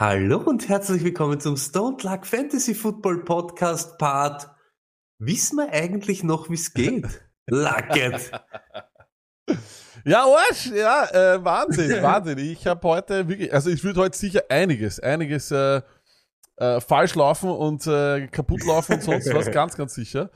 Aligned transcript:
Hallo 0.00 0.38
und 0.38 0.66
herzlich 0.70 1.04
willkommen 1.04 1.40
zum 1.40 1.58
Stone 1.58 1.98
Luck 2.00 2.24
Fantasy 2.24 2.74
Football 2.74 3.22
Podcast 3.22 3.98
Part. 3.98 4.48
Wissen 5.18 5.58
wir 5.58 5.70
eigentlich 5.74 6.24
noch, 6.24 6.48
wie 6.48 6.54
es 6.54 6.72
geht? 6.72 7.06
Lucket. 7.46 8.30
Ja, 10.06 10.24
Arsch, 10.24 10.70
ja, 10.72 11.04
äh, 11.04 11.44
Wahnsinn, 11.44 11.90
Wahnsinn. 12.02 12.38
Ich 12.38 12.66
habe 12.66 12.88
heute 12.88 13.28
wirklich, 13.28 13.52
also 13.52 13.68
ich 13.68 13.84
würde 13.84 14.00
heute 14.00 14.16
sicher 14.16 14.44
einiges, 14.48 15.00
einiges 15.00 15.50
äh, 15.50 15.82
äh, 16.56 16.80
falsch 16.80 17.14
laufen 17.14 17.50
und 17.50 17.86
äh, 17.86 18.26
kaputt 18.28 18.64
laufen 18.64 18.94
und 18.94 19.02
sonst 19.02 19.26
was, 19.34 19.50
ganz, 19.50 19.76
ganz 19.76 19.94
sicher. 19.94 20.30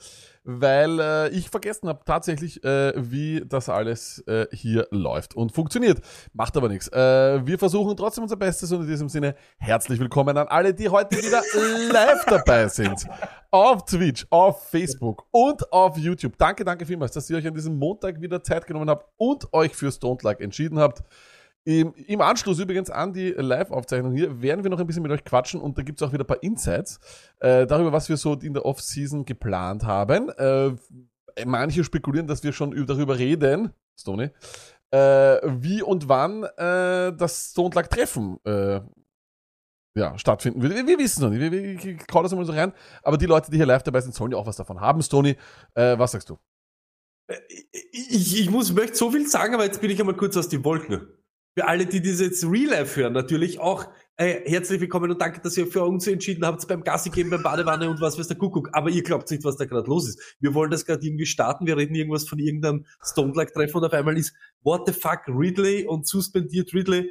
Weil 0.47 1.01
äh, 1.01 1.29
ich 1.30 1.48
vergessen 1.48 1.89
habe 1.89 2.01
tatsächlich, 2.05 2.62
äh, 2.62 2.93
wie 2.97 3.43
das 3.47 3.71
alles 3.71 4.19
äh, 4.27 4.47
hier 4.53 4.87
läuft 4.91 5.34
und 5.34 5.53
funktioniert. 5.53 6.03
Macht 6.34 6.55
aber 6.59 6.69
nichts. 6.69 6.89
Äh, 6.89 7.47
wir 7.47 7.59
versuchen 7.59 7.97
trotzdem 7.97 8.25
unser 8.25 8.37
Bestes 8.37 8.70
und 8.70 8.83
in 8.83 8.87
diesem 8.87 9.09
Sinne 9.09 9.37
herzlich 9.57 9.98
willkommen 9.98 10.37
an 10.37 10.47
alle, 10.48 10.75
die 10.75 10.91
heute 10.91 11.17
wieder 11.17 11.42
live 11.91 12.27
dabei 12.27 12.69
sind. 12.69 13.06
Auf 13.50 13.87
Twitch, 13.87 14.27
auf 14.28 14.69
Facebook 14.69 15.25
und 15.31 15.72
auf 15.72 15.97
YouTube. 15.97 16.37
Danke, 16.37 16.62
danke 16.62 16.84
vielmals, 16.84 17.12
dass 17.12 17.31
ihr 17.31 17.39
euch 17.39 17.47
an 17.47 17.55
diesem 17.55 17.78
Montag 17.78 18.20
wieder 18.20 18.42
Zeit 18.42 18.67
genommen 18.67 18.91
habt 18.91 19.06
und 19.17 19.50
euch 19.55 19.75
für 19.75 19.91
Stone 19.91 20.19
Like 20.22 20.42
entschieden 20.42 20.78
habt. 20.78 21.03
Im, 21.67 21.95
Im 21.95 22.20
Anschluss 22.20 22.59
übrigens 22.59 22.91
an 22.91 23.15
die 23.15 23.31
Live-Aufzeichnung 23.31 24.12
hier 24.12 24.43
werden 24.43 24.62
wir 24.62 24.70
noch 24.70 24.81
ein 24.81 24.87
bisschen 24.87 25.03
mit 25.03 25.11
euch 25.11 25.25
quatschen 25.25 25.61
und 25.61 25.79
da 25.79 25.83
gibt's 25.83 26.03
auch 26.03 26.12
wieder 26.12 26.25
ein 26.25 26.27
paar 26.27 26.43
Insights 26.43 27.01
äh, 27.41 27.67
darüber, 27.67 27.91
was 27.91 28.11
wir 28.11 28.19
so 28.19 28.34
in 28.34 28.53
der 28.53 28.67
Off-Season 28.67 29.25
geplant 29.25 29.84
haben. 29.84 30.29
Äh, 30.29 30.73
manche 31.47 31.83
spekulieren, 31.83 32.27
dass 32.27 32.43
wir 32.45 32.53
schon 32.53 32.87
darüber 32.87 33.19
reden, 33.19 33.73
Stoney, 33.98 34.31
äh, 34.91 35.41
wie 35.45 35.83
und 35.83 36.06
wann 36.06 36.45
äh, 36.45 37.17
das 37.17 37.51
Stone 37.53 37.75
Luck 37.75 37.89
Treffen 37.89 38.39
äh, 38.45 38.81
ja, 39.97 40.19
stattfinden 40.19 40.61
wird. 40.61 40.75
Wir, 40.75 40.87
wir 40.87 40.99
wissen 40.99 41.23
noch 41.23 41.31
nicht, 41.31 41.41
wir, 41.41 41.51
wir, 41.51 41.83
wir 41.83 41.97
kauen 41.97 42.25
das 42.25 42.34
mal 42.34 42.45
so 42.45 42.53
rein, 42.53 42.75
aber 43.03 43.17
die 43.17 43.27
Leute, 43.27 43.51
die 43.51 43.56
hier 43.56 43.67
live 43.67 43.83
dabei 43.83 44.03
sind, 44.03 44.15
sollen 44.15 44.33
ja 44.33 44.39
auch 44.39 44.47
was 44.47 44.56
davon 44.56 44.83
haben. 44.83 45.03
Stoney, 45.03 45.37
äh, 45.75 45.99
was 45.99 46.12
sagst 46.12 46.28
du? 46.28 46.39
Ich, 47.91 48.39
ich 48.39 48.51
muss, 48.51 48.75
möchte 48.75 48.97
so 48.97 49.11
viel 49.11 49.27
sagen, 49.27 49.55
aber 49.55 49.65
jetzt 49.65 49.81
bin 49.81 49.89
ich 49.89 49.99
einmal 49.99 50.15
kurz 50.15 50.37
aus 50.37 50.51
den 50.51 50.62
Wolken. 50.62 51.09
Für 51.56 51.69
alle, 51.69 51.86
die 51.86 52.02
das 52.02 52.19
jetzt 52.19 52.44
Real 52.44 52.70
Life 52.70 53.00
hören, 53.00 53.12
natürlich 53.12 53.60
auch 53.60 53.86
äh, 54.16 54.41
herzlich 54.50 54.80
willkommen 54.80 55.12
und 55.12 55.20
danke, 55.20 55.41
dass 55.41 55.56
ihr 55.56 55.69
für 55.69 55.84
uns 55.84 56.05
entschieden 56.08 56.44
habt 56.44 56.66
beim 56.66 56.83
Gassi 56.83 57.10
geben, 57.10 57.30
beim 57.30 57.44
Badewanne 57.44 57.88
und 57.88 58.00
was 58.00 58.19
weiß 58.19 58.27
der 58.27 58.36
Kuckuck. 58.36 58.70
Aber 58.72 58.91
ihr 58.91 59.05
glaubt 59.05 59.30
nicht, 59.30 59.44
was 59.44 59.56
da 59.56 59.64
gerade 59.64 59.88
los 59.88 60.08
ist. 60.08 60.36
Wir 60.41 60.52
wollen 60.52 60.72
das 60.72 60.84
gerade 60.84 61.06
irgendwie 61.06 61.27
starten. 61.27 61.64
Wir 61.64 61.77
reden 61.77 61.94
irgendwas 61.94 62.28
von 62.28 62.41
irgendeinem 62.41 62.86
Stone 63.05 63.34
Luck 63.36 63.52
Treffen 63.52 63.77
und 63.77 63.84
auf 63.84 63.92
einmal 63.92 64.19
ist 64.19 64.34
What 64.62 64.88
the 64.88 64.92
fuck 64.92 65.20
Ridley 65.28 65.86
und 65.86 66.08
suspendiert 66.08 66.75
Ridley. 66.75 67.08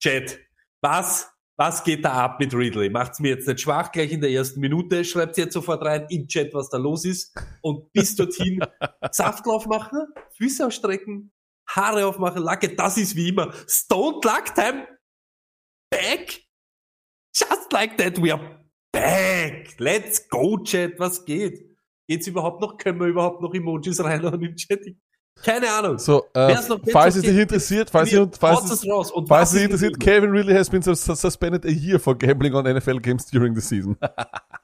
Chat. 0.00 0.38
Was? 0.80 1.28
Was 1.56 1.82
geht 1.82 2.04
da 2.04 2.12
ab 2.12 2.38
mit 2.38 2.54
Ridley? 2.54 2.90
Macht's 2.90 3.18
mir 3.18 3.30
jetzt 3.30 3.48
nicht 3.48 3.60
schwach 3.60 3.90
gleich 3.90 4.12
in 4.12 4.20
der 4.20 4.30
ersten 4.30 4.60
Minute. 4.60 5.04
Schreibt's 5.04 5.36
jetzt 5.36 5.52
sofort 5.52 5.84
rein 5.84 6.06
im 6.10 6.28
Chat, 6.28 6.54
was 6.54 6.70
da 6.70 6.78
los 6.78 7.04
ist. 7.04 7.36
Und 7.60 7.92
bis 7.92 8.14
dorthin 8.14 8.60
Saftlauf 9.10 9.66
machen, 9.66 10.06
Füße 10.38 10.64
ausstrecken, 10.64 11.32
Haare 11.76 12.06
aufmachen, 12.06 12.42
Lacke, 12.42 12.74
das 12.74 12.96
ist 12.96 13.16
wie 13.16 13.28
immer. 13.28 13.52
Stone 13.66 14.20
Luck 14.24 14.54
Time. 14.54 14.86
Back. 15.90 16.40
Just 17.34 17.72
like 17.72 17.96
that, 17.98 18.20
we 18.20 18.32
are 18.32 18.60
back. 18.92 19.78
Let's 19.78 20.28
go, 20.28 20.58
Chat. 20.58 20.98
Was 20.98 21.24
geht? 21.24 21.76
Geht's 22.08 22.26
überhaupt 22.26 22.60
noch? 22.60 22.76
Können 22.76 22.98
wir 22.98 23.06
überhaupt 23.06 23.40
noch 23.40 23.54
Emojis 23.54 24.02
reinhauen 24.02 24.42
im 24.42 24.56
Chat? 24.56 24.80
Keine 25.42 25.70
Ahnung. 25.70 25.98
So, 25.98 26.24
äh, 26.34 26.54
falls 26.90 27.16
es 27.16 27.22
dich 27.22 27.36
interessiert, 27.36 27.88
falls, 27.88 28.12
ihr, 28.12 28.30
falls, 28.38 28.70
es, 28.70 28.86
raus. 28.86 29.10
Und 29.10 29.28
falls 29.28 29.52
es 29.52 29.62
interessiert, 29.62 29.98
Kevin 29.98 30.30
Ridley 30.30 30.54
has 30.54 30.68
been 30.68 30.82
sus- 30.82 31.04
suspended 31.04 31.64
a 31.64 31.70
year 31.70 31.98
for 31.98 32.16
gambling 32.16 32.54
on 32.54 32.66
NFL 32.66 33.00
games 33.00 33.26
during 33.26 33.54
the 33.54 33.60
season. 33.60 33.96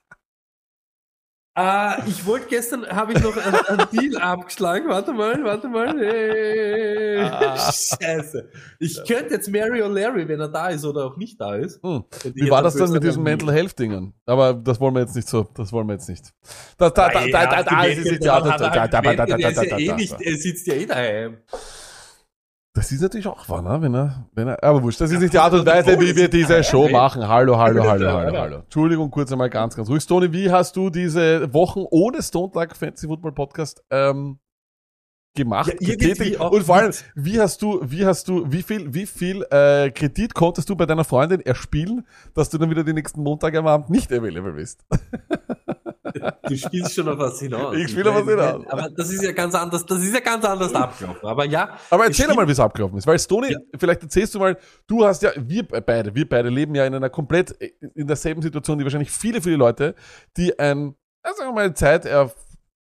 Ah, 1.59 2.03
ich 2.07 2.27
wollte 2.27 2.49
gestern, 2.49 2.87
habe 2.87 3.15
ich 3.15 3.23
noch 3.23 3.35
einen, 3.35 3.87
Deal 3.91 4.21
abgeschlagen. 4.21 4.89
Warte 4.91 5.15
mal, 5.15 5.43
warte 5.43 5.69
mal. 5.69 5.99
Hey. 5.99 7.23
Ah. 7.23 7.57
Scheiße. 7.73 8.51
Ich 8.79 9.03
könnte 9.07 9.33
jetzt 9.35 9.49
Mary 9.49 9.81
O'Leary, 9.83 10.29
wenn 10.29 10.39
er 10.39 10.49
da 10.49 10.69
ist 10.69 10.85
oder 10.85 11.07
auch 11.07 11.17
nicht 11.17 11.41
da 11.41 11.55
ist. 11.55 11.83
Hm. 11.83 12.05
Wie 12.35 12.51
war 12.51 12.63
das 12.63 12.75
dann 12.77 12.91
mit 12.93 13.03
diesen 13.03 13.23
Mental 13.23 13.51
Health 13.55 13.79
Dingen? 13.79 14.13
Aber 14.27 14.53
das 14.53 14.79
wollen 14.81 14.95
wir 14.97 15.01
jetzt 15.01 15.17
nicht 15.17 15.29
so, 15.29 15.49
das 15.55 15.73
wollen 15.73 15.87
wir 15.87 15.95
jetzt 15.95 16.11
nicht. 16.11 16.31
Da, 16.77 16.91
da, 16.91 17.09
da, 17.09 17.19
Ah, 17.21 17.23
da, 17.25 17.27
da, 17.31 17.43
ja, 17.57 17.63
da, 17.63 17.83
die 17.85 17.89
es 17.93 17.99
ist 17.99 18.05
Wette, 18.05 18.15
nicht- 18.17 18.25
ja, 18.27 18.41
da 18.41 18.47
da, 18.47 18.53
hat 18.53 18.61
er 18.61 18.71
da, 18.71 18.81
halt 18.81 18.93
da, 18.93 19.01
da, 19.01 19.11
gewettet, 19.25 19.31
da, 19.33 19.37
der 19.39 19.49
ist 19.49 19.57
da, 19.57 19.63
ja 19.63 19.69
da, 19.71 19.79
eh 19.79 19.87
da, 19.87 19.97
nicht, 19.97 20.13
da. 20.13 20.17
er 20.21 20.37
sitzt 20.37 20.67
ja 20.67 20.75
eh 20.75 20.87
daheim. 20.87 21.37
Das 22.77 22.93
ist 22.93 23.01
natürlich 23.01 23.27
auch 23.27 23.49
wahr, 23.49 23.63
ne? 23.63 23.81
Wenn 23.81 23.95
er, 23.95 24.27
wenn 24.35 24.49
er, 24.49 24.63
aber 24.63 24.83
wurscht, 24.83 25.01
das 25.01 25.11
ist 25.11 25.21
nicht 25.21 25.33
die 25.33 25.39
Art 25.39 25.55
und 25.55 25.65
Weise, 25.65 25.99
wie 25.99 26.15
wir 26.15 26.29
diese 26.29 26.63
Show 26.63 26.91
machen. 26.91 27.27
Hallo, 27.27 27.57
hallo, 27.57 27.83
hallo, 27.89 28.13
hallo, 28.13 28.39
hallo. 28.39 28.57
Entschuldigung, 28.57 29.11
kurz 29.11 29.33
einmal 29.33 29.49
ganz, 29.49 29.75
ganz 29.75 29.89
ruhig. 29.89 30.03
Stoney, 30.03 30.31
wie 30.31 30.51
hast 30.51 30.77
du 30.77 30.91
diese 30.91 31.55
Wochen 31.55 31.87
ohne 31.91 32.23
Stone 32.23 32.53
Luck 32.55 32.77
Fantasy 32.77 33.07
Football 33.07 33.33
Podcast 33.33 33.83
ähm, 33.89 34.41
gemacht, 35.35 35.73
Ja, 35.81 36.41
Und 36.49 36.65
vor 36.65 36.77
allem, 36.77 36.93
wie 37.15 37.41
hast 37.41 37.63
du, 37.63 37.81
wie 37.83 38.05
hast 38.05 38.29
du, 38.29 38.45
wie 38.53 38.63
viel, 38.63 38.93
wie 38.93 39.07
viel 39.07 39.47
äh, 39.51 39.91
Kredit 39.91 40.35
konntest 40.35 40.69
du 40.69 40.77
bei 40.77 40.85
deiner 40.85 41.05
Freundin 41.05 41.41
erspielen, 41.41 42.07
dass 42.35 42.51
du 42.51 42.59
dann 42.59 42.69
wieder 42.69 42.85
die 42.85 42.93
nächsten 42.93 43.23
Montage 43.23 43.59
am 43.59 43.69
Abend 43.69 43.89
nicht 43.89 44.13
available 44.13 44.53
bist? 44.53 44.85
Du 46.43 46.57
spielst 46.57 46.95
schon 46.95 47.09
auf 47.09 47.19
was 47.19 47.39
hinaus. 47.41 47.77
Ich 47.77 47.91
spiele 47.91 48.11
auf 48.11 48.17
was 48.17 48.29
hinaus. 48.29 48.67
Aber 48.69 48.91
das 48.91 49.11
ist 49.11 49.23
ja 49.23 49.33
ganz 49.33 49.55
anders, 49.55 49.85
das 49.87 50.03
ist 50.03 50.15
ja 50.15 50.21
ganz 50.21 50.45
anders 50.45 50.75
abgelaufen. 50.75 51.29
Aber 51.29 51.45
ja. 51.45 51.77
Aber 51.91 52.05
erzähl 52.05 52.25
stimmt. 52.25 52.37
mal, 52.37 52.47
wie 52.47 52.53
es 52.53 52.61
abgelaufen 52.61 52.99
ist. 52.99 53.07
Weil 53.07 53.19
Stoney, 53.19 53.53
Ja. 53.53 53.59
vielleicht 53.79 54.03
erzählst 54.03 54.35
du 54.35 54.39
mal, 54.39 54.57
du 54.87 55.05
hast 55.05 55.23
ja, 55.23 55.31
wir 55.37 55.63
beide, 55.65 56.15
wir 56.15 56.29
beide 56.29 56.49
leben 56.49 56.75
ja 56.75 56.87
in 56.87 56.95
einer 56.95 57.11
komplett, 57.11 57.61
äh, 57.61 57.73
in 57.95 58.07
derselben 58.07 58.43
Situation, 58.43 58.79
wie 58.79 58.85
wahrscheinlich 58.85 59.11
viele, 59.11 59.41
viele 59.41 59.57
Leute, 59.57 59.95
die 60.37 60.59
ein, 60.59 60.95
sagen 61.23 61.51
wir 61.51 61.53
mal, 61.53 61.75
Zeit, 61.75 62.07
äh, 62.07 62.27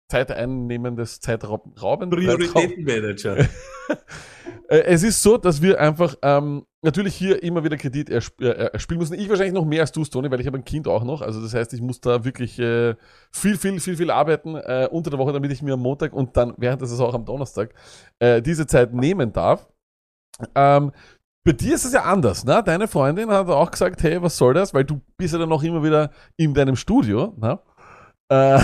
zeiteinnehmendes, 0.08 1.20
zeitraubendes, 1.20 2.10
Prioritätenmanager. 2.10 3.36
Äh, 4.68 4.84
es 4.84 5.02
ist 5.02 5.22
so, 5.22 5.36
dass 5.36 5.60
wir 5.62 5.80
einfach 5.80 6.16
ähm, 6.22 6.64
natürlich 6.82 7.14
hier 7.14 7.42
immer 7.42 7.64
wieder 7.64 7.76
Kredit 7.76 8.10
ersp 8.10 8.40
äh, 8.40 8.70
erspielen 8.72 9.00
müssen. 9.00 9.18
Ich 9.18 9.28
wahrscheinlich 9.28 9.54
noch 9.54 9.64
mehr 9.64 9.82
als 9.82 9.92
du, 9.92 10.04
Tony, 10.04 10.30
weil 10.30 10.40
ich 10.40 10.46
habe 10.46 10.58
ein 10.58 10.64
Kind 10.64 10.88
auch 10.88 11.04
noch. 11.04 11.22
Also 11.22 11.42
das 11.42 11.54
heißt, 11.54 11.72
ich 11.74 11.80
muss 11.80 12.00
da 12.00 12.24
wirklich 12.24 12.58
äh, 12.58 12.94
viel, 13.32 13.56
viel, 13.56 13.80
viel, 13.80 13.96
viel 13.96 14.10
arbeiten 14.10 14.56
äh, 14.56 14.88
unter 14.90 15.10
der 15.10 15.18
Woche, 15.18 15.32
damit 15.32 15.52
ich 15.52 15.62
mir 15.62 15.74
am 15.74 15.80
Montag 15.80 16.12
und 16.12 16.36
dann 16.36 16.54
während 16.56 16.82
des 16.82 16.98
auch 17.00 17.14
am 17.14 17.24
Donnerstag 17.24 17.74
äh, 18.18 18.40
diese 18.40 18.66
Zeit 18.66 18.94
nehmen 18.94 19.32
darf. 19.32 19.68
Ähm, 20.54 20.92
bei 21.44 21.52
dir 21.52 21.74
ist 21.74 21.84
es 21.84 21.92
ja 21.92 22.04
anders, 22.04 22.44
ne? 22.44 22.62
Deine 22.64 22.88
Freundin 22.88 23.30
hat 23.30 23.48
auch 23.48 23.70
gesagt, 23.70 24.02
hey, 24.02 24.22
was 24.22 24.36
soll 24.36 24.54
das? 24.54 24.72
Weil 24.72 24.84
du 24.84 25.00
bist 25.18 25.34
ja 25.34 25.38
dann 25.38 25.50
noch 25.50 25.62
immer 25.62 25.82
wieder 25.82 26.10
in 26.38 26.54
deinem 26.54 26.74
Studio, 26.74 27.34
ne? 27.36 27.58
Äh, 28.30 28.60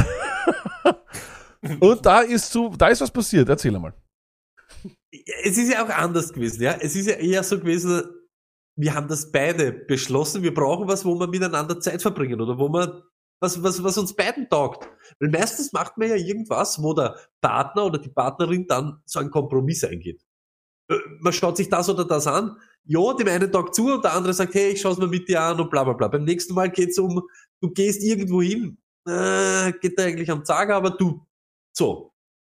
und 1.80 2.06
da 2.06 2.20
ist 2.20 2.50
so, 2.50 2.70
da 2.70 2.88
ist 2.88 3.02
was 3.02 3.10
passiert. 3.10 3.48
Erzähl 3.50 3.72
mal. 3.72 3.92
Es 5.12 5.58
ist 5.58 5.72
ja 5.72 5.84
auch 5.84 5.90
anders 5.90 6.32
gewesen, 6.32 6.62
ja. 6.62 6.72
Es 6.80 6.96
ist 6.96 7.06
ja 7.06 7.14
eher 7.14 7.42
so 7.42 7.58
gewesen, 7.58 8.02
wir 8.76 8.94
haben 8.94 9.08
das 9.08 9.30
beide 9.32 9.72
beschlossen, 9.72 10.42
wir 10.42 10.54
brauchen 10.54 10.88
was, 10.88 11.04
wo 11.04 11.18
wir 11.18 11.26
miteinander 11.26 11.80
Zeit 11.80 12.02
verbringen 12.02 12.40
oder 12.40 12.58
wo 12.58 12.68
man 12.68 13.02
was, 13.40 13.62
was, 13.62 13.82
was 13.82 13.98
uns 13.98 14.14
beiden 14.14 14.48
taugt. 14.48 14.88
Weil 15.18 15.30
meistens 15.30 15.72
macht 15.72 15.96
man 15.96 16.08
ja 16.08 16.16
irgendwas, 16.16 16.82
wo 16.82 16.94
der 16.94 17.16
Partner 17.40 17.86
oder 17.86 17.98
die 17.98 18.10
Partnerin 18.10 18.66
dann 18.66 19.02
so 19.06 19.18
einen 19.18 19.30
Kompromiss 19.30 19.82
eingeht. 19.82 20.22
Äh, 20.90 20.98
Man 21.20 21.32
schaut 21.32 21.56
sich 21.56 21.68
das 21.68 21.88
oder 21.88 22.04
das 22.04 22.26
an. 22.26 22.56
Ja, 22.84 23.14
dem 23.14 23.28
einen 23.28 23.50
taugt 23.50 23.74
zu 23.74 23.94
und 23.94 24.04
der 24.04 24.14
andere 24.14 24.34
sagt, 24.34 24.54
hey, 24.54 24.72
ich 24.72 24.80
schaue 24.80 24.92
es 24.92 24.98
mir 24.98 25.06
mit 25.06 25.28
dir 25.28 25.40
an 25.42 25.60
und 25.60 25.70
bla 25.70 25.84
bla 25.84 25.94
bla. 25.94 26.08
Beim 26.08 26.24
nächsten 26.24 26.54
Mal 26.54 26.70
geht's 26.70 26.98
um, 26.98 27.22
du 27.60 27.70
gehst 27.70 28.02
irgendwo 28.02 28.42
hin, 28.42 28.78
äh, 29.06 29.72
geht 29.80 29.98
da 29.98 30.04
eigentlich 30.04 30.30
am 30.30 30.44
Zager, 30.44 30.76
aber 30.76 30.90
du, 30.90 31.26
so. 31.72 32.09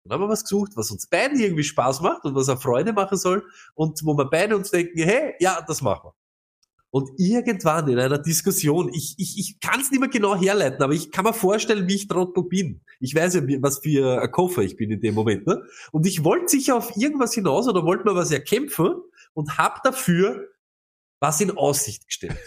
Dann 0.03 0.13
haben 0.13 0.23
wir 0.23 0.29
was 0.29 0.43
gesucht, 0.43 0.71
was 0.75 0.91
uns 0.91 1.07
beiden 1.07 1.39
irgendwie 1.39 1.63
Spaß 1.63 2.01
macht 2.01 2.25
und 2.25 2.35
was 2.35 2.49
auch 2.49 2.61
Freude 2.61 2.93
machen 2.93 3.17
soll 3.17 3.45
und 3.75 3.99
wo 4.03 4.17
wir 4.17 4.25
beide 4.25 4.55
uns 4.55 4.71
denken, 4.71 4.97
hey, 4.97 5.35
ja, 5.39 5.61
das 5.65 5.81
machen 5.81 6.09
wir. 6.09 6.13
Und 6.93 7.09
irgendwann 7.17 7.87
in 7.87 7.99
einer 7.99 8.17
Diskussion, 8.17 8.89
ich, 8.93 9.15
ich, 9.17 9.39
ich 9.39 9.59
kann 9.61 9.79
es 9.79 9.91
nicht 9.91 10.01
mehr 10.01 10.09
genau 10.09 10.35
herleiten, 10.35 10.83
aber 10.83 10.93
ich 10.93 11.09
kann 11.09 11.23
mir 11.23 11.33
vorstellen, 11.33 11.87
wie 11.87 11.95
ich 11.95 12.07
Trottel 12.09 12.43
bin. 12.43 12.81
Ich 12.99 13.15
weiß 13.15 13.35
ja, 13.35 13.41
was 13.61 13.79
für 13.79 14.21
ein 14.21 14.31
Koffer 14.31 14.61
ich 14.61 14.75
bin 14.75 14.91
in 14.91 14.99
dem 14.99 15.15
Moment. 15.15 15.47
Ne? 15.47 15.63
Und 15.93 16.05
ich 16.05 16.25
wollte 16.25 16.49
sicher 16.49 16.75
auf 16.75 16.97
irgendwas 16.97 17.33
hinaus 17.33 17.69
oder 17.69 17.85
wollte 17.85 18.03
mir 18.03 18.15
was 18.15 18.31
erkämpfen 18.31 18.95
und 19.33 19.57
hab 19.57 19.83
dafür 19.83 20.49
was 21.21 21.39
in 21.39 21.51
Aussicht 21.51 22.07
gestellt. 22.07 22.37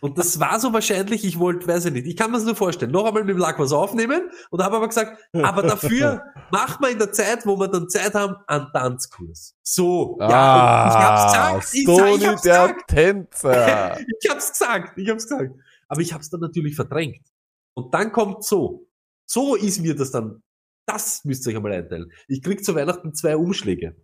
Und 0.00 0.18
das 0.18 0.38
war 0.40 0.60
so 0.60 0.72
wahrscheinlich, 0.72 1.24
ich 1.24 1.38
wollte, 1.38 1.66
weiß 1.66 1.86
ich 1.86 1.92
nicht, 1.92 2.06
ich 2.06 2.16
kann 2.16 2.30
mir 2.30 2.36
das 2.36 2.46
nur 2.46 2.56
vorstellen, 2.56 2.92
noch 2.92 3.04
einmal 3.04 3.24
mit 3.24 3.34
dem 3.34 3.38
Lack 3.38 3.58
was 3.58 3.72
aufnehmen 3.72 4.30
und 4.50 4.62
habe 4.62 4.76
aber 4.76 4.88
gesagt, 4.88 5.18
aber 5.32 5.62
dafür 5.62 6.22
machen 6.50 6.76
wir 6.80 6.90
in 6.90 6.98
der 6.98 7.12
Zeit, 7.12 7.46
wo 7.46 7.58
wir 7.58 7.68
dann 7.68 7.88
Zeit 7.88 8.14
haben, 8.14 8.36
einen 8.46 8.68
Tanzkurs. 8.72 9.56
So, 9.62 10.18
ja, 10.20 10.84
und 10.84 10.90
ich 10.90 10.96
hab's 10.96 11.32
gesagt, 11.32 11.74
ich, 11.74 11.82
Stoney 11.82 12.16
ich 12.16 12.26
hab's 12.26 12.42
der 12.42 12.62
gesagt, 12.68 12.88
Tänzer. 12.88 13.98
ich 14.20 14.30
hab's 14.30 14.50
gesagt, 14.50 14.98
ich 14.98 15.08
hab's 15.08 15.28
gesagt. 15.28 15.54
Aber 15.88 16.00
ich 16.00 16.12
hab's 16.12 16.30
dann 16.30 16.40
natürlich 16.40 16.76
verdrängt. 16.76 17.26
Und 17.74 17.92
dann 17.94 18.12
kommt 18.12 18.44
so. 18.44 18.88
So 19.28 19.54
ist 19.54 19.80
mir 19.80 19.94
das 19.94 20.10
dann. 20.10 20.42
Das 20.86 21.24
müsst 21.24 21.46
ihr 21.46 21.50
euch 21.50 21.56
einmal 21.56 21.72
einteilen. 21.72 22.12
Ich 22.28 22.42
krieg 22.42 22.64
zu 22.64 22.74
Weihnachten 22.74 23.12
zwei 23.12 23.36
Umschläge. 23.36 23.96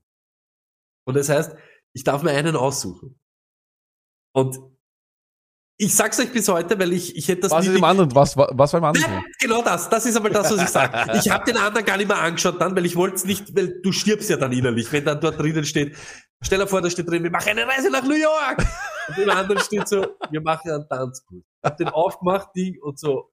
Und 1.05 1.17
das 1.17 1.29
heißt, 1.29 1.55
ich 1.93 2.05
darf 2.05 2.23
mir 2.23 2.31
einen 2.31 2.57
aussuchen. 2.57 3.19
Und 4.33 4.59
ich 5.83 5.97
sag's 5.97 6.21
euch 6.21 6.33
bis 6.33 6.49
heute, 6.49 6.79
weil 6.79 6.93
ich, 6.93 7.17
ich 7.17 7.27
hätte 7.27 7.43
das 7.43 7.51
Was 7.51 7.65
nie 7.65 7.73
ist 7.73 7.79
im 7.79 7.85
anderen? 7.85 8.15
Was, 8.15 8.37
was 8.37 8.73
war 8.73 8.79
im 8.79 8.85
anderen? 8.85 9.11
Nein, 9.11 9.25
genau 9.41 9.63
das. 9.63 9.89
Das 9.89 10.07
ist 10.07 10.17
aber 10.17 10.31
das, 10.31 10.53
was 10.53 10.63
ich 10.63 10.69
sage. 10.69 10.93
Ich 11.19 11.29
habe 11.29 11.45
den 11.45 11.57
anderen 11.57 11.85
gar 11.85 11.97
nicht 11.97 12.07
mehr 12.07 12.21
angeschaut 12.21 12.61
dann, 12.61 12.77
weil 12.77 12.87
ich 12.87 12.95
wollte 12.95 13.17
es 13.17 13.25
nicht, 13.25 13.57
weil 13.57 13.81
du 13.83 13.91
stirbst 13.91 14.31
ja 14.31 14.37
dann 14.37 14.53
innerlich, 14.53 14.93
wenn 14.93 15.05
dann 15.05 15.21
dort 15.21 15.41
drinnen 15.41 15.65
steht, 15.65 15.97
stell 16.41 16.61
dir 16.61 16.69
vor, 16.69 16.83
da 16.83 16.89
steht 16.89 17.09
drin, 17.09 17.25
wir 17.25 17.33
machen 17.33 17.51
eine 17.51 17.67
Reise 17.67 17.91
nach 17.91 18.05
New 18.05 18.15
York. 18.15 18.65
Und 19.09 19.19
im 19.19 19.31
anderen 19.31 19.61
steht 19.61 19.89
so, 19.89 20.07
wir 20.31 20.41
machen 20.41 20.71
einen 20.71 20.89
Tanzkurs. 20.89 21.43
Ich 21.43 21.65
hab 21.65 21.77
den 21.77 21.89
aufgemacht, 21.89 22.49
Ding, 22.55 22.81
und 22.81 23.01
so, 23.01 23.33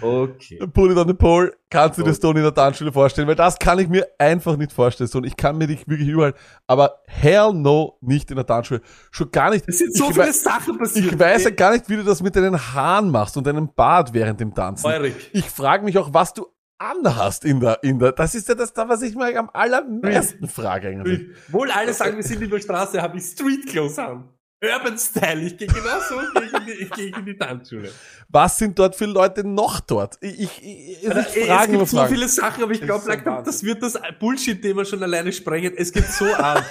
okay. 0.00 0.58
Put 0.72 0.90
it 0.90 0.96
on 0.96 1.08
the 1.08 1.14
pole. 1.14 1.52
Kannst 1.70 1.98
du 1.98 2.02
dir 2.02 2.10
Okay. 2.10 2.16
Stone 2.16 2.38
in 2.40 2.44
der 2.44 2.54
Tanzschule 2.54 2.92
vorstellen? 2.92 3.28
Weil 3.28 3.36
das 3.36 3.58
kann 3.58 3.78
ich 3.78 3.88
mir 3.88 4.06
einfach 4.18 4.56
nicht 4.56 4.72
vorstellen. 4.72 5.08
Stone. 5.08 5.26
Ich 5.26 5.36
kann 5.36 5.58
mir 5.58 5.66
dich 5.66 5.86
wirklich 5.88 6.08
überall, 6.08 6.34
aber 6.66 7.00
hell 7.06 7.52
no, 7.52 7.98
nicht 8.00 8.30
in 8.30 8.36
der 8.36 8.46
Tanzschule. 8.46 8.80
Schon 9.10 9.30
gar 9.30 9.50
nicht. 9.50 9.68
Es 9.68 9.78
sind 9.78 9.94
so 9.94 10.10
ich, 10.10 10.14
viele 10.14 10.32
Sachen 10.32 10.78
passiert. 10.78 11.12
ich 11.12 11.18
weiß 11.18 11.44
ja 11.44 11.50
gar 11.50 11.72
nicht, 11.72 11.88
wie 11.88 11.96
du 11.96 12.02
das 12.02 12.22
mit 12.22 12.34
deinen 12.36 12.58
Haaren 12.58 13.10
machst 13.10 13.36
und 13.36 13.46
deinem 13.46 13.72
Bart 13.74 14.12
während 14.12 14.40
dem 14.40 14.54
Tanzen. 14.54 14.86
Eurik. 14.86 15.30
Ich 15.32 15.48
frage 15.48 15.84
mich 15.84 15.96
auch, 15.98 16.12
was 16.12 16.34
du 16.34 16.46
anhast 16.80 17.44
in 17.44 17.60
der, 17.60 17.82
in 17.84 17.98
der, 17.98 18.12
das 18.12 18.34
ist 18.34 18.48
ja 18.48 18.54
das, 18.54 18.72
da, 18.72 18.88
was 18.88 19.02
ich 19.02 19.14
mir 19.14 19.38
am 19.38 19.50
allermeisten 19.52 20.48
frage 20.48 20.88
eigentlich. 20.88 21.28
Wohl 21.48 21.70
alle 21.70 21.92
sagen, 21.92 22.16
wir 22.16 22.24
sind 22.24 22.42
in 22.42 22.50
der 22.50 22.60
Straße, 22.60 23.00
habe 23.00 23.18
ich 23.18 23.24
Street 23.24 23.66
Clothes 23.66 23.98
an. 23.98 24.28
Urban 24.62 24.98
Style. 24.98 25.40
Ich 25.42 25.56
gehe 25.56 25.66
genau 25.68 26.00
so, 26.08 26.16
gegen 26.40 26.66
die, 26.66 26.72
ich 26.72 26.90
gehe 26.90 27.16
in 27.16 27.24
die 27.24 27.36
Tanzschule. 27.36 27.90
Was 28.28 28.58
sind 28.58 28.78
dort 28.78 28.94
für 28.94 29.06
Leute 29.06 29.42
noch 29.42 29.80
dort? 29.80 30.18
Ich, 30.20 30.38
ich, 30.38 30.62
ich, 30.62 31.02
ich 31.02 31.08
Alter, 31.10 31.22
frage 31.22 31.62
es 31.62 31.68
immer 31.68 31.78
gibt 31.78 31.88
so 31.90 31.96
Fragen. 31.96 32.14
viele 32.14 32.28
Sachen, 32.28 32.62
aber 32.64 32.72
ich 32.72 32.80
glaube, 32.82 33.00
ist 33.02 33.26
ein 33.26 33.44
das 33.44 33.62
wird 33.62 33.82
das 33.82 33.98
Bullshit-Thema 34.18 34.84
schon 34.84 35.02
alleine 35.02 35.32
sprengen. 35.32 35.72
Es 35.76 35.92
geht 35.92 36.06
so 36.06 36.26
an. 36.26 36.62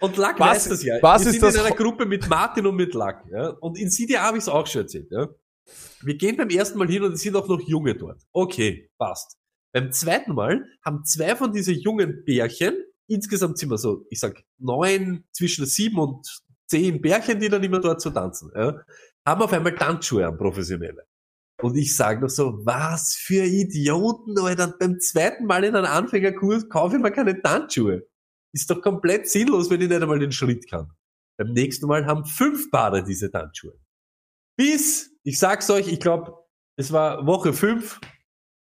Und 0.00 0.16
Lack 0.16 0.40
Was- 0.40 0.48
weiß 0.56 0.68
das 0.70 0.82
ja. 0.82 0.94
was 1.02 1.22
Wir 1.22 1.26
ist 1.26 1.32
sind 1.34 1.42
das 1.42 1.54
in 1.56 1.60
einer 1.60 1.74
Gruppe 1.76 2.06
mit 2.06 2.26
Martin 2.28 2.66
und 2.66 2.76
mit 2.76 2.94
Lack. 2.94 3.22
Ja? 3.30 3.48
Und 3.50 3.78
in 3.78 3.90
CDA 3.90 4.22
habe 4.22 4.38
ich 4.38 4.44
es 4.44 4.48
auch 4.48 4.66
schon 4.66 4.82
erzählt. 4.82 5.08
Ja? 5.10 5.28
Wir 6.00 6.14
gehen 6.16 6.38
beim 6.38 6.48
ersten 6.48 6.78
Mal 6.78 6.88
hin 6.88 7.02
und 7.02 7.12
es 7.12 7.20
sind 7.20 7.36
auch 7.36 7.46
noch 7.48 7.60
Junge 7.60 7.94
dort. 7.94 8.22
Okay, 8.32 8.90
passt. 8.98 9.36
Beim 9.74 9.92
zweiten 9.92 10.32
Mal 10.34 10.64
haben 10.82 11.04
zwei 11.04 11.36
von 11.36 11.52
diesen 11.52 11.78
jungen 11.78 12.24
Bärchen, 12.24 12.74
insgesamt 13.08 13.58
sind 13.58 13.68
wir 13.70 13.76
so, 13.78 14.06
ich 14.08 14.18
sag, 14.18 14.42
neun, 14.58 15.24
zwischen 15.32 15.66
sieben 15.66 15.98
und 15.98 16.26
zehn 16.70 17.00
Bärchen, 17.00 17.40
die 17.40 17.48
dann 17.48 17.62
immer 17.62 17.80
dort 17.80 18.00
so 18.00 18.10
tanzen, 18.10 18.50
ja? 18.54 18.80
haben 19.26 19.42
auf 19.42 19.52
einmal 19.52 19.74
Tanzschuhe 19.74 20.26
an, 20.26 20.38
professionelle. 20.38 21.04
Und 21.60 21.76
ich 21.76 21.94
sage 21.94 22.22
noch 22.22 22.30
so, 22.30 22.64
was 22.64 23.14
für 23.14 23.44
Idioten, 23.44 24.38
Alter. 24.38 24.74
Beim 24.78 24.98
zweiten 24.98 25.44
Mal 25.44 25.64
in 25.64 25.76
einem 25.76 25.90
Anfängerkurs 25.90 26.68
kaufe 26.70 26.96
ich 26.96 27.02
mir 27.02 27.10
keine 27.10 27.40
Tanzschuhe. 27.40 28.06
Ist 28.54 28.70
doch 28.70 28.80
komplett 28.80 29.28
sinnlos, 29.28 29.68
wenn 29.68 29.80
ich 29.80 29.88
nicht 29.88 30.00
einmal 30.00 30.18
den 30.18 30.32
Schritt 30.32 30.68
kann. 30.70 30.90
Beim 31.38 31.52
nächsten 31.52 31.86
Mal 31.86 32.06
haben 32.06 32.24
fünf 32.24 32.70
Paare 32.70 33.04
diese 33.04 33.30
Tanzschuhe. 33.30 33.78
Bis, 34.56 35.14
ich 35.22 35.38
sag's 35.38 35.70
euch, 35.70 35.88
ich 35.88 36.00
glaube, 36.00 36.34
es 36.76 36.92
war 36.92 37.26
Woche 37.26 37.52
fünf, 37.52 38.00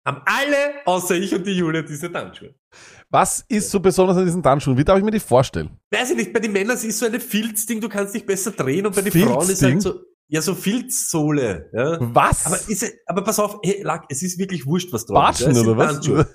haben 0.06 0.22
alle, 0.26 0.86
außer 0.86 1.16
ich 1.16 1.34
und 1.36 1.46
die 1.46 1.52
Julia, 1.58 1.82
diese 1.82 2.12
Tanzschuhe. 2.12 2.56
Was 3.10 3.44
ist 3.50 3.70
so 3.70 3.80
besonders 3.80 4.18
an 4.18 4.26
diesen 4.26 4.42
Tanzschuhen? 4.42 4.78
Wie 4.78 4.84
darf 4.86 4.98
ich 4.98 5.04
mir 5.04 5.12
die 5.12 5.20
vorstellen? 5.20 5.78
Weiß 5.92 6.12
ich 6.12 6.18
nicht, 6.18 6.34
bei 6.34 6.40
den 6.40 6.52
Männern 6.54 6.76
ist 6.78 6.98
so 6.98 7.06
eine 7.06 7.20
Filzding, 7.20 7.82
du 7.82 7.90
kannst 7.90 8.16
dich 8.16 8.26
besser 8.26 8.52
drehen 8.52 8.86
und 8.86 8.96
bei 8.96 9.02
den 9.02 9.12
Frauen 9.12 9.42
ist 9.42 9.60
Filzding? 9.60 9.70
halt 9.74 9.82
so, 9.82 10.00
ja, 10.30 10.42
so 10.42 10.56
Filzsohle, 10.56 11.70
ja. 11.74 11.98
Was? 12.00 12.46
Aber, 12.46 12.56
ist, 12.56 12.84
es- 12.84 12.94
aber 13.06 13.24
pass 13.24 13.40
auf, 13.40 13.60
hey, 13.64 13.82
Lack, 13.84 14.06
es 14.10 14.24
ist 14.24 14.38
wirklich 14.40 14.66
wurscht, 14.66 14.92
was 14.94 15.06
drauf 15.06 15.32
ist. 15.32 15.42
Ja. 15.42 15.50
Es 15.52 15.60
oder 15.60 15.78
was? 15.78 15.94
Tanzschuhe. 15.94 16.28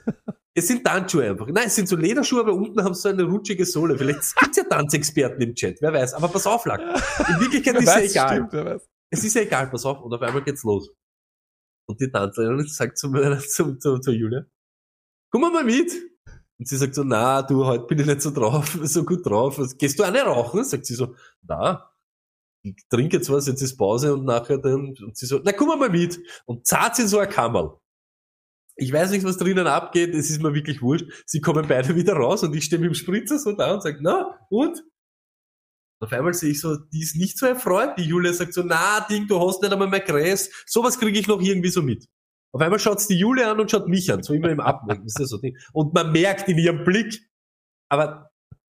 Es 0.54 0.68
sind 0.68 0.84
Tanzschuhe 0.84 1.24
einfach. 1.30 1.46
Nein, 1.48 1.64
es 1.66 1.74
sind 1.74 1.88
so 1.88 1.96
Lederschuhe, 1.96 2.40
aber 2.40 2.54
unten 2.54 2.82
haben 2.82 2.94
sie 2.94 3.00
so 3.02 3.08
eine 3.10 3.24
rutschige 3.24 3.64
Sohle. 3.66 3.96
Vielleicht 3.98 4.36
gibt's 4.40 4.56
ja 4.56 4.64
Tanzexperten 4.64 5.40
im 5.42 5.54
Chat, 5.54 5.78
wer 5.80 5.92
weiß. 5.92 6.14
Aber 6.14 6.28
pass 6.28 6.46
auf, 6.46 6.64
Lack. 6.66 6.80
In 6.80 7.40
Wirklichkeit 7.40 7.76
ist 7.76 7.86
ja 7.86 7.94
weiß, 7.96 8.10
egal. 8.10 8.28
stimmt, 8.36 8.52
wer 8.52 8.64
weiß. 8.64 8.82
Es 9.10 9.24
ist 9.24 9.34
ja 9.34 9.42
egal, 9.42 9.68
pass 9.68 9.84
auf. 9.84 10.00
Und 10.02 10.12
auf 10.14 10.20
einmal 10.22 10.42
geht's 10.42 10.62
los. 10.62 10.90
Und 11.86 12.00
die 12.00 12.10
Tanzlerin 12.10 12.66
sagt 12.66 12.98
zu, 12.98 13.08
meiner, 13.08 13.38
zu, 13.40 13.76
zu, 13.76 13.98
zu 13.98 14.10
Julia, 14.12 14.44
komm 15.30 15.42
mal 15.42 15.64
mit. 15.64 15.92
Und 16.58 16.66
sie 16.68 16.76
sagt 16.76 16.94
so, 16.94 17.04
na, 17.04 17.42
du, 17.42 17.64
heute 17.66 17.86
bin 17.86 17.98
ich 17.98 18.06
nicht 18.06 18.22
so 18.22 18.30
drauf, 18.30 18.78
so 18.82 19.04
gut 19.04 19.26
drauf. 19.26 19.60
Gehst 19.78 19.98
du 19.98 20.02
eine 20.04 20.22
rauchen? 20.22 20.64
Sagt 20.64 20.86
sie 20.86 20.94
so, 20.94 21.14
na, 21.42 21.90
ich 22.62 22.76
trinke 22.88 23.18
jetzt 23.18 23.30
was, 23.30 23.46
jetzt 23.46 23.62
ist 23.62 23.76
Pause 23.76 24.14
und 24.14 24.24
nachher 24.24 24.58
dann, 24.58 24.94
und 25.00 25.16
sie 25.16 25.26
so, 25.26 25.40
na, 25.44 25.52
komm 25.52 25.78
mal 25.78 25.90
mit. 25.90 26.18
Und 26.46 26.66
zart 26.66 26.98
in 26.98 27.08
so 27.08 27.18
ein 27.18 27.28
Kammerl. 27.28 27.78
Ich 28.78 28.92
weiß 28.92 29.10
nicht, 29.10 29.24
was 29.24 29.38
drinnen 29.38 29.66
abgeht, 29.66 30.14
es 30.14 30.28
ist 30.28 30.42
mir 30.42 30.52
wirklich 30.52 30.82
wurscht. 30.82 31.06
Sie 31.24 31.40
kommen 31.40 31.66
beide 31.66 31.94
wieder 31.94 32.14
raus 32.14 32.42
und 32.42 32.54
ich 32.54 32.64
stehe 32.64 32.80
mit 32.80 32.90
dem 32.90 32.94
Spritzer 32.94 33.38
so 33.38 33.52
da 33.52 33.74
und 33.74 33.82
sage, 33.82 33.98
na, 34.02 34.38
und? 34.50 34.82
Auf 36.00 36.12
einmal 36.12 36.34
sehe 36.34 36.50
ich 36.50 36.60
so, 36.60 36.76
die 36.76 37.00
ist 37.00 37.16
nicht 37.16 37.38
so 37.38 37.46
erfreut. 37.46 37.96
Die 37.98 38.02
Julia 38.02 38.32
sagt 38.32 38.52
so, 38.52 38.62
na, 38.62 39.00
Ding, 39.08 39.26
du 39.26 39.40
hast 39.40 39.62
nicht 39.62 39.72
einmal 39.72 39.88
mehr 39.88 40.00
Gräs. 40.00 40.50
Sowas 40.66 40.98
kriege 40.98 41.18
ich 41.18 41.26
noch 41.26 41.40
irgendwie 41.40 41.70
so 41.70 41.82
mit. 41.82 42.06
Auf 42.52 42.60
einmal 42.60 42.78
schaut's 42.78 43.06
die 43.06 43.18
Julia 43.18 43.50
an 43.50 43.60
und 43.60 43.70
schaut 43.70 43.88
mich 43.88 44.12
an, 44.12 44.22
so 44.22 44.34
immer 44.34 44.50
im 44.50 44.60
Ablenken. 44.60 45.06
ist 45.06 45.18
das 45.18 45.30
so 45.30 45.38
Ding. 45.38 45.56
Und 45.72 45.94
man 45.94 46.12
merkt 46.12 46.48
in 46.48 46.58
ihrem 46.58 46.84
Blick, 46.84 47.20
aber 47.88 48.30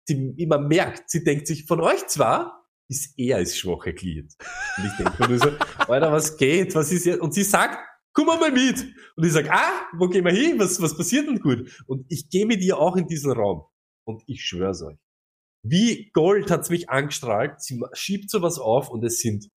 sie, 0.07 0.35
man 0.47 0.67
merkt, 0.67 1.11
sie 1.11 1.25
denkt 1.25 1.47
sich, 1.47 1.67
von 1.67 1.81
euch 1.81 2.07
zwar 2.07 2.67
ist 2.89 3.19
er 3.19 3.37
als 3.37 3.57
schwache 3.57 3.95
Glied. 3.95 4.35
Und 4.77 4.85
ich 4.85 4.93
denke 4.97 5.29
nur 5.29 5.39
so, 5.39 5.51
Alter, 5.89 6.13
was 6.13 6.37
geht? 6.37 6.75
Was 6.75 6.91
ist 6.91 7.07
jetzt? 7.07 7.21
Und 7.21 7.35
sie 7.35 7.45
sagt, 7.45 7.79
komm 8.13 8.27
mal 8.27 8.51
mit. 8.51 8.85
Und 9.17 9.25
ich 9.25 9.33
sag, 9.33 9.51
ah, 9.51 9.89
wo 9.97 10.09
gehen 10.09 10.25
wir 10.25 10.33
hin? 10.33 10.59
Was, 10.59 10.81
was 10.83 10.97
passiert 10.97 11.29
denn 11.29 11.41
gut? 11.41 11.71
Und 11.87 12.05
ich 12.09 12.29
gehe 12.29 12.47
mit 12.47 12.63
ihr 12.63 12.79
auch 12.79 12.97
in 12.97 13.07
diesen 13.07 13.33
Raum. 13.33 13.65
Und 14.05 14.23
ich 14.27 14.45
schwör's 14.45 14.83
euch. 14.83 14.99
Wie 15.63 16.11
Gold 16.13 16.51
hat's 16.51 16.71
mich 16.71 16.89
angestrahlt. 16.89 17.61
Sie 17.63 17.83
schiebt 17.93 18.31
sowas 18.31 18.59
auf 18.59 18.89
und 18.89 19.05
es 19.05 19.21
sind 19.21 19.49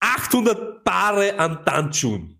800 0.00 0.84
Paare 0.84 1.38
an 1.38 1.64
Tanzschuhen. 1.64 2.32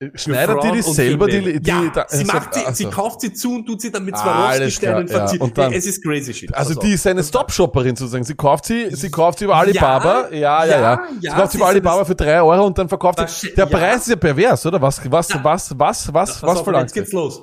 Für 0.00 0.18
Schneidet 0.18 0.56
die 0.56 0.60
Frauen 0.60 0.72
die 0.82 0.82
und 0.88 0.94
selber 0.94 1.26
die, 1.28 1.60
die, 1.60 1.70
ja, 1.70 1.88
da- 1.94 2.06
sie 2.08 2.18
also- 2.18 2.32
macht 2.32 2.54
sie, 2.54 2.60
also- 2.64 2.72
sie 2.76 2.84
kauft 2.90 3.20
sie 3.20 3.32
zu 3.32 3.54
und 3.54 3.64
tut 3.66 3.80
sie 3.80 3.90
dann 3.92 4.04
mit 4.04 4.16
Swarovski 4.18 4.42
alles 4.62 4.74
Sternen 4.74 5.06
klar, 5.06 5.18
ja. 5.20 5.22
verziert. 5.26 5.42
Und 5.42 5.56
dann- 5.58 5.72
es 5.72 5.86
ist 5.86 6.02
crazy 6.04 6.34
shit. 6.34 6.52
Also 6.54 6.74
Pass 6.74 6.84
die 6.84 6.92
ist 6.92 7.06
eine 7.06 7.22
Stop-Shopperin 7.22 7.94
sozusagen. 7.96 8.24
Sie 8.24 8.34
kauft 8.34 8.66
sie, 8.66 8.94
sie 8.94 9.10
kauft 9.10 9.38
sie 9.38 9.44
über 9.46 9.54
Alibaba. 9.56 10.28
Ja, 10.30 10.64
ja, 10.64 10.66
ja. 10.66 10.80
ja, 10.80 11.08
Sie 11.20 11.26
ja, 11.26 11.34
kauft 11.36 11.52
sie 11.52 11.58
über 11.58 11.68
Alibaba 11.68 12.04
für 12.04 12.14
drei 12.16 12.42
Euro 12.42 12.66
und 12.66 12.76
dann 12.76 12.88
verkauft 12.88 13.18
Das 13.20 13.40
sie. 13.40 13.54
Der 13.54 13.66
ja. 13.68 13.78
Preis 13.78 14.02
ist 14.02 14.08
ja 14.08 14.16
pervers, 14.16 14.66
oder? 14.66 14.82
Was, 14.82 15.00
was, 15.10 15.28
Ja. 15.28 15.44
was, 15.44 15.78
was, 15.78 16.12
was, 16.12 16.42
was 16.42 16.60
verlangt 16.60 16.86
Jetzt 16.90 16.94
geht's 16.94 17.12
los. 17.12 17.40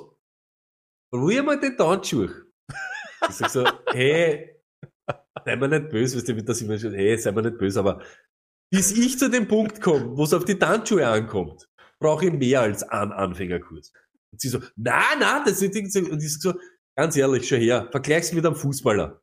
Ruhe 1.12 1.42
mal 1.42 1.58
den 1.58 1.76
Tanzschuh. 1.76 2.28
Ich 3.28 3.36
sag 3.36 3.50
so, 3.50 3.64
hey, 3.92 4.56
sei 5.44 5.56
mir 5.56 5.68
nicht 5.68 5.88
böse, 5.90 6.16
weißt 6.16 6.28
du, 6.28 6.36
wie 6.36 6.44
das 6.44 6.60
immer 6.60 6.78
schon, 6.78 6.92
hey, 6.94 7.16
sei 7.18 7.32
mir 7.32 7.42
nicht 7.42 7.58
böse, 7.58 7.80
aber 7.80 8.02
bis 8.70 8.92
ich 8.92 9.18
zu 9.18 9.28
dem 9.30 9.48
Punkt 9.48 9.80
komme, 9.80 10.16
wo 10.16 10.24
es 10.24 10.32
auf 10.34 10.44
die 10.44 10.58
Tanzschuhe 10.58 11.06
ankommt, 11.06 11.68
brauche 12.00 12.26
ich 12.26 12.32
mehr 12.32 12.62
als 12.62 12.82
einen 12.82 13.12
Anfängerkurs. 13.12 13.92
Und 14.32 14.40
sie 14.40 14.48
so, 14.48 14.60
na, 14.76 15.02
na, 15.18 15.44
das 15.44 15.60
ist 15.62 15.92
so, 15.92 16.00
und 16.00 16.22
ich 16.22 16.40
so, 16.40 16.54
ganz 16.96 17.16
ehrlich, 17.16 17.46
schau 17.46 17.56
her, 17.56 17.88
vergleich's 17.90 18.32
mit 18.32 18.44
einem 18.46 18.56
Fußballer. 18.56 19.20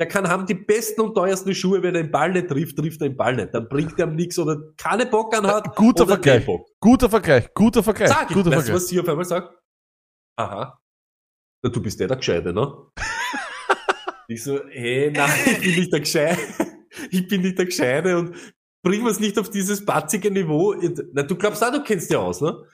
Der 0.00 0.08
kann 0.08 0.26
haben 0.26 0.46
die 0.46 0.54
besten 0.54 1.02
und 1.02 1.14
teuersten 1.14 1.54
Schuhe, 1.54 1.82
wenn 1.82 1.94
er 1.94 2.02
den 2.04 2.10
Ball 2.10 2.32
nicht 2.32 2.48
trifft, 2.48 2.78
trifft 2.78 3.02
er 3.02 3.10
den 3.10 3.18
Ball 3.18 3.36
nicht. 3.36 3.52
Dann 3.52 3.68
bringt 3.68 3.98
er 3.98 4.06
ihm 4.06 4.16
nichts 4.16 4.38
oder 4.38 4.58
keine 4.78 5.04
Bock 5.04 5.36
an 5.36 5.46
hat. 5.46 5.76
Guter 5.76 6.06
Vergleich. 6.06 6.46
Guter 6.80 7.10
Vergleich, 7.10 7.52
guter 7.52 7.82
Vergleich, 7.82 8.08
Sag 8.08 8.30
ich, 8.30 8.34
guter 8.34 8.46
weißt 8.50 8.60
du, 8.60 8.72
Vergleich. 8.72 8.74
was 8.76 8.88
sie 8.88 8.98
auf 8.98 9.08
einmal 9.10 9.24
sagt? 9.26 9.54
Aha. 10.36 10.80
Na, 11.62 11.70
du 11.70 11.80
bist 11.82 12.00
der 12.00 12.08
der 12.08 12.16
Gescheite, 12.16 12.52
ne? 12.52 12.72
ich 14.28 14.42
so, 14.42 14.60
hey, 14.70 15.10
nein, 15.10 15.30
ich 15.46 15.60
bin 15.60 15.74
nicht 15.76 15.92
der 15.92 16.00
Gescheite. 16.00 16.40
Ich 17.12 17.28
bin 17.28 17.40
nicht 17.42 17.56
der 17.56 17.66
Gescheite 17.66 18.18
und 18.18 18.34
bring 18.82 19.04
wir's 19.04 19.20
nicht 19.20 19.38
auf 19.38 19.48
dieses 19.48 19.84
batzige 19.84 20.30
Niveau. 20.30 20.74
Na, 21.12 21.22
du 21.22 21.36
glaubst 21.36 21.62
auch, 21.62 21.72
du 21.72 21.82
kennst 21.84 22.10
dich 22.10 22.16
aus, 22.16 22.40
ne? 22.40 22.64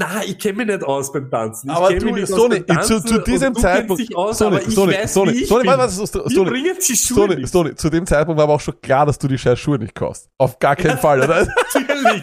Na, 0.00 0.22
ich 0.24 0.38
kenne 0.38 0.58
mich 0.58 0.66
nicht 0.68 0.84
aus 0.84 1.10
beim 1.10 1.28
Tanzen. 1.28 1.70
Ich 1.70 1.74
Aber 1.74 1.92
du, 1.92 2.12
mich 2.12 2.28
Sony, 2.28 2.60
beim 2.60 2.82
zu, 2.82 3.00
Tanzen 3.00 3.06
zu 3.08 3.18
diesem 3.18 3.52
Zeitpunkt, 3.56 4.14
aus, 4.14 4.38
Sony, 4.38 4.60
Sony, 4.70 4.92
weiß, 4.92 5.12
Sony, 5.12 5.44
Sony, 5.44 5.66
warte, 5.66 5.88
Die 5.88 6.94
Sony, 6.94 7.34
Sony. 7.34 7.46
Sony, 7.48 7.74
zu 7.74 7.90
dem 7.90 8.06
Zeitpunkt 8.06 8.38
war 8.38 8.44
aber 8.44 8.52
auch 8.54 8.60
schon 8.60 8.80
klar, 8.80 9.06
dass 9.06 9.18
du 9.18 9.26
die 9.26 9.36
scheiß 9.36 9.58
Schuhe 9.58 9.76
nicht 9.76 9.96
kaufst. 9.96 10.30
Auf 10.38 10.60
gar 10.60 10.76
keinen 10.76 10.98
Fall, 10.98 11.20
oder? 11.20 11.48
Natürlich, 11.74 12.22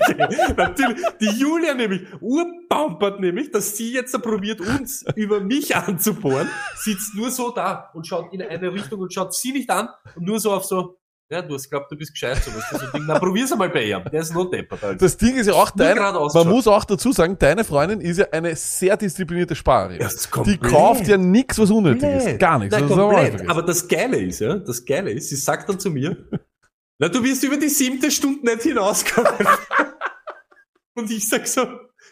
natürlich. 0.56 1.02
Die 1.20 1.38
Julia 1.38 1.74
nämlich, 1.74 2.04
urbampert 2.22 3.20
nämlich, 3.20 3.52
dass 3.52 3.76
sie 3.76 3.92
jetzt 3.92 4.18
probiert, 4.22 4.62
uns 4.62 5.04
über 5.16 5.42
mich 5.42 5.76
anzubohren, 5.76 6.48
sitzt 6.78 7.14
nur 7.14 7.30
so 7.30 7.52
da 7.52 7.90
und 7.94 8.08
schaut 8.08 8.32
in 8.32 8.42
eine 8.42 8.72
Richtung 8.72 9.02
und 9.02 9.14
schaut 9.14 9.34
sie 9.34 9.52
nicht 9.52 9.70
an 9.70 9.90
und 10.16 10.24
nur 10.24 10.40
so 10.40 10.54
auf 10.54 10.64
so, 10.64 10.98
ja, 11.30 11.42
du 11.42 11.56
hast 11.56 11.70
glaubt, 11.70 11.92
du 11.92 11.96
bist 11.96 12.14
gescheit, 12.14 12.44
so 12.44 12.52
was. 12.54 12.70
So 12.70 12.78
Ding. 12.92 13.06
Na, 13.08 13.18
probier's 13.18 13.52
einmal 13.52 13.70
bei 13.70 13.86
ihm. 13.86 14.04
Der 14.12 14.22
ist 14.22 14.34
noch 14.34 14.46
deppert, 14.46 14.84
Alter. 14.84 14.98
Das 14.98 15.18
Ding 15.18 15.36
ist 15.36 15.48
ja 15.48 15.54
auch 15.54 15.74
Nur 15.74 15.86
dein, 15.86 15.98
man 15.98 16.48
muss 16.48 16.68
auch 16.68 16.86
dazu 16.86 17.12
sagen, 17.12 17.38
deine 17.40 17.64
Freundin 17.64 18.00
ist 18.00 18.18
ja 18.18 18.28
eine 18.32 18.56
sehr 18.56 18.96
disziplinierte 18.96 19.56
Sparerin. 19.56 20.00
Ja, 20.00 20.08
ist 20.08 20.30
Die 20.46 20.58
kauft 20.58 21.08
ja 21.08 21.18
nichts, 21.18 21.58
was 21.58 21.72
unnötig 21.72 22.04
ist. 22.04 22.12
Komplett. 22.12 22.40
Gar 22.40 22.60
nichts. 22.60 22.78
Nein, 22.78 22.88
Das 22.88 23.42
ist. 23.42 23.50
Aber 23.50 23.62
das 23.64 23.88
Geile 23.88 24.22
ist, 24.22 24.40
ja, 24.40 24.56
das 24.56 24.86
Geile 24.86 25.12
ist, 25.12 25.30
sie 25.30 25.36
sagt 25.36 25.68
dann 25.68 25.80
zu 25.80 25.90
mir, 25.90 26.16
na, 27.00 27.10
du 27.10 27.24
wirst 27.24 27.44
über 27.44 27.58
die 27.58 27.70
siebte 27.70 28.12
Stunde 28.12 28.46
nicht 28.46 28.62
hinauskommen. 28.62 29.48
Und 30.96 31.12
ich 31.12 31.28
sag 31.28 31.48
so, 31.48 31.68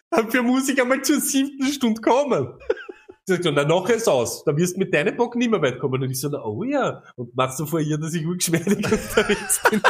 dafür 0.10 0.42
muss 0.44 0.68
ich 0.68 0.82
einmal 0.82 1.02
zur 1.04 1.22
siebten 1.22 1.68
Stunde 1.68 2.02
kommen. 2.02 2.58
Sie 3.26 3.36
sagt 3.36 3.46
na, 3.46 3.64
nachher 3.64 3.96
ist 3.96 4.10
aus. 4.10 4.44
Da 4.44 4.56
wirst 4.56 4.76
du 4.76 4.80
mit 4.80 4.94
deinen 4.94 5.16
Bock 5.16 5.36
nicht 5.36 5.50
mehr 5.50 5.62
weit 5.62 5.80
kommen. 5.80 6.02
Und 6.02 6.12
ich 6.12 6.20
so, 6.20 6.30
na, 6.30 6.44
oh 6.44 6.64
ja. 6.64 7.04
Und 7.16 7.36
machst 7.36 7.60
du 7.60 7.66
vor 7.66 7.80
ihr, 7.80 7.98
dass 7.98 8.14
ich 8.14 8.26
urgeschmeidig 8.26 8.78
unterwegs 8.92 9.62
bin. 9.70 9.82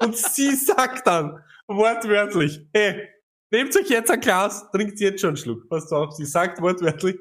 Und 0.00 0.16
sie 0.16 0.54
sagt 0.56 1.06
dann, 1.06 1.42
wortwörtlich, 1.66 2.60
hey, 2.74 3.08
nehmt 3.50 3.74
euch 3.76 3.88
jetzt 3.88 4.10
ein 4.10 4.20
Glas, 4.20 4.70
trinkt 4.70 5.00
jetzt 5.00 5.20
schon 5.20 5.28
einen 5.28 5.36
Schluck. 5.36 5.68
Pass 5.68 5.90
auf, 5.92 6.12
sie 6.12 6.26
sagt 6.26 6.60
wortwörtlich, 6.60 7.16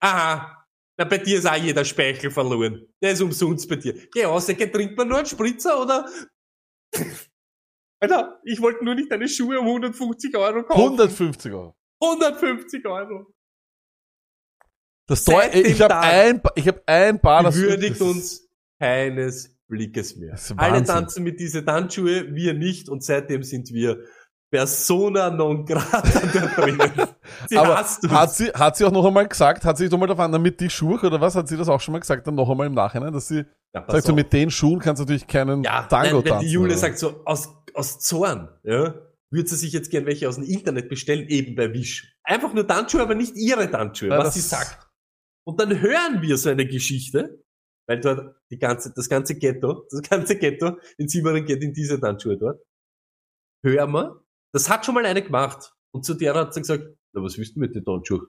aha, 0.00 0.64
na, 0.96 1.04
bei 1.04 1.18
dir 1.18 1.38
ist 1.38 1.46
auch 1.46 1.56
jeder 1.56 1.84
Speichel 1.84 2.30
verloren. 2.30 2.86
Der 3.02 3.12
ist 3.12 3.20
umsonst 3.20 3.68
bei 3.68 3.76
dir. 3.76 3.94
Geh 4.12 4.24
aus, 4.24 4.46
trinkt 4.46 4.96
man 4.96 5.08
nur 5.08 5.18
einen 5.18 5.26
Spritzer 5.26 5.80
oder? 5.80 6.08
Alter, 8.00 8.40
ich 8.44 8.60
wollte 8.60 8.84
nur 8.84 8.94
nicht 8.94 9.10
deine 9.10 9.28
Schuhe 9.28 9.58
um 9.58 9.66
150 9.66 10.36
Euro 10.36 10.62
kaufen. 10.62 10.80
150 10.80 11.52
Euro. 11.52 11.76
150 12.00 12.86
Euro. 12.86 13.33
Das 15.06 15.24
Seit 15.24 15.52
Teu 15.52 15.58
ich 15.60 15.80
habe 15.82 15.96
ein, 15.98 16.40
ich 16.54 16.66
habe 16.66 16.82
ein 16.86 17.20
Paar, 17.20 17.42
das 17.42 17.56
Würdigt 17.56 18.00
uns 18.00 18.48
keines 18.80 19.54
Blickes 19.68 20.16
mehr. 20.16 20.36
Alle 20.56 20.82
tanzen 20.84 21.22
mit 21.24 21.40
diesen 21.40 21.64
Tanzschuhe, 21.66 22.34
wir 22.34 22.54
nicht 22.54 22.88
und 22.88 23.02
seitdem 23.04 23.42
sind 23.42 23.70
wir 23.72 23.98
Persona 24.50 25.30
non 25.30 25.64
grata 25.66 26.00
da 26.32 26.46
drinnen. 26.62 26.92
Sie 27.48 27.58
Aber 27.58 27.76
hasst 27.78 28.04
uns. 28.04 28.12
hat 28.12 28.34
sie, 28.34 28.46
hat 28.52 28.76
sie 28.76 28.84
auch 28.84 28.92
noch 28.92 29.04
einmal 29.04 29.26
gesagt, 29.26 29.64
hat 29.64 29.76
sie 29.76 29.88
doch 29.88 29.98
mal 29.98 30.06
davon, 30.06 30.30
damit 30.30 30.60
die 30.60 30.70
Schuhe 30.70 31.00
oder 31.00 31.20
was, 31.20 31.34
hat 31.34 31.48
sie 31.48 31.56
das 31.56 31.68
auch 31.68 31.80
schon 31.80 31.92
mal 31.92 31.98
gesagt, 31.98 32.26
dann 32.26 32.36
noch 32.36 32.48
einmal 32.48 32.68
im 32.68 32.74
Nachhinein, 32.74 33.12
dass 33.12 33.26
sie 33.28 33.44
Ja, 33.74 33.84
sagt, 33.88 34.04
so 34.06 34.14
mit 34.14 34.32
den 34.32 34.50
Schuhen 34.50 34.78
kannst 34.78 35.00
du 35.00 35.04
natürlich 35.04 35.26
keinen 35.26 35.64
Ja, 35.64 35.82
Tango 35.82 36.06
nein, 36.06 36.14
wenn 36.16 36.24
tanzen. 36.30 36.46
die 36.46 36.52
Jule 36.52 36.68
oder? 36.68 36.76
sagt 36.78 36.98
so, 36.98 37.22
aus, 37.24 37.48
aus 37.74 37.98
Zorn, 37.98 38.48
ja, 38.62 38.94
würde 39.30 39.48
sie 39.48 39.56
sich 39.56 39.72
jetzt 39.72 39.90
gern 39.90 40.06
welche 40.06 40.28
aus 40.28 40.36
dem 40.36 40.44
Internet 40.44 40.88
bestellen, 40.88 41.26
eben 41.28 41.56
bei 41.56 41.72
Wish. 41.72 42.16
Einfach 42.22 42.52
nur 42.54 42.66
Tanzschuhe, 42.66 43.02
aber 43.02 43.16
nicht 43.16 43.36
ihre 43.36 43.68
Tanzschuhe, 43.68 44.10
Ja, 44.10 44.18
was 44.18 44.26
das- 44.26 44.34
sie 44.34 44.40
sagt. 44.40 44.78
Und 45.46 45.60
dann 45.60 45.80
hören 45.80 46.22
wir 46.22 46.36
so 46.36 46.48
eine 46.48 46.66
Geschichte, 46.66 47.44
weil 47.86 48.00
dort 48.00 48.36
die 48.50 48.58
ganze, 48.58 48.92
das 48.94 49.08
ganze 49.08 49.36
Ghetto, 49.38 49.86
das 49.90 50.02
ganze 50.02 50.38
Ghetto 50.38 50.78
in 50.96 51.08
Simmering 51.08 51.44
geht 51.44 51.62
in 51.62 51.74
diese 51.74 52.00
Tanzschuhe 52.00 52.38
dort. 52.38 52.62
Hören 53.62 53.92
wir, 53.92 54.24
das 54.52 54.68
hat 54.68 54.86
schon 54.86 54.94
mal 54.94 55.04
eine 55.04 55.22
gemacht. 55.22 55.74
Und 55.92 56.04
zu 56.04 56.14
der 56.14 56.34
hat 56.34 56.54
sie 56.54 56.60
gesagt, 56.60 56.84
na, 57.12 57.22
was 57.22 57.38
willst 57.38 57.56
du 57.56 57.60
mit 57.60 57.74
den 57.74 57.84
Tanzschuhen? 57.84 58.26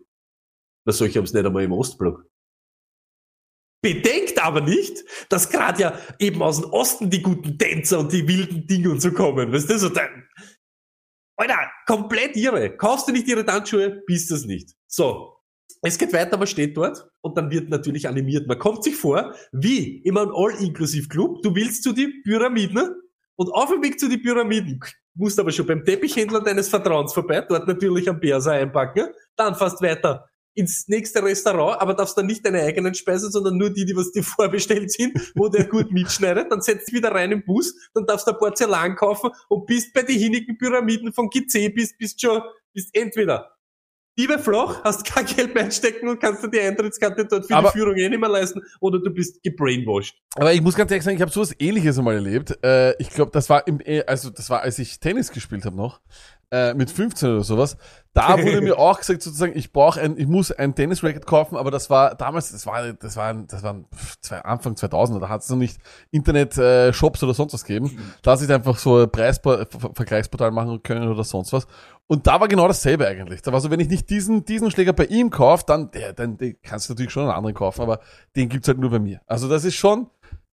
Na, 0.86 0.94
solche 0.94 1.20
haben's 1.20 1.34
nicht 1.34 1.46
einmal 1.46 1.64
im 1.64 1.72
Ostblock. 1.72 2.28
Bedenkt 3.82 4.44
aber 4.44 4.62
nicht, 4.62 5.04
dass 5.30 5.50
gerade 5.50 5.82
ja 5.82 6.00
eben 6.20 6.42
aus 6.42 6.60
dem 6.60 6.72
Osten 6.72 7.10
die 7.10 7.22
guten 7.22 7.58
Tänzer 7.58 8.00
und 8.00 8.12
die 8.12 8.28
wilden 8.28 8.66
Dinge 8.68 8.90
und 8.90 9.02
so 9.02 9.12
kommen. 9.12 9.52
Weißt 9.52 9.70
du, 9.70 9.78
so 9.78 9.90
dann, 9.90 10.28
Alter, 11.38 11.72
komplett 11.86 12.36
irre. 12.36 12.76
Kaufst 12.78 13.08
du 13.08 13.12
nicht 13.12 13.28
ihre 13.28 13.46
Tanzschuhe, 13.46 14.04
bist 14.06 14.32
das 14.32 14.46
nicht. 14.46 14.76
So. 14.88 15.35
Es 15.82 15.98
geht 15.98 16.14
weiter, 16.14 16.38
man 16.38 16.48
steht 16.48 16.76
dort 16.78 17.08
und 17.22 17.38
dann 17.38 17.52
wird 17.52 17.70
natürlich 17.70 18.08
animiert. 18.08 18.48
Man 18.48 18.58
kommt 18.58 18.84
sich 18.84 18.96
vor, 18.96 19.34
wie 19.52 20.00
in 20.00 20.18
einem 20.18 20.32
All-Inclusive-Club. 20.34 21.44
Du 21.44 21.56
willst 21.56 21.84
zu 21.84 21.94
die 21.94 22.22
Pyramiden 22.24 22.96
und 23.36 23.50
auf 23.50 23.70
dem 23.70 23.84
Weg 23.84 24.00
zu 24.00 24.08
die 24.08 24.18
Pyramiden 24.18 24.80
musst 25.16 25.40
aber 25.40 25.52
schon 25.52 25.66
beim 25.66 25.84
Teppichhändler 25.84 26.42
deines 26.42 26.70
Vertrauens 26.70 27.14
vorbei, 27.14 27.42
dort 27.42 27.68
natürlich 27.68 28.10
am 28.10 28.20
Bärser 28.20 28.54
einpacken, 28.54 29.08
dann 29.36 29.56
fast 29.56 29.82
weiter 29.82 30.30
ins 30.54 30.88
nächste 30.88 31.22
Restaurant, 31.22 31.82
aber 31.82 31.94
darfst 31.94 32.18
dann 32.18 32.28
nicht 32.28 32.46
deine 32.46 32.62
eigenen 32.62 32.94
Speisen, 32.94 33.30
sondern 33.30 33.58
nur 33.58 33.70
die, 33.70 33.86
die 33.86 33.96
was 33.96 34.12
dir 34.12 34.24
vorbestellt 34.24 34.92
sind, 34.92 35.32
wo 35.36 35.50
der 35.50 35.66
gut 35.66 35.92
mitschneidet, 35.92 36.52
dann 36.52 36.62
setzt 36.62 36.94
wieder 36.94 37.12
rein 37.12 37.32
im 37.32 37.44
Bus, 37.44 37.76
dann 37.94 38.06
darfst 38.06 38.28
du 38.28 38.32
ein 38.32 38.38
Porzellan 38.38 38.96
kaufen 38.96 39.32
und 39.50 39.66
bist 39.66 39.94
bei 39.94 40.04
den 40.04 40.18
hinnigen 40.18 40.58
Pyramiden 40.58 41.12
von 41.12 41.30
GC, 41.30 41.74
bist, 41.74 41.98
bist 41.98 42.22
schon, 42.22 42.42
bist 42.74 42.96
entweder 42.96 43.55
Liebe 44.18 44.40
flach, 44.40 44.82
hast 44.86 45.04
kein 45.06 45.26
Geld 45.26 45.54
mehr 45.54 45.66
einstecken 45.66 46.08
und 46.08 46.22
kannst 46.22 46.42
dir 46.42 46.50
die 46.50 46.60
Eintrittskarte 46.62 47.26
dort 47.26 47.48
für 47.48 47.56
Aber- 47.56 47.70
die 47.72 47.78
Führung 47.78 47.96
eh 47.98 48.08
nicht 48.08 48.20
mehr 48.20 48.30
leisten, 48.30 48.62
oder 48.80 49.00
du 49.00 49.10
bist 49.10 49.44
gebrainwashed. 49.44 50.16
Aber 50.36 50.54
ich 50.54 50.62
muss 50.62 50.76
ganz 50.76 50.90
ehrlich 50.92 51.04
sagen, 51.04 51.18
ich 51.18 51.22
habe 51.22 51.32
sowas 51.32 51.54
ähnliches 51.60 51.98
einmal 51.98 52.16
erlebt. 52.16 52.58
Äh, 52.64 52.96
ich 53.02 53.10
glaube, 53.10 53.32
das 53.32 53.50
war 53.50 53.68
im, 53.68 53.82
äh, 53.82 54.04
also 54.06 54.30
das 54.30 54.50
war, 54.50 54.62
als 54.62 54.80
ich 54.80 55.02
Tennis 55.02 55.32
gespielt 55.32 55.66
habe 55.66 55.76
noch, 55.76 56.00
äh, 56.52 56.74
mit 56.74 56.92
15 56.92 57.30
oder 57.30 57.44
sowas. 57.44 57.78
Da 58.14 58.42
wurde 58.42 58.62
mir 58.62 58.78
auch 58.80 58.98
gesagt, 58.98 59.22
sozusagen, 59.22 59.58
ich 59.58 59.74
brauche 59.74 60.00
ein, 60.00 60.18
ich 60.18 60.28
muss 60.28 60.52
ein 60.52 60.74
Tennis-Racket 60.74 61.26
kaufen, 61.26 61.58
aber 61.58 61.70
das 61.70 61.90
war 61.90 62.16
damals, 62.16 62.52
das 62.52 62.66
war, 62.66 62.94
das 62.94 63.18
war, 63.18 63.34
das 63.34 63.64
waren 63.64 63.86
zwei, 64.22 64.40
Anfang 64.40 64.76
2000, 64.76 65.22
da 65.22 65.30
hat 65.30 65.42
es 65.42 65.50
noch 65.50 65.58
nicht 65.58 65.78
Internet-Shops 66.12 67.24
oder 67.24 67.34
sonst 67.34 67.54
was 67.54 67.66
gegeben. 67.66 67.98
Da 68.22 68.32
hat 68.32 68.40
sich 68.40 68.52
einfach 68.52 68.78
so 68.78 69.04
ein 69.04 69.12
Preisvergleichsportal 69.12 70.52
machen 70.52 70.82
können 70.82 71.08
oder 71.10 71.24
sonst 71.24 71.52
was. 71.52 71.68
Und 72.08 72.28
da 72.28 72.40
war 72.40 72.48
genau 72.48 72.68
dasselbe 72.68 73.08
eigentlich. 73.08 73.42
Da 73.42 73.52
war 73.52 73.60
so, 73.60 73.72
wenn 73.72 73.80
ich 73.80 73.90
nicht 73.90 74.10
diesen, 74.10 74.46
diesen 74.46 74.70
Schläger 74.72 74.94
bei 74.94 75.06
ihm 75.06 75.30
kaufe, 75.30 75.64
dann, 75.68 75.92
der, 75.92 76.14
dann 76.14 76.38
den 76.38 76.56
kannst 76.62 76.88
du 76.88 76.94
natürlich 76.94 77.12
schon 77.12 77.24
einen 77.24 77.32
anderen 77.32 77.56
kaufen, 77.56 77.82
aber 77.82 78.00
den 78.36 78.48
gibt's 78.48 78.68
halt 78.68 78.78
nur 78.78 78.92
bei 78.92 79.00
mir. 79.00 79.22
Also 79.26 79.50
das 79.50 79.66
ist 79.66 79.76
schon, 79.76 80.08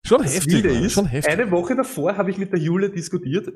schon 0.04 0.22
Das 0.22 0.36
heftig. 0.36 0.64
Ist, 0.64 0.94
schon 0.94 1.08
heftig. 1.08 1.34
Eine 1.34 1.50
Woche 1.52 1.76
davor 1.76 2.18
habe 2.18 2.30
ich 2.30 2.38
mit 2.38 2.52
der 2.52 2.60
Jule 2.60 2.90
diskutiert 2.90 3.52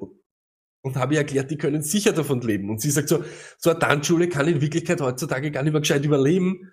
und 0.84 0.98
habe 0.98 1.13
ihr 1.16 1.22
erklärt, 1.22 1.50
die 1.50 1.58
können 1.58 1.82
sicher 1.82 2.12
davon 2.12 2.42
leben. 2.42 2.70
Und 2.70 2.82
sie 2.82 2.92
sagt 2.92 3.10
so, 3.10 3.24
so 3.58 3.70
eine 3.72 3.80
Tanzschule 3.80 4.28
kann 4.28 4.48
in 4.48 4.62
Wirklichkeit 4.62 5.02
heutzutage 5.02 5.50
gar 5.50 5.63
nicht 5.63 5.72
mehr 5.72 5.82
gescheit 5.82 6.04
überleben. 6.06 6.72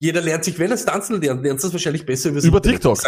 Jeder 0.00 0.20
lernt 0.20 0.44
sich, 0.44 0.56
wenn 0.60 0.70
es 0.70 0.84
tanzen 0.84 1.20
lernt, 1.20 1.42
lernt 1.42 1.62
es 1.62 1.72
wahrscheinlich 1.72 2.06
besser 2.06 2.30
Über 2.30 2.64
Internet. 2.64 2.64
TikTok. 2.64 2.98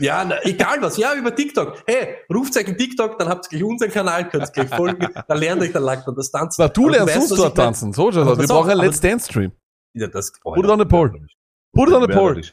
Ja, 0.00 0.24
na, 0.24 0.34
egal 0.42 0.82
was. 0.82 0.96
Ja, 0.96 1.14
über 1.14 1.32
TikTok. 1.32 1.84
Hey, 1.86 2.16
ruft 2.32 2.56
euch 2.56 2.66
in 2.66 2.76
TikTok, 2.76 3.20
dann 3.20 3.28
habt 3.28 3.46
ihr 3.46 3.58
gleich 3.58 3.70
unseren 3.70 3.90
Kanal, 3.92 4.28
könnt 4.28 4.48
ihr 4.48 4.50
gleich 4.64 4.68
folgen, 4.68 5.06
dann 5.28 5.38
lernt 5.38 5.62
euch, 5.62 5.70
dann 5.70 5.84
lag 5.84 6.04
dann 6.04 6.16
das 6.16 6.32
Tanzen. 6.32 6.60
Na, 6.60 6.68
du 6.68 6.88
Aber 6.88 7.04
lernst 7.06 7.30
uns 7.30 7.40
dort 7.40 7.56
tanzen. 7.56 7.92
So, 7.92 8.10
schon. 8.10 8.26
Wir 8.26 8.48
brauchen 8.48 8.70
einen 8.70 8.80
Let's 8.80 9.00
Dance 9.00 9.30
Stream. 9.30 9.52
Ja, 9.94 10.08
das, 10.08 10.32
oh, 10.42 10.54
Put 10.54 10.64
it 10.64 10.70
on 10.70 10.80
the 10.80 10.84
pole. 10.86 11.12
Put 11.72 11.88
it 11.88 11.94
on 11.94 12.02
the 12.02 12.08
Dance. 12.08 12.52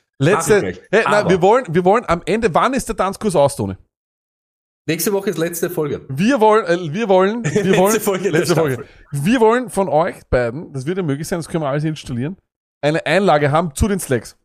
gleich. 0.60 0.82
Hey, 0.92 1.04
nein, 1.10 1.30
wir 1.30 1.42
wollen, 1.42 1.66
wir 1.70 1.84
wollen 1.84 2.06
am 2.08 2.22
Ende, 2.26 2.54
wann 2.54 2.76
ist 2.76 2.88
der 2.88 2.96
Tanzkurs 2.96 3.36
aus, 3.36 3.56
Toni? 3.56 3.78
Nächste 4.88 5.12
Woche 5.12 5.30
ist 5.30 5.38
letzte 5.38 5.70
Folge. 5.70 6.06
Wir 6.08 6.40
wollen, 6.40 6.66
äh, 6.66 6.94
wir 6.94 7.10
wollen, 7.10 7.44
wir 7.44 7.52
Letzte 7.52 7.78
wollen, 7.78 8.00
Folge 8.00 8.24
der 8.24 8.32
letzte 8.32 8.56
Folge. 8.56 8.76
Staffel. 8.76 9.26
Wir 9.26 9.40
wollen 9.42 9.70
von 9.70 9.90
euch 9.90 10.16
beiden, 10.30 10.72
das 10.72 10.86
wird 10.86 10.98
ja 10.98 11.04
möglich 11.04 11.28
sein, 11.28 11.40
das 11.40 11.50
können 11.50 11.64
wir 11.64 11.68
alles 11.68 11.84
installieren, 11.84 12.38
eine 12.82 13.06
Einlage 13.06 13.52
haben 13.52 13.76
zu 13.76 13.90
den 13.90 14.00
Slacks. 14.00 14.38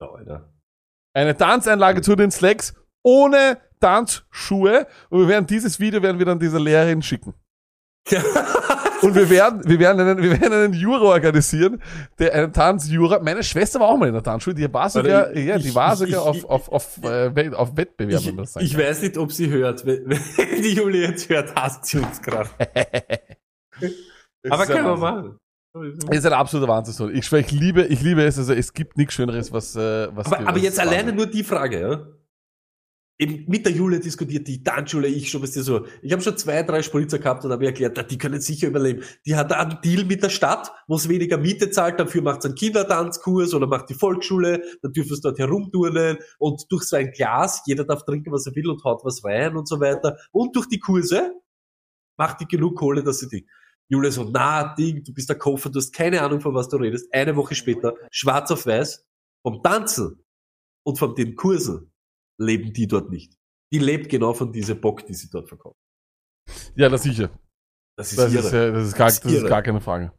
Ja, 0.00 0.08
Alter. 0.10 0.48
Eine 1.14 1.36
Tanzeinlage 1.36 2.02
zu 2.02 2.14
den 2.14 2.30
Slacks 2.30 2.74
ohne 3.02 3.58
Tanzschuhe 3.80 4.86
und 5.10 5.20
wir 5.20 5.28
werden 5.28 5.46
dieses 5.46 5.80
Video 5.80 6.00
werden 6.02 6.18
wir 6.20 6.26
dann 6.26 6.38
dieser 6.38 6.60
Lehrerin 6.60 7.02
schicken. 7.02 7.34
Und 9.02 9.14
wir 9.14 9.28
werden, 9.28 9.60
wir 9.64 9.78
werden 9.78 10.00
einen, 10.00 10.22
wir 10.22 10.40
werden 10.40 10.52
einen 10.52 10.72
Jura 10.74 11.02
organisieren, 11.02 11.82
der 12.18 12.34
einen 12.34 12.52
Tanzjura. 12.52 13.18
Meine 13.20 13.42
Schwester 13.42 13.80
war 13.80 13.88
auch 13.88 13.96
mal 13.96 14.06
in 14.08 14.14
der 14.14 14.22
Tanzschule, 14.22 14.54
die 14.54 14.72
war 14.72 14.88
sogar, 14.88 15.26
Warte, 15.26 15.38
ich- 15.40 15.46
ja, 15.46 15.58
die 15.58 15.74
war 15.74 15.92
ich- 15.94 15.98
sogar 15.98 16.34
ich- 16.34 16.44
auf, 16.44 16.68
auf, 16.68 16.98
auf, 17.02 17.04
äh, 17.04 17.50
auf 17.54 17.76
Wettbewerben, 17.76 18.18
Ich, 18.20 18.26
wenn 18.28 18.34
man 18.36 18.44
das 18.44 18.56
ich 18.56 18.76
weiß 18.78 19.02
nicht, 19.02 19.18
ob 19.18 19.32
sie 19.32 19.50
hört. 19.50 19.84
Wenn, 19.84 20.08
wenn 20.10 20.62
die 20.62 20.74
Julia 20.74 21.08
jetzt 21.10 21.28
hört, 21.28 21.54
hasst 21.54 21.86
sie 21.86 21.98
uns 21.98 22.20
gerade. 22.22 22.48
Aber 24.50 24.66
können 24.66 24.84
wir 24.86 24.96
machen. 24.96 25.38
Das 25.74 26.18
ist 26.18 26.26
ein 26.26 26.32
absoluter 26.34 26.70
Wahnsinn. 26.70 27.14
Ich 27.14 27.24
schwöre, 27.26 27.40
ich 27.40 27.50
liebe, 27.50 27.82
ich 27.84 28.02
liebe 28.02 28.22
es. 28.24 28.36
Also 28.38 28.52
es 28.52 28.74
gibt 28.74 28.98
nichts 28.98 29.14
Schöneres, 29.14 29.52
was, 29.52 29.74
äh, 29.74 30.08
was. 30.14 30.26
Aber, 30.26 30.46
aber 30.46 30.58
jetzt 30.58 30.78
alleine 30.78 31.12
nur 31.14 31.26
die 31.26 31.42
Frage, 31.42 31.80
ja? 31.80 32.06
Eben 33.22 33.44
mit 33.46 33.64
der 33.64 33.72
Julia 33.72 34.00
diskutiert, 34.00 34.48
die 34.48 34.64
Tanzschule, 34.64 35.06
ich 35.06 35.30
schon, 35.30 35.44
was 35.44 35.52
dir 35.52 35.62
so. 35.62 35.86
Ich 36.02 36.12
habe 36.12 36.20
schon 36.20 36.36
zwei, 36.36 36.64
drei 36.64 36.82
Spritzer 36.82 37.20
gehabt 37.20 37.44
und 37.44 37.52
habe 37.52 37.64
erklärt, 37.64 38.10
die 38.10 38.18
können 38.18 38.40
sicher 38.40 38.66
überleben. 38.66 39.04
Die 39.24 39.36
hat 39.36 39.52
einen 39.52 39.78
Deal 39.80 40.04
mit 40.04 40.24
der 40.24 40.28
Stadt, 40.28 40.72
wo 40.88 40.96
es 40.96 41.08
weniger 41.08 41.38
Miete 41.38 41.70
zahlt, 41.70 42.00
dafür 42.00 42.20
macht 42.20 42.42
sie 42.42 42.48
einen 42.48 42.56
Kindertanzkurs 42.56 43.54
oder 43.54 43.68
macht 43.68 43.90
die 43.90 43.94
Volksschule, 43.94 44.60
dann 44.82 44.92
dürfen 44.92 45.14
sie 45.14 45.20
dort 45.22 45.38
herumturnen 45.38 46.18
und 46.40 46.64
durch 46.68 46.82
so 46.82 46.96
ein 46.96 47.12
Glas, 47.12 47.62
jeder 47.64 47.84
darf 47.84 48.04
trinken, 48.04 48.32
was 48.32 48.44
er 48.48 48.56
will 48.56 48.68
und 48.68 48.82
haut 48.82 49.04
was 49.04 49.22
rein 49.22 49.54
und 49.56 49.68
so 49.68 49.78
weiter. 49.78 50.16
Und 50.32 50.56
durch 50.56 50.66
die 50.66 50.80
Kurse 50.80 51.30
macht 52.16 52.40
die 52.40 52.46
genug 52.46 52.76
Kohle, 52.76 53.04
dass 53.04 53.20
sie 53.20 53.28
die. 53.28 53.46
Julia 53.86 54.10
so, 54.10 54.24
na, 54.24 54.74
Ding, 54.74 55.04
du 55.04 55.14
bist 55.14 55.28
der 55.28 55.38
Koffer, 55.38 55.70
du 55.70 55.78
hast 55.78 55.92
keine 55.92 56.22
Ahnung, 56.22 56.40
von 56.40 56.54
was 56.54 56.68
du 56.68 56.76
redest. 56.76 57.06
Eine 57.14 57.36
Woche 57.36 57.54
später, 57.54 57.94
schwarz 58.10 58.50
auf 58.50 58.66
weiß, 58.66 59.06
vom 59.42 59.62
Tanzen 59.62 60.24
und 60.82 60.98
von 60.98 61.14
den 61.14 61.36
Kursen 61.36 61.91
leben 62.42 62.72
die 62.72 62.86
dort 62.86 63.10
nicht. 63.10 63.34
Die 63.72 63.78
lebt 63.78 64.08
genau 64.10 64.34
von 64.34 64.52
dieser 64.52 64.74
Bock, 64.74 65.06
die 65.06 65.14
sie 65.14 65.30
dort 65.30 65.48
verkauft. 65.48 65.76
Ja, 66.74 66.88
das 66.88 67.02
sicher. 67.04 67.30
Das 67.96 68.10
ist 68.10 68.18
Das 68.18 68.32
ist, 68.32 68.52
äh, 68.52 68.72
das 68.72 68.88
ist, 68.88 68.94
gar, 68.96 69.06
Das 69.08 69.20
das 69.20 69.24
ist 69.26 69.32
ist 69.36 69.40
irre. 69.42 69.48
gar 69.48 69.62
keine 69.62 69.80
Frage. 69.80 70.12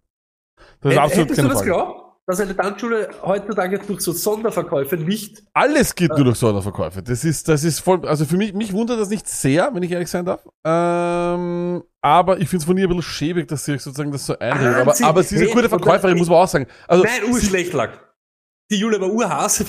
Das 0.81 0.91
ist 0.93 0.97
Hätt- 0.97 1.03
absolut 1.03 1.29
Hättest 1.29 1.37
du 1.37 1.41
keine 1.43 1.49
das 1.53 1.57
Frage. 1.63 1.69
geglaubt, 1.71 1.99
dass 2.25 2.39
eine 2.39 2.55
Tanzschule 2.55 3.09
heutzutage 3.23 3.79
durch 3.79 3.99
so 4.01 4.11
Sonderverkäufe 4.13 4.95
nicht 4.95 5.43
Alles 5.53 5.93
geht 5.93 6.09
nur 6.11 6.23
durch 6.23 6.37
Sonderverkäufe. 6.37 7.03
Das 7.03 7.25
ist, 7.25 7.47
das 7.49 7.63
ist 7.65 7.79
voll, 7.79 8.07
also 8.07 8.25
für 8.25 8.37
mich, 8.37 8.53
mich 8.53 8.71
wundert 8.71 8.99
das 8.99 9.09
nicht 9.09 9.27
sehr, 9.27 9.69
wenn 9.73 9.83
ich 9.83 9.91
ehrlich 9.91 10.09
sein 10.09 10.23
darf. 10.25 10.45
Ähm, 10.65 11.83
aber 12.01 12.37
ich 12.39 12.47
finde 12.47 12.61
es 12.61 12.65
von 12.65 12.77
ihr 12.77 12.85
ein 12.85 12.95
bisschen 12.95 13.01
schäbig, 13.03 13.47
dass 13.49 13.65
sie 13.65 13.77
sozusagen 13.77 14.11
das 14.11 14.25
so 14.25 14.37
einredet. 14.39 14.75
Aber, 14.77 14.95
aber 15.05 15.23
sie 15.23 15.35
ist 15.35 15.41
eine 15.41 15.51
gute 15.51 15.69
Verkäuferin, 15.69 16.17
muss 16.17 16.29
man 16.29 16.37
auch 16.37 16.47
sagen. 16.47 16.67
Also, 16.87 17.03
Nein, 17.03 17.13
sie, 17.25 17.31
urschlecht 17.31 17.73
lag. 17.73 17.99
Die 18.71 18.77
Julia 18.77 18.99
war 18.99 19.11
urhaß, 19.11 19.65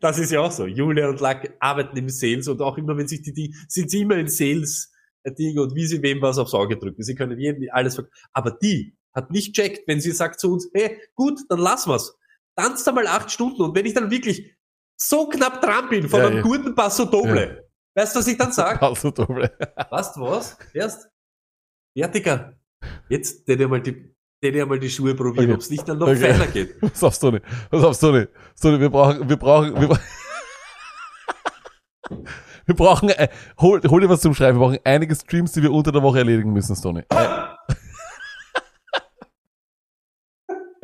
das 0.00 0.18
ist 0.18 0.32
ja 0.32 0.40
auch 0.40 0.50
so. 0.50 0.66
Julia 0.66 1.08
und 1.08 1.20
Lack 1.20 1.54
arbeiten 1.60 1.96
im 1.96 2.08
Sales 2.08 2.48
und 2.48 2.60
auch 2.60 2.76
immer, 2.76 2.96
wenn 2.96 3.08
sich 3.08 3.22
die, 3.22 3.32
die 3.32 3.54
sind 3.68 3.90
sie 3.90 4.02
immer 4.02 4.16
in 4.16 4.28
Sales 4.28 4.92
äh, 5.22 5.32
Ding 5.32 5.58
und 5.58 5.74
wie 5.74 5.86
sie 5.86 6.02
wem 6.02 6.20
was 6.20 6.38
aufs 6.38 6.54
Auge 6.54 6.76
drücken. 6.76 7.02
Sie 7.02 7.14
können 7.14 7.38
jedem 7.38 7.68
alles 7.72 8.02
Aber 8.32 8.50
die 8.50 8.96
hat 9.14 9.30
nicht 9.30 9.54
checkt, 9.54 9.86
wenn 9.86 10.00
sie 10.00 10.10
sagt 10.10 10.40
zu 10.40 10.52
uns, 10.52 10.68
hey, 10.74 11.00
gut, 11.14 11.40
dann 11.48 11.58
lass 11.60 11.86
wir's. 11.86 12.16
Tanzt 12.56 12.86
einmal 12.88 13.06
acht 13.06 13.30
Stunden 13.30 13.62
und 13.62 13.74
wenn 13.74 13.86
ich 13.86 13.94
dann 13.94 14.10
wirklich 14.10 14.54
so 14.96 15.28
knapp 15.28 15.62
dran 15.62 15.88
bin 15.88 16.08
von 16.08 16.20
Ja, 16.20 16.26
einem 16.26 16.36
ja. 16.36 16.42
guten 16.42 16.74
Passo 16.74 17.04
Doble, 17.04 17.68
weißt 17.94 18.14
du, 18.14 18.18
was 18.18 18.26
ich 18.26 18.36
dann 18.36 18.52
sag? 18.52 18.82
also, 18.82 19.10
doble. 19.10 19.50
Weißt 19.90 20.16
du 20.16 20.20
was? 20.20 20.58
Erst, 20.74 21.08
Fertiger, 21.96 22.58
jetzt 23.08 23.48
den 23.48 23.62
einmal 23.62 23.82
die, 23.82 24.11
den 24.42 24.60
einmal 24.60 24.78
die 24.80 24.90
Schuhe 24.90 25.14
probieren, 25.14 25.46
Okay. 25.46 25.54
ob's 25.54 25.70
nicht 25.70 25.88
dann 25.88 25.98
noch 25.98 26.08
Okay. 26.08 26.32
feiner 26.32 26.46
geht. 26.48 26.80
Pass 26.80 27.02
auf, 27.04 27.18
Tony. 27.18 27.40
Pass 27.70 27.84
auf, 27.84 27.98
Tony. 27.98 28.26
Tony, 28.60 28.80
wir 28.80 28.90
brauchen, 28.90 29.28
wir 29.28 29.36
brauchen, 29.36 29.80
wir, 29.80 29.88
bra- 29.88 30.00
wir 32.66 32.74
brauchen, 32.74 33.08
äh, 33.10 33.28
hol, 33.60 33.80
hol 33.88 34.00
dir 34.00 34.08
was 34.08 34.20
zum 34.20 34.34
Schreiben. 34.34 34.58
Wir 34.58 34.66
brauchen 34.66 34.78
einige 34.84 35.14
Streams, 35.14 35.52
die 35.52 35.62
wir 35.62 35.72
unter 35.72 35.92
der 35.92 36.02
Woche 36.02 36.18
erledigen 36.18 36.52
müssen, 36.52 36.74
Tony. 36.80 37.00
Äh, 37.10 37.14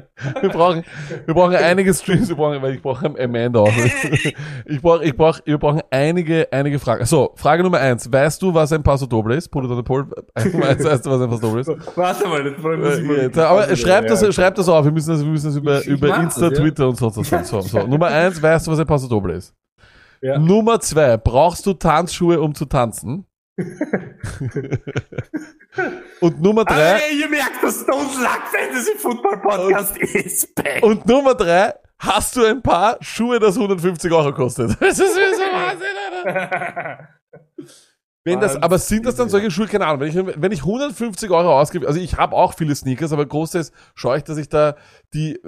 Wir 0.41 0.49
brauchen, 0.51 0.85
wir 1.27 1.35
brauchen 1.35 1.55
einige 1.55 1.95
Streams, 1.95 2.29
wir 2.29 2.35
brauchen, 2.37 2.61
weil 2.61 2.75
ich 2.75 2.83
brauche 2.83 3.07
Amanda 3.07 3.61
auch. 3.61 3.69
Ich 4.67 4.83
brauche, 4.83 5.05
ich 5.05 5.17
brauche, 5.17 5.43
wir 5.45 5.59
brauchen 5.59 5.81
einige, 5.91 6.49
einige 6.53 6.79
Fragen. 6.81 7.05
So, 7.07 7.33
Frage 7.37 7.63
Nummer 7.63 7.79
eins. 7.79 8.11
Weißt 8.13 8.43
du, 8.43 8.53
was 8.53 8.73
ein 8.73 8.83
Paso 8.83 9.07
Doble 9.07 9.37
ist? 9.37 9.49
Polo 9.49 9.73
de 9.73 9.83
Pol. 9.85 10.07
Nummer 10.53 10.67
eins, 10.69 10.85
weißt 10.85 11.07
du, 11.07 11.11
was 11.11 11.21
ein 11.21 11.31
Paso 11.31 11.41
Doble 11.43 11.61
ist? 11.61 11.97
Warte 11.97 12.29
mal, 12.29 12.45
jetzt 12.47 12.59
muss 12.63 12.99
ich 12.99 13.05
mal 13.07 13.17
Äh, 13.17 13.23
jetzt, 13.23 13.39
aber 13.39 13.77
schreib 13.77 14.09
das, 14.09 14.35
schreib 14.35 14.55
das 14.57 14.69
auf. 14.69 14.85
Wir 14.85 14.91
müssen 14.93 15.11
das, 15.11 15.21
wir 15.25 15.31
müssen 15.31 15.47
das 15.47 15.57
über, 15.57 15.79
Ich- 15.81 15.87
ich 15.87 15.93
über 15.93 16.17
Insta, 16.19 16.49
das, 16.49 16.59
ja. 16.59 16.65
Twitter 16.65 16.89
und 16.89 16.97
sonst 16.97 17.31
was. 17.33 17.49
So, 17.49 17.61
so. 17.61 17.87
Nummer 17.87 18.07
eins, 18.09 18.43
weißt 18.43 18.67
du, 18.67 18.73
was 18.73 18.79
ein 18.81 18.87
Paso 18.87 19.07
Doble 19.09 19.35
ist? 19.35 19.55
Ja. 20.21 20.37
Nummer 20.39 20.81
zwei, 20.81 21.17
brauchst 21.17 21.65
du 21.65 21.75
Tanzschuhe, 21.75 22.41
um 22.41 22.55
zu 22.55 22.65
tanzen? 22.65 23.25
und 26.21 26.41
Nummer 26.41 26.65
drei, 26.65 26.99
Hey, 26.99 27.21
ihr 27.21 27.29
merkt, 27.29 27.63
das 27.63 27.83
Stone 27.83 28.09
Luck 28.21 28.43
Fantasy 28.53 28.93
Football 28.97 29.39
Podcast 29.39 29.97
ist 29.99 30.55
back. 30.55 30.83
und 30.83 31.07
Nummer 31.07 31.35
drei, 31.35 31.75
hast 31.99 32.37
du 32.37 32.45
ein 32.45 32.63
paar 32.63 32.97
Schuhe, 33.01 33.39
das 33.41 33.57
150 33.57 34.13
Euro 34.13 34.33
kostet? 34.33 34.71
Das 34.81 34.99
ist 34.99 35.15
so 35.15 35.21
Wahnsinn, 35.21 36.25
Alter. 36.25 37.09
Wenn 38.25 38.41
das, 38.41 38.57
aber 38.57 38.79
sind 38.79 39.07
das 39.07 39.15
dann 39.17 39.31
solche 39.31 39.51
Schuhe, 39.51 39.67
keine 39.67 39.87
Ahnung, 39.87 40.01
wenn 40.01 40.09
ich, 40.09 40.17
wenn 40.43 40.53
ich 40.53 40.61
150 40.61 41.31
Euro 41.31 41.59
ausgebe, 41.59 41.87
also 41.87 41.99
ich 41.99 42.19
habe 42.19 42.37
auch 42.37 42.53
viele 42.53 42.75
Sneakers, 42.75 43.11
aber 43.13 43.25
großteils 43.25 43.73
schaue 43.95 44.19
ich, 44.19 44.25
dass 44.25 44.37
ich 44.37 44.51
da 44.51 44.77
die, 45.15 45.41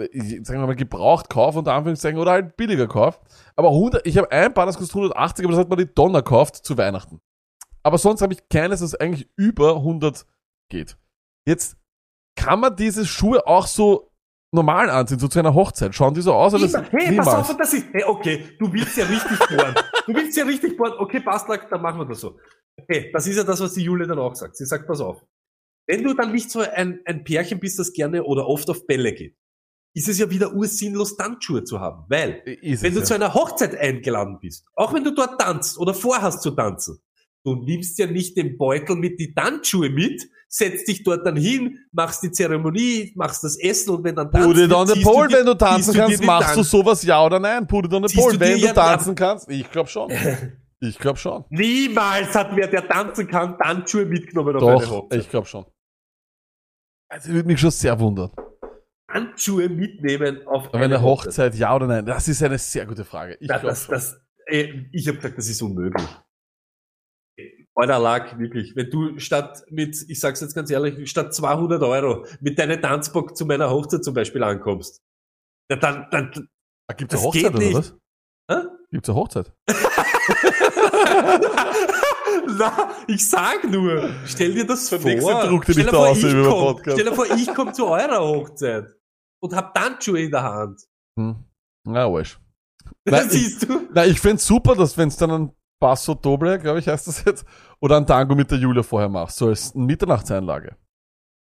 sagen 0.43 0.61
wir 0.61 0.67
mal, 0.67 0.77
gebraucht 0.77 1.29
kaufe, 1.29 1.59
unter 1.59 1.75
Anführungszeichen, 1.75 2.19
oder 2.19 2.31
halt 2.31 2.57
billiger 2.57 2.89
kaufe. 2.89 3.19
Aber 3.55 3.69
100, 3.69 4.07
ich 4.07 4.17
habe 4.17 4.33
ein 4.33 4.55
paar, 4.55 4.65
das 4.65 4.79
kostet 4.79 4.95
180, 4.97 5.45
aber 5.45 5.53
das 5.53 5.61
hat 5.61 5.69
man 5.69 5.79
die 5.79 5.95
Donner 5.95 6.23
gekauft 6.23 6.57
zu 6.57 6.79
Weihnachten. 6.79 7.21
Aber 7.83 7.99
sonst 7.99 8.23
habe 8.23 8.33
ich 8.33 8.49
keines, 8.49 8.81
das 8.81 8.95
eigentlich 8.95 9.29
über 9.37 9.77
100 9.77 10.27
geht. 10.69 10.97
Jetzt 11.47 11.77
kann 12.37 12.61
man 12.61 12.77
diese 12.77 13.07
Schuhe 13.07 13.47
auch 13.47 13.67
so 13.67 14.11
normal 14.53 14.91
anziehen, 14.91 15.19
so 15.19 15.29
zu 15.29 15.39
einer 15.39 15.55
Hochzeit. 15.55 15.95
Schauen 15.95 16.15
die 16.15 16.21
so 16.21 16.35
aus? 16.35 16.55
Oder 16.55 16.65
Immer. 16.65 16.85
Hey, 16.91 17.17
pass 17.17 17.29
auf, 17.29 17.57
das 17.57 17.73
ist, 17.75 17.87
hey, 17.93 18.05
okay, 18.05 18.57
du 18.59 18.73
willst 18.73 18.97
ja 18.97 19.05
richtig 19.07 19.39
bohren. 19.39 19.75
Du 20.07 20.15
willst 20.15 20.37
ja 20.37 20.45
richtig 20.45 20.77
bohren. 20.77 20.95
Okay, 20.99 21.21
passt, 21.21 21.47
dann 21.49 21.83
machen 21.83 22.01
wir 22.01 22.07
das 22.07 22.21
so. 22.21 22.39
Okay, 22.77 23.11
das 23.13 23.27
ist 23.27 23.37
ja 23.37 23.45
das, 23.45 23.61
was 23.61 23.75
die 23.75 23.83
Julia 23.83 24.07
dann 24.07 24.19
auch 24.19 24.35
sagt. 24.35 24.57
Sie 24.57 24.65
sagt, 24.65 24.87
pass 24.87 25.01
auf. 25.01 25.23
Wenn 25.87 26.03
du 26.03 26.15
dann 26.15 26.33
nicht 26.33 26.51
so 26.51 26.61
ein, 26.61 27.01
ein 27.05 27.25
Pärchen 27.25 27.61
bist, 27.61 27.79
das 27.79 27.93
gerne 27.93 28.25
oder 28.25 28.47
oft 28.47 28.69
auf 28.71 28.87
Bälle 28.87 29.13
geht, 29.13 29.37
ist 29.95 30.09
es 30.09 30.19
ja 30.19 30.31
wieder 30.31 30.53
ursinnlos, 30.53 31.17
Tanzschuhe 31.17 31.65
zu 31.65 31.81
haben. 31.81 32.05
Weil, 32.09 32.43
Ist 32.63 32.83
wenn 32.83 32.95
du 32.95 33.01
ja. 33.01 33.05
zu 33.05 33.15
einer 33.15 33.35
Hochzeit 33.35 33.77
eingeladen 33.77 34.39
bist, 34.41 34.67
auch 34.75 34.95
wenn 34.95 35.05
du 35.05 35.13
dort 35.13 35.41
tanzt 35.41 35.79
oder 35.79 35.95
vorhast 35.95 36.43
zu 36.43 36.53
tanzen, 36.53 37.01
du 37.45 37.55
nimmst 37.57 37.99
ja 37.99 38.07
nicht 38.07 38.37
den 38.37 38.57
Beutel 38.59 38.97
mit 38.97 39.19
die 39.21 39.33
Tanzschuhe 39.35 39.91
mit, 39.91 40.29
setzt 40.49 40.89
dich 40.89 41.03
dort 41.05 41.25
dann 41.27 41.37
hin, 41.37 41.79
machst 41.93 42.23
die 42.23 42.31
Zeremonie, 42.33 43.13
machst 43.17 43.45
das 43.45 43.59
Essen 43.59 43.91
und 43.91 44.05
wenn 44.05 44.17
dann 44.17 44.31
Put 44.31 44.57
it 44.59 44.73
on 44.73 44.87
the 44.87 45.01
pole, 45.03 45.29
dir- 45.29 45.39
wenn 45.39 45.47
du 45.47 45.55
tanzen 45.55 45.95
kannst, 45.95 46.25
machst 46.25 46.57
du 46.57 46.63
sowas 46.63 47.03
ja 47.05 47.25
oder 47.25 47.39
nein? 47.39 47.67
Put 47.67 47.87
it 47.87 47.93
on 47.93 48.07
the 48.07 48.15
pole, 48.17 48.39
wenn 48.41 48.59
du 48.61 48.67
ja- 48.67 48.73
tanzen 48.73 49.15
kannst. 49.15 49.49
Ich 49.51 49.71
glaube 49.71 49.89
schon. 49.89 50.11
Ich 50.83 50.99
glaube 50.99 51.19
schon. 51.19 51.45
Niemals 51.51 52.35
hat 52.35 52.57
wer, 52.57 52.67
der 52.67 52.89
tanzen 52.89 53.29
kann, 53.29 53.59
Tanzschuhe 53.59 54.07
mitgenommen 54.07 54.57
auf 54.57 54.63
eine 54.63 54.81
Doch, 54.81 54.91
Hochzeit. 54.91 55.21
ich 55.21 55.29
glaube 55.29 55.47
schon. 55.47 55.67
Also 57.11 57.29
würde 57.35 57.47
mich 57.49 57.61
schon 57.61 57.71
sehr 57.71 58.01
wundern. 58.01 58.31
Handschuhe 59.11 59.69
mitnehmen 59.69 60.47
auf 60.47 60.69
Auf 60.69 60.75
eine 60.75 61.03
Hochzeit, 61.03 61.55
ja 61.57 61.77
oder 61.77 61.87
nein? 61.87 62.07
Das 62.07 62.29
ist 62.29 62.43
eine 62.43 62.57
sehr 62.57 62.87
gute 62.87 63.05
Frage. 63.05 63.37
Ich 63.41 63.49
glaube 63.49 63.67
das, 63.67 64.21
ey, 64.47 64.89
ich 64.93 65.07
habe 65.07 65.19
gesagt, 65.19 65.37
das 65.37 65.49
ist 65.51 65.61
unmöglich. 65.61 66.09
Lag 67.87 68.39
wirklich, 68.39 68.75
wenn 68.77 68.91
du 68.91 69.19
statt 69.19 69.63
mit, 69.71 69.97
ich 70.09 70.21
sag's 70.21 70.41
jetzt 70.41 70.55
ganz 70.55 70.71
ehrlich, 70.71 71.09
statt 71.11 71.35
200 71.35 71.83
Euro 71.83 72.27
mit 72.41 72.59
deinem 72.59 72.81
Tanzbock 72.81 73.37
zu 73.37 73.47
meiner 73.47 73.71
Hochzeit 73.71 74.05
zum 74.05 74.15
Beispiel 74.15 74.43
ankommst, 74.43 75.01
ja, 75.71 75.77
dann, 75.77 76.07
dann, 76.11 76.49
Ah, 76.89 76.95
Gibt's 76.95 77.15
eine 77.15 77.23
Hochzeit 77.23 77.55
oder 77.55 77.75
was? 77.75 77.95
Hä? 78.51 78.57
Gibt's 78.91 79.09
eine 79.09 79.17
Hochzeit? 79.17 79.53
Na, 82.59 82.91
ich 83.07 83.29
sag 83.29 83.65
nur, 83.71 84.11
stell 84.27 84.55
dir 84.55 84.67
das 84.67 84.89
vor. 84.89 84.99
Druck, 84.99 85.65
stell 85.65 85.79
ich 85.79 85.85
dir 85.87 85.91
vor, 85.91 86.13
ich 86.13 86.23
komm, 86.23 86.79
stell 86.83 87.05
dir 87.05 87.13
vor, 87.15 87.27
ich 87.31 87.55
komme 87.55 87.73
zu 87.73 87.87
eurer 87.87 88.21
Hochzeit 88.21 88.87
und 89.41 89.55
hab 89.55 89.75
Tanzschuhe 89.75 90.21
in 90.23 90.31
der 90.31 90.43
Hand. 90.43 90.81
Hm. 91.19 91.45
Na, 91.85 92.11
wurscht. 92.11 92.39
Nein, 93.05 93.27
ich- 93.27 93.33
Siehst 93.33 93.69
du? 93.69 93.89
Na, 93.93 94.05
ich 94.07 94.21
find's 94.21 94.47
super, 94.47 94.75
dass 94.75 94.97
wenn 94.99 95.09
es 95.09 95.17
dann 95.17 95.31
ein 95.31 95.53
Passo 95.81 96.15
Doble, 96.15 96.59
glaube 96.59 96.79
ich, 96.79 96.87
heißt 96.87 97.09
das 97.09 97.25
jetzt, 97.25 97.45
oder 97.81 97.97
ein 97.97 98.07
Tango 98.07 98.35
mit 98.35 98.51
der 98.51 98.59
Julia 98.59 98.83
vorher 98.83 99.09
machst, 99.09 99.39
so 99.39 99.49
als 99.49 99.75
Mitternachtseinlage. 99.75 100.77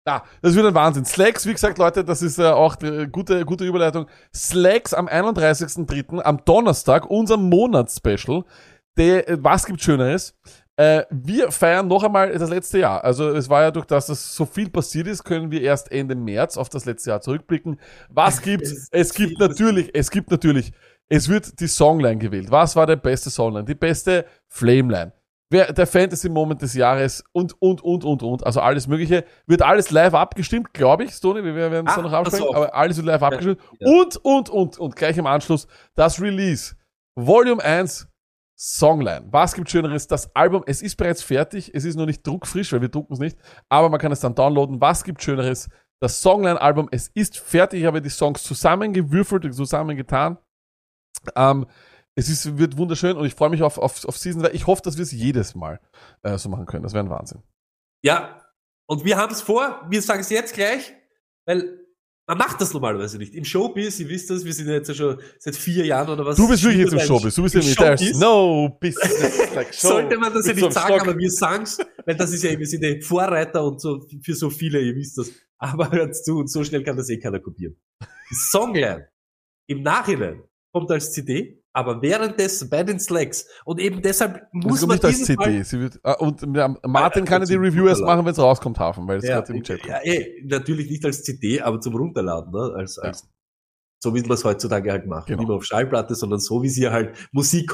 Ja, 0.07 0.23
das 0.41 0.55
wird 0.55 0.65
ein 0.65 0.73
Wahnsinn. 0.73 1.05
Slacks, 1.05 1.45
wie 1.45 1.51
gesagt, 1.51 1.77
Leute, 1.77 2.03
das 2.03 2.21
ist 2.21 2.39
äh, 2.39 2.45
auch 2.45 2.75
die 2.75 3.07
gute, 3.12 3.45
gute 3.45 3.65
Überleitung. 3.65 4.07
Slacks 4.34 4.93
am 4.93 5.07
31.03., 5.07 6.21
am 6.21 6.43
Donnerstag, 6.43 7.10
unser 7.10 7.38
Monatsspecial. 7.38 8.43
Äh, 8.97 9.38
was 9.39 9.65
gibt 9.65 9.81
Schöneres? 9.81 10.36
Äh, 10.75 11.05
wir 11.12 11.51
feiern 11.51 11.88
noch 11.88 12.03
einmal 12.03 12.31
das 12.36 12.49
letzte 12.49 12.79
Jahr. 12.79 13.03
Also 13.03 13.29
es 13.29 13.49
war 13.49 13.62
ja 13.62 13.69
durch 13.71 13.86
das, 13.86 14.07
dass 14.07 14.36
so 14.36 14.45
viel 14.45 14.69
passiert 14.69 15.05
ist, 15.05 15.23
können 15.23 15.51
wir 15.51 15.62
erst 15.62 15.91
Ende 15.91 16.15
März 16.15 16.57
auf 16.57 16.69
das 16.69 16.86
letzte 16.86 17.12
Jahr 17.12 17.21
zurückblicken. 17.21 17.79
Was 18.10 18.41
gibt's? 18.41 18.88
Es 18.91 19.13
gibt 19.13 19.39
natürlich, 19.39 19.91
es 19.93 20.10
gibt 20.10 20.31
natürlich, 20.31 20.71
es 21.12 21.28
wird 21.28 21.60
die 21.60 21.67
Songline 21.67 22.17
gewählt. 22.17 22.50
Was 22.50 22.76
war 22.78 22.88
der 22.88 22.95
beste 22.95 23.30
Songline? 23.30 23.65
Die 23.65 23.76
beste 23.76 24.26
Flameline. 24.47 25.12
Wer, 25.50 25.74
der 25.74 25.86
Fantasy-Moment 25.86 26.62
des 26.62 26.74
Jahres 26.74 27.21
und, 27.34 27.54
und, 27.62 27.84
und, 27.84 28.06
und, 28.06 28.24
und. 28.24 28.45
Also 28.45 28.62
alles 28.62 28.88
Mögliche. 28.88 29.26
Wird 29.45 29.62
alles 29.62 29.91
live 29.91 30.13
abgestimmt, 30.13 30.74
glaube 30.74 31.04
ich, 31.04 31.12
Stoney. 31.12 31.43
Wir 31.43 31.54
werden 31.54 31.86
es 31.86 31.95
dann 31.95 32.06
noch 32.06 32.13
absprechen. 32.13 32.56
Aber 32.56 32.74
alles 32.74 32.95
wird 32.95 33.08
live 33.08 33.21
abgestimmt. 33.21 33.60
ja. 33.80 33.89
Und, 33.89 34.15
und, 34.24 34.50
und, 34.50 34.80
und 34.80 34.95
gleich 34.95 35.17
im 35.17 35.28
Anschluss 35.28 35.67
das 35.95 36.21
Release. 36.21 36.76
Volume 37.15 37.62
1 37.62 38.08
Songline. 38.58 39.28
Was 39.32 39.54
gibt 39.54 39.69
Schöneres? 39.69 40.08
Das 40.08 40.34
Album, 40.34 40.63
es 40.65 40.82
ist 40.82 40.95
bereits 40.95 41.21
fertig. 41.21 41.76
Es 41.76 41.84
ist 41.84 41.97
noch 41.97 42.06
nicht 42.06 42.26
druckfrisch, 42.26 42.71
weil 42.71 42.80
wir 42.80 42.89
drucken 42.89 43.12
es 43.12 43.19
nicht. 43.19 43.38
Aber 43.67 43.89
man 43.89 44.00
kann 44.00 44.13
es 44.13 44.21
dann 44.21 44.34
downloaden. 44.34 44.80
Was 44.80 45.04
gibt 45.04 45.21
Schöneres? 45.21 45.67
Das 46.00 46.21
Songline-Album, 46.21 46.88
es 46.91 47.10
ist 47.10 47.38
fertig. 47.38 47.82
Ich 47.82 47.86
habe 47.86 48.02
die 48.02 48.10
Songs 48.10 48.43
zusammengewürfelt, 48.43 49.54
zusammengetan. 49.54 50.38
Ähm, 51.36 51.65
es 52.15 52.30
ist, 52.30 52.58
wird 52.58 52.78
wunderschön 52.78 53.15
und 53.17 53.26
ich 53.26 53.36
freue 53.36 53.50
mich 53.50 53.63
auf, 53.63 53.78
auf, 53.78 54.04
auf 54.06 54.17
Season 54.17 54.41
2. 54.41 54.52
Ich 54.52 54.67
hoffe, 54.67 54.82
dass 54.84 54.97
wir 54.97 55.04
es 55.04 55.12
jedes 55.12 55.56
Mal 55.56 55.80
äh, 56.24 56.38
so 56.38 56.50
machen 56.50 56.65
können. 56.65 56.84
Das 56.84 56.93
wäre 56.93 57.04
ein 57.06 57.10
Wahnsinn. 57.10 57.41
Ja, 58.04 58.45
und 58.88 59.06
wir 59.06 59.17
haben 59.17 59.32
es 59.32 59.41
vor, 59.41 59.86
wir 59.89 60.02
sagen 60.02 60.21
es 60.21 60.30
jetzt 60.30 60.54
gleich, 60.54 60.93
weil 61.45 61.80
Man 62.28 62.38
macht 62.38 62.62
das 62.62 62.74
normalerweise 62.74 63.17
nicht. 63.17 63.34
Im 63.34 63.43
Showbiz, 63.43 64.00
ihr 64.00 64.08
wisst 64.08 64.30
das, 64.30 64.45
wir 64.45 64.54
sind 64.54 64.67
jetzt 64.67 64.88
ja 64.89 64.93
schon 64.93 65.19
seit 65.39 65.56
vier 65.56 65.86
Jahren 65.86 66.10
oder 66.10 66.26
was. 66.26 66.38
Du 66.38 66.47
bist 66.47 66.63
wirklich 66.63 66.82
jetzt 66.84 66.93
im 66.93 67.00
Showbiz. 67.00 67.36
Du 67.36 67.43
bist 67.43 67.56
ja 67.56 67.62
Showbiz. 67.62 68.17
no 68.19 68.69
business 68.80 69.54
like 69.56 69.74
show. 69.74 69.88
Sollte 69.89 70.17
man 70.17 70.34
das 70.34 70.45
ja 70.47 70.54
Mit 70.54 70.63
nicht 70.63 70.74
sagen, 70.74 70.93
Stock. 70.93 71.02
aber 71.02 71.17
wir 71.17 71.32
sagen's, 71.32 71.78
weil 72.06 72.15
das 72.15 72.32
ist 72.32 72.43
ja, 72.43 72.58
wir 72.58 72.67
sind 72.67 72.84
ja 72.84 73.00
Vorreiter 73.02 73.63
und 73.63 73.82
so 73.82 74.06
für 74.24 74.36
so 74.36 74.50
viele, 74.50 74.80
ihr 74.82 74.95
wisst 74.95 75.17
das. 75.17 75.32
Aber 75.58 75.91
hört's 75.91 76.24
zu, 76.24 76.38
und 76.38 76.50
so 76.50 76.63
schnell 76.63 76.84
kann 76.84 76.95
das 76.97 77.10
eh 77.10 77.17
keiner 77.19 77.39
kopieren. 77.39 77.76
Songline 78.52 79.08
im 79.67 79.82
Nachhinein 79.84 80.43
kommt 80.71 80.91
als 80.91 81.12
CD, 81.12 81.63
aber 81.73 82.01
währenddessen 82.01 82.69
bei 82.69 82.84
den 82.84 82.99
Slacks 82.99 83.45
und 83.65 83.79
eben 83.79 84.01
deshalb 84.01 84.47
muss 84.51 84.79
kommt 84.79 84.89
man 84.89 84.95
nicht 84.97 85.05
als 85.05 85.23
CD. 85.23 85.36
Mal, 85.36 85.63
Sie 85.63 85.79
wird, 85.79 85.99
ah, 86.03 86.13
und 86.13 86.41
ja, 86.55 86.75
Martin 86.84 87.25
kann 87.25 87.41
ja 87.41 87.47
die 87.47 87.55
Review 87.55 87.88
erst 87.88 88.01
machen, 88.01 88.25
wenn 88.25 88.31
es 88.31 88.39
rauskommt, 88.39 88.79
Hafen, 88.79 89.07
weil 89.07 89.17
es 89.17 89.25
ja, 89.25 89.39
gerade 89.39 89.53
im 89.53 89.63
Chat 89.63 89.81
kommt. 89.81 89.91
ja, 89.91 90.01
eh, 90.03 90.43
natürlich 90.45 90.89
nicht 90.89 91.05
als 91.05 91.23
CD, 91.23 91.62
aber 91.62 91.79
zum 91.79 91.95
Runterladen, 91.95 92.51
ne? 92.51 92.73
als, 92.75 92.97
als 92.97 93.29
so 94.03 94.15
wie 94.15 94.21
man 94.21 94.31
es 94.31 94.43
heutzutage 94.43 94.91
halt 94.91 95.05
macht. 95.05 95.27
Genau. 95.27 95.39
Nicht 95.39 95.47
mehr 95.47 95.57
auf 95.57 95.63
Schallplatte, 95.63 96.15
sondern 96.15 96.39
so, 96.39 96.63
wie 96.63 96.69
sie 96.69 96.89
halt 96.89 97.15
Musik 97.31 97.71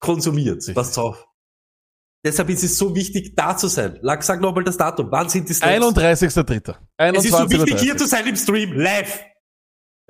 konsumiert. 0.00 0.56
Richtig. 0.56 0.74
Passt 0.74 0.98
auf. 0.98 1.26
Deshalb 2.24 2.50
ist 2.50 2.62
es 2.62 2.78
so 2.78 2.94
wichtig, 2.94 3.34
da 3.34 3.56
zu 3.56 3.66
sein. 3.66 3.98
Lag, 4.00 4.22
sag 4.22 4.40
nochmal 4.40 4.64
das 4.64 4.76
Datum. 4.76 5.08
Wann 5.10 5.28
sind 5.28 5.48
die 5.48 5.54
Slacks? 5.54 5.84
31.3. 5.84 6.76
Es 6.96 7.24
ist 7.24 7.32
so 7.32 7.50
wichtig, 7.50 7.74
21.30. 7.74 7.78
hier 7.80 7.96
zu 7.96 8.06
sein 8.06 8.26
im 8.26 8.36
Stream, 8.36 8.72
live. 8.72 9.20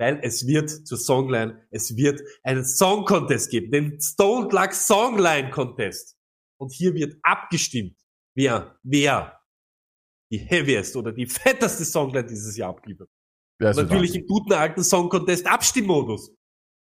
Weil 0.03 0.19
es 0.21 0.45
wird 0.45 0.69
zur 0.69 0.97
Songline, 0.97 1.65
es 1.71 1.95
wird 1.95 2.21
einen 2.43 2.65
Song 2.65 3.05
Contest 3.05 3.49
geben, 3.49 3.71
den 3.71 4.01
Stone 4.01 4.49
Luck 4.51 4.73
Songline 4.73 5.49
Contest. 5.49 6.17
Und 6.59 6.73
hier 6.73 6.93
wird 6.93 7.15
abgestimmt, 7.23 7.95
wer, 8.35 8.77
wer 8.83 9.39
die 10.29 10.39
heaviest 10.39 10.97
oder 10.97 11.13
die 11.13 11.25
fetteste 11.25 11.85
Songline 11.85 12.25
dieses 12.25 12.57
Jahr 12.57 12.71
abgibt. 12.71 13.03
Ja, 13.61 13.71
Natürlich 13.73 13.91
Wahnsinn. 14.11 14.21
im 14.21 14.27
guten 14.27 14.53
alten 14.53 14.83
Song 14.83 15.07
Contest 15.07 15.47
Abstimmmodus. 15.47 16.35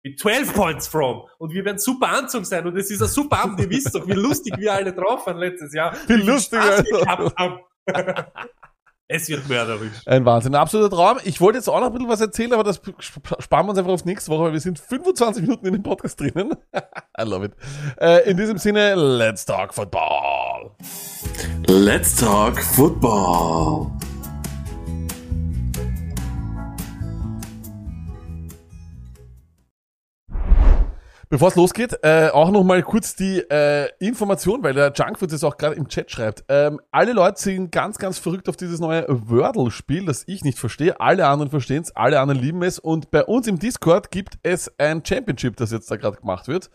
Mit 0.04 0.20
12 0.20 0.54
Points 0.54 0.86
from. 0.86 1.26
Und 1.38 1.52
wir 1.52 1.64
werden 1.64 1.78
super 1.78 2.10
Anzug 2.10 2.46
sein. 2.46 2.64
Und 2.68 2.76
es 2.76 2.88
ist 2.88 3.02
ein 3.02 3.08
super 3.08 3.40
Abend. 3.40 3.58
Ihr 3.58 3.68
wisst 3.68 3.92
doch, 3.96 4.06
wie 4.06 4.12
lustig 4.12 4.54
wir 4.58 4.72
alle 4.72 4.92
drauf 4.94 5.26
waren 5.26 5.38
letztes 5.38 5.74
Jahr. 5.74 5.96
Wie 6.06 6.12
lustig, 6.12 6.60
Spaß 6.62 6.84
wir 6.84 7.00
gehabt 7.00 7.36
haben. 7.36 7.60
es 9.08 9.28
wird 9.28 9.48
mörderisch. 9.48 9.90
Ein 10.06 10.24
Wahnsinn, 10.24 10.54
ein 10.54 10.60
absoluter 10.60 10.94
Traum. 10.94 11.18
Ich 11.24 11.40
wollte 11.40 11.58
jetzt 11.58 11.68
auch 11.68 11.80
noch 11.80 11.86
ein 11.86 11.92
bisschen 11.92 12.08
was 12.08 12.20
erzählen, 12.20 12.52
aber 12.52 12.62
das 12.64 12.76
sp- 12.78 13.40
sparen 13.40 13.66
wir 13.66 13.70
uns 13.70 13.78
einfach 13.78 13.92
auf 13.92 14.04
nächste 14.04 14.30
Woche, 14.30 14.44
weil 14.44 14.52
wir 14.52 14.60
sind 14.60 14.78
25 14.78 15.42
Minuten 15.42 15.66
in 15.66 15.72
dem 15.72 15.82
Podcast 15.82 16.20
drinnen. 16.20 16.52
I 17.18 17.22
love 17.24 17.46
it. 17.46 17.52
Äh, 18.00 18.30
in 18.30 18.36
diesem 18.36 18.58
Sinne, 18.58 18.94
let's 18.94 19.44
talk 19.44 19.74
football. 19.74 20.70
Let's 21.66 22.14
talk 22.16 22.58
football. 22.62 23.90
Bevor 31.30 31.48
es 31.48 31.56
losgeht, 31.56 31.98
äh, 32.02 32.30
auch 32.30 32.50
noch 32.50 32.64
mal 32.64 32.82
kurz 32.82 33.14
die 33.14 33.40
äh, 33.50 33.90
Information, 33.98 34.62
weil 34.62 34.72
der 34.72 34.94
Junkfood 34.96 35.30
es 35.30 35.44
auch 35.44 35.58
gerade 35.58 35.74
im 35.74 35.86
Chat 35.86 36.10
schreibt. 36.10 36.44
Ähm, 36.48 36.80
alle 36.90 37.12
Leute 37.12 37.38
sind 37.38 37.70
ganz, 37.70 37.98
ganz 37.98 38.18
verrückt 38.18 38.48
auf 38.48 38.56
dieses 38.56 38.80
neue 38.80 39.04
Wordle-Spiel, 39.08 40.06
das 40.06 40.24
ich 40.26 40.42
nicht 40.42 40.58
verstehe. 40.58 40.98
Alle 41.00 41.26
anderen 41.26 41.50
verstehen 41.50 41.82
es, 41.82 41.94
alle 41.94 42.20
anderen 42.20 42.40
lieben 42.40 42.62
es. 42.62 42.78
Und 42.78 43.10
bei 43.10 43.24
uns 43.24 43.46
im 43.46 43.58
Discord 43.58 44.10
gibt 44.10 44.38
es 44.42 44.72
ein 44.78 45.04
Championship, 45.04 45.56
das 45.56 45.70
jetzt 45.70 45.90
da 45.90 45.96
gerade 45.96 46.16
gemacht 46.16 46.48
wird. 46.48 46.70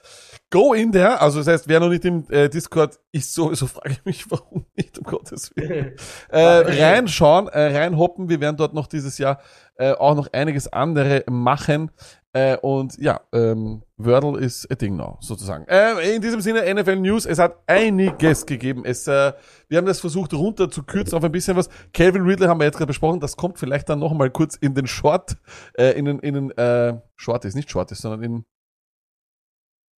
Go 0.52 0.74
in 0.74 0.92
there, 0.92 1.20
also 1.20 1.40
das 1.40 1.48
heißt, 1.48 1.68
wer 1.68 1.80
noch 1.80 1.90
nicht 1.90 2.06
im 2.06 2.30
äh, 2.30 2.48
Discord 2.48 3.00
ist, 3.12 3.34
sowieso 3.34 3.66
frage 3.66 3.94
ich 3.94 4.06
mich, 4.06 4.26
warum 4.30 4.68
nicht, 4.76 5.00
um 5.00 5.04
Gottes 5.04 5.52
Willen. 5.56 5.96
äh, 6.30 6.40
reinschauen, 6.40 7.48
äh, 7.48 7.76
reinhoppen. 7.76 8.30
Wir 8.30 8.40
werden 8.40 8.58
dort 8.58 8.76
noch 8.76 8.86
dieses 8.86 9.18
Jahr 9.18 9.40
äh, 9.78 9.94
auch 9.94 10.14
noch 10.14 10.32
einiges 10.32 10.72
andere 10.72 11.24
machen. 11.28 11.90
Äh, 12.36 12.58
und 12.58 12.98
ja, 12.98 13.22
ähm, 13.32 13.84
Wordle 13.98 14.40
ist 14.40 14.70
a 14.72 14.76
Ding 14.76 14.96
now, 14.96 15.18
sozusagen. 15.22 15.66
Äh, 15.68 16.16
in 16.16 16.22
diesem 16.22 16.42
Sinne, 16.42 16.74
NFL 16.74 16.96
News, 16.96 17.28
es 17.28 17.38
hat 17.38 17.58
einiges 17.68 18.48
gegeben. 18.48 18.84
Es, 18.86 19.08
äh, 19.08 19.34
wir 19.68 19.78
haben 19.78 19.86
das 19.86 20.00
versucht 20.00 20.34
runter 20.34 20.72
zu 20.72 20.82
kürzen 20.82 21.16
auf 21.16 21.24
ein 21.24 21.32
bisschen 21.32 21.56
was. 21.56 21.70
Calvin 21.94 22.24
Ridley 22.24 22.48
haben 22.48 22.60
wir 22.60 22.66
jetzt 22.66 22.78
gerade 22.78 22.88
besprochen, 22.88 23.20
das 23.20 23.38
kommt 23.38 23.60
vielleicht 23.60 23.88
dann 23.88 24.00
noch 24.00 24.14
mal 24.14 24.32
kurz 24.32 24.56
in 24.56 24.74
den 24.74 24.88
Short, 24.88 25.38
äh, 25.78 25.92
in 25.92 26.06
den, 26.06 26.20
in 26.20 26.34
den, 26.34 26.52
äh, 26.58 27.00
Short 27.16 27.46
ist 27.46 27.54
nicht 27.54 27.70
Short 27.70 27.92
ist, 27.92 28.02
sondern 28.02 28.24
in 28.24 28.46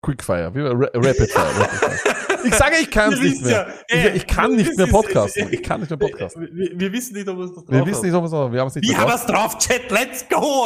Quickfire, 0.02 0.54
wie, 0.54 0.60
Ra 0.60 0.89
Rapid 0.93 1.32
Fire. 1.32 1.60
Rapid 1.60 1.80
Fire. 1.80 2.15
Ich 2.45 2.53
sage, 2.55 2.75
ich 2.81 2.91
kann 2.91 3.13
es 3.13 3.21
Wir 3.21 3.29
nicht 3.29 3.43
mehr. 3.43 3.67
ja. 3.89 3.97
Ich, 4.10 4.15
ich 4.15 4.27
kann 4.27 4.55
nicht 4.55 4.77
mehr 4.77 4.88
podcasten. 4.88 5.47
Ich 5.51 5.63
kann 5.63 5.79
nicht 5.81 5.89
mehr 5.89 5.97
podcasten. 5.99 6.47
Wir, 6.53 6.71
wir 6.79 6.91
wissen 6.93 7.13
nicht, 7.15 7.27
ob 7.27 7.38
wir 7.38 7.45
es 7.45 7.51
noch 7.51 7.63
drauf 7.63 7.69
Wir 7.69 7.86
wissen 7.86 7.97
haben. 7.97 8.05
nicht, 8.05 8.15
ob 8.15 8.21
wir 8.23 8.25
es 8.27 8.31
noch, 8.31 8.51
wir 8.51 8.60
haben 8.62 8.67
es 8.67 8.75
nicht 8.75 8.88
Wir 8.88 8.91
mehr 8.97 9.01
haben 9.01 9.10
drauf. 9.10 9.19
es 9.19 9.25
drauf, 9.25 9.58
Chat, 9.58 9.91
let's 9.91 10.25
go! 10.29 10.65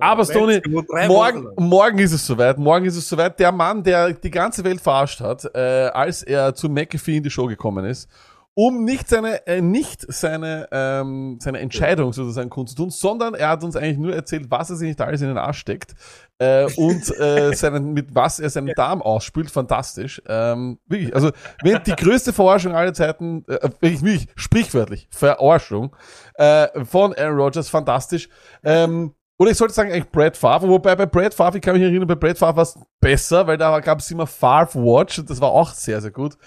Aber 0.00 0.24
drei 0.24 1.08
morgen, 1.08 1.48
morgen 1.58 1.98
ist 1.98 2.12
es 2.12 2.26
soweit. 2.26 2.58
Morgen 2.58 2.84
ist 2.86 2.96
es 2.96 3.08
soweit. 3.08 3.38
Der 3.38 3.52
Mann, 3.52 3.82
der 3.82 4.12
die 4.12 4.30
ganze 4.30 4.64
Welt 4.64 4.80
verarscht 4.80 5.20
hat, 5.20 5.44
äh, 5.54 5.58
als 5.58 6.22
er 6.22 6.54
zu 6.54 6.68
McAfee 6.68 7.16
in 7.18 7.22
die 7.22 7.30
Show 7.30 7.46
gekommen 7.46 7.84
ist, 7.84 8.08
um 8.54 8.84
nicht 8.84 9.08
seine, 9.08 9.46
äh, 9.48 9.60
nicht 9.60 10.06
seine, 10.12 10.68
ähm, 10.70 11.38
seine 11.40 11.58
Entscheidung 11.58 12.12
sozusagen 12.12 12.50
kundzutun, 12.50 12.90
sondern 12.90 13.34
er 13.34 13.48
hat 13.48 13.64
uns 13.64 13.74
eigentlich 13.74 13.98
nur 13.98 14.14
erzählt, 14.14 14.48
was 14.48 14.70
er 14.70 14.76
sich 14.76 14.88
nicht 14.88 15.00
alles 15.00 15.20
in 15.22 15.28
den 15.28 15.38
Arsch 15.38 15.58
steckt 15.58 15.94
äh, 16.38 16.66
und 16.76 17.18
äh, 17.18 17.52
seinen, 17.56 17.92
mit 17.92 18.14
was 18.14 18.38
er 18.38 18.48
seinen 18.50 18.72
Darm 18.76 19.02
ausspült. 19.02 19.50
Fantastisch. 19.50 20.22
Ähm, 20.28 20.78
wirklich, 20.86 21.14
also 21.14 21.32
wenn 21.62 21.82
die 21.82 21.96
größte 21.96 22.32
Verarschung 22.32 22.74
aller 22.74 22.94
Zeiten, 22.94 23.44
äh, 23.48 23.70
wirklich, 23.80 24.02
wirklich 24.02 24.28
sprichwörtlich, 24.36 25.08
Verarschung 25.10 25.96
äh, 26.34 26.84
von 26.84 27.12
Aaron 27.14 27.36
Rodgers, 27.36 27.68
fantastisch. 27.68 28.28
Ähm, 28.62 29.14
oder 29.36 29.50
ich 29.50 29.56
sollte 29.56 29.74
sagen 29.74 29.90
eigentlich 29.90 30.12
Brad 30.12 30.36
Favre, 30.36 30.68
wobei 30.68 30.94
bei 30.94 31.06
Brad 31.06 31.34
Favre, 31.34 31.56
ich 31.56 31.62
kann 31.62 31.74
mich 31.74 31.82
erinnern, 31.82 32.06
bei 32.06 32.14
Brad 32.14 32.38
Favre 32.38 32.56
war 32.56 32.62
es 32.62 32.78
besser, 33.00 33.48
weil 33.48 33.56
da 33.56 33.80
gab 33.80 33.98
es 33.98 34.08
immer 34.12 34.28
Favre 34.28 34.78
Watch 34.78 35.18
und 35.18 35.28
das 35.28 35.40
war 35.40 35.50
auch 35.50 35.70
sehr, 35.70 36.00
sehr 36.00 36.12
gut. 36.12 36.38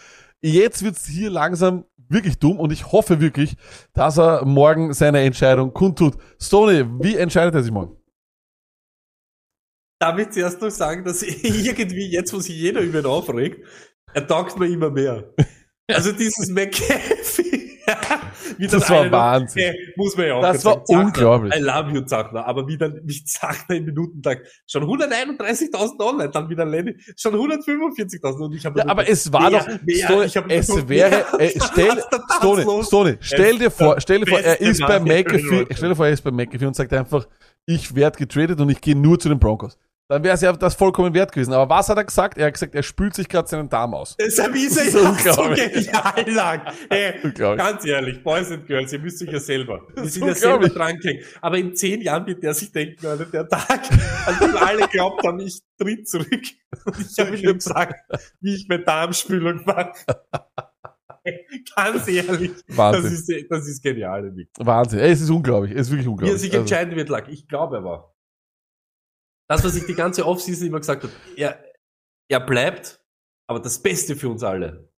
Jetzt 0.42 0.84
wird's 0.84 1.06
hier 1.06 1.30
langsam 1.30 1.84
wirklich 2.10 2.40
dumm 2.40 2.60
und 2.60 2.72
ich 2.72 2.92
hoffe 2.92 3.20
wirklich, 3.22 3.56
dass 3.94 4.18
er 4.18 4.46
morgen 4.46 4.94
seine 4.94 5.22
Entscheidung 5.22 5.74
kundtut. 5.74 6.18
Stoney, 6.42 6.86
wie 7.02 7.16
entscheidet 7.16 7.56
er 7.56 7.64
sich 7.64 7.72
morgen? 7.72 7.98
Darf 10.00 10.18
ich 10.20 10.30
zuerst 10.30 10.62
noch 10.62 10.70
sagen, 10.70 11.04
dass 11.04 11.24
irgendwie 11.24 12.12
jetzt, 12.12 12.34
wo 12.34 12.40
sich 12.40 12.56
jeder 12.56 12.82
über 12.82 13.00
ihn 13.00 13.06
aufregt, 13.06 13.66
er 14.14 14.28
taugt 14.28 14.58
mir 14.60 14.68
immer 14.68 14.90
mehr. 14.90 15.34
Also 15.90 16.12
dieses 16.12 16.50
McAfee. 16.50 17.67
wie 18.58 18.68
Das 18.68 18.90
war 18.90 19.02
einer 19.02 19.06
noch- 19.10 19.18
Wahnsinn. 19.18 19.64
Hey, 19.64 19.94
muss 19.96 20.18
man 20.18 20.28
ja 20.28 20.34
auch 20.36 20.42
Das 20.42 20.62
sagen. 20.62 20.78
war 20.78 20.86
Zachner, 20.86 21.06
unglaublich. 21.06 21.56
I 21.56 21.60
love 21.60 21.92
you, 21.92 22.02
Zachner. 22.02 22.46
Aber 22.46 22.68
wie 22.68 22.78
dann, 22.78 23.00
wie 23.04 23.24
Zachner 23.24 23.76
im 23.76 23.86
Minutentag, 23.86 24.44
schon 24.66 24.84
131.000 24.84 26.00
online, 26.00 26.30
dann 26.30 26.50
wieder 26.50 26.66
Lenny, 26.66 26.96
schon 27.16 27.34
145.000 27.36 28.46
und 28.46 28.54
ich 28.54 28.66
habe 28.66 28.80
Ja, 28.80 28.88
aber 28.88 29.08
es 29.10 29.32
war 29.32 29.50
mehr, 29.50 29.60
doch, 29.60 29.68
mehr, 29.86 30.06
Stoney, 30.06 30.26
ich 30.26 30.38
hab 30.38 30.52
es 30.52 30.68
nur 30.70 30.90
wäre, 30.90 31.26
äh, 31.40 31.52
stell, 31.72 32.04
los? 32.42 32.88
Stoney, 32.88 33.18
stell 33.22 33.58
dir 33.58 33.72
vor, 33.72 34.00
stell 34.00 34.20
dir 34.20 34.28
vor, 34.28 34.40
er 34.40 34.60
ist 34.62 34.80
bei 34.82 35.00
McAfee, 35.00 35.66
stell 35.74 35.90
dir 35.90 35.96
vor, 35.96 36.06
er 36.08 36.14
ist 36.14 36.24
bei 36.24 36.32
McAfee 36.32 36.66
und 36.66 36.76
sagt 36.76 36.94
einfach, 36.94 37.28
ich 37.66 37.96
werde 37.96 38.18
getradet 38.18 38.60
und 38.62 38.70
ich 38.70 38.80
gehe 38.82 38.96
nur 38.96 39.20
zu 39.20 39.30
den 39.30 39.40
Broncos. 39.40 39.78
Dann 40.10 40.24
wäre 40.24 40.36
es 40.36 40.42
ja 40.42 40.54
das 40.54 40.74
vollkommen 40.76 41.14
wert 41.14 41.34
gewesen. 41.34 41.52
Aber 41.52 41.70
was 41.76 41.90
hat 41.90 41.98
er 41.98 42.06
gesagt? 42.06 42.38
Er 42.38 42.48
hat 42.48 42.54
gesagt, 42.54 42.74
er 42.74 42.84
spült 42.84 43.14
sich 43.14 43.28
gerade 43.28 43.46
seinen 43.50 43.68
Darm 43.68 43.94
aus. 43.94 44.16
Das 44.18 44.28
ist 44.30 44.38
ja 44.38 44.90
so 44.90 45.00
unglaublich. 45.00 45.74
genial 45.92 46.30
lang. 46.32 46.62
Hey, 46.90 47.16
Unglaublich. 47.24 47.66
ganz 47.66 47.86
ehrlich, 47.86 48.24
Boys 48.24 48.50
and 48.50 48.66
Girls, 48.68 48.94
ihr 48.94 49.00
müsst 49.00 49.22
euch 49.22 49.34
ja 49.34 49.40
selber. 49.40 49.82
Wir 49.96 50.06
sind 50.06 50.26
ja 50.26 50.34
selber 50.34 50.56
unglaublich. 50.56 50.74
dran 50.78 50.98
gehängt. 51.00 51.24
Aber 51.42 51.58
in 51.58 51.76
zehn 51.76 52.02
Jahren 52.02 52.26
wird 52.26 52.42
der 52.42 52.54
sich 52.54 52.72
denken, 52.72 53.06
Alter, 53.06 53.26
der 53.26 53.50
Tag, 53.50 53.82
an 54.28 54.40
dem 54.40 54.56
alle 54.56 54.88
glaubt 54.88 55.26
haben, 55.28 55.40
ich 55.42 55.60
tritt 55.78 56.08
zurück. 56.08 56.32
Und 56.86 57.00
ich 57.00 57.20
habe 57.20 57.36
ihm 57.36 57.54
gesagt, 57.56 57.96
wie 58.40 58.56
ich 58.56 58.68
meine 58.70 58.84
Darmspülung 58.84 59.62
mache. 59.66 59.92
Ganz 61.76 62.08
ehrlich, 62.08 62.52
das 62.66 62.78
Wahnsinn. 62.78 63.12
ist, 63.38 63.52
das 63.52 63.68
ist 63.68 63.84
genial. 63.84 64.34
Wahnsinn. 64.60 65.00
Ey, 65.00 65.12
es 65.12 65.20
ist 65.20 65.30
unglaublich. 65.30 65.74
Es 65.74 65.88
ist 65.88 65.92
wirklich 65.92 66.06
Wie 66.06 66.08
er 66.08 66.12
unglaublich. 66.14 66.40
sich 66.42 66.52
Also, 66.52 66.62
entscheiden 66.62 66.96
wird, 66.96 67.10
lag. 67.10 67.28
Ich 67.28 67.48
glaube 67.50 67.78
aber. 67.80 68.14
Das, 69.50 69.64
was 69.64 69.76
ich 69.76 69.86
die 69.86 69.96
ganze 69.96 70.26
Offseason 70.26 70.68
immer 70.68 70.80
gesagt 70.80 71.04
habe, 71.04 71.14
er, 71.36 71.64
er 72.30 72.40
bleibt, 72.40 73.02
aber 73.48 73.60
das 73.60 73.82
Beste 73.82 74.16
für 74.16 74.30
uns 74.30 74.44
alle. 74.44 74.92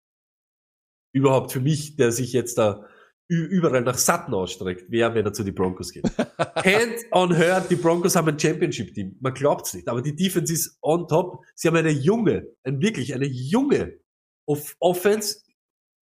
Überhaupt 1.14 1.52
für 1.52 1.60
mich, 1.60 1.96
der 1.96 2.12
sich 2.12 2.34
jetzt 2.34 2.58
da 2.58 2.88
überall 3.30 3.84
nach 3.84 3.98
Sutton 3.98 4.34
ausstreckt, 4.34 4.90
wäre, 4.90 5.14
wenn 5.14 5.26
er 5.26 5.34
zu 5.34 5.44
den 5.44 5.54
Broncos 5.54 5.92
geht. 5.92 6.04
Hand 6.38 6.96
on 7.12 7.36
her, 7.36 7.62
die 7.70 7.76
Broncos 7.76 8.16
haben 8.16 8.28
ein 8.28 8.40
Championship-Team. 8.40 9.18
Man 9.20 9.34
glaubt's 9.36 9.76
nicht, 9.76 9.88
aber 9.88 10.02
die 10.02 10.16
Defense 10.16 10.52
ist 10.52 10.80
on 10.82 11.08
top. 11.08 11.46
Sie 11.54 11.68
haben 11.68 11.76
eine 11.76 11.92
junge, 11.92 12.48
ein 12.64 12.82
wirklich 12.82 13.14
eine 13.14 13.28
junge 13.28 14.00
Off 14.48 14.76
Offense. 14.80 15.44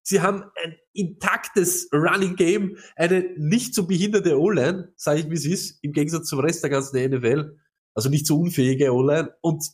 Sie 0.03 0.21
haben 0.21 0.45
ein 0.63 0.77
intaktes 0.93 1.89
Running 1.91 2.37
Game, 2.37 2.77
eine 2.95 3.33
nicht 3.35 3.75
so 3.75 3.87
behinderte 3.87 4.39
O-Line, 4.39 4.93
sage 4.95 5.19
ich 5.19 5.29
wie 5.29 5.33
es 5.33 5.45
ist, 5.45 5.83
im 5.83 5.91
Gegensatz 5.91 6.29
zum 6.29 6.39
Rest 6.39 6.63
der 6.63 6.69
ganzen 6.69 7.11
NFL. 7.11 7.57
Also 7.97 8.09
nicht 8.09 8.27
so 8.27 8.39
unfähige 8.39 8.93
O-Line. 8.93 9.33
Und 9.41 9.65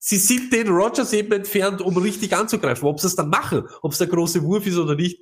sie 0.00 0.16
sind 0.16 0.52
den 0.52 0.66
Rogers 0.68 1.12
eben 1.12 1.30
entfernt, 1.32 1.80
um 1.80 1.96
richtig 1.96 2.34
anzugreifen. 2.34 2.88
Ob 2.88 2.98
sie 2.98 3.06
es 3.06 3.14
dann 3.14 3.30
machen, 3.30 3.68
ob 3.82 3.92
es 3.92 3.98
der 3.98 4.08
große 4.08 4.42
Wurf 4.42 4.66
ist 4.66 4.76
oder 4.76 4.96
nicht, 4.96 5.20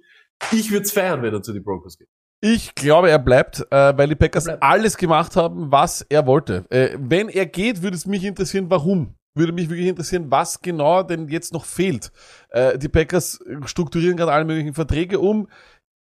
ich 0.50 0.70
würde 0.70 0.85
es 0.85 0.92
feiern, 0.92 1.22
wenn 1.22 1.35
er 1.35 1.42
zu 1.42 1.53
den 1.53 1.62
Broncos 1.62 1.98
geht. 1.98 2.09
Ich 2.42 2.74
glaube, 2.74 3.11
er 3.11 3.18
bleibt, 3.18 3.61
äh, 3.70 3.98
weil 3.98 4.09
die 4.09 4.14
Packers 4.14 4.46
Er 4.46 4.62
alles 4.62 4.96
gemacht 4.96 5.37
haben, 5.37 5.70
was 5.70 6.00
er 6.09 6.26
wollte. 6.26 6.64
Äh, 6.70 6.96
wenn 6.98 7.29
er 7.29 7.44
geht, 7.44 7.83
würde 7.83 7.96
es 7.98 8.07
mich 8.07 8.24
interessieren, 8.24 8.70
warum. 8.70 9.16
Würde 9.35 9.53
mich 9.53 9.68
wirklich 9.68 9.88
interessieren, 9.88 10.31
was 10.31 10.62
genau 10.62 11.03
denn 11.03 11.29
jetzt 11.29 11.53
noch 11.53 11.66
fehlt. 11.66 12.11
Äh, 12.48 12.79
die 12.79 12.88
Packers 12.88 13.38
strukturieren 13.66 14.16
gerade 14.16 14.33
alle 14.33 14.46
möglichen 14.46 14.72
Verträge 14.72 15.20
um. 15.20 15.48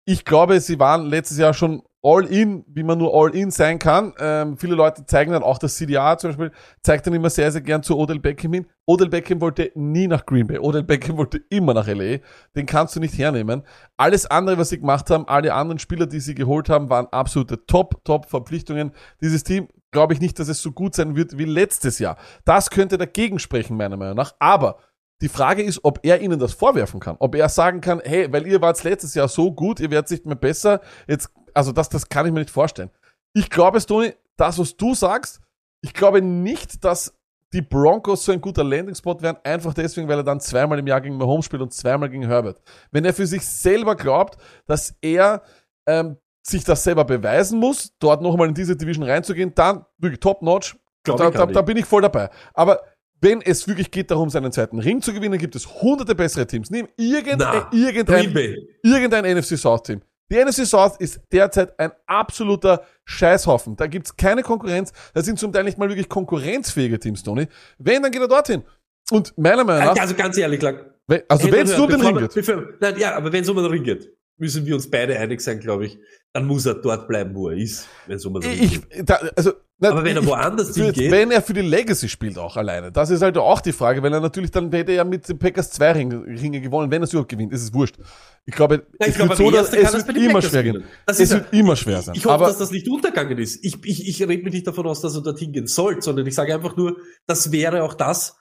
Ich 0.05 0.25
glaube, 0.25 0.61
sie 0.61 0.79
waren 0.79 1.07
letztes 1.07 1.39
Jahr 1.39 1.53
schon 1.53 1.83
all 2.03 2.25
in, 2.27 2.65
wie 2.69 2.83
man 2.83 2.99
nur 2.99 3.13
all 3.13 3.35
in 3.35 3.51
sein 3.51 3.79
kann. 3.79 4.15
Ähm, 4.21 4.57
viele 4.57 4.75
Leute 4.75 5.05
zeigen 5.07 5.33
dann 5.33 5.43
auch 5.43 5.59
das 5.59 5.77
CDA 5.77 6.17
zum 6.17 6.31
Beispiel, 6.31 6.53
zeigt 6.83 7.07
dann 7.07 7.15
immer 7.15 7.31
sehr, 7.31 7.51
sehr 7.51 7.61
gern 7.61 7.83
zu 7.83 7.99
Odell 7.99 8.21
Beckham 8.21 8.53
hin. 8.53 8.67
Odell 8.87 9.09
Beckham 9.09 9.41
wollte 9.41 9.73
nie 9.75 10.07
nach 10.07 10.25
Green 10.25 10.47
Bay. 10.47 10.59
Odell 10.59 10.85
Beckham 10.85 11.17
wollte 11.17 11.39
immer 11.51 11.75
nach 11.75 11.89
LA. 11.89 12.19
Den 12.55 12.67
kannst 12.67 12.95
du 12.95 13.01
nicht 13.01 13.19
hernehmen. 13.19 13.63
Alles 13.97 14.27
andere, 14.27 14.59
was 14.59 14.69
sie 14.69 14.79
gemacht 14.79 15.11
haben, 15.11 15.27
alle 15.27 15.53
anderen 15.55 15.79
Spieler, 15.79 16.07
die 16.07 16.21
sie 16.21 16.35
geholt 16.35 16.69
haben, 16.69 16.89
waren 16.89 17.07
absolute 17.11 17.67
Top, 17.67 18.05
Top 18.05 18.27
Verpflichtungen. 18.27 18.93
Dieses 19.21 19.43
Team 19.43 19.69
glaube 19.91 20.15
ich 20.15 20.21
nicht, 20.21 20.39
dass 20.39 20.49
es 20.49 20.63
so 20.63 20.71
gut 20.73 20.95
sein 20.95 21.17
wird 21.17 21.37
wie 21.37 21.45
letztes 21.45 21.99
Jahr. 21.99 22.17
Das 22.45 22.71
könnte 22.71 22.97
dagegen 22.97 23.39
sprechen, 23.39 23.77
meiner 23.77 23.97
Meinung 23.97 24.17
nach. 24.17 24.35
Aber 24.39 24.79
die 25.21 25.29
Frage 25.29 25.63
ist, 25.63 25.81
ob 25.83 25.99
er 26.05 26.21
ihnen 26.21 26.39
das 26.39 26.53
vorwerfen 26.53 27.01
kann. 27.01 27.17
Ob 27.19 27.35
er 27.35 27.49
sagen 27.49 27.81
kann, 27.81 28.01
hey, 28.05 28.33
weil 28.33 28.47
ihr 28.47 28.61
wart 28.61 28.83
letztes 28.85 29.15
Jahr 29.15 29.27
so 29.27 29.53
gut, 29.53 29.81
ihr 29.81 29.91
werdet 29.91 30.11
nicht 30.13 30.27
mehr 30.27 30.37
besser. 30.37 30.81
Jetzt, 31.09 31.31
also 31.55 31.73
das, 31.73 31.89
das 31.89 32.09
kann 32.09 32.27
ich 32.27 32.33
mir 32.33 32.41
nicht 32.41 32.51
vorstellen. 32.51 32.91
Ich 33.35 33.51
glaube, 33.51 33.85
Tony, 33.85 34.15
das, 34.37 34.59
was 34.59 34.77
du 34.77 34.95
sagst, 34.95 35.41
ich 35.81 35.93
glaube 35.93 36.23
nicht, 36.23 36.85
dass 36.85 37.15
die 37.53 37.63
Broncos 37.63 38.25
so 38.25 38.33
ein 38.33 38.41
guter 38.41 38.63
Landing-Spot 38.63 39.21
wären, 39.21 39.37
einfach 39.43 39.73
deswegen, 39.73 40.09
weil 40.09 40.19
er 40.19 40.25
dann 40.25 40.41
zweimal 40.41 40.79
im 40.79 40.87
Jahr 40.87 41.01
gegen 41.01 41.17
Mahomes 41.17 41.47
spielt 41.47 41.63
und 41.63 41.73
zweimal 41.73 42.11
gegen 42.11 42.27
Herbert. 42.27 42.61
Wenn 42.91 43.05
er 43.05 43.15
für 43.15 43.27
sich 43.27 43.47
selber 43.47 43.97
glaubt, 43.97 44.37
dass 44.67 44.95
er 45.01 45.43
ähm, 45.87 46.19
sich 46.43 46.65
das 46.65 46.85
selber 46.85 47.05
beweisen 47.05 47.59
muss, 47.59 47.95
dort 47.99 48.23
nochmal 48.23 48.49
in 48.49 48.55
diese 48.55 48.77
Division 48.77 49.05
reinzugehen, 49.05 49.55
dann 49.55 49.85
wirklich 49.99 50.21
top-notch, 50.21 50.77
da, 51.05 51.31
da, 51.31 51.47
da 51.47 51.63
bin 51.63 51.77
ich 51.79 51.87
voll 51.87 52.03
dabei. 52.03 52.29
Aber 52.53 52.81
wenn 53.21 53.41
es 53.41 53.67
wirklich 53.67 53.91
geht 53.91 54.11
darum, 54.11 54.31
seinen 54.31 54.53
zweiten 54.53 54.79
Ring 54.79 55.01
zu 55.01 55.13
gewinnen, 55.13 55.39
gibt 55.39 55.57
es 55.57 55.67
hunderte 55.83 56.15
bessere 56.15 56.47
Teams. 56.47 56.71
Nimm 56.71 56.87
irgendein, 56.97 57.63
Na, 57.63 57.71
irgendein, 57.73 58.35
irgendein 58.83 59.37
NFC 59.37 59.59
South 59.59 59.83
Team. 59.85 60.03
Die 60.31 60.37
NFC 60.45 60.67
South 60.67 60.97
ist 60.99 61.21
derzeit 61.33 61.79
ein 61.79 61.91
absoluter 62.07 62.83
Scheißhaufen. 63.05 63.77
Da 63.77 63.87
gibt's 63.87 64.17
keine 64.17 64.43
Konkurrenz. 64.43 64.93
Da 65.15 65.23
sind 65.23 65.39
zum 65.39 65.53
Teil 65.53 65.65
nicht 65.65 65.79
mal 65.79 65.89
wirklich 65.89 66.09
konkurrenzfähige 66.09 66.99
Teams, 66.99 67.23
Tony. 67.23 67.47
Wenn, 67.79 68.03
dann 68.03 68.13
geht 68.13 68.21
er 68.21 68.29
dorthin. 68.29 68.63
Und 69.11 69.33
meiner 69.39 69.65
Meinung 69.65 69.87
nach, 69.95 69.97
Also 69.97 70.15
ganz 70.15 70.37
ehrlich, 70.37 70.61
wenn- 70.63 71.23
also 71.29 71.51
wenn 71.51 71.67
es 71.67 71.77
nur 71.77 71.87
um 71.87 71.91
den 71.93 72.01
Ring 72.03 72.19
geht. 72.19 72.35
bevor- 72.35 72.65
Nein, 72.81 72.99
ja, 72.99 73.17
aber 73.17 73.33
wenn 73.33 73.43
es 73.43 73.49
um 73.49 73.57
den 73.57 73.65
Ring 73.67 73.83
geht, 73.83 74.13
müssen 74.37 74.67
wir 74.67 74.75
uns 74.75 74.91
beide 74.91 75.19
einig 75.19 75.41
sein, 75.41 75.61
glaube 75.61 75.87
ich. 75.87 75.99
Dann 76.35 76.47
muss 76.47 76.67
er 76.67 76.75
dort 76.75 77.09
bleiben, 77.09 77.35
wo 77.35 77.49
er 77.49 77.57
ist, 77.57 77.87
wenn 78.07 78.17
es 78.17 78.25
um 78.27 78.35
den 78.39 78.43
Ring 78.51 78.63
Ich, 78.63 78.81
da, 79.05 79.15
also, 79.35 79.53
na, 79.79 79.91
Aber 79.91 80.05
wenn 80.05 80.15
er 80.17 80.23
ich- 80.23 80.29
woanders 80.29 80.77
für, 80.77 80.91
hingeht- 80.91 81.11
Wenn 81.11 81.31
er 81.31 81.41
für 81.41 81.55
die 81.55 81.63
Legacy 81.63 82.09
spielt 82.09 82.37
auch 82.37 82.57
alleine. 82.57 82.93
Das 82.93 83.09
ist 83.11 83.23
halt 83.23 83.39
auch 83.39 83.61
die 83.63 83.73
Frage, 83.73 84.03
weil 84.03 84.13
er 84.13 84.21
natürlich 84.21 84.51
dann 84.51 84.71
hätte 84.71 84.93
er 84.93 84.97
ja 84.99 85.05
mit 85.05 85.27
den 85.29 85.39
Packers 85.39 85.71
zwei 85.71 85.93
Ringe, 85.93 86.23
Ringe 86.27 86.61
gewonnen, 86.61 86.91
wenn 86.91 87.01
er 87.01 87.05
es 87.05 87.13
überhaupt 87.13 87.31
gewinnt. 87.31 87.53
ist 87.53 87.63
Es 87.63 87.73
wurscht. 87.73 87.97
Ich 88.45 88.55
glaube, 88.55 88.87
es 88.99 89.09
ich 89.09 89.15
glaube, 89.15 89.31
wird 89.31 89.39
so, 89.39 89.51
dass 89.51 89.73
es 89.73 89.95
es 89.95 90.07
wird 90.07 90.17
immer 90.19 90.27
Packers 90.35 90.51
schwer 90.51 90.63
gehen. 90.65 90.85
Es 91.07 91.19
ja- 91.19 91.31
wird 91.31 91.53
immer 91.53 91.77
schwer 91.77 92.03
sein. 92.03 92.15
Ich 92.15 92.25
hoffe, 92.27 92.35
Aber 92.35 92.47
dass 92.49 92.59
das 92.59 92.71
nicht 92.73 92.89
untergegangen 92.89 93.39
ist. 93.39 93.65
Ich, 93.65 93.79
ich, 93.85 94.07
ich 94.09 94.21
rede 94.23 94.43
mich 94.43 94.53
nicht 94.53 94.67
davon 94.67 94.87
aus, 94.87 95.01
dass 95.01 95.15
er 95.15 95.23
dorthin 95.23 95.53
gehen 95.53 95.67
soll, 95.67 96.03
sondern 96.03 96.27
ich 96.27 96.35
sage 96.35 96.55
einfach 96.55 96.77
nur, 96.77 96.97
das 97.27 97.51
wäre 97.53 97.83
auch 97.85 97.95
das. 97.95 98.37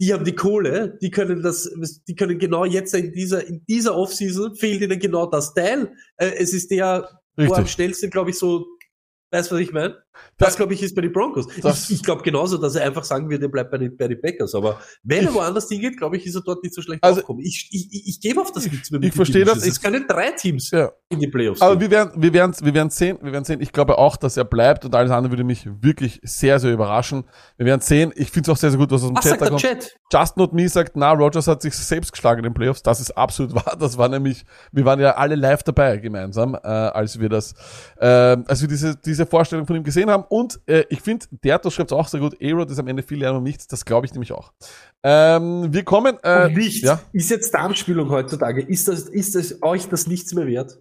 Die 0.00 0.12
haben 0.12 0.24
die 0.24 0.34
Kohle, 0.34 0.96
die 1.02 1.10
können 1.10 1.42
das, 1.42 1.70
die 2.08 2.14
können 2.14 2.38
genau 2.38 2.64
jetzt 2.64 2.94
in 2.94 3.12
dieser, 3.12 3.46
in 3.46 3.64
dieser 3.68 3.96
Offseason 3.96 4.54
fehlt 4.56 4.80
ihnen 4.82 4.98
genau 4.98 5.26
das 5.26 5.54
Teil. 5.54 5.92
Äh, 6.16 6.32
es 6.38 6.52
ist 6.52 6.70
der, 6.70 7.08
wo 7.36 7.42
Richtig. 7.42 7.58
am 7.58 7.66
schnellsten, 7.66 8.10
glaube 8.10 8.30
ich, 8.30 8.38
so, 8.38 8.66
weißt 9.30 9.50
du, 9.50 9.54
was 9.54 9.62
ich 9.62 9.72
meine? 9.72 10.02
Das, 10.38 10.56
glaube 10.56 10.74
ich, 10.74 10.82
ist 10.82 10.94
bei 10.94 11.02
den 11.02 11.12
Broncos. 11.12 11.46
Das- 11.62 11.88
ich 11.90 11.96
ich 11.96 12.02
glaube 12.02 12.22
genauso, 12.22 12.58
dass 12.58 12.74
er 12.74 12.84
einfach 12.84 13.04
sagen 13.04 13.30
wird, 13.30 13.42
er 13.42 13.48
bleibt 13.48 13.70
bei 13.70 13.78
den, 13.78 13.96
bei 13.96 14.08
den 14.08 14.20
Packers. 14.20 14.54
Aber 14.54 14.78
wenn 15.02 15.24
er 15.24 15.30
Ich- 15.30 15.34
woanders 15.34 15.68
hingeht, 15.68 15.96
glaube 15.98 16.16
ich, 16.16 16.26
ist 16.26 16.34
er 16.34 16.42
dort 16.42 16.62
nicht 16.62 16.74
so 16.74 16.82
schlecht 16.82 17.02
Also- 17.02 17.20
aufgekommen. 17.20 17.42
Ich, 17.44 17.68
ich, 17.72 17.88
ich, 17.92 18.08
ich 18.08 18.20
gebe 18.20 18.40
auf 18.40 18.52
das 18.52 18.64
nichts 18.70 18.90
mehr. 18.90 19.00
ich 19.02 19.10
den 19.10 19.12
verstehe 19.16 19.44
das. 19.44 19.66
Es 19.66 19.80
können 19.80 20.04
drei 20.08 20.30
Teams 20.32 20.70
ja. 20.70 20.90
in 21.08 21.20
die 21.20 21.28
Playoffs 21.28 21.60
Aber 21.60 21.72
gehen. 21.76 21.80
wir 21.82 21.90
werden, 21.90 22.22
wir 22.22 22.32
werden, 22.32 22.54
wir 22.60 22.74
werden 22.74 22.90
sehen, 22.90 23.18
wir 23.22 23.32
werden 23.32 23.44
sehen. 23.44 23.60
Ich 23.60 23.72
glaube 23.72 23.98
auch, 23.98 24.16
dass 24.16 24.36
er 24.36 24.44
bleibt 24.44 24.84
und 24.84 24.94
alles 24.94 25.10
andere 25.10 25.32
würde 25.32 25.44
mich 25.44 25.66
wirklich 25.80 26.20
sehr, 26.22 26.58
sehr 26.58 26.72
überraschen. 26.72 27.24
Wir 27.56 27.66
werden 27.66 27.80
sehen. 27.80 28.12
Ich 28.16 28.30
finde 28.30 28.50
es 28.50 28.54
auch 28.56 28.60
sehr, 28.60 28.70
sehr 28.70 28.78
gut, 28.78 28.90
was 28.90 29.02
aus 29.02 29.08
dem 29.08 29.16
Was 29.16 29.22
Chat 29.24 29.30
sagt 29.30 29.42
da 29.42 29.48
kommt. 29.48 29.60
Chat? 29.60 29.96
Just 30.12 30.36
Not 30.36 30.52
Me 30.52 30.68
sagt, 30.68 30.92
na, 30.96 31.12
Rogers 31.12 31.46
hat 31.46 31.62
sich 31.62 31.74
selbst 31.74 32.12
geschlagen 32.12 32.38
in 32.40 32.44
den 32.44 32.54
Playoffs. 32.54 32.82
Das 32.82 33.00
ist 33.00 33.10
absolut 33.12 33.54
wahr. 33.54 33.76
Das 33.78 33.96
war 33.98 34.08
nämlich, 34.08 34.44
wir 34.72 34.84
waren 34.84 35.00
ja 35.00 35.12
alle 35.16 35.36
live 35.36 35.62
dabei 35.62 35.96
gemeinsam, 35.98 36.54
äh, 36.54 36.58
als 36.66 37.18
wir 37.20 37.28
das, 37.28 37.54
äh, 37.98 38.06
als 38.06 38.60
wir 38.60 38.68
diese, 38.68 38.96
diese 38.96 39.24
Vorstellung 39.26 39.66
von 39.66 39.76
ihm 39.76 39.84
gesehen 39.84 40.01
haben. 40.10 40.24
Und 40.28 40.60
äh, 40.66 40.84
ich 40.88 41.00
finde, 41.00 41.26
Derto 41.30 41.70
schreibt 41.70 41.92
auch 41.92 42.08
sehr 42.08 42.20
gut, 42.20 42.36
A-Rod 42.42 42.70
ist 42.70 42.78
am 42.78 42.88
Ende 42.88 43.02
viel 43.02 43.18
Lernen 43.18 43.38
um 43.38 43.44
nichts. 43.44 43.66
Das 43.66 43.84
glaube 43.84 44.06
ich 44.06 44.12
nämlich 44.12 44.32
auch. 44.32 44.52
Ähm, 45.02 45.72
wir 45.72 45.84
kommen, 45.84 46.18
äh, 46.22 46.46
Und 46.46 46.56
nicht. 46.56 46.84
ja. 46.84 47.00
Ist 47.12 47.30
jetzt 47.30 47.52
Darmspülung 47.54 48.10
heutzutage, 48.10 48.62
ist 48.62 48.88
das, 48.88 49.02
ist 49.02 49.34
das 49.34 49.62
euch 49.62 49.88
das 49.88 50.06
nichts 50.06 50.32
mehr 50.34 50.46
wert? 50.46 50.78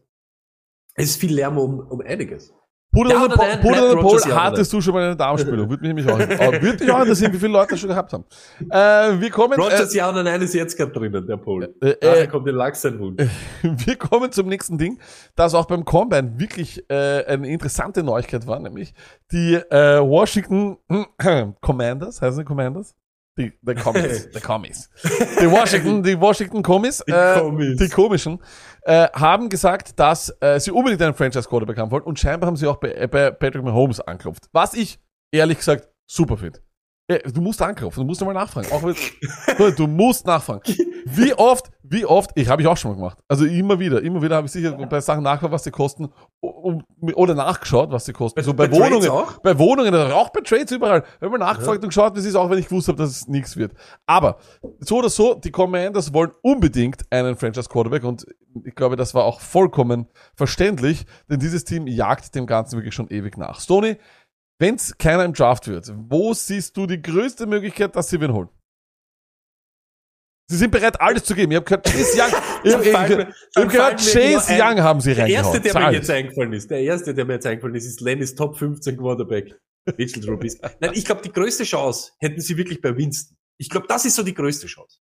Es 0.96 1.12
ist 1.12 1.18
viel 1.22 1.34
Lärm 1.34 1.58
um, 1.58 1.80
um 1.80 2.02
einiges. 2.02 2.54
Pudel 2.92 3.14
Ja 3.14 3.24
und 3.24 4.02
Pol, 4.02 4.20
hattest 4.34 4.74
du 4.74 4.82
schon 4.82 4.94
mal 4.94 5.04
eine 5.06 5.16
Darmspülung? 5.16 5.70
Würde 5.70 5.82
mich 5.82 6.06
nämlich 6.06 6.08
auch, 6.08 6.20
würde 6.20 6.84
mich 6.84 6.92
auch 6.92 7.00
interessieren, 7.00 7.32
wie 7.32 7.38
viele 7.38 7.54
Leute 7.54 7.72
das 7.72 7.80
schon 7.80 7.90
gehabt 7.90 8.12
haben. 8.12 8.26
Äh, 8.70 9.20
wir 9.20 9.30
kommen, 9.30 9.54
äh, 9.54 9.62
Rogers 9.62 9.94
ja 9.94 10.10
oder 10.10 10.24
nein 10.24 10.42
ist 10.42 10.54
jetzt 10.54 10.76
gerade 10.78 10.92
drinnen, 10.92 11.26
der 11.26 11.38
Pol. 11.38 11.74
äh, 11.82 11.92
äh, 11.92 12.28
kommt 12.28 12.48
der 12.48 12.54
Lachs 12.54 12.82
sein 12.82 13.00
Hund. 13.00 13.22
Wir 13.62 13.96
kommen 13.96 14.32
zum 14.34 14.48
nächsten 14.50 14.78
Ding, 14.78 15.00
das 15.36 15.54
auch 15.54 15.66
beim 15.66 15.86
Combine 15.86 16.38
wirklich 16.38 16.84
äh, 16.90 17.26
eine 17.26 17.48
interessante 17.48 18.04
Neuigkeit 18.04 18.46
war, 18.46 18.60
nämlich 18.60 18.94
die 19.32 19.56
äh, 19.56 20.02
Washington 20.02 20.78
Commanders, 21.62 22.22
heißen 22.22 22.40
sie 22.40 22.44
Commanders? 22.44 22.94
Die, 23.38 23.54
die 23.62 23.76
Commies, 23.76 24.30
die 24.36 24.40
Commies. 24.42 24.90
Die 25.42 25.50
Washington, 25.50 26.04
die 26.04 26.20
Washington 26.20 26.62
Commies, 26.62 27.02
Die 27.08 27.12
äh, 27.14 27.40
Commies. 27.40 27.78
die 27.80 27.88
komischen, 27.90 28.40
äh, 28.84 29.08
haben 29.14 29.48
gesagt, 29.48 29.98
dass 30.00 30.36
äh, 30.42 30.60
sie 30.60 30.72
unbedingt 30.72 31.02
einen 31.02 31.14
Franchise 31.14 31.48
Quarterback 31.48 31.78
haben 31.78 31.92
wollen 31.92 32.04
und 32.04 32.20
scheinbar 32.20 32.48
haben 32.48 32.58
sie 32.58 32.68
auch 32.68 32.78
bei, 32.78 33.08
bei 33.08 33.32
Patrick 33.32 33.64
Mahomes 33.64 34.02
angeklopft. 34.02 34.48
Was 34.52 34.74
ich 34.74 35.00
ehrlich 35.32 35.58
gesagt 35.60 35.88
super 36.06 36.36
finde. 36.38 36.60
Äh, 37.08 37.20
Du 37.32 37.40
musst 37.42 37.62
anklopfen, 37.62 38.02
du 38.02 38.08
musst 38.08 38.20
nochmal 38.20 38.36
nachfragen. 38.36 38.70
Auch 38.72 38.84
wenn, 38.84 39.76
du 39.76 39.88
musst 39.88 40.26
nachfragen. 40.26 40.62
Wie 41.06 41.34
oft, 41.34 41.72
wie 41.84 42.06
oft, 42.06 42.32
ich 42.36 42.48
habe 42.48 42.62
ich 42.62 42.68
auch 42.68 42.78
schon 42.78 42.92
mal 42.92 42.96
gemacht. 42.96 43.18
Also 43.28 43.46
immer 43.46 43.80
wieder, 43.80 44.02
immer 44.02 44.22
wieder 44.22 44.36
habe 44.36 44.46
ich 44.46 44.52
sicher 44.52 44.72
bei 44.72 45.02
Sachen 45.02 45.24
nachgeschaut, 45.24 45.52
was 45.52 45.64
sie 45.64 45.72
kosten 45.72 46.10
oder 46.42 47.36
nachgeschaut, 47.36 47.92
was 47.92 48.06
sie 48.06 48.14
kosten. 48.14 48.42
So 48.44 48.54
bei, 48.54 48.68
bei 48.68 48.78
Wohnungen, 48.78 49.10
auch? 49.10 49.40
bei 49.40 49.58
Wohnungen, 49.58 49.94
auch 49.96 50.30
bei 50.30 50.42
Trades 50.42 50.72
überall. 50.72 51.04
Habe 51.20 51.32
mal 51.32 51.38
nachgefragt 51.38 51.84
und 51.84 51.90
geschaut, 51.90 52.18
es 52.18 52.26
ist, 52.26 52.36
auch 52.36 52.50
wenn 52.50 52.60
ich 52.60 52.68
gewusst 52.68 52.88
habe, 52.88 52.98
dass 52.98 53.10
es 53.10 53.28
nichts 53.28 53.58
wird. 53.58 53.74
Aber 54.06 54.38
so 54.80 54.98
oder 54.98 55.10
so, 55.10 55.34
die 55.34 55.52
Commanders 55.52 56.14
wollen 56.14 56.32
unbedingt 56.42 57.02
einen 57.12 57.36
Franchise 57.36 57.70
Quarterback 57.70 58.04
und 58.04 58.26
ich 58.64 58.76
glaube, 58.76 58.96
das 58.96 59.14
war 59.14 59.24
auch 59.24 59.40
vollkommen 59.40 60.08
verständlich, 60.36 61.06
denn 61.30 61.40
dieses 61.40 61.64
Team 61.64 61.88
jagt 61.88 62.36
dem 62.36 62.46
Ganzen 62.46 62.78
wirklich 62.78 62.94
schon 62.94 63.10
ewig 63.10 63.38
nach. 63.38 63.60
Stoney, 63.60 63.98
wenn 64.60 64.76
es 64.76 64.98
keiner 64.98 65.26
im 65.26 65.34
Draft 65.34 65.68
wird, 65.68 65.92
wo 66.10 66.34
siehst 66.34 66.78
du 66.78 66.86
die 66.86 67.02
größte 67.02 67.48
Möglichkeit, 67.48 67.96
dass 67.96 68.10
sie 68.10 68.22
wen 68.22 68.34
holen? 68.34 68.50
Sie 70.52 70.58
sind 70.58 70.72
bereit, 70.72 71.00
alles 71.00 71.24
zu 71.24 71.34
geben. 71.34 71.52
Ich 71.52 71.56
habe 71.58 71.66
gehört, 71.66 71.86
Chase 71.86 72.18
Young, 72.22 72.30
ich 72.64 72.74
habe 72.94 73.28
hab 73.56 73.70
gehört, 73.70 74.00
Chase 74.00 74.48
ein- 74.52 74.62
Young 74.78 74.84
haben 74.84 75.00
sie 75.02 75.16
Der 75.16 75.28
erste, 75.28 75.54
reingehauen. 75.54 75.64
der 75.74 75.90
mir 75.90 75.96
jetzt 75.98 76.10
eingefallen 76.10 76.54
ist, 76.54 76.70
der 76.72 76.80
erste, 76.82 77.14
der 77.14 77.26
mir 77.26 77.34
jetzt 77.34 77.46
eingefallen 77.48 77.76
ist, 77.76 77.86
ist 77.86 78.02
Lennys 78.02 78.36
Top 78.36 78.58
15 78.58 78.98
Quarterback. 78.98 79.56
Mitchell 79.98 80.24
Trubisky. 80.24 80.62
Nein, 80.80 80.92
ich 80.94 81.06
glaube, 81.06 81.22
die 81.24 81.32
größte 81.32 81.64
Chance 81.64 82.12
hätten 82.20 82.40
sie 82.40 82.56
wirklich 82.58 82.82
bei 82.82 82.96
Winston. 82.96 83.36
Ich 83.58 83.70
glaube, 83.70 83.88
das 83.88 84.06
ist 84.06 84.16
so 84.16 84.24
die 84.24 84.34
größte 84.34 84.68
Chance. 84.68 85.00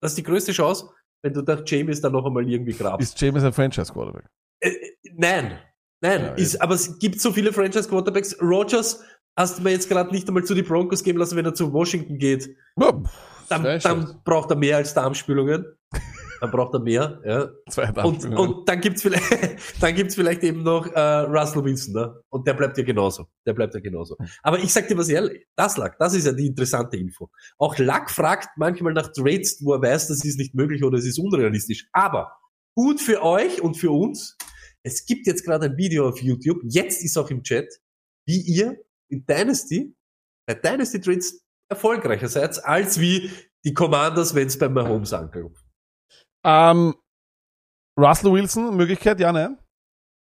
Das 0.00 0.12
ist 0.12 0.16
die 0.18 0.22
größte 0.22 0.52
Chance, 0.52 0.88
wenn 1.22 1.34
du 1.34 1.42
da 1.42 1.62
James 1.66 2.00
dann 2.00 2.12
noch 2.12 2.24
einmal 2.24 2.48
irgendwie 2.48 2.72
grabst. 2.72 3.02
Ist 3.10 3.20
James 3.20 3.42
ein 3.44 3.52
Franchise 3.52 3.92
Quarterback? 3.92 4.24
Äh, 4.60 4.70
nein, 5.16 5.58
nein, 6.00 6.20
Ja, 6.22 6.32
ist, 6.34 6.62
aber 6.62 6.74
es 6.74 6.98
gibt 6.98 7.20
so 7.20 7.32
viele 7.32 7.52
Franchise 7.52 7.88
Quarterbacks. 7.88 8.36
Rogers 8.40 9.02
hast 9.36 9.58
du 9.58 9.62
mir 9.62 9.70
jetzt 9.72 9.88
gerade 9.88 10.10
nicht 10.12 10.26
einmal 10.28 10.44
zu 10.44 10.54
die 10.54 10.62
Broncos 10.62 11.02
geben 11.02 11.18
lassen, 11.18 11.36
wenn 11.36 11.44
er 11.44 11.54
zu 11.54 11.72
Washington 11.74 12.16
geht. 12.18 12.48
Ja, 12.80 13.02
Dann, 13.48 13.80
dann 13.80 14.20
braucht 14.24 14.50
er 14.50 14.56
mehr 14.56 14.76
als 14.76 14.94
Darmspülungen. 14.94 15.64
Dann 16.40 16.50
braucht 16.50 16.74
er 16.74 16.80
mehr, 16.80 17.20
ja. 17.24 17.48
Zwei 17.70 17.90
Und, 18.02 18.24
und 18.24 18.68
dann 18.68 18.80
gibt's 18.80 19.02
vielleicht, 19.02 19.24
dann 19.80 19.94
gibt's 19.94 20.14
vielleicht 20.14 20.42
eben 20.42 20.62
noch 20.62 20.86
äh, 20.86 21.00
Russell 21.00 21.64
Wilson, 21.64 21.94
ne? 21.94 22.20
Und 22.28 22.46
der 22.46 22.54
bleibt 22.54 22.76
ja 22.76 22.84
genauso. 22.84 23.26
Der 23.46 23.54
bleibt 23.54 23.74
ja 23.74 23.80
genauso. 23.80 24.16
Aber 24.42 24.58
ich 24.58 24.72
sag 24.72 24.88
dir 24.88 24.98
was 24.98 25.08
ehrlich, 25.08 25.46
das 25.56 25.76
lag, 25.76 25.96
das 25.98 26.14
ist 26.14 26.26
ja 26.26 26.32
die 26.32 26.46
interessante 26.46 26.96
Info. 26.96 27.30
Auch 27.58 27.78
Luck 27.78 28.10
fragt 28.10 28.50
manchmal 28.56 28.92
nach 28.92 29.10
Trades, 29.12 29.60
wo 29.62 29.74
er 29.74 29.82
weiß, 29.82 30.08
das 30.08 30.24
ist 30.24 30.38
nicht 30.38 30.54
möglich 30.54 30.84
oder 30.84 30.98
es 30.98 31.06
ist 31.06 31.18
unrealistisch. 31.18 31.88
Aber 31.92 32.36
gut 32.74 33.00
für 33.00 33.22
euch 33.22 33.62
und 33.62 33.76
für 33.76 33.90
uns. 33.90 34.36
Es 34.82 35.04
gibt 35.06 35.26
jetzt 35.26 35.44
gerade 35.44 35.66
ein 35.66 35.76
Video 35.76 36.08
auf 36.08 36.22
YouTube. 36.22 36.58
Jetzt 36.64 37.02
ist 37.02 37.16
auch 37.16 37.30
im 37.30 37.42
Chat, 37.42 37.80
wie 38.26 38.40
ihr 38.40 38.76
in 39.08 39.24
Dynasty, 39.26 39.96
bei 40.46 40.54
Dynasty 40.54 41.00
Trades 41.00 41.45
erfolgreicher 41.68 42.28
seid, 42.28 42.64
als 42.64 43.00
wie 43.00 43.30
die 43.64 43.74
Commanders, 43.74 44.34
wenn 44.34 44.46
es 44.46 44.58
bei 44.58 44.68
Mahomes 44.68 45.12
anklopft. 45.12 45.64
Ähm, 46.44 46.94
Russell 47.98 48.32
Wilson, 48.32 48.76
Möglichkeit, 48.76 49.18
ja, 49.20 49.32
nein? 49.32 49.58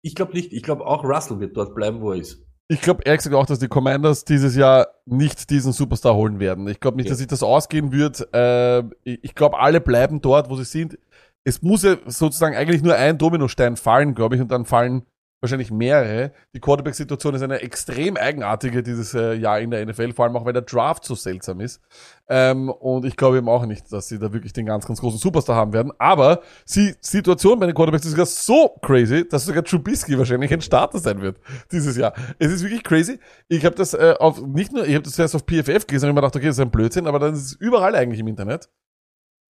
Ich 0.04 0.16
glaube 0.16 0.34
nicht. 0.34 0.54
Ich 0.54 0.64
glaube 0.64 0.86
auch 0.86 1.04
Russell 1.04 1.40
wird 1.40 1.56
dort 1.58 1.76
bleiben, 1.76 2.02
wo 2.02 2.12
er 2.14 2.20
ist. 2.20 2.42
Ich 2.72 2.82
glaube 2.82 3.04
ehrlich 3.04 3.20
gesagt 3.20 3.36
auch, 3.36 3.46
dass 3.46 3.60
die 3.60 3.68
Commanders 3.68 4.26
dieses 4.26 4.56
Jahr 4.56 4.88
nicht 5.06 5.50
diesen 5.50 5.72
Superstar 5.74 6.16
holen 6.16 6.40
werden. 6.40 6.68
Ich 6.68 6.80
glaube 6.80 6.98
nicht, 6.98 7.08
Ja. 7.08 7.12
dass 7.12 7.18
sich 7.18 7.28
das 7.28 7.44
ausgehen 7.44 7.92
wird. 7.92 8.28
Äh, 8.34 8.80
ich 9.04 9.24
ich 9.24 9.36
glaube, 9.36 9.60
alle 9.60 9.82
bleiben 9.82 10.22
dort, 10.22 10.50
wo 10.50 10.56
sie 10.56 10.66
sind. 10.66 10.98
Es 11.44 11.62
muss 11.62 11.84
ja 11.84 11.98
sozusagen 12.06 12.56
eigentlich 12.56 12.82
nur 12.84 12.96
ein 12.96 13.18
Dominostein 13.18 13.76
fallen, 13.76 14.14
glaube 14.14 14.36
ich, 14.36 14.42
und 14.42 14.52
dann 14.52 14.66
fallen 14.66 15.06
wahrscheinlich 15.42 15.72
mehrere. 15.72 16.32
Die 16.54 16.60
Quarterback-Situation 16.60 17.36
ist 17.36 17.42
eine 17.42 17.62
extrem 17.62 18.18
eigenartige 18.18 18.84
dieses 18.84 19.14
äh, 19.14 19.34
Jahr 19.34 19.60
in 19.60 19.72
der 19.72 19.86
NFL, 19.86 20.14
vor 20.14 20.26
allem 20.26 20.36
auch, 20.36 20.46
weil 20.46 20.54
der 20.54 20.64
Draft 20.64 21.06
so 21.06 21.16
seltsam 21.16 21.60
ist. 21.62 21.82
Ähm, 22.28 22.70
und 22.70 23.06
ich 23.06 23.16
glaube 23.16 23.38
eben 23.38 23.50
auch 23.50 23.66
nicht, 23.66 23.92
dass 23.92 24.08
sie 24.08 24.20
da 24.20 24.34
wirklich 24.34 24.54
den 24.54 24.66
ganz, 24.66 24.86
ganz 24.86 25.00
großen 25.00 25.20
Superstar 25.20 25.56
haben 25.56 25.74
werden. 25.74 25.92
Aber 25.98 26.42
die 26.76 26.96
Situation 27.02 27.60
bei 27.60 27.66
den 27.66 27.76
Quarterbacks 27.76 28.06
ist 28.06 28.12
sogar 28.12 28.26
so 28.26 28.70
crazy, 28.82 29.28
dass 29.28 29.46
sogar 29.46 29.64
Trubisky 29.64 30.18
wahrscheinlich 30.18 30.54
ein 30.54 30.62
Starter 30.62 31.00
sein 31.00 31.22
wird 31.22 31.38
dieses 31.72 31.98
Jahr. 31.98 32.14
Es 32.38 32.52
ist 32.52 32.64
wirklich 32.64 32.84
crazy. 32.84 33.20
Ich 33.48 33.66
habe 33.66 33.76
das 33.76 33.94
äh, 33.94 34.16
auf 34.20 34.42
nicht 34.42 34.72
nur, 34.72 34.86
ich 34.86 34.94
habe 34.94 35.04
das 35.04 35.14
zuerst 35.14 35.36
auf 35.36 35.46
PFF 35.46 35.88
gelesen 35.88 36.10
und 36.10 36.16
mir 36.16 36.22
gedacht, 36.22 36.36
okay, 36.36 36.48
das 36.48 36.58
ist 36.58 36.62
ein 36.62 36.72
Blödsinn, 36.72 37.08
aber 37.08 37.20
dann 37.20 37.34
ist 37.34 37.46
es 37.46 37.54
überall 37.54 37.96
eigentlich 37.96 38.20
im 38.20 38.28
Internet. 38.28 38.70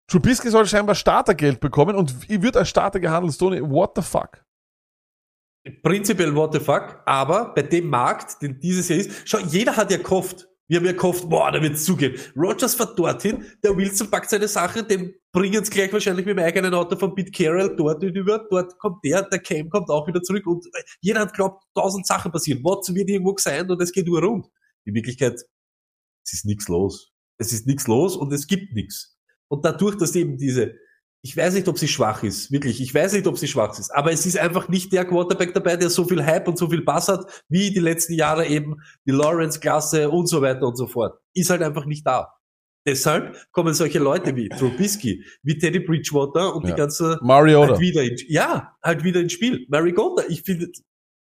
Trubisky 0.07 0.49
soll 0.49 0.65
scheinbar 0.65 0.95
Startergeld 0.95 1.59
bekommen 1.59 1.95
und 1.95 2.29
wird 2.29 2.57
als 2.57 2.69
Starter 2.69 2.99
gehandelt. 2.99 3.33
Stoney, 3.33 3.61
what 3.61 3.93
the 3.95 4.01
fuck? 4.01 4.42
Prinzipiell 5.81 6.35
what 6.35 6.53
the 6.53 6.59
fuck, 6.59 7.01
aber 7.05 7.53
bei 7.53 7.61
dem 7.61 7.87
Markt, 7.87 8.41
den 8.41 8.59
dieses 8.59 8.89
Jahr 8.89 8.99
ist, 8.99 9.11
schau, 9.23 9.39
jeder 9.39 9.77
hat 9.77 9.91
ja 9.91 9.97
gehofft. 9.97 10.49
Wir 10.67 10.79
haben 10.79 10.85
ja 10.85 10.91
gehofft, 10.91 11.29
boah, 11.29 11.51
da 11.51 11.61
wird's 11.61 11.85
zugehen. 11.85 12.15
Rogers 12.35 12.75
fährt 12.75 12.97
dorthin, 12.99 13.45
der 13.63 13.75
Wilson 13.75 14.09
packt 14.09 14.29
seine 14.29 14.47
Sache, 14.47 14.83
den 14.83 15.13
bringen's 15.31 15.69
gleich 15.69 15.91
wahrscheinlich 15.93 16.25
mit 16.25 16.37
dem 16.37 16.43
eigenen 16.43 16.73
Auto 16.73 16.97
von 16.97 17.15
Pete 17.15 17.31
Carroll 17.31 17.75
dort 17.77 18.03
über, 18.03 18.45
dort 18.49 18.77
kommt 18.77 19.03
der, 19.05 19.23
der 19.23 19.39
Cam 19.39 19.69
kommt 19.69 19.89
auch 19.89 20.07
wieder 20.07 20.21
zurück 20.21 20.45
und 20.47 20.65
äh, 20.65 20.83
jeder 21.01 21.21
hat 21.21 21.33
glaubt, 21.33 21.63
tausend 21.75 22.07
Sachen 22.07 22.31
passieren. 22.31 22.63
Watson 22.63 22.95
wird 22.95 23.09
irgendwo 23.09 23.35
sein 23.37 23.69
und 23.69 23.81
es 23.81 23.91
geht 23.91 24.07
nur 24.07 24.21
rund. 24.21 24.47
In 24.85 24.95
Wirklichkeit, 24.95 25.39
es 26.25 26.33
ist 26.33 26.45
nichts 26.45 26.67
los. 26.67 27.11
Es 27.37 27.53
ist 27.53 27.67
nichts 27.67 27.87
los 27.87 28.17
und 28.17 28.33
es 28.33 28.47
gibt 28.47 28.73
nichts. 28.73 29.17
Und 29.47 29.63
dadurch, 29.65 29.97
dass 29.97 30.15
eben 30.15 30.37
diese, 30.37 30.75
ich 31.25 31.37
weiß 31.37 31.53
nicht, 31.53 31.67
ob 31.69 31.79
sie 31.79 31.87
schwach 31.87 32.21
ist, 32.23 32.51
wirklich, 32.51 32.81
ich 32.81 32.93
weiß 32.93 33.13
nicht, 33.13 33.25
ob 33.27 33.37
sie 33.37 33.47
schwach 33.47 33.79
ist, 33.79 33.91
aber 33.95 34.11
es 34.11 34.25
ist 34.25 34.37
einfach 34.37 34.67
nicht 34.67 34.91
der 34.91 35.05
Quarterback 35.05 35.53
dabei, 35.53 35.77
der 35.77 35.89
so 35.89 36.03
viel 36.03 36.23
Hype 36.23 36.47
und 36.49 36.57
so 36.57 36.69
viel 36.69 36.83
Bass 36.83 37.07
hat, 37.07 37.43
wie 37.47 37.71
die 37.71 37.79
letzten 37.79 38.13
Jahre 38.13 38.45
eben 38.45 38.75
die 39.07 39.11
Lawrence-Klasse 39.11 40.09
und 40.09 40.27
so 40.27 40.41
weiter 40.41 40.67
und 40.67 40.75
so 40.75 40.85
fort. 40.85 41.17
Ist 41.33 41.49
halt 41.49 41.61
einfach 41.61 41.85
nicht 41.85 42.05
da. 42.05 42.33
Deshalb 42.85 43.37
kommen 43.53 43.73
solche 43.73 43.99
Leute 43.99 44.35
wie 44.35 44.49
Trubisky, 44.49 45.23
wie 45.43 45.57
Teddy 45.57 45.79
Bridgewater 45.79 46.53
und 46.53 46.65
Ja. 46.67 46.71
die 46.71 46.77
ganze 46.77 47.17
Mariota. 47.21 47.69
halt 47.71 47.79
wieder 47.79 48.03
in, 48.03 48.17
ja, 48.27 48.73
halt 48.83 49.05
wieder 49.05 49.21
ins 49.21 49.31
Spiel. 49.31 49.65
Mariota, 49.69 50.23
ich 50.27 50.41
finde, 50.41 50.67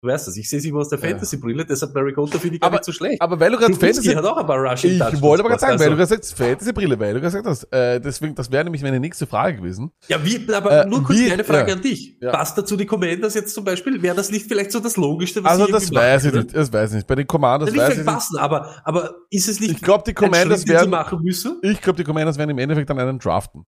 du 0.00 0.08
weißt 0.08 0.28
das, 0.28 0.37
ich 0.37 0.48
sehe 0.48 0.61
sie 0.61 0.68
immer 0.68 0.80
aus 0.80 0.88
der. 0.88 0.98
Fantasy-Brille, 0.98 1.64
deshalb 1.64 1.94
Mariota 1.94 2.38
finde 2.38 2.56
ich 2.56 2.61
gar 2.61 2.68
Aber- 2.68 2.76
nicht 2.76 2.84
so 2.84 2.92
schlecht. 2.92 3.20
Aber 3.22 3.38
weil 3.40 3.50
du 3.52 3.58
gerade 3.58 3.74
Fantasy... 3.74 4.08
hat 4.14 4.24
auch 4.24 4.37
ein 4.37 4.46
paar 4.46 4.58
Rushing 4.58 4.92
Ich 5.12 5.20
wollte 5.22 5.42
aber 5.42 5.50
gerade 5.50 5.61
sagen, 5.61 5.78
weil 5.80 5.87
du 5.90 5.96
also- 5.96 5.96
gerade 6.14 6.22
sagst, 6.24 6.34
Fantasy-Brille, 6.37 6.98
weil 6.98 7.14
du 7.14 7.20
gesagt 7.20 7.46
hast, 7.46 7.64
äh, 7.72 8.00
deswegen, 8.00 8.34
das 8.34 8.50
wäre 8.50 8.64
nämlich 8.64 8.82
meine 8.82 9.00
nächste 9.00 9.26
Frage 9.26 9.58
gewesen. 9.58 9.90
Ja, 10.08 10.24
wie, 10.24 10.52
aber 10.52 10.84
Äh, 10.84 10.87
nur 10.87 11.02
kurz 11.04 11.18
wie- 11.18 11.30
eine 11.30 11.44
Frage 11.44 11.70
ja. 11.70 11.76
an 11.76 11.82
dich. 11.82 12.16
Ja. 12.20 12.30
Passt 12.32 12.58
dazu 12.58 12.76
die 12.76 12.87
Commanders 12.87 13.34
jetzt 13.34 13.54
zum 13.54 13.64
Beispiel? 13.64 14.02
Wäre 14.02 14.16
das 14.16 14.30
nicht 14.30 14.46
vielleicht 14.48 14.72
so 14.72 14.80
das 14.80 14.96
Logischste, 14.96 15.42
was 15.44 15.52
Also 15.52 15.66
das 15.66 15.92
weiß 15.92 16.24
ich 16.26 16.32
nicht, 16.32 16.54
das 16.56 16.72
weiß 16.72 16.90
ich 16.90 16.96
nicht. 16.96 17.06
Bei 17.06 17.14
den 17.14 17.26
Commanders 17.26 17.74
weiß 17.76 17.90
ich 17.92 17.96
nicht. 17.98 18.06
passen, 18.06 18.38
aber, 18.38 18.74
aber 18.84 19.14
ist 19.30 19.48
es 19.48 19.61
nicht 19.61 19.72
Ich 19.72 19.82
glaube, 19.82 20.04
die 20.06 20.14
Commanders 20.14 20.61
Schritt, 20.62 20.70
werden, 20.70 20.90
machen 20.90 21.20
müssen? 21.22 21.58
ich 21.62 21.80
glaube, 21.80 21.96
die 21.96 22.04
Commanders 22.04 22.38
werden 22.38 22.50
im 22.50 22.58
Endeffekt 22.58 22.88
dann 22.90 22.98
einen 22.98 23.18
draften. 23.18 23.64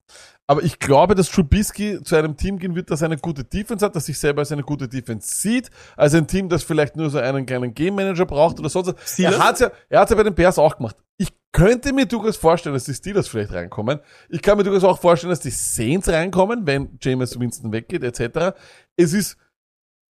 Aber 0.47 0.65
ich 0.65 0.81
glaube, 0.81 1.15
dass 1.15 1.31
Trubisky 1.31 2.03
zu 2.03 2.17
einem 2.17 2.37
Team 2.37 2.59
gehen 2.59 2.75
wird, 2.75 2.91
das 2.91 3.05
eine 3.05 3.17
gute 3.17 3.45
Defense 3.45 3.85
hat, 3.87 3.95
das 3.95 4.07
sich 4.07 4.19
selber 4.19 4.41
als 4.41 4.51
eine 4.51 4.65
gute 4.65 4.89
Defense 4.89 5.29
sieht, 5.37 5.71
als 5.97 6.13
ein 6.21 6.27
Team, 6.27 6.49
das 6.49 6.63
vielleicht 6.63 6.97
nur 6.97 7.11
so 7.11 7.19
einen 7.19 7.47
kleinen 7.47 7.75
Game 7.75 7.95
Manager 7.95 8.27
braucht 8.27 8.59
oder 8.59 8.69
sonst 8.69 8.95
was. 8.95 9.19
Er 9.19 9.39
hat's 9.39 9.61
ja, 9.61 9.71
er 9.89 10.01
hat's 10.01 10.11
ja 10.11 10.17
bei 10.17 10.23
den 10.23 10.35
Bears 10.35 10.59
auch 10.59 10.77
gemacht. 10.77 10.97
Ich 11.17 11.33
könnte 11.53 11.93
mir 11.93 12.07
durchaus 12.07 12.37
vorstellen, 12.37 12.75
dass 12.75 12.85
die 12.85 12.95
Steelers 12.95 13.29
vielleicht 13.29 13.53
reinkommen. 13.53 14.01
Ich 14.29 14.41
kann 14.41 14.57
mir 14.57 14.65
durchaus 14.65 14.85
auch 14.85 15.01
vorstellen, 15.01 15.31
dass 15.31 15.41
die 15.41 15.51
Saints 15.51 16.09
reinkommen, 16.09 16.67
wenn 16.67 16.99
Jameis 17.01 17.39
Winston 17.39 17.73
weggeht, 17.73 18.05
etc. 18.05 18.57
Es 18.97 19.13
ist, 19.13 19.37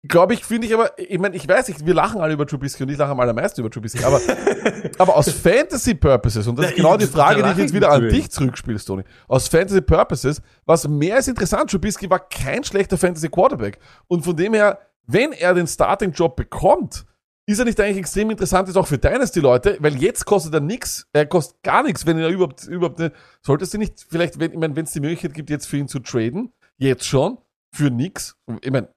glaube 0.07 0.33
ich, 0.33 0.45
finde 0.45 0.67
ich 0.67 0.73
aber, 0.73 0.97
ich 0.97 1.19
meine, 1.19 1.35
ich 1.35 1.47
weiß 1.47 1.67
nicht, 1.67 1.85
wir 1.85 1.93
lachen 1.93 2.21
alle 2.21 2.33
über 2.33 2.47
Trubisky 2.47 2.83
und 2.83 2.89
ich 2.89 2.97
lache 2.97 3.11
am 3.11 3.19
allermeisten 3.19 3.61
über 3.61 3.69
Trubisky, 3.69 4.03
aber, 4.03 4.19
aber 4.97 5.15
aus 5.15 5.29
Fantasy 5.29 5.93
Purposes, 5.95 6.47
und 6.47 6.57
das 6.57 6.67
ist 6.67 6.71
Na, 6.71 6.83
genau 6.83 6.97
die 6.97 7.05
Frage, 7.07 7.43
die 7.43 7.49
ich 7.51 7.57
jetzt 7.57 7.73
wieder 7.73 7.91
an 7.91 8.07
dich 8.09 8.31
zurückspielst, 8.31 8.87
Tony. 8.87 9.03
Aus 9.27 9.47
Fantasy 9.47 9.81
Purposes, 9.81 10.41
was 10.65 10.87
mehr 10.87 11.15
als 11.15 11.27
interessant, 11.27 11.69
Trubisky 11.69 12.09
war 12.09 12.19
kein 12.19 12.63
schlechter 12.63 12.97
Fantasy 12.97 13.29
Quarterback. 13.29 13.79
Und 14.07 14.23
von 14.23 14.35
dem 14.35 14.53
her, 14.53 14.79
wenn 15.11 15.31
er 15.33 15.53
den 15.53 15.67
Starting-Job 15.67 16.35
bekommt, 16.35 17.05
ist 17.49 17.59
er 17.59 17.65
nicht 17.65 17.79
eigentlich 17.79 17.97
extrem 17.97 18.29
interessant, 18.29 18.69
ist 18.69 18.77
auch 18.77 18.87
für 18.87 18.97
Dynasty-Leute, 18.97 19.77
weil 19.79 19.95
jetzt 20.01 20.25
kostet 20.25 20.53
er 20.53 20.59
nix, 20.61 21.07
er 21.11 21.25
kostet 21.25 21.61
gar 21.63 21.83
nichts, 21.83 22.05
wenn 22.05 22.17
er 22.19 22.29
überhaupt, 22.29 22.65
überhaupt 22.67 22.99
eine, 23.01 23.11
solltest 23.45 23.73
du 23.73 23.77
nicht, 23.77 24.05
vielleicht, 24.09 24.39
wenn, 24.39 24.51
ich 24.53 24.57
meine, 24.59 24.75
wenn 24.75 24.85
es 24.85 24.91
die 24.93 24.99
Möglichkeit 24.99 25.33
gibt, 25.33 25.49
jetzt 25.49 25.65
für 25.67 25.77
ihn 25.77 25.87
zu 25.87 25.99
traden, 25.99 26.53
jetzt 26.77 27.05
schon, 27.05 27.37
für 27.75 27.89
nix, 27.89 28.37
ich 28.61 28.71
meine, 28.71 28.93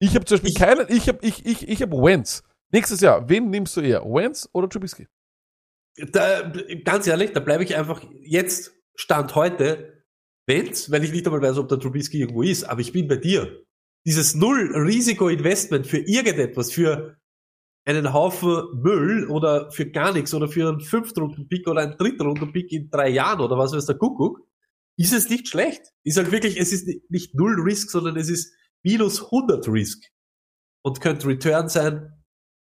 ich 0.00 0.14
habe 0.14 0.24
zum 0.24 0.36
Beispiel 0.36 0.50
Ich- 0.50 0.56
keinen, 0.56 0.86
ich 0.88 1.08
habe, 1.08 1.18
ich, 1.22 1.46
ich, 1.46 1.68
ich 1.68 1.80
habe 1.82 1.96
Wentz. 1.96 2.42
Nächstes 2.72 3.00
Jahr, 3.00 3.28
wen 3.28 3.48
nimmst 3.50 3.76
du 3.76 3.80
eher? 3.80 4.02
Wentz 4.04 4.48
oder 4.52 4.68
Trubisky? 4.68 5.06
Da, 6.12 6.52
ganz 6.84 7.06
ehrlich, 7.06 7.32
da 7.32 7.40
bleibe 7.40 7.64
ich 7.64 7.76
einfach 7.76 8.02
jetzt, 8.20 8.74
Stand 8.96 9.34
heute, 9.34 10.02
wenn's, 10.46 10.90
weil 10.90 11.04
ich 11.04 11.12
nicht 11.12 11.24
einmal 11.26 11.40
weiß, 11.40 11.56
ob 11.58 11.68
der 11.68 11.78
Trubisky 11.78 12.20
irgendwo 12.20 12.42
ist, 12.42 12.64
aber 12.64 12.80
ich 12.80 12.92
bin 12.92 13.08
bei 13.08 13.16
dir. 13.16 13.62
Dieses 14.06 14.34
Null-Risiko-Investment 14.34 15.86
für 15.86 15.98
irgendetwas, 15.98 16.72
für 16.72 17.18
einen 17.84 18.12
Haufen 18.12 18.80
Müll 18.80 19.28
oder 19.28 19.70
für 19.70 19.90
gar 19.90 20.12
nichts 20.12 20.32
oder 20.32 20.48
für 20.48 20.68
einen 20.68 20.80
Fünftrunden-Pick 20.80 21.68
oder 21.68 21.82
einen 21.82 21.96
Drittrunden-Pick 21.98 22.72
in 22.72 22.90
drei 22.90 23.08
Jahren 23.10 23.40
oder 23.40 23.58
was 23.58 23.72
weiß 23.72 23.86
der 23.86 23.96
Kuckuck, 23.96 24.40
ist 24.96 25.12
es 25.12 25.28
nicht 25.28 25.48
schlecht. 25.48 25.82
Ist 26.04 26.16
halt 26.16 26.32
wirklich, 26.32 26.58
es 26.58 26.72
ist 26.72 26.88
nicht- 27.10 27.34
Null 27.34 27.60
Risk, 27.60 27.90
sondern 27.90 28.16
es 28.16 28.28
ist 28.28 28.54
minus 28.82 29.30
100 29.30 29.68
Risk. 29.68 30.04
Und 30.82 31.00
könnte 31.00 31.26
Return 31.26 31.68
sein, 31.68 32.12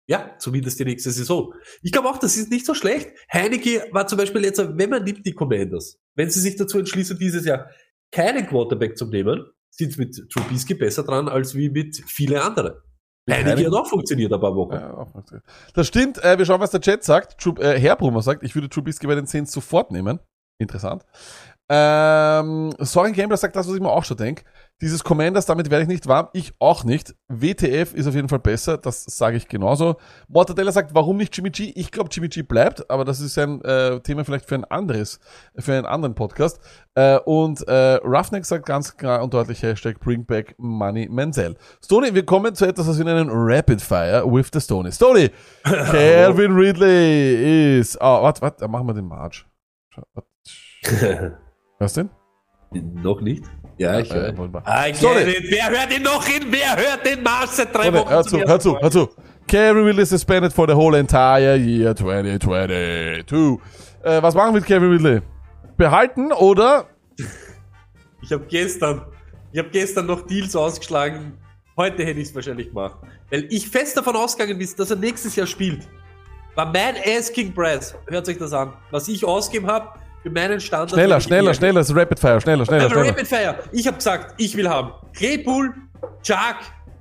ja, 0.09 0.37
zumindest 0.38 0.78
die 0.78 0.85
nächste 0.85 1.11
Saison. 1.11 1.55
Ich 1.83 1.92
glaube 1.92 2.09
auch, 2.09 2.18
das 2.18 2.37
ist 2.37 2.50
nicht 2.50 2.66
so 2.66 2.74
schlecht. 2.74 3.11
Heineke 3.33 3.88
war 3.92 4.07
zum 4.07 4.18
Beispiel 4.18 4.44
jetzt, 4.44 4.59
wenn 4.59 4.90
man 4.90 5.05
nimmt 5.05 5.26
die 5.26 5.33
Commanders, 5.33 5.98
wenn 6.14 6.31
sie 6.31 6.40
sich 6.40 6.57
dazu 6.57 6.78
entschließen, 6.78 7.18
dieses 7.18 7.44
Jahr 7.44 7.70
keinen 8.12 8.46
Quarterback 8.46 8.96
zu 8.96 9.07
nehmen, 9.07 9.44
sind 9.74 9.98
mit 9.98 10.30
Trubisky 10.30 10.74
besser 10.74 11.02
dran 11.02 11.28
als 11.28 11.54
wie 11.54 11.70
mit 11.70 12.02
viele 12.06 12.42
andere. 12.42 12.82
Heineke 13.30 13.66
hat 13.66 13.72
auch 13.72 13.87
funktioniert 13.87 14.32
ein 14.32 14.40
paar 14.40 14.54
Wochen. 14.54 14.74
Ja, 14.74 14.94
auch. 14.94 15.12
Das 15.74 15.87
stimmt, 15.87 16.22
äh, 16.22 16.38
wir 16.38 16.44
schauen, 16.44 16.61
was 16.61 16.72
der 16.72 16.80
Chat 16.80 17.04
sagt. 17.04 17.40
Trub, 17.40 17.61
äh, 17.61 17.78
Herr 17.78 17.96
Brummer 17.96 18.22
sagt, 18.22 18.42
ich 18.42 18.54
würde 18.54 18.68
Trubisky 18.68 19.06
bei 19.06 19.14
den 19.14 19.26
Saints 19.26 19.52
sofort 19.52 19.92
nehmen. 19.92 20.18
Interessant. 20.58 21.04
Ähm, 21.74 22.74
Soren 22.80 23.14
Gambler 23.14 23.38
sagt 23.38 23.56
das, 23.56 23.66
was 23.66 23.74
ich 23.74 23.80
mir 23.80 23.88
auch 23.88 24.04
schon 24.04 24.18
denke. 24.18 24.44
Dieses 24.82 25.02
Commanders, 25.02 25.46
damit 25.46 25.70
werde 25.70 25.85
ich 25.85 25.88
nicht 25.88 26.06
warm. 26.06 26.28
Ich 26.35 26.52
auch 26.58 26.85
nicht. 26.85 27.14
WTF 27.28 27.94
ist 27.94 28.06
auf 28.06 28.14
jeden 28.14 28.28
Fall 28.28 28.40
besser. 28.40 28.76
Das 28.76 29.04
sage 29.04 29.38
ich 29.38 29.48
genauso. 29.48 29.96
Mortadella 30.28 30.70
sagt, 30.70 30.94
warum 30.94 31.16
nicht 31.16 31.35
Jimmy 31.35 31.48
G? 31.48 31.72
Ich 31.74 31.90
glaube, 31.90 32.11
Jimmy 32.12 32.28
G 32.28 32.42
bleibt, 32.42 32.90
aber 32.90 33.06
das 33.06 33.20
ist 33.20 33.38
ein 33.38 33.62
äh, 33.62 34.00
Thema 34.00 34.22
vielleicht 34.26 34.44
für 34.44 34.56
ein 34.56 34.66
anderes, 34.66 35.18
für 35.56 35.72
einen 35.72 35.87
anderen 35.87 36.14
Podcast. 36.14 36.61
Äh, 36.94 37.18
und 37.20 37.66
äh, 37.66 37.94
Roughneck 38.04 38.44
sagt 38.44 38.66
ganz 38.66 38.94
klar 38.94 39.22
und 39.22 39.32
deutlich 39.32 39.62
Hashtag 39.62 39.98
Bring 39.98 40.26
Back 40.26 40.54
Money 40.58 41.08
Menzel. 41.11 41.56
Stoney, 41.82 42.14
wir 42.14 42.26
kommen 42.26 42.54
zu 42.54 42.66
etwas, 42.66 42.87
was 42.87 42.98
wir 42.98 43.06
nennen 43.06 43.30
Rapid 43.32 43.80
Fire 43.80 44.24
with 44.26 44.50
the 44.52 44.61
Stoney. 44.61 44.92
Stoney, 44.92 45.30
Calvin 45.62 46.52
Ridley 46.52 47.78
ist, 47.78 47.96
oh, 47.98 48.22
warte, 48.22 48.42
warte, 48.42 48.68
machen 48.68 48.87
wir 48.88 48.92
den 48.92 49.08
March. 49.08 49.46
Was 51.82 51.94
denn? 51.94 52.10
noch 53.02 53.20
nicht? 53.20 53.42
Ja, 53.76 53.98
ich 53.98 54.14
höre. 54.14 54.32
Ah. 54.64 54.84
Wer 54.86 55.68
hört 55.68 55.92
ihn 55.92 56.04
noch 56.04 56.24
hin? 56.24 56.44
Wer 56.48 56.76
hört 56.76 57.04
den 57.04 57.24
Marsch 57.24 57.50
seit 57.50 57.74
drei 57.74 57.92
Wochen? 57.92 58.08
hör 58.08 58.22
zu, 58.22 58.38
hör 58.38 58.60
zu, 58.60 58.78
hör 58.78 58.90
zu. 58.90 59.08
Calvin 59.48 59.84
Ridley 59.86 60.06
suspended 60.06 60.52
for 60.52 60.68
the 60.68 60.74
whole 60.74 60.96
entire 60.96 61.56
year 61.56 61.96
2022. 61.96 63.58
Äh, 64.04 64.22
was 64.22 64.32
machen 64.36 64.54
wir 64.54 64.60
mit 64.60 64.66
Calvin 64.66 64.92
Ridley? 64.92 65.22
Behalten 65.76 66.30
oder? 66.30 66.86
Ich 68.22 68.30
habe 68.30 68.44
gestern, 68.48 69.02
ich 69.50 69.58
habe 69.58 69.70
gestern 69.70 70.06
noch 70.06 70.24
Deals 70.24 70.54
ausgeschlagen. 70.54 71.36
Heute 71.76 72.04
hätte 72.04 72.20
ich 72.20 72.28
es 72.28 72.34
wahrscheinlich 72.36 72.68
gemacht. 72.68 72.98
Weil 73.28 73.48
ich 73.50 73.68
fest 73.68 73.96
davon 73.96 74.14
ausgegangen 74.14 74.56
bin, 74.56 74.68
dass 74.76 74.88
er 74.88 74.96
nächstes 74.96 75.34
Jahr 75.34 75.48
spielt. 75.48 75.88
War 76.54 76.66
mein 76.66 76.94
Asking 77.04 77.52
Price. 77.52 77.96
Hört 78.06 78.26
sich 78.26 78.38
das 78.38 78.52
an. 78.52 78.72
Was 78.92 79.08
ich 79.08 79.24
ausgeben 79.24 79.66
habe 79.66 80.00
für 80.22 80.30
meinen 80.30 80.61
Standard. 80.61 80.90
Schneller, 80.90 81.16
ich 81.18 81.24
schneller, 81.24 81.54
schneller, 81.54 81.80
das 81.80 81.90
ist 81.90 81.96
Rapid 81.96 82.18
Fire, 82.18 82.40
schneller, 82.40 82.64
schneller, 82.64 82.88
schneller. 82.90 83.08
Rapid 83.11 83.26
Fire. 83.26 83.54
Ich 83.72 83.87
habe 83.87 83.96
gesagt, 83.96 84.35
ich 84.38 84.56
will 84.56 84.68
haben 84.68 84.92
Claypool, 85.14 85.74
Chuck 86.22 86.56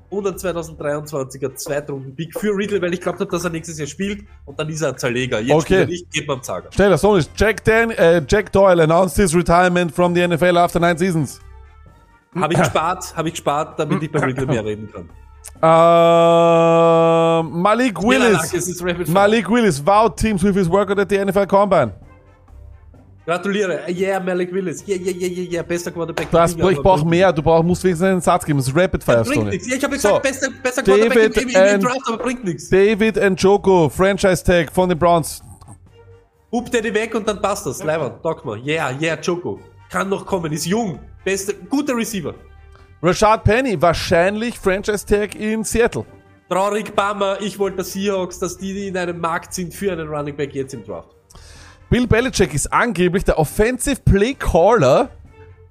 und 0.10 0.28
ein 0.28 0.34
2023er 0.36 1.56
Zweitrunden-Pick 1.56 2.38
für 2.38 2.50
Riddle, 2.56 2.82
weil 2.82 2.94
ich 2.94 3.00
glaubt 3.02 3.20
habe, 3.22 3.32
dass 3.32 3.44
er 3.46 3.50
nächstes 3.52 3.78
Jahr 3.80 3.88
spielt 3.88 4.26
und 4.46 4.60
dann 4.60 4.68
ist 4.70 4.82
er 4.82 4.90
ein 4.90 4.98
Zerleger. 4.98 5.40
Jetzt 5.40 5.52
Okay. 5.54 5.64
spielt 5.64 5.80
er 5.82 5.88
nicht, 5.88 6.12
geht 6.12 6.28
man 6.28 6.44
Zager. 6.44 6.70
Schneller, 6.72 6.98
Stoney. 6.98 7.24
Jack, 7.36 7.64
Dan, 7.64 7.92
äh, 7.92 8.22
Jack 8.28 8.52
Doyle 8.52 8.84
announced 8.84 9.16
his 9.18 9.34
retirement 9.36 9.94
from 9.94 10.14
the 10.14 10.22
NFL 10.28 10.58
after 10.58 10.80
nine 10.80 10.98
seasons. 10.98 11.40
Habe 12.36 12.54
ich 12.54 12.60
gespart, 12.60 13.16
habe 13.16 13.28
ich 13.28 13.34
gespart, 13.36 13.78
damit 13.80 14.02
ich 14.04 14.12
bei 14.12 14.20
Riddle 14.20 14.46
mehr 14.48 14.66
reden 14.66 14.90
kann. 14.92 15.10
Ähm, 15.64 17.62
Malik 17.62 18.02
Willis. 18.02 18.54
es 18.54 18.68
ist. 18.68 19.08
Malik 19.10 19.50
Willis 19.50 19.80
vowed 19.86 20.16
teams 20.18 20.44
with 20.44 20.56
his 20.56 20.70
work 20.70 20.90
at 20.92 21.10
the 21.10 21.18
NFL 21.26 21.46
Combine. 21.48 21.94
Gratuliere. 23.26 23.82
Yeah, 23.88 24.20
Malik 24.20 24.52
Willis. 24.52 24.84
Yeah, 24.88 24.98
yeah, 24.98 25.12
yeah, 25.16 25.28
yeah, 25.30 25.52
yeah. 25.54 25.62
Bester 25.64 25.92
Quarterback. 25.92 26.32
Der 26.32 26.48
Liga, 26.48 26.70
ich 26.72 26.78
brauche 26.80 26.98
bringt 27.00 27.10
mehr, 27.12 27.32
du 27.32 27.44
brauchst, 27.44 27.66
musst 27.66 27.84
wenigstens 27.84 28.08
einen 28.08 28.22
Satz 28.22 28.44
geben. 28.46 28.58
Das 28.60 28.68
ist 28.68 28.76
Rapid 28.76 29.04
Fire, 29.04 29.18
Bringt 29.24 29.34
Stoney. 29.36 29.50
nichts. 29.52 29.70
Ja, 29.70 29.76
ich 29.78 29.84
habe 29.84 29.98
So, 30.00 30.08
gesagt, 30.20 30.24
bester, 30.24 30.48
bester 30.64 30.84
Quarterback 30.84 31.34
David 31.34 31.38
im, 31.38 31.50
im, 31.50 31.56
im 31.56 31.56
and- 31.62 31.84
Draft, 31.84 32.02
aber 32.08 32.18
bringt 32.18 32.44
nichts. 32.44 32.70
David 32.70 33.18
Njoko, 33.18 33.90
Franchise 33.90 34.44
Tag 34.44 34.72
von 34.72 34.90
den 34.90 34.98
Browns. 34.98 35.42
Hub 36.52 36.70
Daddy 36.72 36.94
weg 36.94 37.14
und 37.16 37.28
dann 37.28 37.42
passt 37.42 37.66
das. 37.68 37.84
Leibern, 37.84 38.22
talk 38.24 38.44
mal. 38.44 38.58
Yeah, 38.66 38.92
yeah, 39.00 39.18
Joko. 39.22 39.60
Kann 39.90 40.10
noch 40.10 40.26
kommen, 40.26 40.52
ist 40.52 40.66
jung. 40.66 41.00
Beste, 41.24 41.54
guter 41.70 41.96
Receiver. 41.96 42.34
Rashad 43.04 43.44
Penny, 43.44 43.80
wahrscheinlich 43.82 44.58
Franchise 44.58 45.06
Tag 45.06 45.36
in 45.36 45.64
Seattle. 45.64 46.06
Traurig, 46.50 46.94
Bummer. 46.96 47.38
Ich 47.40 47.58
wollte 47.58 47.78
der 47.78 47.86
Seahawks, 47.86 48.40
dass 48.40 48.58
die 48.58 48.88
in 48.88 48.98
einem 48.98 49.20
Markt 49.20 49.54
sind 49.54 49.74
für 49.74 49.92
einen 49.92 50.08
Running 50.08 50.36
Back 50.36 50.54
jetzt 50.54 50.74
im 50.74 50.84
Draft. 50.84 51.10
Bill 51.92 52.08
Belichick 52.08 52.54
ist 52.54 52.72
angeblich 52.72 53.26
der 53.26 53.38
Offensive 53.38 54.00
Play 54.06 54.34
Caller 54.34 55.10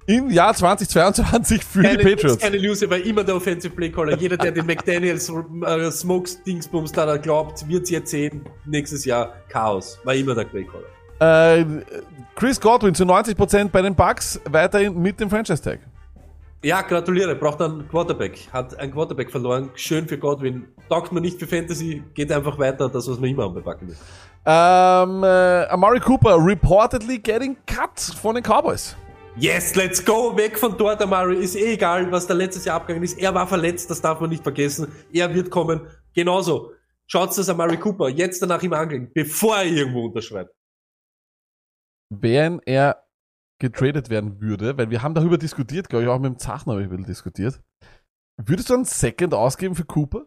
im 0.05 0.29
Jahr 0.29 0.53
2022 0.53 1.65
für 1.65 1.81
Keine, 1.81 1.97
die 1.97 2.03
Patriots. 2.03 2.43
keine 2.43 2.61
News, 2.61 2.87
war 2.87 2.99
immer 2.99 3.23
der 3.23 3.37
Offensive 3.37 3.73
Play 3.73 3.89
Caller. 3.89 4.15
Jeder, 4.19 4.37
der 4.37 4.51
den 4.51 4.67
McDaniels 4.67 5.31
äh, 5.65 5.89
Smokes 5.89 6.43
Dingsbums 6.43 6.91
da 6.91 7.17
glaubt, 7.17 7.67
wird 7.67 7.89
jetzt 7.89 8.11
sehen, 8.11 8.45
nächstes 8.67 9.03
Jahr 9.03 9.33
Chaos. 9.49 9.97
War 10.03 10.13
immer 10.13 10.35
der 10.35 10.43
Play 10.43 10.63
Caller. 10.63 11.57
Äh, 11.57 11.65
Chris 12.35 12.61
Godwin 12.61 12.93
zu 12.93 13.03
90% 13.03 13.69
bei 13.69 13.81
den 13.81 13.95
Bucks, 13.95 14.39
weiterhin 14.47 15.01
mit 15.01 15.19
dem 15.19 15.27
Franchise 15.27 15.63
Tag. 15.63 15.79
Ja, 16.63 16.83
gratuliere, 16.83 17.33
braucht 17.33 17.59
einen 17.63 17.89
Quarterback. 17.89 18.47
Hat 18.53 18.77
einen 18.79 18.91
Quarterback 18.91 19.31
verloren. 19.31 19.71
Schön 19.73 20.07
für 20.07 20.19
Godwin. 20.19 20.67
Taugt 20.87 21.11
man 21.11 21.23
nicht 21.23 21.39
für 21.39 21.47
Fantasy, 21.47 22.03
geht 22.13 22.31
einfach 22.31 22.59
weiter, 22.59 22.89
das, 22.89 23.09
was 23.09 23.19
man 23.19 23.31
immer 23.31 23.45
anbepacken 23.45 23.87
will. 23.87 23.97
Ähm, 24.43 25.23
äh, 25.23 25.67
Amari 25.67 25.99
Cooper 25.99 26.37
reportedly 26.43 27.19
getting 27.19 27.55
cut 27.67 27.99
von 27.99 28.35
den 28.35 28.43
Cowboys. 28.43 28.95
Yes, 29.37 29.75
let's 29.75 30.03
go, 30.03 30.35
weg 30.35 30.57
von 30.57 30.77
dort, 30.77 31.01
Amari. 31.01 31.37
Ist 31.37 31.55
eh 31.55 31.73
egal, 31.73 32.11
was 32.11 32.27
da 32.27 32.33
letztes 32.33 32.65
Jahr 32.65 32.77
abgegangen 32.77 33.03
ist. 33.03 33.19
Er 33.19 33.33
war 33.33 33.47
verletzt, 33.47 33.89
das 33.89 34.01
darf 34.01 34.19
man 34.19 34.29
nicht 34.29 34.43
vergessen. 34.43 34.91
Er 35.13 35.33
wird 35.33 35.51
kommen. 35.51 35.87
Genauso. 36.13 36.73
Schaut's 37.07 37.35
das 37.35 37.49
Amari 37.49 37.77
Cooper 37.77 38.09
jetzt 38.09 38.41
danach 38.41 38.63
ihm 38.63 38.73
angeln, 38.73 39.11
bevor 39.13 39.57
er 39.57 39.65
irgendwo 39.65 40.05
unterschreibt. 40.05 40.53
Wenn 42.09 42.59
er 42.65 43.03
getradet 43.59 44.09
werden 44.09 44.41
würde, 44.41 44.77
weil 44.77 44.89
wir 44.89 45.03
haben 45.03 45.13
darüber 45.13 45.37
diskutiert, 45.37 45.87
glaube 45.87 46.03
ich, 46.03 46.09
auch 46.09 46.19
mit 46.19 46.33
dem 46.33 46.39
Zachner 46.39 46.73
habe 46.73 46.81
ich 46.81 46.87
ein 46.87 46.89
bisschen 46.89 47.05
diskutiert. 47.05 47.61
Würdest 48.37 48.69
du 48.69 48.73
einen 48.73 48.85
Second 48.85 49.33
ausgeben 49.33 49.75
für 49.75 49.85
Cooper? 49.85 50.25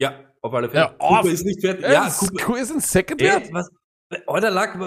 Ja, 0.00 0.29
auf 0.42 0.54
alle 0.54 0.68
Fälle. 0.68 0.82
Ja, 0.84 0.94
Cooper 0.98 1.30
ist 1.30 1.44
nicht 1.44 1.60
fertig. 1.60 1.84
Ja, 1.84 2.08
Cooper. 2.10 2.60
ist 2.60 2.72
ein 2.72 2.80
Second 2.80 3.20
Ey, 3.22 3.28
wert? 3.28 3.52
was? 3.52 3.70
Alter, 4.26 4.50
Lack, 4.50 4.78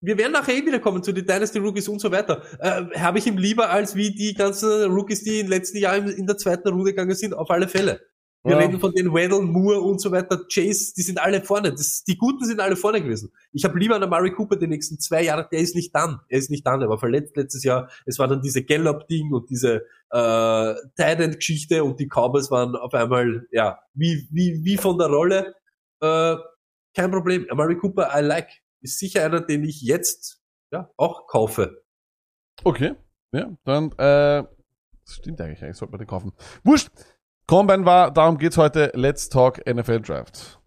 wir 0.00 0.18
werden 0.18 0.32
nachher 0.32 0.54
eh 0.54 0.66
wieder 0.66 0.80
kommen 0.80 1.02
zu 1.02 1.12
den 1.12 1.24
Dynasty 1.24 1.58
Rookies 1.60 1.88
und 1.88 2.00
so 2.00 2.10
weiter. 2.10 2.42
Äh, 2.58 2.98
Habe 2.98 3.18
ich 3.18 3.26
ihm 3.26 3.38
lieber 3.38 3.70
als 3.70 3.94
wie 3.94 4.10
die 4.10 4.34
ganzen 4.34 4.90
Rookies, 4.90 5.22
die 5.22 5.38
in 5.38 5.46
den 5.46 5.50
letzten 5.50 5.78
Jahren 5.78 6.08
in 6.08 6.26
der 6.26 6.36
zweiten 6.36 6.68
Runde 6.68 6.90
gegangen 6.90 7.14
sind, 7.14 7.34
auf 7.34 7.50
alle 7.50 7.68
Fälle. 7.68 8.00
Wir 8.44 8.52
Ja. 8.52 8.58
reden 8.58 8.80
von 8.80 8.92
den 8.92 9.14
Weddle, 9.14 9.42
Moore 9.42 9.80
und 9.80 10.00
so 10.00 10.10
weiter, 10.10 10.44
Chase, 10.52 10.92
die 10.96 11.02
sind 11.02 11.20
alle 11.20 11.42
vorne. 11.42 11.70
Das, 11.70 12.02
die 12.02 12.16
Guten 12.16 12.44
sind 12.44 12.58
alle 12.58 12.74
vorne 12.74 13.00
gewesen. 13.00 13.32
Ich 13.52 13.64
habe 13.64 13.78
lieber 13.78 13.94
einen 13.94 14.10
Murray 14.10 14.32
Cooper 14.32 14.56
die 14.56 14.66
nächsten 14.66 14.98
zwei 14.98 15.22
Jahre, 15.22 15.48
der 15.52 15.60
ist 15.60 15.76
nicht 15.76 15.94
dann. 15.94 16.20
Er 16.28 16.38
ist 16.38 16.50
nicht 16.50 16.66
dann, 16.66 16.82
er 16.82 16.88
war 16.88 16.98
verletzt 16.98 17.36
letztes 17.36 17.62
Jahr. 17.62 17.88
Es 18.04 18.18
war 18.18 18.26
dann 18.26 18.42
diese 18.42 18.64
Gallup-Ding 18.64 19.32
und 19.32 19.48
diese 19.48 19.86
äh, 20.10 20.74
Tight-End-Geschichte 20.96 21.84
und 21.84 22.00
die 22.00 22.08
Cowboys 22.08 22.50
waren 22.50 22.74
auf 22.74 22.92
einmal, 22.94 23.46
ja, 23.52 23.78
wie, 23.94 24.26
wie, 24.32 24.64
wie 24.64 24.76
von 24.76 24.98
der 24.98 25.06
Rolle. 25.06 25.54
Äh, 26.00 26.36
kein 26.96 27.10
Problem. 27.12 27.46
Murray 27.52 27.76
Cooper, 27.76 28.10
I 28.12 28.22
like. 28.22 28.48
Ist 28.80 28.98
sicher 28.98 29.24
einer, 29.24 29.40
den 29.40 29.62
ich 29.62 29.82
jetzt 29.82 30.42
ja, 30.72 30.90
auch 30.96 31.28
kaufe. 31.28 31.84
Okay. 32.64 32.96
Ja, 33.30 33.56
dann, 33.64 33.92
äh, 33.92 34.42
stimmt 35.08 35.40
eigentlich, 35.40 35.62
eigentlich 35.62 35.76
sollte 35.76 35.92
man 35.92 36.00
den 36.00 36.08
kaufen. 36.08 36.32
Wurscht. 36.64 36.90
Combine 37.46 37.84
war, 37.84 38.10
darum 38.10 38.38
geht's 38.38 38.56
heute. 38.56 38.92
Let's 38.94 39.28
talk 39.28 39.60
NFL 39.66 40.00
Draft. 40.00 40.58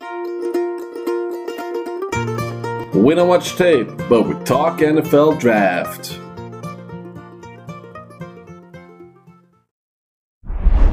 We 2.94 3.14
don't 3.14 3.28
watch 3.28 3.56
tape, 3.58 3.96
but 4.10 4.28
we 4.28 4.34
talk 4.46 4.80
NFL 4.80 5.38
draft. 5.38 6.20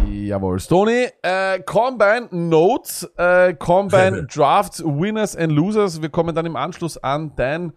Jawohl, 0.09 0.61
Stoney. 0.61 1.09
Äh, 1.22 1.61
Combine 1.61 2.28
Notes, 2.30 3.09
äh, 3.16 3.55
Combine 3.55 4.26
Drafts, 4.26 4.83
Winners 4.85 5.37
and 5.37 5.53
Losers. 5.53 6.01
Wir 6.01 6.09
kommen 6.09 6.35
dann 6.35 6.47
im 6.47 6.57
Anschluss 6.57 6.97
an 6.99 7.35
dein 7.37 7.72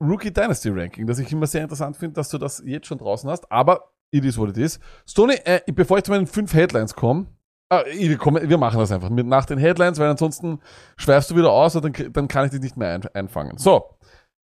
Rookie 0.00 0.32
Dynasty 0.32 0.70
Ranking, 0.70 1.06
das 1.06 1.18
ich 1.18 1.32
immer 1.32 1.46
sehr 1.46 1.62
interessant 1.62 1.96
finde, 1.96 2.14
dass 2.14 2.28
du 2.30 2.38
das 2.38 2.62
jetzt 2.66 2.86
schon 2.86 2.98
draußen 2.98 3.30
hast. 3.30 3.50
Aber 3.52 3.92
it 4.12 4.24
is 4.24 4.38
what 4.38 4.50
it 4.50 4.58
is. 4.58 4.78
Stoney, 5.06 5.34
äh, 5.44 5.60
bevor 5.72 5.98
ich 5.98 6.04
zu 6.04 6.12
meinen 6.12 6.26
fünf 6.26 6.54
Headlines 6.54 6.94
komme, 6.94 7.26
äh, 7.70 8.14
komm, 8.16 8.38
wir 8.40 8.58
machen 8.58 8.78
das 8.78 8.92
einfach 8.92 9.10
mit 9.10 9.26
nach 9.26 9.46
den 9.46 9.58
Headlines, 9.58 9.98
weil 9.98 10.08
ansonsten 10.08 10.60
schweifst 10.96 11.30
du 11.30 11.36
wieder 11.36 11.50
aus 11.50 11.74
und 11.74 11.84
dann, 11.84 12.12
dann 12.12 12.28
kann 12.28 12.44
ich 12.44 12.52
dich 12.52 12.60
nicht 12.60 12.76
mehr 12.76 12.94
ein, 12.94 13.02
einfangen. 13.14 13.58
So. 13.58 13.96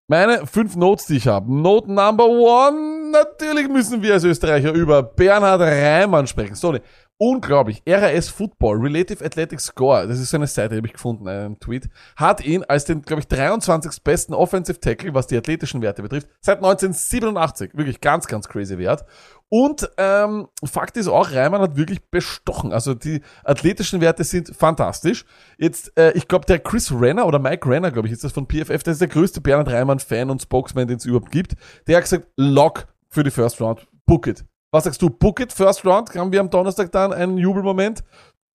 Meine 0.07 0.47
fünf 0.47 0.77
Notes, 0.77 1.07
die 1.07 1.17
ich 1.17 1.27
habe. 1.27 1.51
Note 1.51 1.91
number 1.91 2.27
one. 2.27 3.11
Natürlich 3.11 3.69
müssen 3.69 4.03
wir 4.03 4.13
als 4.13 4.25
Österreicher 4.25 4.73
über 4.73 5.03
Bernhard 5.03 5.63
Reimann 5.63 6.27
sprechen. 6.27 6.57
Stoney, 6.57 6.81
unglaublich. 7.25 7.83
RAS 7.87 8.29
Football, 8.29 8.77
Relative 8.79 9.25
Athletic 9.25 9.59
Score, 9.59 10.07
das 10.07 10.21
ist 10.21 10.29
so 10.29 10.37
eine 10.37 10.47
Seite, 10.47 10.77
habe 10.77 10.87
ich 10.87 10.93
gefunden, 10.93 11.27
einen 11.27 11.59
Tweet, 11.59 11.89
hat 12.17 12.45
ihn 12.45 12.65
als 12.65 12.85
den, 12.85 13.01
glaube 13.01 13.21
ich, 13.21 13.29
23. 13.29 14.03
besten 14.03 14.35
Offensive 14.35 14.79
Tackle, 14.79 15.15
was 15.15 15.27
die 15.27 15.37
athletischen 15.37 15.81
Werte 15.81 16.03
betrifft, 16.03 16.29
seit 16.41 16.59
1987. 16.59 17.71
Wirklich 17.75 18.03
ganz, 18.03 18.27
ganz 18.27 18.47
crazy 18.47 18.77
Wert. 18.77 19.07
Und 19.49 19.89
ähm, 19.97 20.49
Fakt 20.65 20.97
ist 20.99 21.09
auch, 21.09 21.31
Reimann 21.31 21.63
hat 21.63 21.77
wirklich 21.77 22.03
bestochen. 22.11 22.73
Also 22.73 22.93
die 22.93 23.23
athletischen 23.45 24.01
Werte 24.03 24.25
sind 24.25 24.55
fantastisch. 24.55 25.25
Jetzt, 25.57 25.97
äh, 25.99 26.13
ich 26.13 26.29
glaube, 26.29 26.45
der 26.45 26.59
Chris 26.59 26.93
Renner 26.93 27.27
oder 27.27 27.39
Mike 27.39 27.69
Renner, 27.69 27.91
glaube 27.91 28.09
ich, 28.09 28.13
ist 28.13 28.25
das 28.25 28.33
von 28.33 28.47
PFF, 28.47 28.83
der 28.83 28.93
ist 28.93 29.01
der 29.01 29.09
größte 29.09 29.41
Bernhard 29.41 29.71
Reimann-Fan 29.71 30.29
und 30.29 30.43
Spokesman, 30.43 30.89
den 30.89 30.99
es 30.99 31.07
überhaupt 31.07 31.31
gibt. 31.31 31.55
Der 31.87 31.97
hat 31.97 32.05
gesagt, 32.05 32.27
Lock 32.37 32.87
für 33.09 33.23
die 33.23 33.31
First 33.31 33.61
Round, 33.61 33.87
book 34.07 34.27
it. 34.27 34.45
Was 34.75 34.83
sagst 34.83 35.01
du, 35.03 35.09
book 35.09 35.39
it, 35.39 35.53
First 35.53 35.87
Round? 35.87 36.13
Haben 36.17 36.33
wir 36.33 36.41
am 36.41 36.51
Donnerstag 36.51 36.91
dann 36.91 37.13
einen 37.13 37.39
Jubelmoment? 37.39 38.03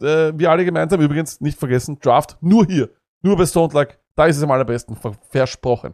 Äh, 0.02 0.34
wir 0.36 0.52
alle 0.52 0.66
gemeinsam, 0.66 1.00
übrigens 1.00 1.40
nicht 1.40 1.58
vergessen, 1.58 1.98
Draft 2.02 2.36
nur 2.42 2.66
hier, 2.66 2.90
nur 3.22 3.38
bei 3.38 3.46
Stone. 3.46 3.88
Da 4.16 4.26
ist 4.26 4.36
es 4.36 4.44
am 4.44 4.52
allerbesten, 4.52 4.98
ver- 4.98 5.16
versprochen. 5.30 5.94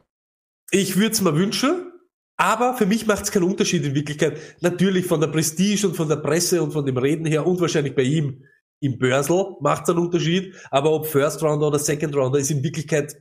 Ich 0.72 0.98
würde 0.98 1.12
es 1.12 1.22
mir 1.22 1.36
wünschen, 1.36 1.92
aber 2.38 2.74
für 2.74 2.88
mich 2.88 3.06
macht 3.06 3.26
es 3.26 3.32
keinen 3.32 3.44
Unterschied 3.44 3.86
in 3.86 3.94
Wirklichkeit. 3.94 4.40
Natürlich 4.62 5.06
von 5.06 5.22
der 5.22 5.28
Prestige 5.28 5.90
und 5.90 5.96
von 5.96 6.10
der 6.10 6.16
Presse 6.16 6.64
und 6.64 6.72
von 6.72 6.88
dem 6.88 6.98
Reden 6.98 7.28
her 7.28 7.46
und 7.46 7.62
wahrscheinlich 7.62 7.94
bei 7.94 8.02
ihm 8.02 8.46
im 8.82 8.98
Börsel 8.98 9.58
macht 9.62 9.84
es 9.84 9.90
einen 9.90 10.00
Unterschied. 10.00 10.56
Aber 10.72 10.92
ob 10.92 11.06
First 11.06 11.44
Rounder 11.44 11.68
oder 11.68 11.78
Second 11.78 12.16
Rounder 12.16 12.40
ist 12.40 12.50
in 12.50 12.64
Wirklichkeit 12.64 13.16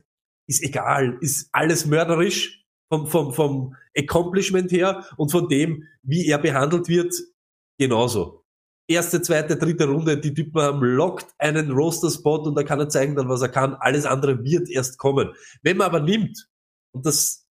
ist 0.47 0.63
egal, 0.63 1.19
ist 1.21 1.49
alles 1.51 1.85
mörderisch 1.85 2.64
vom, 2.89 3.07
vom, 3.07 3.33
vom 3.33 3.75
Accomplishment 3.97 4.71
her 4.71 5.05
und 5.17 5.31
von 5.31 5.47
dem, 5.47 5.83
wie 6.03 6.27
er 6.27 6.37
behandelt 6.37 6.87
wird, 6.87 7.13
genauso. 7.77 8.43
Erste, 8.87 9.21
zweite, 9.21 9.57
dritte 9.57 9.87
Runde, 9.87 10.17
die 10.17 10.33
Typen 10.33 10.61
haben 10.61 10.83
lockt 10.83 11.27
einen 11.39 11.71
Roster-Spot 11.71 12.43
und 12.43 12.55
da 12.55 12.63
kann 12.63 12.79
er 12.79 12.89
zeigen 12.89 13.15
dann, 13.15 13.29
was 13.29 13.41
er 13.41 13.49
kann. 13.49 13.73
Alles 13.75 14.05
andere 14.05 14.43
wird 14.43 14.69
erst 14.69 14.99
kommen. 14.99 15.33
Wenn 15.63 15.77
man 15.77 15.87
aber 15.87 15.99
nimmt, 15.99 16.47
und 16.93 17.05
das, 17.05 17.47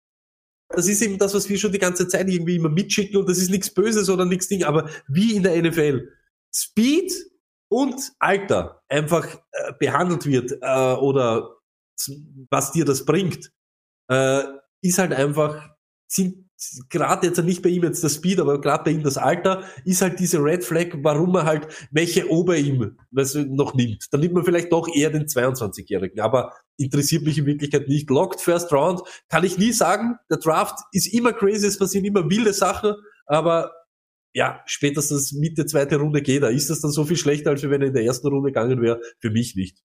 das 0.71 0.89
ist 0.89 1.03
eben 1.03 1.19
das, 1.19 1.35
was 1.35 1.49
wir 1.49 1.59
schon 1.59 1.73
die 1.73 1.79
ganze 1.79 2.09
Zeit 2.09 2.29
irgendwie 2.29 2.57
immer 2.57 2.71
mitschicken 2.71 3.19
und 3.19 3.29
das 3.29 3.39
ist 3.39 3.51
nichts 3.51 3.73
Böses 3.73 4.09
oder 4.09 4.25
nichts 4.25 4.49
Ding, 4.49 4.65
aber 4.65 4.89
wie 5.07 5.37
in 5.37 5.43
der 5.43 5.61
NFL 5.63 6.11
Speed 6.55 7.13
und 7.71 8.13
Alter 8.19 8.83
einfach 8.89 9.27
äh, 9.53 9.73
behandelt 9.79 10.25
wird 10.25 10.53
äh, 10.63 10.95
oder 10.95 11.57
was 12.51 12.73
dir 12.73 12.85
das 12.85 13.05
bringt, 13.05 13.53
äh, 14.09 14.43
ist 14.83 14.99
halt 14.99 15.13
einfach, 15.13 15.71
sind 16.07 16.49
gerade 16.89 17.29
jetzt 17.29 17.43
nicht 17.43 17.63
bei 17.63 17.69
ihm 17.69 17.85
jetzt 17.85 18.03
das 18.03 18.17
Speed, 18.17 18.41
aber 18.41 18.61
gerade 18.61 18.85
bei 18.85 18.91
ihm 18.91 19.03
das 19.03 19.17
Alter, 19.17 19.63
ist 19.85 20.03
halt 20.03 20.19
diese 20.19 20.43
Red 20.43 20.65
Flag, 20.65 20.89
warum 21.03 21.37
er 21.37 21.45
halt 21.45 21.69
welche 21.93 22.29
ober 22.29 22.57
ihm 22.57 22.97
noch 23.11 23.75
nimmt. 23.75 24.07
Dann 24.11 24.21
nimmt 24.21 24.35
man 24.35 24.45
vielleicht 24.45 24.73
doch 24.73 24.89
eher 24.93 25.11
den 25.11 25.27
22-Jährigen, 25.27 26.21
aber 26.21 26.55
interessiert 26.77 27.23
mich 27.23 27.39
in 27.39 27.47
Wirklichkeit 27.47 27.87
nicht. 27.87 28.11
Locked 28.11 28.41
First 28.41 28.73
Round, 28.73 29.03
kann 29.29 29.45
ich 29.45 29.57
nie 29.57 29.73
sagen. 29.73 30.17
Der 30.31 30.39
Draft 30.39 30.81
ist 30.93 31.07
immer 31.13 31.33
crazy, 31.33 31.67
es 31.67 31.79
passieren 31.79 32.05
immer 32.05 32.29
wilde 32.29 32.53
Sachen, 32.53 32.95
aber 33.27 33.73
ja, 34.35 34.63
spätestens 34.67 35.33
Mitte 35.33 35.67
zweite 35.67 35.97
Runde 35.97 36.23
geht 36.23 36.43
er. 36.43 36.51
Ist 36.51 36.71
das 36.71 36.81
dann 36.81 36.91
so 36.91 37.05
viel 37.05 37.17
schlechter, 37.17 37.51
als 37.51 37.63
wenn 37.63 37.81
er 37.81 37.89
in 37.89 37.95
der 37.95 38.05
ersten 38.05 38.29
Runde 38.29 38.51
gegangen 38.51 38.83
wäre? 38.83 39.01
Für 39.21 39.31
mich 39.31 39.55
nicht. 39.55 39.79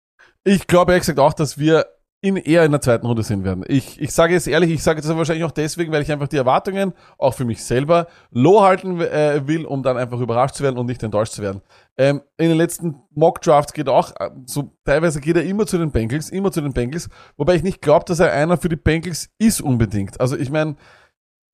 Ich 0.44 0.68
glaube 0.68 0.94
ehrlich 0.94 1.04
gesagt 1.04 1.20
auch, 1.20 1.34
dass 1.34 1.58
wir 1.58 1.86
ihn 2.22 2.38
eher 2.38 2.64
in 2.64 2.72
der 2.72 2.82
zweiten 2.82 3.06
Runde 3.06 3.24
sehen 3.24 3.44
werden. 3.44 3.64
Ich, 3.68 4.00
ich 4.00 4.12
sage 4.12 4.34
jetzt 4.34 4.48
ehrlich, 4.48 4.70
ich 4.70 4.84
sage 4.84 5.02
das 5.02 5.16
wahrscheinlich 5.16 5.44
auch 5.44 5.52
deswegen, 5.52 5.92
weil 5.92 6.04
ich 6.04 6.12
einfach 6.12 6.28
die 6.28 6.38
Erwartungen 6.38 6.94
auch 7.18 7.34
für 7.34 7.46
mich 7.46 7.64
selber 7.64 8.08
low 8.30 8.62
halten 8.62 9.02
äh, 9.02 9.42
will, 9.48 9.66
um 9.66 9.82
dann 9.82 9.98
einfach 9.98 10.20
überrascht 10.20 10.56
zu 10.56 10.64
werden 10.64 10.78
und 10.78 10.86
nicht 10.86 11.02
enttäuscht 11.02 11.34
zu 11.34 11.42
werden. 11.42 11.62
Ähm, 11.98 12.22
in 12.38 12.50
den 12.50 12.58
letzten 12.58 12.96
Mock 13.16 13.42
Drafts 13.42 13.74
geht 13.74 13.90
auch, 13.90 14.12
äh, 14.20 14.30
so 14.46 14.72
teilweise 14.86 15.20
geht 15.20 15.36
er 15.36 15.44
immer 15.44 15.66
zu 15.66 15.80
den 15.80 15.92
Bengals, 15.92 16.30
immer 16.30 16.52
zu 16.52 16.62
den 16.62 16.74
Bengals, 16.74 17.10
wobei 17.38 17.56
ich 17.56 17.64
nicht 17.64 17.82
glaube, 17.82 18.06
dass 18.06 18.20
er 18.20 18.32
einer 18.32 18.58
für 18.58 18.70
die 18.70 18.76
Bengals 18.76 19.30
ist 19.40 19.60
unbedingt. 19.60 20.22
Also 20.22 20.38
ich 20.38 20.52
meine, 20.52 20.76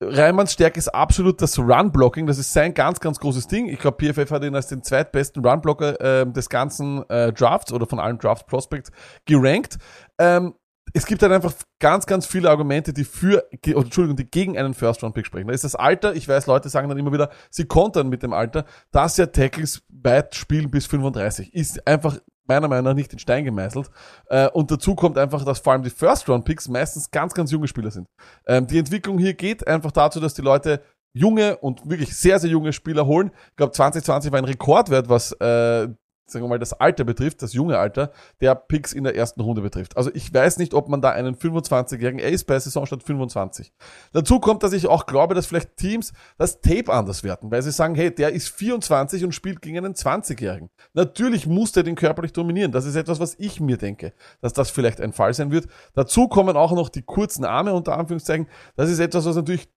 Reimanns 0.00 0.52
Stärke 0.52 0.78
ist 0.78 0.88
absolut 0.88 1.42
das 1.42 1.58
Run-Blocking. 1.58 2.26
Das 2.26 2.38
ist 2.38 2.52
sein 2.52 2.72
ganz, 2.72 3.00
ganz 3.00 3.18
großes 3.18 3.48
Ding. 3.48 3.68
Ich 3.68 3.80
glaube, 3.80 3.96
PFF 3.98 4.30
hat 4.30 4.44
ihn 4.44 4.54
als 4.54 4.68
den 4.68 4.82
zweitbesten 4.84 5.44
Run-Blocker 5.44 6.00
äh, 6.20 6.26
des 6.30 6.48
ganzen 6.48 7.08
äh, 7.10 7.32
Drafts 7.32 7.72
oder 7.72 7.84
von 7.86 7.98
allen 7.98 8.16
Draft-Prospects 8.18 8.92
gerankt. 9.24 9.78
Ähm, 10.18 10.54
es 10.94 11.06
gibt 11.06 11.22
halt 11.22 11.32
einfach 11.32 11.52
ganz, 11.80 12.06
ganz 12.06 12.26
viele 12.26 12.50
Argumente, 12.50 12.92
die 12.92 13.04
für, 13.04 13.46
oder, 13.74 13.84
Entschuldigung, 13.84 14.16
die 14.16 14.30
gegen 14.30 14.56
einen 14.56 14.74
First-Round-Pick 14.74 15.26
sprechen. 15.26 15.48
Da 15.48 15.54
ist 15.54 15.64
das 15.64 15.74
Alter, 15.74 16.14
ich 16.14 16.26
weiß, 16.26 16.46
Leute 16.46 16.68
sagen 16.68 16.88
dann 16.88 16.98
immer 16.98 17.12
wieder, 17.12 17.30
sie 17.50 17.66
kontern 17.66 18.08
mit 18.08 18.22
dem 18.22 18.32
Alter, 18.32 18.64
dass 18.90 19.16
ja 19.16 19.26
Tackles 19.26 19.82
weit 19.88 20.34
spielen 20.34 20.70
bis 20.70 20.86
35. 20.86 21.54
Ist 21.54 21.86
einfach 21.86 22.18
meiner 22.46 22.68
Meinung 22.68 22.86
nach 22.86 22.94
nicht 22.94 23.12
in 23.12 23.18
Stein 23.18 23.44
gemeißelt. 23.44 23.90
Äh, 24.26 24.48
und 24.48 24.70
dazu 24.70 24.94
kommt 24.94 25.18
einfach, 25.18 25.44
dass 25.44 25.58
vor 25.58 25.74
allem 25.74 25.82
die 25.82 25.90
First-Round-Picks 25.90 26.68
meistens 26.68 27.10
ganz, 27.10 27.34
ganz 27.34 27.50
junge 27.50 27.68
Spieler 27.68 27.90
sind. 27.90 28.08
Ähm, 28.46 28.66
die 28.66 28.78
Entwicklung 28.78 29.18
hier 29.18 29.34
geht 29.34 29.66
einfach 29.66 29.92
dazu, 29.92 30.18
dass 30.18 30.34
die 30.34 30.42
Leute 30.42 30.82
junge 31.12 31.56
und 31.58 31.88
wirklich 31.88 32.16
sehr, 32.16 32.38
sehr 32.38 32.50
junge 32.50 32.72
Spieler 32.72 33.06
holen. 33.06 33.30
Ich 33.50 33.56
glaube, 33.56 33.72
2020 33.72 34.32
war 34.32 34.38
ein 34.38 34.44
Rekordwert, 34.44 35.08
was 35.08 35.32
äh, 35.32 35.88
sagen 36.30 36.44
wir 36.44 36.48
mal, 36.48 36.58
das 36.58 36.72
Alter 36.72 37.04
betrifft, 37.04 37.42
das 37.42 37.52
junge 37.52 37.78
Alter, 37.78 38.12
der 38.40 38.54
Picks 38.54 38.92
in 38.92 39.04
der 39.04 39.16
ersten 39.16 39.40
Runde 39.40 39.62
betrifft. 39.62 39.96
Also 39.96 40.10
ich 40.14 40.32
weiß 40.32 40.58
nicht, 40.58 40.74
ob 40.74 40.88
man 40.88 41.00
da 41.00 41.10
einen 41.10 41.34
25-jährigen 41.34 42.20
Ace 42.20 42.44
bei 42.44 42.58
Saison 42.58 42.86
statt 42.86 43.02
25. 43.02 43.72
Dazu 44.12 44.40
kommt, 44.40 44.62
dass 44.62 44.72
ich 44.72 44.86
auch 44.86 45.06
glaube, 45.06 45.34
dass 45.34 45.46
vielleicht 45.46 45.76
Teams 45.76 46.12
das 46.36 46.60
Tape 46.60 46.92
anders 46.92 47.24
werten, 47.24 47.50
weil 47.50 47.62
sie 47.62 47.72
sagen, 47.72 47.94
hey, 47.94 48.14
der 48.14 48.32
ist 48.32 48.48
24 48.48 49.24
und 49.24 49.32
spielt 49.32 49.62
gegen 49.62 49.78
einen 49.78 49.94
20-Jährigen. 49.94 50.70
Natürlich 50.92 51.46
muss 51.46 51.72
der 51.72 51.82
den 51.82 51.94
körperlich 51.94 52.32
dominieren. 52.32 52.72
Das 52.72 52.84
ist 52.84 52.96
etwas, 52.96 53.20
was 53.20 53.34
ich 53.38 53.60
mir 53.60 53.76
denke, 53.76 54.12
dass 54.40 54.52
das 54.52 54.70
vielleicht 54.70 55.00
ein 55.00 55.12
Fall 55.12 55.34
sein 55.34 55.50
wird. 55.50 55.66
Dazu 55.94 56.28
kommen 56.28 56.56
auch 56.56 56.72
noch 56.72 56.88
die 56.88 57.02
kurzen 57.02 57.44
Arme, 57.44 57.72
unter 57.72 57.96
Anführungszeichen. 57.96 58.48
Das 58.76 58.90
ist 58.90 58.98
etwas, 58.98 59.24
was 59.24 59.36
natürlich 59.36 59.68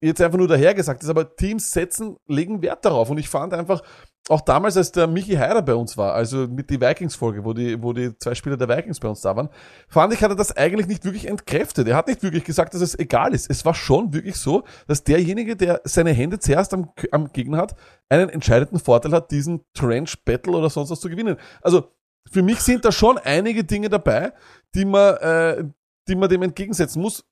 jetzt 0.00 0.20
einfach 0.20 0.38
nur 0.38 0.48
dahergesagt 0.48 1.02
ist, 1.02 1.08
aber 1.08 1.36
Teams 1.36 1.70
setzen, 1.70 2.16
legen 2.26 2.62
Wert 2.62 2.84
darauf. 2.84 3.10
Und 3.10 3.18
ich 3.18 3.28
fand 3.28 3.54
einfach, 3.54 3.82
auch 4.28 4.40
damals, 4.40 4.76
als 4.76 4.90
der 4.90 5.06
Michi 5.06 5.34
Heider 5.34 5.62
bei 5.62 5.74
uns 5.74 5.96
war, 5.96 6.14
also 6.14 6.48
mit 6.48 6.68
die 6.68 6.80
Vikings-Folge, 6.80 7.44
wo 7.44 7.52
die, 7.52 7.80
wo 7.80 7.92
die 7.92 8.16
zwei 8.18 8.34
Spieler 8.34 8.56
der 8.56 8.68
Vikings 8.68 8.98
bei 8.98 9.08
uns 9.08 9.20
da 9.20 9.36
waren, 9.36 9.48
fand 9.88 10.12
ich, 10.12 10.22
hat 10.22 10.30
er 10.30 10.36
das 10.36 10.56
eigentlich 10.56 10.88
nicht 10.88 11.04
wirklich 11.04 11.28
entkräftet. 11.28 11.86
Er 11.86 11.96
hat 11.96 12.08
nicht 12.08 12.22
wirklich 12.22 12.44
gesagt, 12.44 12.74
dass 12.74 12.80
es 12.80 12.98
egal 12.98 13.34
ist. 13.34 13.48
Es 13.48 13.64
war 13.64 13.74
schon 13.74 14.12
wirklich 14.12 14.36
so, 14.36 14.64
dass 14.88 15.04
derjenige, 15.04 15.54
der 15.54 15.80
seine 15.84 16.10
Hände 16.10 16.40
zuerst 16.40 16.74
am, 16.74 16.90
am 17.12 17.32
Gegner 17.32 17.58
hat, 17.58 17.76
einen 18.08 18.28
entscheidenden 18.28 18.80
Vorteil 18.80 19.12
hat, 19.12 19.30
diesen 19.30 19.64
Trench 19.74 20.24
Battle 20.24 20.54
oder 20.54 20.70
sonst 20.70 20.90
was 20.90 21.00
zu 21.00 21.08
gewinnen. 21.08 21.36
Also, 21.62 21.92
für 22.28 22.42
mich 22.42 22.58
sind 22.60 22.84
da 22.84 22.90
schon 22.90 23.18
einige 23.18 23.62
Dinge 23.62 23.88
dabei, 23.88 24.32
die 24.74 24.84
man, 24.84 25.14
äh, 25.18 25.64
die 26.08 26.16
man 26.16 26.28
dem 26.28 26.42
entgegensetzen 26.42 27.00
muss. 27.00 27.24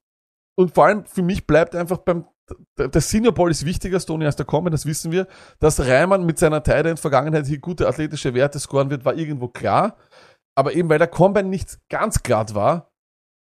Und 0.56 0.74
vor 0.74 0.86
allem 0.86 1.04
für 1.06 1.22
mich 1.22 1.46
bleibt 1.46 1.74
einfach 1.74 1.98
beim 1.98 2.26
der 2.76 3.00
Senior 3.00 3.32
Ball 3.32 3.50
ist 3.50 3.64
wichtiger, 3.64 3.98
Stoney, 3.98 4.26
als 4.26 4.36
der 4.36 4.44
Common, 4.44 4.70
das 4.70 4.86
wissen 4.86 5.12
wir. 5.12 5.26
Dass 5.60 5.80
Reimann 5.80 6.26
mit 6.26 6.38
seiner 6.38 6.62
Tight 6.62 6.86
End 6.86 7.00
Vergangenheit 7.00 7.46
hier 7.46 7.58
gute 7.58 7.88
athletische 7.88 8.34
Werte 8.34 8.58
scoren 8.58 8.90
wird, 8.90 9.04
war 9.04 9.14
irgendwo 9.14 9.48
klar. 9.48 9.96
Aber 10.54 10.74
eben 10.74 10.88
weil 10.88 10.98
der 10.98 11.08
Combine 11.08 11.48
nicht 11.48 11.78
ganz 11.88 12.22
glatt 12.22 12.54
war, 12.54 12.92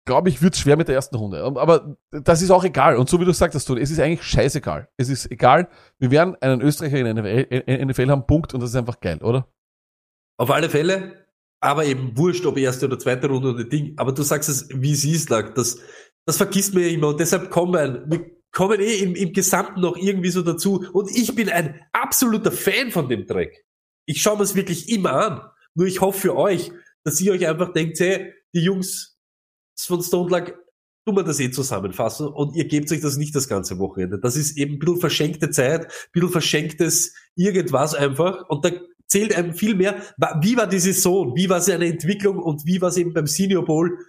glaube 0.05 0.29
ich, 0.29 0.41
wird's 0.41 0.59
schwer 0.59 0.77
mit 0.77 0.87
der 0.87 0.95
ersten 0.95 1.15
Runde. 1.15 1.43
Aber 1.43 1.97
das 2.11 2.41
ist 2.41 2.51
auch 2.51 2.63
egal. 2.63 2.95
Und 2.95 3.09
so 3.09 3.19
wie 3.19 3.25
du 3.25 3.33
sagst, 3.33 3.59
Stoney, 3.59 3.81
es 3.81 3.91
ist 3.91 3.99
eigentlich 3.99 4.23
scheißegal. 4.23 4.87
Es 4.97 5.09
ist 5.09 5.29
egal. 5.31 5.67
Wir 5.99 6.11
werden 6.11 6.35
einen 6.41 6.61
Österreicher 6.61 6.97
in 6.97 7.15
der 7.15 7.23
NFL, 7.89 8.05
in 8.05 8.09
haben, 8.11 8.27
Punkt. 8.27 8.53
Und 8.53 8.61
das 8.61 8.69
ist 8.69 8.75
einfach 8.75 8.99
geil, 8.99 9.21
oder? 9.21 9.47
Auf 10.37 10.51
alle 10.51 10.69
Fälle, 10.69 11.25
aber 11.59 11.85
eben 11.85 12.15
wurscht, 12.17 12.45
ob 12.45 12.57
erste 12.57 12.85
oder 12.85 12.99
zweite 12.99 13.27
Runde 13.27 13.49
oder 13.49 13.63
Ding. 13.63 13.93
Aber 13.97 14.11
du 14.11 14.21
sagst 14.21 14.49
es, 14.49 14.69
wie 14.69 14.91
es 14.91 15.03
ist, 15.03 15.29
lag. 15.29 15.53
Das, 15.53 15.79
das 16.25 16.37
vergisst 16.37 16.73
man 16.73 16.83
ja 16.83 16.89
immer. 16.89 17.09
Und 17.09 17.19
deshalb 17.19 17.49
kommen, 17.49 18.03
wir 18.07 18.31
kommen 18.51 18.79
eh 18.79 18.99
im, 18.99 19.15
im 19.15 19.33
Gesamten 19.33 19.81
noch 19.81 19.97
irgendwie 19.97 20.29
so 20.29 20.41
dazu. 20.41 20.85
Und 20.93 21.11
ich 21.11 21.35
bin 21.35 21.49
ein 21.49 21.81
absoluter 21.93 22.51
Fan 22.51 22.91
von 22.91 23.09
dem 23.09 23.25
Dreck. 23.27 23.65
Ich 24.05 24.21
schaue 24.21 24.37
mir 24.37 24.43
es 24.43 24.55
wirklich 24.55 24.89
immer 24.89 25.13
an. 25.13 25.41
Nur 25.75 25.87
ich 25.87 26.01
hoffe 26.01 26.19
für 26.19 26.35
euch, 26.35 26.71
dass 27.03 27.21
ihr 27.21 27.33
euch 27.33 27.47
einfach 27.47 27.73
denkt, 27.73 27.99
hey, 27.99 28.33
die 28.53 28.61
Jungs 28.61 29.17
von 29.77 30.01
Stone 30.01 30.29
Luck, 30.29 30.57
tun 31.05 31.15
wir 31.15 31.23
das 31.23 31.39
eh 31.39 31.51
zusammenfassen 31.51 32.27
und 32.27 32.55
ihr 32.55 32.65
gebt 32.65 32.91
euch 32.91 33.01
das 33.01 33.17
nicht 33.17 33.35
das 33.35 33.47
ganze 33.47 33.77
Wochenende. 33.77 34.17
Das 34.19 34.35
ist 34.35 34.57
eben 34.57 34.75
ein 34.75 34.79
bisschen 34.79 34.99
verschenkte 34.99 35.51
Zeit, 35.51 35.85
ein 35.85 35.91
bisschen 36.13 36.29
verschenktes 36.29 37.13
irgendwas 37.35 37.93
einfach 37.93 38.49
und 38.49 38.65
da 38.65 38.71
zählt 39.07 39.35
einem 39.35 39.53
viel 39.53 39.75
mehr, 39.75 40.01
wie 40.41 40.57
war 40.57 40.65
die 40.65 40.79
Saison, 40.79 41.35
wie 41.35 41.47
war 41.47 41.61
seine 41.61 41.85
Entwicklung 41.85 42.39
und 42.39 42.65
wie 42.65 42.81
war 42.81 42.89
es 42.89 42.97
eben 42.97 43.13
beim 43.13 43.27
Senior 43.27 43.63
Bowl 43.65 43.99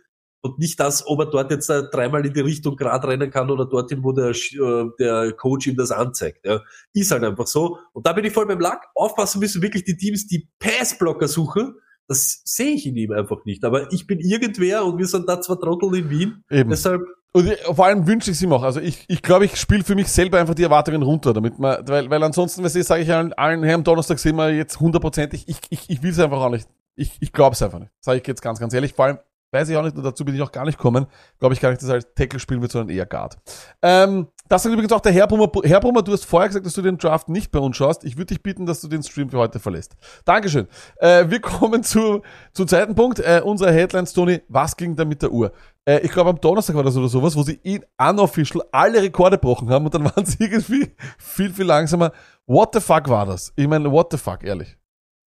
und 0.46 0.58
nicht 0.58 0.80
das, 0.80 1.06
ob 1.06 1.20
er 1.20 1.26
dort 1.26 1.50
jetzt 1.50 1.68
äh, 1.68 1.82
dreimal 1.92 2.24
in 2.24 2.32
die 2.32 2.40
Richtung 2.40 2.76
gerade 2.76 3.08
rennen 3.08 3.30
kann 3.30 3.50
oder 3.50 3.66
dorthin, 3.66 4.02
wo 4.02 4.12
der, 4.12 4.30
äh, 4.30 4.90
der 4.98 5.32
Coach 5.32 5.66
ihm 5.66 5.76
das 5.76 5.90
anzeigt. 5.90 6.46
Ja. 6.46 6.60
Ist 6.92 7.10
halt 7.10 7.24
einfach 7.24 7.46
so. 7.46 7.78
Und 7.92 8.06
da 8.06 8.12
bin 8.12 8.24
ich 8.24 8.32
voll 8.32 8.46
beim 8.46 8.60
Lack. 8.60 8.86
Aufpassen 8.94 9.40
müssen 9.40 9.62
wirklich 9.62 9.84
die 9.84 9.96
Teams, 9.96 10.26
die 10.26 10.48
Passblocker 10.58 11.28
suchen. 11.28 11.74
Das 12.08 12.42
sehe 12.44 12.70
ich 12.70 12.86
in 12.86 12.96
ihm 12.96 13.12
einfach 13.12 13.44
nicht. 13.44 13.64
Aber 13.64 13.92
ich 13.92 14.06
bin 14.06 14.20
irgendwer 14.20 14.84
und 14.84 14.98
wir 14.98 15.06
sind 15.06 15.28
da 15.28 15.40
zwar 15.40 15.58
Trottel 15.58 15.94
in 15.96 16.08
Wien. 16.10 16.44
Eben. 16.50 16.70
Deshalb 16.70 17.02
Und 17.32 17.48
ich, 17.50 17.58
vor 17.60 17.84
allem 17.84 18.06
wünsche 18.06 18.30
ich 18.30 18.36
es 18.36 18.42
ihm 18.42 18.52
auch. 18.52 18.62
Also 18.62 18.80
ich, 18.80 19.04
ich 19.08 19.22
glaube, 19.22 19.44
ich 19.44 19.56
spiele 19.56 19.82
für 19.82 19.96
mich 19.96 20.08
selber 20.08 20.38
einfach 20.38 20.54
die 20.54 20.62
Erwartungen 20.62 21.02
runter, 21.02 21.34
damit 21.34 21.58
man, 21.58 21.86
weil, 21.88 22.08
weil 22.08 22.22
ansonsten, 22.22 22.62
was 22.62 22.76
ich 22.76 22.84
sage 22.84 23.02
ich 23.02 23.12
allen, 23.12 23.32
allen, 23.32 23.64
hey, 23.64 23.74
am 23.74 23.82
Donnerstag 23.82 24.20
sehen 24.20 24.36
wir 24.36 24.50
jetzt 24.50 24.78
hundertprozentig, 24.78 25.48
ich, 25.48 25.58
ich, 25.70 25.90
ich 25.90 26.02
will 26.02 26.12
es 26.12 26.18
einfach 26.20 26.38
auch 26.38 26.50
nicht. 26.50 26.68
Ich, 26.94 27.16
ich 27.20 27.32
glaube 27.32 27.54
es 27.54 27.62
einfach 27.62 27.80
nicht. 27.80 27.92
Sage 28.00 28.20
ich 28.20 28.26
jetzt 28.26 28.40
ganz, 28.40 28.58
ganz 28.60 28.72
ehrlich. 28.72 28.94
Vor 28.94 29.04
allem 29.04 29.18
weiß 29.56 29.68
ich 29.68 29.76
auch 29.76 29.82
nicht, 29.82 29.96
und 29.96 30.04
dazu 30.04 30.24
bin 30.24 30.34
ich 30.34 30.42
auch 30.42 30.52
gar 30.52 30.64
nicht 30.64 30.78
kommen, 30.78 31.06
glaube 31.38 31.54
ich 31.54 31.60
gar 31.60 31.70
nicht, 31.70 31.82
dass 31.82 31.88
er 31.88 31.96
als 31.96 32.14
Tackle 32.14 32.38
spielen 32.38 32.60
wird, 32.60 32.72
sondern 32.72 32.94
eher 32.94 33.06
Guard. 33.06 33.38
Ähm, 33.82 34.28
das 34.48 34.62
sagt 34.62 34.72
übrigens 34.72 34.92
auch 34.92 35.00
der 35.00 35.12
Herr 35.12 35.26
Brummer. 35.26 35.50
Herr 35.64 35.80
Brummer, 35.80 36.02
du 36.02 36.12
hast 36.12 36.24
vorher 36.24 36.48
gesagt, 36.48 36.66
dass 36.66 36.74
du 36.74 36.82
den 36.82 36.98
Draft 36.98 37.28
nicht 37.28 37.50
bei 37.50 37.58
uns 37.58 37.76
schaust. 37.76 38.04
Ich 38.04 38.16
würde 38.16 38.26
dich 38.26 38.42
bitten, 38.42 38.66
dass 38.66 38.80
du 38.80 38.88
den 38.88 39.02
Stream 39.02 39.28
für 39.28 39.38
heute 39.38 39.58
verlässt. 39.58 39.96
Dankeschön. 40.24 40.68
Äh, 40.96 41.28
wir 41.28 41.40
kommen 41.40 41.82
zu, 41.82 42.22
zum 42.52 42.68
zweiten 42.68 42.94
Punkt. 42.94 43.18
Äh, 43.18 43.40
unsere 43.44 43.72
Headlines, 43.72 44.12
Tony, 44.12 44.42
was 44.48 44.76
ging 44.76 44.94
da 44.94 45.04
mit 45.04 45.22
der 45.22 45.32
Uhr? 45.32 45.52
Äh, 45.84 46.00
ich 46.00 46.12
glaube, 46.12 46.30
am 46.30 46.40
Donnerstag 46.40 46.76
war 46.76 46.84
das 46.84 46.96
oder 46.96 47.08
sowas, 47.08 47.34
wo 47.34 47.42
sie 47.42 47.58
in 47.62 47.84
unofficial 47.98 48.62
alle 48.70 49.02
Rekorde 49.02 49.36
gebrochen 49.36 49.68
haben 49.70 49.84
und 49.86 49.94
dann 49.94 50.04
waren 50.16 50.24
sie 50.24 50.44
irgendwie 50.44 50.92
viel, 51.18 51.52
viel 51.52 51.66
langsamer. 51.66 52.12
What 52.46 52.74
the 52.74 52.80
fuck 52.80 53.08
war 53.08 53.26
das? 53.26 53.52
Ich 53.56 53.66
meine, 53.66 53.90
what 53.90 54.08
the 54.12 54.18
fuck, 54.18 54.44
ehrlich. 54.44 54.76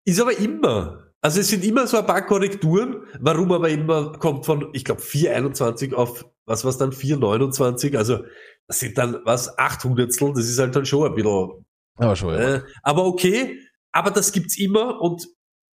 ist 0.05 0.21
aber 0.21 0.37
immer. 0.37 1.08
Also 1.21 1.41
es 1.41 1.49
sind 1.49 1.65
immer 1.65 1.85
so 1.85 1.97
ein 1.97 2.05
paar 2.05 2.25
Korrekturen, 2.25 3.05
warum 3.19 3.51
aber 3.51 3.69
immer 3.69 4.13
kommt 4.13 4.45
von, 4.45 4.69
ich 4.73 4.85
glaube, 4.85 5.01
4,21 5.01 5.93
auf, 5.93 6.25
was 6.45 6.63
war's 6.63 6.77
dann, 6.77 6.91
4,29, 6.91 7.97
also 7.97 8.23
das 8.67 8.79
sind 8.79 8.97
dann, 8.97 9.19
was, 9.25 9.57
800 9.57 10.09
das 10.09 10.49
ist 10.49 10.59
halt 10.59 10.75
dann 10.75 10.85
schon 10.85 11.07
ein 11.07 11.15
bisschen 11.15 11.65
Aber 11.97 12.15
schon, 12.15 12.33
ja. 12.35 12.55
Äh, 12.55 12.61
aber 12.83 13.05
okay, 13.05 13.59
aber 13.91 14.11
das 14.11 14.31
gibt's 14.31 14.57
immer 14.57 15.01
und 15.01 15.27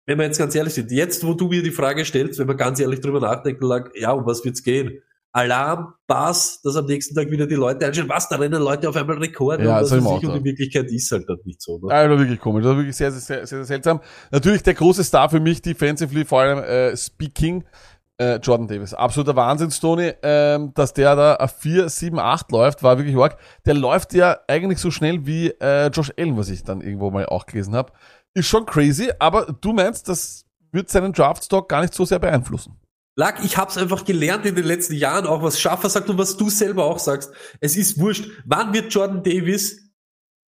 wenn 0.06 0.18
wir 0.18 0.24
jetzt 0.26 0.38
ganz 0.38 0.54
ehrlich 0.54 0.74
sind, 0.74 0.90
jetzt 0.90 1.24
wo 1.24 1.34
du 1.34 1.48
mir 1.48 1.62
die 1.62 1.70
Frage 1.70 2.04
stellst, 2.04 2.38
wenn 2.38 2.48
wir 2.48 2.56
ganz 2.56 2.80
ehrlich 2.80 3.00
drüber 3.00 3.20
nachdenken, 3.20 3.64
lag, 3.64 3.90
ja, 3.94 4.12
um 4.12 4.26
was 4.26 4.44
wird's 4.44 4.62
gehen? 4.62 5.02
Alarm, 5.32 5.94
Bass, 6.06 6.60
dass 6.62 6.74
am 6.74 6.86
nächsten 6.86 7.14
Tag 7.14 7.30
wieder 7.30 7.46
die 7.46 7.54
Leute 7.54 7.86
einstellen, 7.86 8.08
was, 8.08 8.28
da 8.28 8.36
rennen 8.36 8.60
Leute 8.60 8.88
auf 8.88 8.96
einmal 8.96 9.18
Rekorde 9.18 9.64
Ja, 9.64 9.76
und 9.76 9.82
das 9.82 9.92
ich, 9.92 10.04
auch 10.04 10.22
und 10.22 10.36
in 10.36 10.44
Wirklichkeit 10.44 10.90
ist 10.90 11.12
halt 11.12 11.28
dann 11.28 11.38
nicht 11.44 11.62
so. 11.62 11.78
Ne? 11.78 11.88
Ja, 11.90 12.02
das 12.02 12.10
war 12.10 12.18
wirklich 12.18 12.40
komisch. 12.40 12.64
Das 12.64 12.70
war 12.70 12.78
wirklich 12.78 12.96
sehr, 12.96 13.12
sehr, 13.12 13.20
sehr, 13.20 13.46
sehr, 13.46 13.58
sehr 13.58 13.64
seltsam. 13.64 14.00
Natürlich 14.32 14.62
der 14.62 14.74
große 14.74 15.04
Star 15.04 15.30
für 15.30 15.38
mich, 15.38 15.62
defensively, 15.62 16.24
vor 16.24 16.40
allem 16.40 16.58
äh, 16.58 16.96
Speaking, 16.96 17.64
äh, 18.20 18.36
Jordan 18.36 18.66
Davis. 18.66 18.92
Absoluter 18.92 19.36
Wahnsinn, 19.36 19.70
Stoney, 19.70 20.14
ähm, 20.22 20.72
dass 20.74 20.94
der 20.94 21.14
da 21.14 21.36
auf 21.36 21.52
4, 21.58 21.88
7, 21.88 22.18
8 22.18 22.50
läuft, 22.50 22.82
war 22.82 22.98
wirklich 22.98 23.16
arg. 23.16 23.38
Der 23.66 23.74
läuft 23.74 24.12
ja 24.14 24.36
eigentlich 24.48 24.80
so 24.80 24.90
schnell 24.90 25.26
wie 25.26 25.48
äh, 25.60 25.88
Josh 25.88 26.12
Allen, 26.18 26.36
was 26.36 26.48
ich 26.48 26.64
dann 26.64 26.80
irgendwo 26.80 27.10
mal 27.12 27.26
auch 27.26 27.46
gelesen 27.46 27.76
habe. 27.76 27.92
Ist 28.34 28.46
schon 28.46 28.66
crazy, 28.66 29.12
aber 29.20 29.46
du 29.60 29.72
meinst, 29.72 30.08
das 30.08 30.44
wird 30.72 30.90
seinen 30.90 31.12
Draftstock 31.12 31.68
gar 31.68 31.82
nicht 31.82 31.94
so 31.94 32.04
sehr 32.04 32.18
beeinflussen. 32.18 32.79
Lack, 33.16 33.44
ich 33.44 33.56
hab's 33.56 33.76
einfach 33.76 34.04
gelernt 34.04 34.46
in 34.46 34.54
den 34.54 34.64
letzten 34.64 34.94
Jahren, 34.94 35.26
auch 35.26 35.42
was 35.42 35.60
Schaffer 35.60 35.90
sagt 35.90 36.08
und 36.08 36.18
was 36.18 36.36
du 36.36 36.48
selber 36.48 36.84
auch 36.84 36.98
sagst. 36.98 37.32
Es 37.60 37.76
ist 37.76 37.98
wurscht. 37.98 38.30
Wann 38.44 38.72
wird 38.72 38.92
Jordan 38.92 39.22
Davis 39.22 39.90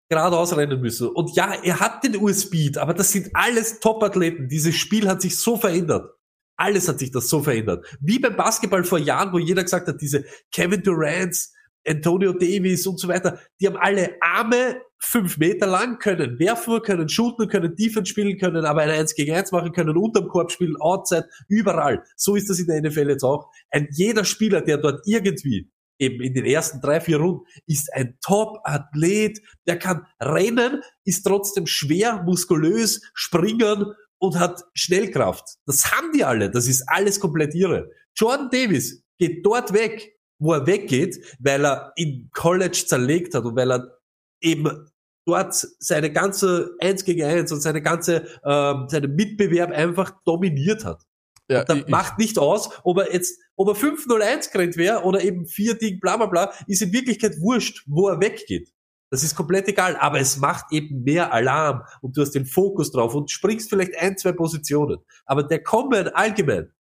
geradeaus 0.09 0.55
rennen 0.57 0.81
müssen? 0.81 1.07
Und 1.09 1.35
ja, 1.35 1.53
er 1.63 1.79
hat 1.79 2.03
den 2.03 2.17
US-Speed, 2.17 2.77
aber 2.77 2.93
das 2.93 3.11
sind 3.11 3.29
alles 3.33 3.79
Top-Athleten. 3.79 4.49
Dieses 4.49 4.75
Spiel 4.75 5.07
hat 5.07 5.21
sich 5.21 5.37
so 5.37 5.57
verändert. 5.57 6.11
Alles 6.57 6.87
hat 6.87 6.99
sich 6.99 7.11
das 7.11 7.29
so 7.29 7.43
verändert. 7.43 7.85
Wie 8.01 8.17
beim 8.17 8.35
Basketball 8.35 8.83
vor 8.83 8.97
Jahren, 8.97 9.31
wo 9.31 9.37
jeder 9.37 9.63
gesagt 9.63 9.87
hat, 9.87 10.01
diese 10.01 10.25
Kevin 10.51 10.81
Durants, 10.81 11.53
Antonio 11.87 12.33
Davis 12.33 12.87
und 12.87 12.99
so 12.99 13.07
weiter, 13.07 13.39
die 13.61 13.67
haben 13.67 13.77
alle 13.77 14.17
Arme 14.19 14.81
fünf 14.99 15.37
Meter 15.37 15.67
lang, 15.67 15.99
können 15.99 16.39
werfen, 16.39 16.81
können 16.81 17.09
shooten, 17.09 17.47
können 17.47 17.75
Defense 17.75 18.09
spielen, 18.09 18.37
können 18.37 18.65
aber 18.65 18.81
ein 18.81 18.89
1 18.89 19.15
gegen 19.15 19.35
1 19.35 19.51
machen, 19.51 19.71
können 19.71 19.97
unterm 19.97 20.27
Korb 20.27 20.51
spielen, 20.51 20.75
outside, 20.79 21.27
überall. 21.47 22.03
So 22.15 22.35
ist 22.35 22.49
das 22.49 22.59
in 22.59 22.67
der 22.67 22.81
NFL 22.81 23.09
jetzt 23.09 23.23
auch. 23.23 23.49
Ein 23.69 23.87
jeder 23.91 24.25
Spieler, 24.25 24.61
der 24.61 24.77
dort 24.77 25.01
irgendwie 25.05 25.71
eben 25.99 26.21
in 26.21 26.33
den 26.33 26.45
ersten 26.45 26.81
drei, 26.81 27.01
vier 27.01 27.17
Runden, 27.17 27.45
ist 27.65 27.91
ein 27.93 28.17
Top-Athlet, 28.21 29.41
der 29.67 29.79
kann 29.79 30.05
rennen, 30.21 30.81
ist 31.03 31.23
trotzdem 31.23 31.65
schwer, 31.65 32.23
muskulös, 32.23 33.01
springen 33.13 33.93
und 34.19 34.39
hat 34.39 34.63
Schnellkraft. 34.73 35.57
Das 35.65 35.91
haben 35.91 36.11
die 36.11 36.23
alle, 36.23 36.49
das 36.49 36.67
ist 36.67 36.83
alles 36.87 37.19
komplett 37.19 37.55
irre. 37.55 37.89
Jordan 38.15 38.49
Davis 38.51 39.03
geht 39.17 39.45
dort 39.45 39.73
weg, 39.73 40.13
wo 40.39 40.53
er 40.53 40.67
weggeht, 40.67 41.17
weil 41.39 41.65
er 41.65 41.93
in 41.95 42.29
College 42.33 42.83
zerlegt 42.85 43.33
hat 43.33 43.45
und 43.45 43.55
weil 43.55 43.71
er 43.71 43.96
eben 44.41 44.89
dort 45.25 45.53
seine 45.79 46.11
ganze 46.11 46.75
1 46.79 47.03
gegen 47.03 47.23
1 47.23 47.51
und 47.51 47.59
seine 47.59 47.81
ganze, 47.81 48.25
ähm, 48.45 48.88
seine 48.89 49.07
Mitbewerb 49.07 49.71
einfach 49.71 50.11
dominiert 50.25 50.85
hat. 50.85 51.03
Ja, 51.49 51.63
da 51.63 51.75
macht 51.88 52.17
nicht 52.17 52.38
aus, 52.39 52.69
ob 52.83 52.97
er 52.99 53.13
jetzt, 53.13 53.39
ob 53.55 53.69
er 53.69 53.75
5-0-1 53.75 54.51
gerannt 54.51 54.75
wäre 54.75 55.03
oder 55.03 55.21
eben 55.21 55.47
4 55.47 55.75
Ding, 55.75 55.99
bla 55.99 56.17
bla 56.17 56.25
bla, 56.25 56.51
ist 56.67 56.81
in 56.81 56.91
Wirklichkeit 56.91 57.39
wurscht, 57.39 57.83
wo 57.88 58.09
er 58.09 58.19
weggeht. 58.19 58.69
Das 59.09 59.23
ist 59.23 59.35
komplett 59.35 59.69
egal, 59.69 59.95
aber 59.95 60.19
es 60.19 60.38
macht 60.38 60.65
eben 60.71 61.03
mehr 61.03 61.31
Alarm 61.31 61.83
und 62.01 62.17
du 62.17 62.21
hast 62.21 62.35
den 62.35 62.45
Fokus 62.45 62.91
drauf 62.91 63.15
und 63.15 63.31
springst 63.31 63.69
vielleicht 63.69 63.97
ein, 63.97 64.17
zwei 64.17 64.33
Positionen. 64.33 64.97
Aber 65.25 65.43
der 65.43 65.63
Combine 65.63 66.13
allgemein, 66.13 66.73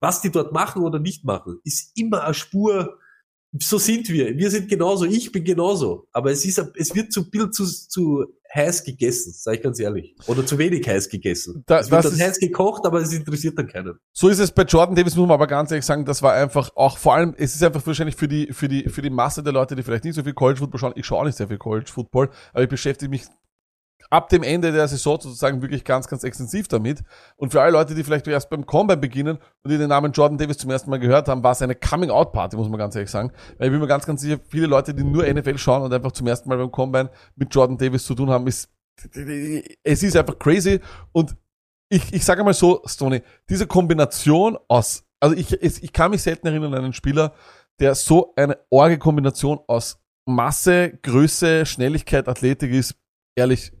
was 0.00 0.20
die 0.20 0.30
dort 0.30 0.52
machen 0.52 0.82
oder 0.82 0.98
nicht 0.98 1.24
machen, 1.24 1.60
ist 1.62 1.96
immer 1.96 2.24
eine 2.24 2.34
Spur, 2.34 2.98
so 3.58 3.78
sind 3.78 4.08
wir. 4.10 4.36
Wir 4.36 4.50
sind 4.50 4.68
genauso, 4.68 5.04
ich 5.06 5.32
bin 5.32 5.42
genauso. 5.44 6.06
Aber 6.12 6.30
es 6.30 6.44
ist, 6.44 6.58
es 6.76 6.94
wird 6.94 7.12
zu 7.12 7.30
Bild 7.30 7.54
zu, 7.54 7.64
zu 7.64 8.24
heiß 8.54 8.84
gegessen, 8.84 9.32
sage 9.34 9.58
ich 9.58 9.62
ganz 9.62 9.78
ehrlich. 9.80 10.14
Oder 10.26 10.44
zu 10.44 10.58
wenig 10.58 10.86
heiß 10.86 11.08
gegessen. 11.08 11.62
Da- 11.66 11.80
es 11.80 11.90
wird 11.90 12.04
das 12.04 12.12
dann 12.16 12.20
heiß 12.28 12.38
gekocht, 12.38 12.84
aber 12.86 13.00
es 13.00 13.12
interessiert 13.12 13.58
dann 13.58 13.66
keinen. 13.66 13.98
So 14.12 14.28
ist 14.28 14.38
es 14.38 14.50
bei 14.50 14.62
Jordan 14.64 14.94
Davis, 14.96 15.16
muss 15.16 15.26
man 15.26 15.34
aber 15.34 15.46
ganz 15.46 15.70
ehrlich 15.70 15.84
sagen, 15.86 16.04
das 16.04 16.22
war 16.22 16.34
einfach 16.34 16.70
auch, 16.76 16.98
vor 16.98 17.14
allem, 17.14 17.34
es 17.38 17.54
ist 17.54 17.62
einfach 17.62 17.86
wahrscheinlich 17.86 18.16
für 18.16 18.28
die, 18.28 18.52
für 18.52 18.68
die, 18.68 18.88
für 18.88 19.02
die 19.02 19.10
Masse 19.10 19.42
der 19.42 19.52
Leute, 19.52 19.76
die 19.76 19.82
vielleicht 19.82 20.04
nicht 20.04 20.14
so 20.14 20.22
viel 20.22 20.34
College 20.34 20.58
Football 20.58 20.80
schauen, 20.80 20.92
ich 20.96 21.06
schaue 21.06 21.20
auch 21.20 21.24
nicht 21.24 21.36
sehr 21.36 21.48
viel 21.48 21.58
College 21.58 21.90
Football, 21.92 22.30
aber 22.52 22.62
ich 22.62 22.68
beschäftige 22.68 23.08
mich 23.10 23.24
ab 24.10 24.28
dem 24.28 24.42
Ende 24.42 24.72
der 24.72 24.88
Saison 24.88 25.20
sozusagen 25.20 25.60
wirklich 25.62 25.84
ganz, 25.84 26.08
ganz 26.08 26.24
extensiv 26.24 26.68
damit. 26.68 27.02
Und 27.36 27.52
für 27.52 27.60
alle 27.60 27.72
Leute, 27.72 27.94
die 27.94 28.04
vielleicht 28.04 28.26
erst 28.26 28.50
beim 28.50 28.64
Combine 28.64 28.96
beginnen 28.96 29.38
und 29.62 29.70
die 29.70 29.78
den 29.78 29.88
Namen 29.88 30.12
Jordan 30.12 30.38
Davis 30.38 30.58
zum 30.58 30.70
ersten 30.70 30.90
Mal 30.90 30.98
gehört 30.98 31.28
haben, 31.28 31.42
war 31.42 31.52
es 31.52 31.62
eine 31.62 31.74
Coming-out-Party, 31.74 32.56
muss 32.56 32.68
man 32.68 32.78
ganz 32.78 32.94
ehrlich 32.94 33.10
sagen. 33.10 33.32
Weil 33.58 33.68
ich 33.68 33.72
bin 33.72 33.80
mir 33.80 33.86
ganz, 33.86 34.06
ganz 34.06 34.20
sicher, 34.20 34.38
viele 34.48 34.66
Leute, 34.66 34.94
die 34.94 35.04
nur 35.04 35.26
NFL 35.26 35.58
schauen 35.58 35.82
und 35.82 35.92
einfach 35.92 36.12
zum 36.12 36.26
ersten 36.26 36.48
Mal 36.48 36.58
beim 36.58 36.70
Combine 36.70 37.10
mit 37.36 37.54
Jordan 37.54 37.76
Davis 37.76 38.04
zu 38.04 38.14
tun 38.14 38.30
haben, 38.30 38.46
ist, 38.46 38.70
es 39.84 40.02
ist 40.02 40.16
einfach 40.16 40.38
crazy 40.38 40.80
und 41.12 41.36
ich, 41.88 42.12
ich 42.12 42.24
sage 42.24 42.44
mal 42.44 42.52
so, 42.52 42.82
Stoney, 42.84 43.22
diese 43.48 43.66
Kombination 43.66 44.58
aus, 44.68 45.04
also 45.20 45.34
ich, 45.36 45.52
ich 45.62 45.92
kann 45.92 46.10
mich 46.10 46.22
selten 46.22 46.46
erinnern 46.46 46.74
an 46.74 46.84
einen 46.84 46.92
Spieler, 46.92 47.32
der 47.80 47.94
so 47.94 48.32
eine 48.36 48.58
orge 48.70 48.98
Kombination 48.98 49.60
aus 49.66 49.98
Masse, 50.26 50.98
Größe, 51.02 51.64
Schnelligkeit, 51.64 52.28
Athletik 52.28 52.72
ist. 52.72 52.94
Ehrlich, 53.34 53.72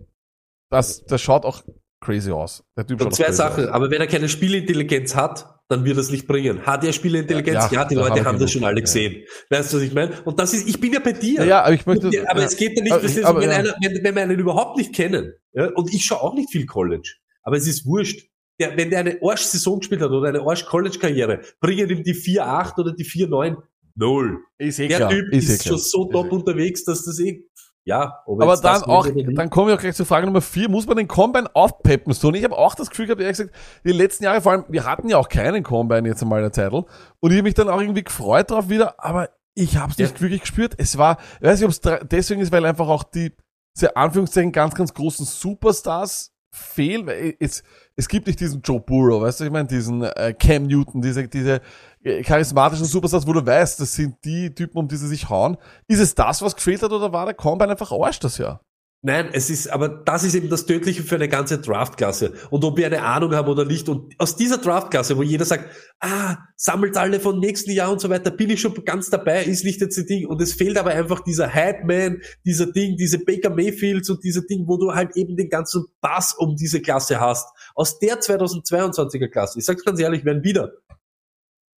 das, 0.70 1.04
das 1.04 1.20
schaut 1.20 1.44
auch 1.44 1.62
crazy 2.00 2.30
aus. 2.30 2.62
Der 2.76 2.86
Typ 2.86 3.00
Und 3.00 3.06
schaut 3.06 3.12
auch 3.12 3.16
zwei 3.26 3.32
Sachen, 3.32 3.64
aus. 3.66 3.70
aber 3.70 3.90
wenn 3.90 4.00
er 4.00 4.06
keine 4.06 4.28
Spielintelligenz 4.28 5.14
hat, 5.14 5.54
dann 5.68 5.84
wird 5.84 5.98
es 5.98 6.10
nicht 6.10 6.26
bringen. 6.26 6.62
Hat 6.64 6.82
er 6.84 6.92
Spielintelligenz? 6.92 7.70
Ja, 7.70 7.82
Ja, 7.82 7.84
die 7.84 7.94
da 7.96 8.08
Leute 8.08 8.24
haben 8.24 8.38
das 8.38 8.50
schon 8.52 8.64
alle 8.64 8.76
Ja. 8.76 8.82
gesehen. 8.82 9.24
Weißt 9.50 9.72
du, 9.72 9.76
was 9.78 9.82
ich 9.84 9.92
meine? 9.92 10.12
Und 10.24 10.38
das 10.40 10.54
ist, 10.54 10.66
ich 10.68 10.80
bin 10.80 10.92
ja 10.92 11.00
bei 11.00 11.12
dir. 11.12 11.40
Ja, 11.40 11.44
ja, 11.44 11.62
aber 11.64 11.74
ich 11.74 11.84
möchte. 11.84 12.08
Ja, 12.08 12.24
aber 12.30 12.40
ja. 12.40 12.46
es 12.46 12.56
geht 12.56 12.76
ja 12.76 12.82
nicht, 12.82 12.92
Aber- 12.92 13.02
das 13.02 13.16
ist, 13.16 13.24
aber 13.24 13.40
wenn, 13.40 13.50
ja. 13.50 13.56
einer, 13.56 13.74
wenn, 13.82 14.02
wenn 14.04 14.14
wir 14.14 14.22
einen 14.22 14.38
überhaupt 14.38 14.78
nicht 14.78 14.94
kennen, 14.94 15.34
ja, 15.52 15.70
und 15.74 15.92
ich 15.92 16.04
schaue 16.04 16.22
auch 16.22 16.34
nicht 16.34 16.50
viel 16.50 16.64
College, 16.66 17.14
aber 17.42 17.56
es 17.56 17.66
ist 17.66 17.84
wurscht. 17.84 18.26
Der, 18.60 18.76
wenn 18.76 18.90
der 18.90 19.00
eine 19.00 19.18
Arsch-Saison 19.22 19.78
gespielt 19.78 20.00
hat 20.00 20.10
oder 20.10 20.28
eine 20.30 20.40
Arsch-College-Karriere, 20.40 21.42
bringen 21.60 21.88
ihm 21.90 22.02
die 22.02 22.14
4-8 22.14 22.80
oder 22.80 22.92
die 22.92 23.04
4-9 23.04 23.56
null. 23.94 24.38
Ist 24.58 24.78
eh 24.80 24.88
Der 24.88 24.96
klar. 24.98 25.10
Typ 25.10 25.32
Ist 25.32 25.48
ist, 25.48 25.64
eh 25.66 25.68
schon 25.68 25.78
so 25.78 26.04
top 26.10 26.26
eh 26.26 26.30
unterwegs, 26.30 26.84
dass 26.84 27.04
das 27.04 27.20
eh, 27.20 27.44
ja, 27.88 28.22
ob 28.26 28.40
er 28.40 28.44
Aber 28.44 28.56
dann 28.58 28.82
auch, 28.82 29.06
dann 29.34 29.48
kommen 29.48 29.68
wir 29.68 29.74
auch 29.74 29.80
gleich 29.80 29.96
zur 29.96 30.04
Frage 30.04 30.26
Nummer 30.26 30.42
vier. 30.42 30.68
Muss 30.68 30.86
man 30.86 30.98
den 30.98 31.08
Combine 31.08 31.48
aufpeppen? 31.54 32.12
So, 32.12 32.28
und 32.28 32.34
ich 32.34 32.44
habe 32.44 32.56
auch 32.56 32.74
das 32.74 32.90
Gefühl 32.90 33.06
gehabt, 33.06 33.22
ehrlich 33.22 33.38
gesagt, 33.38 33.56
die 33.82 33.92
letzten 33.92 34.24
Jahre, 34.24 34.42
vor 34.42 34.52
allem, 34.52 34.64
wir 34.68 34.84
hatten 34.84 35.08
ja 35.08 35.16
auch 35.16 35.30
keinen 35.30 35.62
Combine 35.62 36.06
jetzt 36.06 36.22
einmal 36.22 36.42
der 36.42 36.52
Zeitl. 36.52 36.84
Und 37.20 37.30
ich 37.30 37.38
habe 37.38 37.44
mich 37.44 37.54
dann 37.54 37.70
auch 37.70 37.80
irgendwie 37.80 38.04
gefreut 38.04 38.50
drauf 38.50 38.68
wieder, 38.68 39.02
aber 39.02 39.30
ich 39.54 39.78
habe 39.78 39.90
es 39.90 39.96
nicht 39.98 40.14
Ja. 40.16 40.20
wirklich 40.20 40.42
gespürt. 40.42 40.74
Es 40.76 40.98
war, 40.98 41.16
ich 41.40 41.46
weiß 41.46 41.60
nicht, 41.60 41.64
ob 41.64 41.70
es 41.94 42.08
deswegen 42.08 42.42
ist, 42.42 42.52
weil 42.52 42.66
einfach 42.66 42.88
auch 42.88 43.04
die, 43.04 43.32
diese 43.74 43.96
Anführungszeichen 43.96 44.52
ganz, 44.52 44.74
ganz 44.74 44.92
großen 44.92 45.24
Superstars 45.24 46.32
fehlen. 46.50 47.06
Weil 47.06 47.34
es, 47.38 47.62
es 47.96 48.08
gibt 48.08 48.26
nicht 48.26 48.40
diesen 48.40 48.60
Joe 48.62 48.80
Burrow, 48.80 49.22
weißt 49.22 49.40
du, 49.40 49.44
ich 49.44 49.50
meine, 49.50 49.68
diesen 49.68 50.02
äh, 50.02 50.34
Cam 50.38 50.64
Newton, 50.64 51.00
diese, 51.00 51.28
diese 51.28 51.60
äh, 52.02 52.22
charismatischen 52.22 52.86
Superstars, 52.86 53.26
wo 53.26 53.32
du 53.32 53.44
weißt, 53.44 53.80
das 53.80 53.92
sind 53.94 54.16
die 54.24 54.54
Typen, 54.54 54.78
um 54.78 54.88
die 54.88 54.96
sie 54.96 55.08
sich 55.08 55.28
hauen. 55.28 55.56
Ist 55.86 56.00
es 56.00 56.14
das, 56.14 56.42
was 56.42 56.54
gefehlt 56.54 56.82
hat, 56.82 56.92
oder 56.92 57.12
war 57.12 57.26
der 57.26 57.34
Combine 57.34 57.70
einfach 57.70 57.92
Arsch 57.92 58.20
das 58.20 58.38
Jahr? 58.38 58.60
Nein, 59.00 59.30
es 59.32 59.48
ist, 59.48 59.68
aber 59.68 59.88
das 59.88 60.24
ist 60.24 60.34
eben 60.34 60.48
das 60.48 60.66
Tödliche 60.66 61.04
für 61.04 61.14
eine 61.14 61.28
ganze 61.28 61.60
Draftklasse. 61.60 62.32
Und 62.50 62.64
ob 62.64 62.76
wir 62.76 62.86
eine 62.86 63.02
Ahnung 63.02 63.32
haben 63.32 63.48
oder 63.48 63.64
nicht. 63.64 63.88
Und 63.88 64.12
aus 64.18 64.34
dieser 64.34 64.58
Draftklasse, 64.58 65.16
wo 65.16 65.22
jeder 65.22 65.44
sagt, 65.44 65.70
ah, 66.00 66.36
sammelt 66.56 66.96
alle 66.96 67.20
von 67.20 67.38
nächsten 67.38 67.70
Jahr 67.70 67.92
und 67.92 68.00
so 68.00 68.10
weiter, 68.10 68.32
bin 68.32 68.50
ich 68.50 68.60
schon 68.60 68.74
ganz 68.84 69.08
dabei, 69.08 69.44
ist 69.44 69.64
nicht 69.64 69.80
jetzt 69.80 69.96
ein 69.98 70.06
Ding. 70.06 70.26
Und 70.26 70.42
es 70.42 70.54
fehlt 70.54 70.76
aber 70.76 70.90
einfach 70.90 71.20
dieser 71.20 71.54
Hype-Man, 71.54 72.22
dieser 72.44 72.72
Ding, 72.72 72.96
diese 72.96 73.20
Baker 73.20 73.50
Mayfields 73.50 74.10
und 74.10 74.24
dieser 74.24 74.42
Ding, 74.42 74.66
wo 74.66 74.78
du 74.78 74.92
halt 74.92 75.14
eben 75.14 75.36
den 75.36 75.48
ganzen 75.48 75.86
Bass 76.00 76.34
um 76.36 76.56
diese 76.56 76.80
Klasse 76.80 77.20
hast. 77.20 77.46
Aus 77.76 78.00
der 78.00 78.18
2022er 78.18 79.28
Klasse, 79.28 79.60
ich 79.60 79.64
sag's 79.64 79.84
ganz 79.84 80.00
ehrlich, 80.00 80.24
werden 80.24 80.42
wieder 80.42 80.72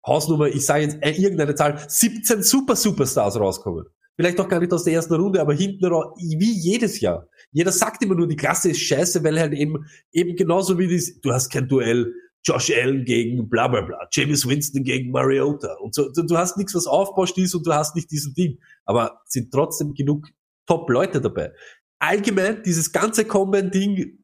Hausnummer, 0.06 0.46
ich 0.46 0.64
sage 0.64 0.84
jetzt 0.84 0.96
äh, 1.02 1.10
irgendeine 1.10 1.54
Zahl, 1.54 1.78
17 1.86 2.42
Super-Superstars 2.42 3.38
rauskommen. 3.38 3.84
Vielleicht 4.20 4.38
auch 4.38 4.48
gar 4.50 4.60
nicht 4.60 4.70
aus 4.74 4.84
der 4.84 4.92
ersten 4.92 5.14
Runde, 5.14 5.40
aber 5.40 5.54
hinten 5.54 5.86
raus, 5.86 6.14
wie 6.18 6.52
jedes 6.52 7.00
Jahr. 7.00 7.26
Jeder 7.52 7.72
sagt 7.72 8.04
immer 8.04 8.14
nur, 8.14 8.28
die 8.28 8.36
Klasse 8.36 8.68
ist 8.68 8.82
scheiße, 8.82 9.24
weil 9.24 9.40
halt 9.40 9.54
eben, 9.54 9.86
eben 10.12 10.36
genauso 10.36 10.78
wie 10.78 10.88
dies, 10.88 11.22
du 11.22 11.32
hast 11.32 11.48
kein 11.48 11.68
Duell, 11.68 12.12
Josh 12.44 12.70
Allen 12.70 13.06
gegen 13.06 13.48
bla 13.48 13.66
bla 13.68 13.80
bla, 13.80 14.06
James 14.12 14.46
Winston 14.46 14.84
gegen 14.84 15.10
Mariota 15.10 15.74
und 15.80 15.94
so. 15.94 16.12
Du, 16.12 16.22
du 16.22 16.36
hast 16.36 16.58
nichts, 16.58 16.74
was 16.74 16.86
aufbaust 16.86 17.38
ist 17.38 17.54
und 17.54 17.66
du 17.66 17.72
hast 17.72 17.96
nicht 17.96 18.10
diesen 18.10 18.34
Ding. 18.34 18.58
Aber 18.84 19.22
sind 19.24 19.50
trotzdem 19.52 19.94
genug 19.94 20.28
Top-Leute 20.66 21.22
dabei. 21.22 21.54
Allgemein, 21.98 22.62
dieses 22.62 22.92
ganze 22.92 23.24
Combine-Ding, 23.24 24.22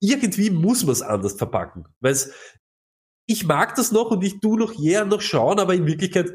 irgendwie 0.00 0.48
muss 0.48 0.84
man 0.84 0.92
es 0.92 1.02
anders 1.02 1.34
verpacken. 1.34 1.84
Weil 2.00 2.16
ich 3.26 3.46
mag 3.46 3.74
das 3.74 3.92
noch 3.92 4.10
und 4.10 4.24
ich 4.24 4.40
tu 4.40 4.56
noch 4.56 4.72
jäher 4.72 5.04
noch 5.04 5.20
schauen, 5.20 5.58
aber 5.58 5.74
in 5.74 5.86
Wirklichkeit, 5.86 6.32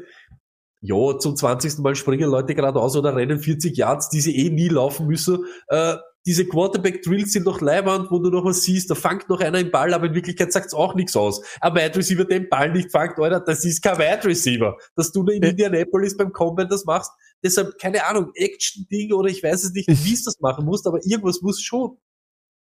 ja, 0.86 1.18
zum 1.18 1.34
20. 1.34 1.78
Mal 1.78 1.94
springen 1.94 2.28
Leute 2.30 2.54
geradeaus 2.54 2.94
oder 2.94 3.16
rennen 3.16 3.38
40 3.38 3.74
Yards, 3.76 4.10
die 4.10 4.20
sie 4.20 4.36
eh 4.36 4.50
nie 4.50 4.68
laufen 4.68 5.06
müssen. 5.06 5.44
Äh, 5.68 5.96
diese 6.26 6.46
Quarterback-Drills 6.46 7.32
sind 7.32 7.44
noch 7.46 7.60
Leibwand, 7.60 8.10
wo 8.10 8.18
du 8.18 8.30
noch 8.30 8.44
was 8.44 8.62
siehst, 8.62 8.90
da 8.90 8.94
fangt 8.94 9.28
noch 9.28 9.40
einer 9.40 9.58
im 9.60 9.70
Ball, 9.70 9.92
aber 9.94 10.06
in 10.06 10.14
Wirklichkeit 10.14 10.52
sagt's 10.52 10.72
auch 10.74 10.94
nichts 10.94 11.16
aus. 11.16 11.42
Ein 11.60 11.74
Wide 11.74 11.96
Receiver, 11.96 12.24
der 12.24 12.40
den 12.40 12.48
Ball 12.48 12.70
nicht 12.72 12.90
fangt, 12.90 13.18
Alter, 13.18 13.40
das 13.40 13.64
ist 13.64 13.82
kein 13.82 13.98
Wide 13.98 14.24
Receiver. 14.24 14.76
Dass 14.96 15.10
du 15.12 15.22
in. 15.26 15.42
Indianapolis 15.42 16.16
beim 16.16 16.32
Combine 16.32 16.68
das 16.68 16.84
machst, 16.86 17.10
deshalb, 17.42 17.78
keine 17.78 18.06
Ahnung, 18.06 18.30
Action-Ding 18.34 19.12
oder 19.12 19.28
ich 19.28 19.42
weiß 19.42 19.64
es 19.64 19.72
nicht, 19.72 19.88
Ich- 19.88 20.04
wie 20.04 20.14
es 20.14 20.24
das 20.24 20.40
machen 20.40 20.64
musst, 20.64 20.86
aber 20.86 20.98
irgendwas 21.04 21.40
muss 21.42 21.60
schon 21.60 21.98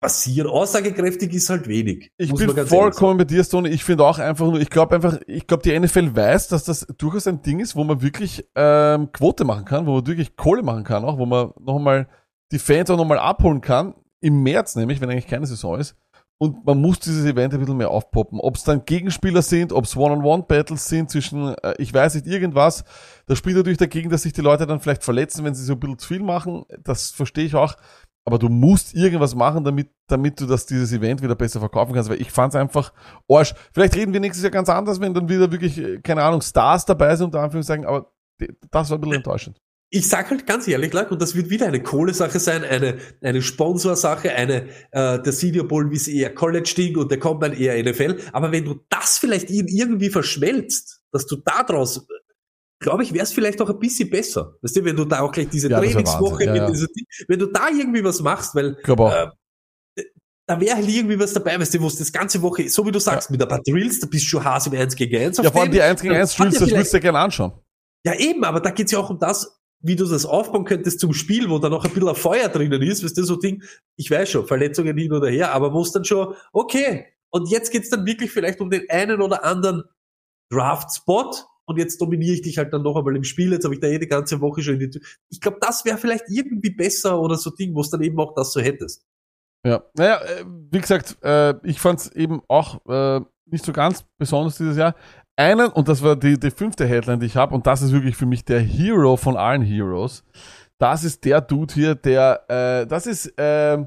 passieren. 0.02 0.50
Aussagekräftig 0.50 1.32
ist 1.34 1.50
halt 1.50 1.68
wenig. 1.68 2.12
Ich 2.18 2.34
bin 2.34 2.50
vollkommen 2.68 3.20
bei 3.20 3.24
dir, 3.24 3.44
Stone. 3.44 3.70
Ich 3.70 3.84
finde 3.84 4.04
auch 4.04 4.20
einfach 4.20 4.48
nur, 4.48 4.60
ich 4.60 4.70
glaube 4.70 4.96
einfach, 4.96 5.20
ich 5.28 5.48
glaube, 5.48 5.64
die 5.64 5.80
NFL 5.80 6.16
weiß, 6.16 6.50
dass 6.50 6.64
das 6.64 6.88
durchaus 6.98 7.28
ein 7.28 7.42
Ding 7.44 7.60
ist, 7.60 7.76
wo 7.76 7.84
man 7.84 8.02
wirklich 8.02 8.50
ähm, 8.56 9.12
Quote 9.12 9.46
machen 9.46 9.64
kann, 9.64 9.86
wo 9.86 9.94
man 9.94 10.08
wirklich 10.08 10.36
Kohle 10.36 10.64
machen 10.64 10.84
kann, 10.84 11.06
auch 11.06 11.20
wo 11.20 11.26
man 11.26 11.52
noch 11.60 11.78
einmal 11.78 12.10
die 12.52 12.60
Fans 12.60 12.90
auch 12.90 12.98
nochmal 12.98 13.20
abholen 13.20 13.62
kann. 13.62 13.94
Im 14.20 14.44
März 14.44 14.76
nämlich, 14.76 15.00
wenn 15.02 15.10
eigentlich 15.10 15.28
keine 15.28 15.46
Saison 15.46 15.80
ist. 15.80 15.96
Und 16.40 16.66
man 16.66 16.82
muss 16.82 17.00
dieses 17.00 17.24
Event 17.24 17.54
ein 17.54 17.60
bisschen 17.60 17.78
mehr 17.78 17.92
aufpoppen. 17.92 18.40
Ob 18.40 18.56
es 18.56 18.64
dann 18.64 18.84
Gegenspieler 18.84 19.44
sind, 19.44 19.72
ob 19.72 19.86
es 19.86 19.96
One-on-One-Battles 19.96 20.88
sind 20.88 21.12
zwischen, 21.12 21.54
äh, 21.62 21.76
ich 21.78 21.94
weiß 21.94 22.16
nicht, 22.16 22.26
irgendwas. 22.26 22.84
Das 23.28 23.38
spielt 23.38 23.58
natürlich 23.58 23.78
dagegen, 23.78 24.10
dass 24.10 24.24
sich 24.24 24.34
die 24.34 24.42
Leute 24.42 24.66
dann 24.66 24.80
vielleicht 24.80 25.04
verletzen, 25.04 25.46
wenn 25.46 25.54
sie 25.54 25.64
so 25.64 25.74
ein 25.74 25.80
bisschen 25.80 26.00
zu 26.00 26.08
viel 26.08 26.24
machen. 26.24 26.66
Das 26.84 27.12
verstehe 27.12 27.46
ich 27.46 27.54
auch. 27.54 27.76
Aber 28.26 28.38
du 28.38 28.50
musst 28.50 28.94
irgendwas 28.94 29.34
machen, 29.34 29.64
damit, 29.64 29.90
damit 30.08 30.40
du 30.40 30.46
das, 30.46 30.66
dieses 30.66 30.92
Event 30.94 31.22
wieder 31.22 31.36
besser 31.36 31.60
verkaufen 31.60 31.94
kannst, 31.94 32.10
weil 32.10 32.22
ich 32.22 32.32
fand's 32.32 32.56
einfach 32.56 32.94
Arsch. 33.28 33.54
Vielleicht 33.74 33.96
reden 33.96 34.14
wir 34.14 34.20
nächstes 34.20 34.44
Jahr 34.44 34.52
ganz 34.52 34.70
anders, 34.70 35.02
wenn 35.02 35.14
dann 35.14 35.28
wieder 35.28 35.52
wirklich, 35.52 35.78
äh, 35.78 36.00
keine 36.02 36.24
Ahnung, 36.24 36.42
Stars 36.42 36.86
dabei 36.86 37.16
sind, 37.16 37.26
unter 37.26 37.42
Anführungszeichen, 37.42 37.86
aber 37.86 38.12
das 38.70 38.90
war 38.90 38.98
ein 38.98 39.02
bisschen 39.02 39.18
enttäuschend. 39.18 39.60
Ich 39.94 40.08
sag 40.08 40.30
halt 40.30 40.48
ganz 40.48 40.68
ehrlich, 40.70 40.94
Lack, 40.94 41.12
und 41.12 41.22
das 41.22 41.36
wird 41.36 41.50
wieder 41.50 41.68
eine 41.68 41.84
Kohlesache 41.84 42.40
sein, 42.40 42.64
eine, 42.64 42.98
eine 43.22 43.42
Sponsorsache, 43.42 44.32
eine, 44.32 44.70
äh, 44.92 45.22
der 45.22 45.34
Senior 45.34 45.68
Bowl 45.68 45.94
ist 45.94 46.08
eher 46.08 46.34
College-Ding 46.34 46.98
und 46.98 47.12
der 47.12 47.20
Combine 47.20 47.56
eher 47.56 47.84
NFL. 47.84 48.18
Aber 48.32 48.54
wenn 48.54 48.64
du 48.64 48.80
das 48.88 49.18
vielleicht 49.18 49.50
irgendwie 49.50 50.10
verschmelzt, 50.10 51.02
dass 51.12 51.28
du 51.28 51.36
daraus 51.36 52.08
glaube 52.82 53.04
ich, 53.04 53.14
wäre 53.14 53.24
es 53.24 53.32
vielleicht 53.32 53.62
auch 53.62 53.70
ein 53.70 53.80
bisschen 53.80 54.10
besser. 54.10 54.56
Weißt 54.62 54.76
du, 54.76 54.84
wenn 54.84 54.96
du 54.96 55.06
da 55.06 55.22
auch 55.22 55.32
gleich 55.32 55.48
diese 55.50 55.70
Ja, 55.70 55.80
Trainingswoche 55.80 56.44
ja, 56.44 56.52
mit 56.52 56.62
ja. 56.64 56.70
dieser, 56.70 56.88
wenn 57.28 57.40
du 57.40 57.46
da 57.46 57.70
irgendwie 57.70 58.04
was 58.04 58.22
machst, 58.22 58.56
weil 58.56 58.76
äh, 58.76 60.04
da 60.48 60.60
wäre 60.60 60.76
halt 60.76 60.90
irgendwie 60.90 61.18
was 61.18 61.32
dabei, 61.32 61.58
weißt 61.60 61.76
du, 61.76 61.82
wo 61.82 61.88
es 61.88 61.96
das 61.98 62.12
ganze 62.12 62.42
Woche, 62.42 62.68
so 62.70 62.86
wie 62.86 62.92
du 62.92 63.00
sagst, 63.00 63.30
mit 63.30 63.42
ein 63.42 63.48
paar 63.48 63.62
Drills, 63.62 64.00
da 64.00 64.08
bist 64.08 64.26
du 64.26 64.30
schon 64.30 64.44
Hase 64.44 64.70
im 64.70 64.82
1 64.82 64.96
gegen 64.96 65.16
1. 65.16 65.38
ja, 65.38 65.52
vor 65.52 65.62
allem 65.62 65.72
die 65.72 65.82
1 65.82 66.02
gegen 66.02 66.16
1 66.16 66.36
Drills, 66.36 66.60
das 66.60 66.70
würdest 66.70 66.94
du 66.94 66.98
dir 66.98 67.02
gerne 67.02 67.20
anschauen. 67.20 67.54
Ja, 68.04 68.16
eben, 68.16 68.44
aber 68.44 68.60
da 68.60 68.72
geht's 68.72 68.92
ja 68.92 69.00
auch 69.00 69.12
um 69.12 69.20
das, 69.20 69.62
wie 69.80 69.96
du 69.96 70.06
das 70.06 70.26
aufbauen 70.26 70.66
könntest 70.66 71.00
zum 71.00 71.14
Spiel, 71.14 71.50
wo 71.50 71.60
da 71.60 71.70
noch 71.70 71.86
ein 71.86 71.92
bisschen 71.92 72.10
ein 72.10 72.16
Feuer 72.16 72.50
drinnen 72.50 72.82
ist, 72.82 73.04
weißt 73.04 73.18
du, 73.18 73.24
so 73.24 73.36
Ding, 73.36 73.64
ich 73.96 74.10
weiß 74.10 74.28
schon, 74.30 74.48
Verletzungen 74.48 74.98
hin 74.98 75.14
oder 75.14 75.30
her, 75.30 75.54
aber 75.54 75.72
wo 75.72 75.84
es 75.84 75.92
dann 75.92 76.04
schon, 76.04 76.34
okay, 76.52 77.06
und 77.30 77.50
jetzt 77.50 77.72
geht's 77.72 77.90
dann 77.90 78.06
wirklich 78.06 78.32
vielleicht 78.32 78.60
um 78.60 78.72
den 78.72 78.90
einen 78.90 79.22
oder 79.22 79.44
anderen 79.46 79.84
Draft-Spot 80.52 81.32
und 81.72 81.78
jetzt 81.78 82.00
dominiere 82.00 82.36
ich 82.36 82.42
dich 82.42 82.58
halt 82.58 82.72
dann 82.74 82.84
noch 82.84 82.96
einmal 82.96 83.16
im 83.16 83.24
Spiel, 83.24 83.52
jetzt 83.52 83.64
habe 83.64 83.74
ich 83.74 83.80
da 83.82 83.88
eh 83.88 84.00
die 84.00 84.08
ganze 84.08 84.40
Woche 84.42 84.62
schon 84.62 84.76
in 84.76 84.80
die 84.82 84.90
Tür. 84.92 85.02
Ich 85.30 85.42
glaube, 85.42 85.58
das 85.60 85.84
wäre 85.86 85.98
vielleicht 85.98 86.26
irgendwie 86.30 86.70
besser 86.70 87.20
oder 87.20 87.36
so 87.36 87.50
Ding, 87.50 87.74
wo 87.74 87.82
es 87.82 87.90
dann 87.90 88.02
eben 88.02 88.20
auch 88.20 88.36
das 88.36 88.54
so 88.54 88.62
hättest. 88.62 89.06
Ja, 89.66 89.84
naja, 89.96 90.22
äh, 90.22 90.46
wie 90.46 90.80
gesagt, 90.80 91.18
äh, 91.24 91.56
ich 91.64 91.80
fand 91.80 92.00
es 92.00 92.12
eben 92.12 92.42
auch 92.48 92.86
äh, 92.88 93.22
nicht 93.46 93.66
so 93.66 93.74
ganz 93.74 94.06
besonders 94.18 94.58
dieses 94.58 94.78
Jahr. 94.78 94.96
Einen, 95.36 95.70
und 95.70 95.88
das 95.88 96.04
war 96.04 96.16
die, 96.16 96.40
die 96.40 96.52
fünfte 96.52 96.86
Headline, 96.86 97.20
die 97.20 97.26
ich 97.26 97.36
habe, 97.36 97.56
und 97.56 97.66
das 97.66 97.82
ist 97.82 97.92
wirklich 97.92 98.16
für 98.16 98.26
mich 98.26 98.46
der 98.46 98.60
Hero 98.60 99.18
von 99.18 99.38
allen 99.38 99.62
Heroes. 99.62 100.24
Das 100.78 101.04
ist 101.04 101.26
der 101.26 101.42
Dude 101.42 101.74
hier, 101.74 101.96
der, 101.96 102.86
das 102.88 103.06
ist 103.06 103.28
äh, 103.40 103.86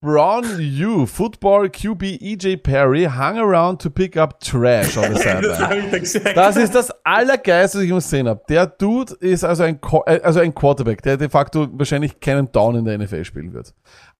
Braun 0.00 0.44
Yu, 0.60 1.06
Football 1.06 1.70
QB 1.70 2.20
EJ 2.22 2.62
Perry, 2.62 3.04
hung 3.06 3.36
around 3.36 3.80
to 3.80 3.90
pick 3.90 4.16
up 4.16 4.38
trash 4.38 4.96
on 4.96 5.12
the 5.12 5.18
sideline. 5.20 5.86
ich 5.86 5.90
da 5.90 5.98
gesagt. 5.98 6.36
Das 6.36 6.56
ist 6.56 6.72
das 6.72 6.92
Allergeilste, 7.04 7.78
was 7.78 7.84
ich 7.84 7.90
gesehen 7.90 8.28
habe. 8.28 8.40
Der 8.48 8.66
Dude 8.66 9.14
ist 9.14 9.42
also 9.42 9.64
ein, 9.64 9.80
äh, 10.06 10.20
also 10.20 10.38
ein 10.38 10.54
Quarterback, 10.54 11.02
der 11.02 11.16
de 11.16 11.28
facto 11.28 11.66
wahrscheinlich 11.72 12.20
keinen 12.20 12.52
Down 12.52 12.76
in 12.76 12.84
der 12.84 12.96
NFL 12.96 13.24
spielen 13.24 13.52
wird. 13.52 13.74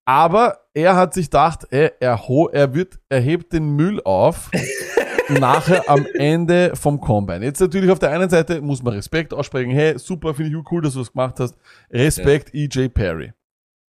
Aber 0.05 0.59
er 0.75 0.97
hat 0.97 1.15
sich 1.15 1.27
gedacht, 1.27 1.69
er, 1.71 1.93
ho 2.27 2.49
er 2.49 2.75
wird, 2.75 2.99
er 3.09 3.21
hebt 3.21 3.53
den 3.53 3.77
Müll 3.77 4.01
auf 4.03 4.51
nachher 5.29 5.89
am 5.89 6.07
Ende 6.15 6.73
vom 6.75 7.01
Combine. 7.01 7.45
Jetzt 7.45 7.61
natürlich 7.61 7.93
auf 7.93 8.01
der 8.01 8.11
einen 8.11 8.31
Seite 8.31 8.61
muss 8.63 8.83
man 8.83 8.95
Respekt 8.95 9.33
aussprechen. 9.33 9.71
Hey, 9.71 9.97
super, 9.97 10.35
finde 10.35 10.59
ich 10.59 10.73
cool, 10.73 10.83
dass 10.83 10.95
du 10.95 10.99
das 10.99 11.13
gemacht 11.13 11.39
hast. 11.39 11.55
Respekt, 11.93 12.53
EJ 12.53 12.89
Perry. 12.89 13.33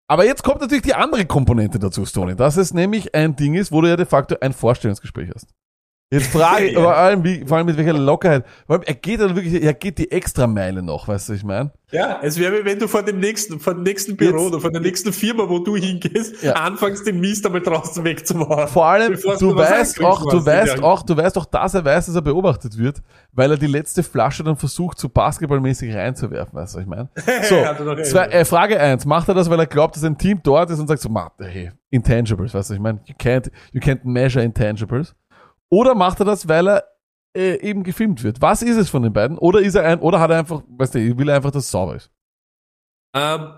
Aber 0.10 0.26
jetzt 0.26 0.44
kommt 0.44 0.62
natürlich 0.62 0.84
die 0.84 0.94
andere 0.94 1.26
Komponente 1.26 1.80
dazu, 1.80 2.06
Stoney. 2.06 2.36
Dass 2.36 2.56
es 2.56 2.74
nämlich 2.74 3.14
ein 3.14 3.36
Ding 3.36 3.56
ist, 3.56 3.72
wo 3.72 3.82
du 3.82 3.90
ja 3.90 3.98
de 3.98 4.06
facto 4.06 4.38
ein 4.40 4.54
Vorstellungsgespräch 4.54 5.30
hast. 5.36 5.54
Jetzt 6.10 6.28
frage 6.28 6.66
ich, 6.68 6.74
Ja. 6.74 6.82
vor 6.82 6.96
allem, 6.96 7.24
wie, 7.24 7.44
vor 7.46 7.58
allem 7.58 7.66
mit 7.66 7.76
welcher 7.78 7.92
Lockerheit. 7.94 8.46
Vor 8.66 8.76
allem, 8.78 8.84
er 8.86 8.94
geht 8.94 9.20
dann 9.20 9.36
wirklich, 9.36 9.62
er 9.62 9.74
geht 9.74 9.98
die 9.98 10.10
Extrameile 10.10 10.82
noch, 10.82 11.08
weißt 11.08 11.28
du, 11.28 11.34
was 11.34 11.40
ich 11.40 11.44
meine? 11.46 11.72
Ja, 11.92 12.20
es 12.22 12.38
wäre 12.40 12.60
wie 12.62 12.66
wenn 12.66 12.80
du 12.80 12.88
von 12.88 13.06
dem 13.06 13.20
nächsten, 13.20 13.60
von 13.60 13.76
dem 13.76 13.84
nächsten 13.84 14.16
Büro 14.16 14.38
Jetzt- 14.38 14.48
oder 14.54 14.62
von 14.62 14.72
der 14.74 14.82
nächsten 14.82 15.12
Firma, 15.12 15.48
wo 15.50 15.60
du 15.60 15.76
hingehst, 15.76 16.42
Ja. 16.44 16.54
anfängst 16.54 17.06
den 17.08 17.20
Mist 17.20 17.46
einmal 17.46 17.62
draußen 17.62 18.04
wegzumachen. 18.06 18.68
Vor 18.70 18.86
allem, 18.86 19.14
du 19.16 19.56
weißt 19.56 20.02
auch, 20.04 20.30
du 20.30 20.46
weißt 20.46 20.82
auch, 20.84 21.04
du 21.04 21.18
weißt 21.18 21.38
auch, 21.38 21.46
dass 21.46 21.74
er 21.74 21.84
weiß, 21.84 22.06
dass 22.06 22.16
er 22.16 22.22
beobachtet 22.22 22.78
wird, 22.78 23.02
weil 23.34 23.52
er 23.52 23.58
die 23.58 23.68
letzte 23.68 24.02
Flasche 24.04 24.44
dann 24.44 24.56
versucht, 24.56 25.00
so 25.00 25.10
basketballmäßig 25.10 25.94
reinzuwerfen, 25.94 26.54
weißt 26.58 26.74
du, 26.74 26.78
was 26.78 26.84
ich 26.84 26.90
meine? 26.90 27.10
So, 27.44 28.04
zwei, 28.04 28.28
äh, 28.28 28.46
Frage 28.46 28.80
eins, 28.80 29.06
macht 29.06 29.28
er 29.28 29.34
das, 29.34 29.50
weil 29.50 29.60
er 29.60 29.66
glaubt, 29.68 29.96
dass 29.98 30.04
ein 30.06 30.18
Team 30.18 30.40
dort 30.44 30.70
ist 30.70 30.80
und 30.80 30.88
sagt 30.88 31.02
so, 31.02 31.10
"Ma, 31.10 31.32
hey, 31.40 31.72
Intangibles, 31.90 32.54
weißt 32.54 32.70
du, 32.70 32.74
ich 32.76 32.80
meine, 32.80 33.00
you 33.06 33.16
can't, 33.16 33.50
you 33.72 33.80
can't 33.82 34.00
measure 34.04 34.44
Intangibles. 34.44 35.14
Oder 35.70 35.96
macht 35.96 36.20
er 36.20 36.26
das, 36.26 36.48
weil 36.48 36.68
er 36.68 36.84
äh, 37.36 37.60
eben 37.62 37.84
gefilmt 37.84 38.24
wird? 38.24 38.42
Was 38.42 38.62
ist 38.62 38.78
es 38.78 38.90
von 38.90 39.04
den 39.04 39.14
beiden? 39.14 39.38
Oder 39.38 39.62
ist 39.62 39.76
er 39.76 39.84
ein, 39.84 40.00
oder 40.00 40.20
hat 40.20 40.32
er 40.32 40.40
einfach, 40.40 40.64
weißt 40.68 40.96
du, 40.96 41.18
will 41.18 41.30
er 41.30 41.36
einfach, 41.36 41.52
dass 41.52 41.66
es 41.66 41.72
sauber 41.72 41.96
ist? 41.96 42.12
Ähm, 43.14 43.54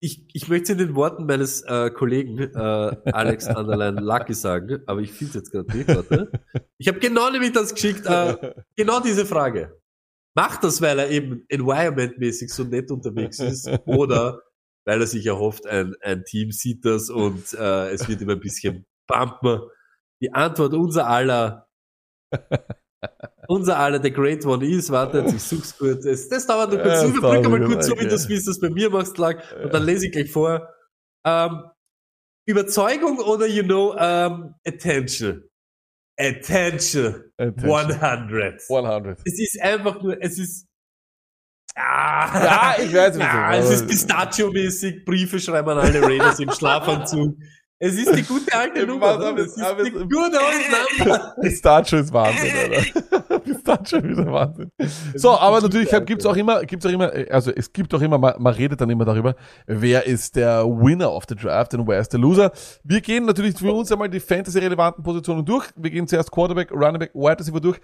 ich, 0.00 0.26
ich 0.34 0.48
möchte 0.48 0.72
in 0.72 0.78
den 0.78 0.94
Worten 0.96 1.26
meines 1.26 1.62
äh, 1.62 1.90
Kollegen 1.90 2.38
äh, 2.38 2.56
Alex 3.12 3.46
Underline 3.56 4.00
Lucky 4.00 4.34
sagen, 4.34 4.82
aber 4.86 5.00
ich 5.00 5.12
finde 5.12 5.30
es 5.30 5.34
jetzt 5.34 5.52
gerade 5.52 5.76
nicht. 5.76 5.88
Warte. 5.88 6.32
Ich 6.78 6.88
habe 6.88 6.98
genau 6.98 7.30
nämlich 7.30 7.52
das 7.52 7.72
geschickt, 7.72 8.04
äh, 8.06 8.54
genau 8.76 9.00
diese 9.00 9.24
Frage. 9.24 9.80
Macht 10.34 10.64
das, 10.64 10.80
weil 10.80 10.98
er 10.98 11.10
eben 11.10 11.44
environmentmäßig 11.48 12.52
so 12.52 12.64
nett 12.64 12.90
unterwegs 12.90 13.38
ist 13.38 13.70
oder 13.84 14.40
weil 14.84 15.00
er 15.00 15.06
sich 15.06 15.26
erhofft, 15.26 15.66
ein, 15.66 15.94
ein 16.00 16.24
Team 16.24 16.50
sieht 16.50 16.84
das 16.84 17.08
und 17.08 17.52
äh, 17.52 17.90
es 17.90 18.08
wird 18.08 18.22
immer 18.22 18.32
ein 18.32 18.40
bisschen 18.40 18.84
bumpen? 19.06 19.60
Die 20.22 20.32
Antwort 20.32 20.72
unser 20.74 21.06
aller 21.08 21.68
unser 23.48 23.78
aller, 23.78 23.98
der 23.98 24.10
Great 24.12 24.46
One 24.46 24.64
ist, 24.66 24.90
wartet, 24.90 25.32
ich 25.32 25.42
such's 25.42 25.76
kurz. 25.76 26.04
Es, 26.04 26.28
das 26.28 26.46
dauert 26.46 26.70
nur 26.70 26.80
kurz. 26.80 27.02
Ja, 27.02 27.08
das 27.08 27.16
überbrücke 27.16 27.48
mal 27.48 27.64
kurz, 27.64 27.86
so 27.86 27.98
wie 27.98 28.06
du 28.06 28.14
es 28.14 28.28
wie 28.28 28.34
es 28.34 28.60
bei 28.60 28.70
mir 28.70 28.88
machst, 28.90 29.18
lag. 29.18 29.42
Und 29.62 29.74
dann 29.74 29.84
lese 29.84 30.06
ich 30.06 30.12
gleich 30.12 30.30
vor. 30.30 30.68
Ähm, 31.26 31.64
Überzeugung 32.46 33.18
oder, 33.18 33.46
you 33.46 33.62
know, 33.62 33.94
ähm, 33.98 34.54
Attention. 34.66 35.42
Attention. 36.18 37.22
Attention. 37.38 37.92
100. 37.92 38.60
100. 38.70 39.18
Es 39.24 39.38
ist 39.38 39.60
einfach 39.60 40.00
nur, 40.02 40.20
es 40.20 40.38
ist, 40.38 40.66
ah, 41.76 42.44
Ja, 42.78 42.82
ich 42.84 42.92
weiß, 42.92 43.16
ja, 43.18 43.52
du- 43.52 43.58
es 43.58 43.70
ist 43.70 43.88
Pistachio-mäßig, 43.88 45.04
Briefe 45.04 45.38
schreiben 45.40 45.68
an 45.70 45.78
alle 45.78 46.02
Raiders 46.02 46.38
im 46.40 46.50
Schlafanzug. 46.52 47.36
Es 47.84 47.94
ist 47.94 48.14
die 48.16 48.22
gute 48.22 48.54
alte 48.56 48.86
Nummer. 48.86 49.06
Aber- 49.08 49.36
Es 49.38 49.56
ist 49.56 49.60
aber- 49.62 49.82
die 49.82 49.90
gute 49.90 50.38
alte 50.38 51.00
Nummer. 51.04 51.34
Pistachio 51.40 51.98
ist 51.98 52.12
Wahnsinn, 52.12 52.52
Alter. 52.62 53.38
Pistachio 53.40 53.98
ist 53.98 54.04
wieder 54.08 54.32
Wahnsinn. 54.32 54.70
So, 55.16 55.30
aber 55.36 55.60
natürlich 55.60 55.90
gibt's 56.06 56.24
auch 56.24 56.36
immer, 56.36 56.62
gibt's 56.64 56.86
auch 56.86 56.90
immer, 56.90 57.10
also 57.30 57.50
es 57.50 57.72
gibt 57.72 57.92
auch 57.92 58.00
immer, 58.00 58.18
man, 58.18 58.34
man 58.40 58.54
redet 58.54 58.80
dann 58.80 58.88
immer 58.88 59.04
darüber, 59.04 59.34
wer 59.66 60.06
ist 60.06 60.36
der 60.36 60.64
Winner 60.64 61.10
of 61.12 61.24
the 61.28 61.34
Draft 61.34 61.74
und 61.74 61.88
wer 61.88 61.98
ist 61.98 62.12
der 62.12 62.20
Loser. 62.20 62.52
Wir 62.84 63.00
gehen 63.00 63.24
natürlich 63.24 63.58
für 63.58 63.72
uns 63.72 63.90
einmal 63.90 64.08
die 64.08 64.20
Fantasy-relevanten 64.20 65.02
Positionen 65.02 65.44
durch. 65.44 65.66
Wir 65.74 65.90
gehen 65.90 66.06
zuerst 66.06 66.30
Quarterback, 66.30 66.70
Running 66.70 67.00
Back, 67.00 67.10
Wide 67.14 67.40
Receiver 67.40 67.60
durch. 67.60 67.80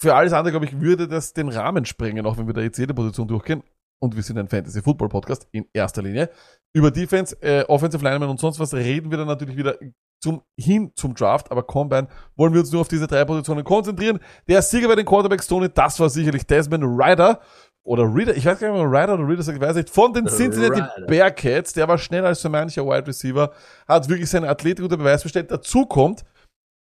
Für 0.00 0.14
alles 0.16 0.32
andere, 0.32 0.50
glaube 0.50 0.66
ich, 0.66 0.80
würde 0.80 1.06
das 1.06 1.32
den 1.32 1.48
Rahmen 1.48 1.84
sprengen, 1.84 2.26
auch 2.26 2.36
wenn 2.38 2.46
wir 2.48 2.54
da 2.54 2.60
jetzt 2.60 2.78
jede 2.78 2.92
Position 2.94 3.28
durchgehen. 3.28 3.62
Und 4.00 4.14
wir 4.14 4.22
sind 4.22 4.38
ein 4.38 4.48
Fantasy-Football-Podcast 4.48 5.48
in 5.52 5.66
erster 5.72 6.02
Linie. 6.02 6.30
Über 6.72 6.90
Defense, 6.90 7.36
äh, 7.42 7.64
Offensive 7.64 8.02
Lineman 8.04 8.28
und 8.28 8.38
sonst 8.38 8.60
was 8.60 8.74
reden 8.74 9.10
wir 9.10 9.18
dann 9.18 9.26
natürlich 9.26 9.56
wieder 9.56 9.76
zum, 10.20 10.42
hin 10.58 10.92
zum 10.94 11.14
Draft, 11.14 11.50
aber 11.50 11.62
Combine 11.62 12.08
wollen 12.36 12.52
wir 12.52 12.60
uns 12.60 12.72
nur 12.72 12.80
auf 12.80 12.88
diese 12.88 13.06
drei 13.06 13.24
Positionen 13.24 13.64
konzentrieren. 13.64 14.18
Der 14.48 14.62
Sieger 14.62 14.88
bei 14.88 14.96
den 14.96 15.06
Quarterbacks, 15.06 15.46
Tony, 15.46 15.68
das 15.72 15.98
war 16.00 16.10
sicherlich 16.10 16.46
Desmond 16.46 16.84
Ryder 16.84 17.40
oder 17.84 18.02
Reader, 18.02 18.36
ich 18.36 18.44
weiß 18.44 18.58
gar 18.58 18.72
nicht, 18.72 18.80
ob 18.80 18.86
Ryder 18.86 19.14
oder 19.14 19.26
Reader 19.26 19.42
sagt, 19.42 19.56
ich 19.56 19.62
weiß 19.62 19.76
nicht, 19.76 19.90
von 19.90 20.12
den 20.12 20.26
Cincinnati 20.26 20.80
Ryder. 20.80 21.06
Bearcats, 21.06 21.72
der 21.72 21.88
war 21.88 21.98
schneller 21.98 22.28
als 22.28 22.42
so 22.42 22.48
mancher 22.48 22.84
Wide 22.84 23.06
Receiver, 23.06 23.52
hat 23.86 24.08
wirklich 24.08 24.28
seine 24.28 24.48
Athletik 24.48 24.82
unter 24.82 24.96
Beweis 24.96 25.22
gestellt. 25.22 25.50
Dazu 25.50 25.86
kommt, 25.86 26.24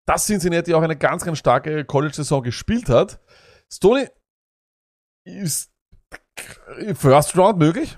dass 0.07 0.25
Cincinnati 0.25 0.73
auch 0.73 0.81
eine 0.81 0.95
ganz, 0.97 1.23
ganz 1.23 1.37
starke 1.37 1.85
College-Saison 1.85 2.41
gespielt 2.43 2.89
hat. 2.89 3.19
Stoney, 3.71 4.07
ist 5.27 5.71
First 6.95 7.37
Round 7.37 7.59
möglich? 7.59 7.97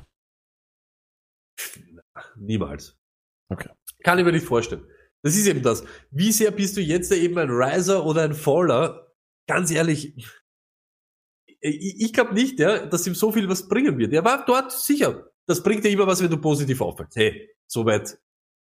Niemals. 2.35 2.97
Okay. 3.49 3.69
Kann 4.03 4.19
ich 4.19 4.25
mir 4.25 4.31
nicht 4.31 4.45
vorstellen. 4.45 4.85
Das 5.21 5.35
ist 5.35 5.47
eben 5.47 5.61
das. 5.61 5.83
Wie 6.11 6.31
sehr 6.31 6.51
bist 6.51 6.77
du 6.77 6.81
jetzt 6.81 7.11
eben 7.11 7.37
ein 7.37 7.49
Riser 7.49 8.05
oder 8.05 8.23
ein 8.23 8.33
Faller? 8.33 9.13
Ganz 9.47 9.71
ehrlich, 9.71 10.15
ich, 11.61 12.01
ich 12.01 12.13
glaube 12.13 12.33
nicht, 12.33 12.59
ja, 12.59 12.85
dass 12.85 13.05
ihm 13.07 13.15
so 13.15 13.31
viel 13.31 13.49
was 13.49 13.67
bringen 13.67 13.97
wird. 13.97 14.13
Er 14.13 14.23
war 14.23 14.45
dort 14.45 14.71
sicher. 14.71 15.29
Das 15.45 15.61
bringt 15.63 15.83
dir 15.83 15.89
immer 15.89 16.07
was, 16.07 16.21
wenn 16.21 16.29
du 16.29 16.37
positiv 16.37 16.81
auffällst. 16.81 17.15
Hey, 17.15 17.49
soweit 17.67 18.17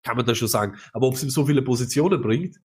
kann 0.04 0.18
man 0.18 0.26
das 0.26 0.38
schon 0.38 0.48
sagen. 0.48 0.78
Aber 0.92 1.08
ob 1.08 1.16
es 1.16 1.24
ihm 1.24 1.30
so 1.30 1.46
viele 1.46 1.62
Positionen 1.62 2.22
bringt, 2.22 2.60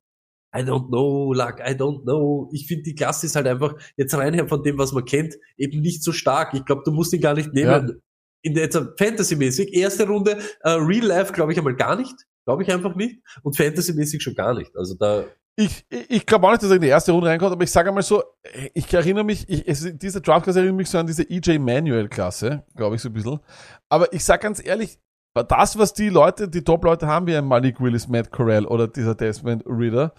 I 0.55 0.61
don't 0.61 0.89
know, 0.89 1.33
Luck, 1.33 1.61
I 1.61 1.73
don't 1.73 2.03
know. 2.05 2.49
Ich 2.53 2.67
finde, 2.67 2.85
die 2.85 2.95
Klasse 2.95 3.27
ist 3.27 3.37
halt 3.37 3.47
einfach 3.47 3.75
jetzt 3.97 4.15
reinher 4.15 4.49
von 4.49 4.63
dem, 4.63 4.79
was 4.79 4.93
man 4.93 5.05
kennt, 5.05 5.35
eben 5.57 5.81
nicht 5.81 6.03
so 6.03 6.13
stark. 6.13 6.55
Ich 6.55 6.65
glaube, 6.65 6.83
du 6.85 6.91
musst 6.91 7.13
ihn 7.13 7.21
gar 7.21 7.35
nicht 7.35 7.53
nehmen. 7.53 8.01
In 8.43 8.55
der 8.55 8.65
jetzt 8.65 8.81
Fantasy-mäßig, 8.99 9.75
erste 9.75 10.07
Runde, 10.07 10.39
äh, 10.63 10.71
Real 10.71 11.05
Life 11.05 11.33
glaube 11.33 11.53
ich 11.53 11.59
einmal 11.59 11.75
gar 11.75 11.97
nicht. 11.97 12.15
Glaube 12.45 12.63
ich 12.63 12.73
einfach 12.73 12.95
nicht. 12.95 13.21
Und 13.43 13.57
Fantasy-mäßig 13.57 14.23
schon 14.23 14.35
gar 14.35 14.55
nicht. 14.55 14.75
Also 14.77 14.95
da, 14.95 15.25
Ich, 15.57 15.85
ich 15.91 16.11
ich 16.11 16.25
glaube 16.25 16.47
auch 16.47 16.53
nicht, 16.53 16.63
dass 16.63 16.71
er 16.71 16.77
in 16.77 16.83
die 16.83 16.89
erste 16.89 17.11
Runde 17.13 17.29
reinkommt, 17.29 17.53
aber 17.53 17.65
ich 17.65 17.71
sage 17.71 17.89
einmal 17.89 18.05
so, 18.05 18.23
ich 18.73 18.95
erinnere 18.95 19.25
mich, 19.25 19.45
ich, 19.49 19.67
es, 19.67 19.91
diese 19.99 20.21
Draftklasse 20.21 20.61
erinnert 20.61 20.77
mich 20.77 20.89
so 20.89 20.99
an 20.99 21.07
diese 21.07 21.29
EJ 21.29 21.59
Manuel-Klasse, 21.59 22.65
glaube 22.77 22.95
ich 22.95 23.03
so 23.03 23.09
ein 23.09 23.13
bisschen. 23.13 23.41
Aber 23.89 24.13
ich 24.13 24.25
sage 24.25 24.45
ganz 24.45 24.65
ehrlich, 24.65 24.99
das, 25.45 25.79
was 25.79 25.93
die 25.93 26.09
Leute, 26.09 26.49
die 26.49 26.65
Top-Leute 26.65 27.07
haben, 27.07 27.27
wie 27.27 27.37
ein 27.37 27.45
Malik 27.45 27.81
Willis, 27.81 28.09
Matt 28.09 28.31
Corral 28.31 28.67
oder 28.67 28.89
dieser 28.89 29.15
Desmond 29.15 29.63
Reader, 29.67 30.13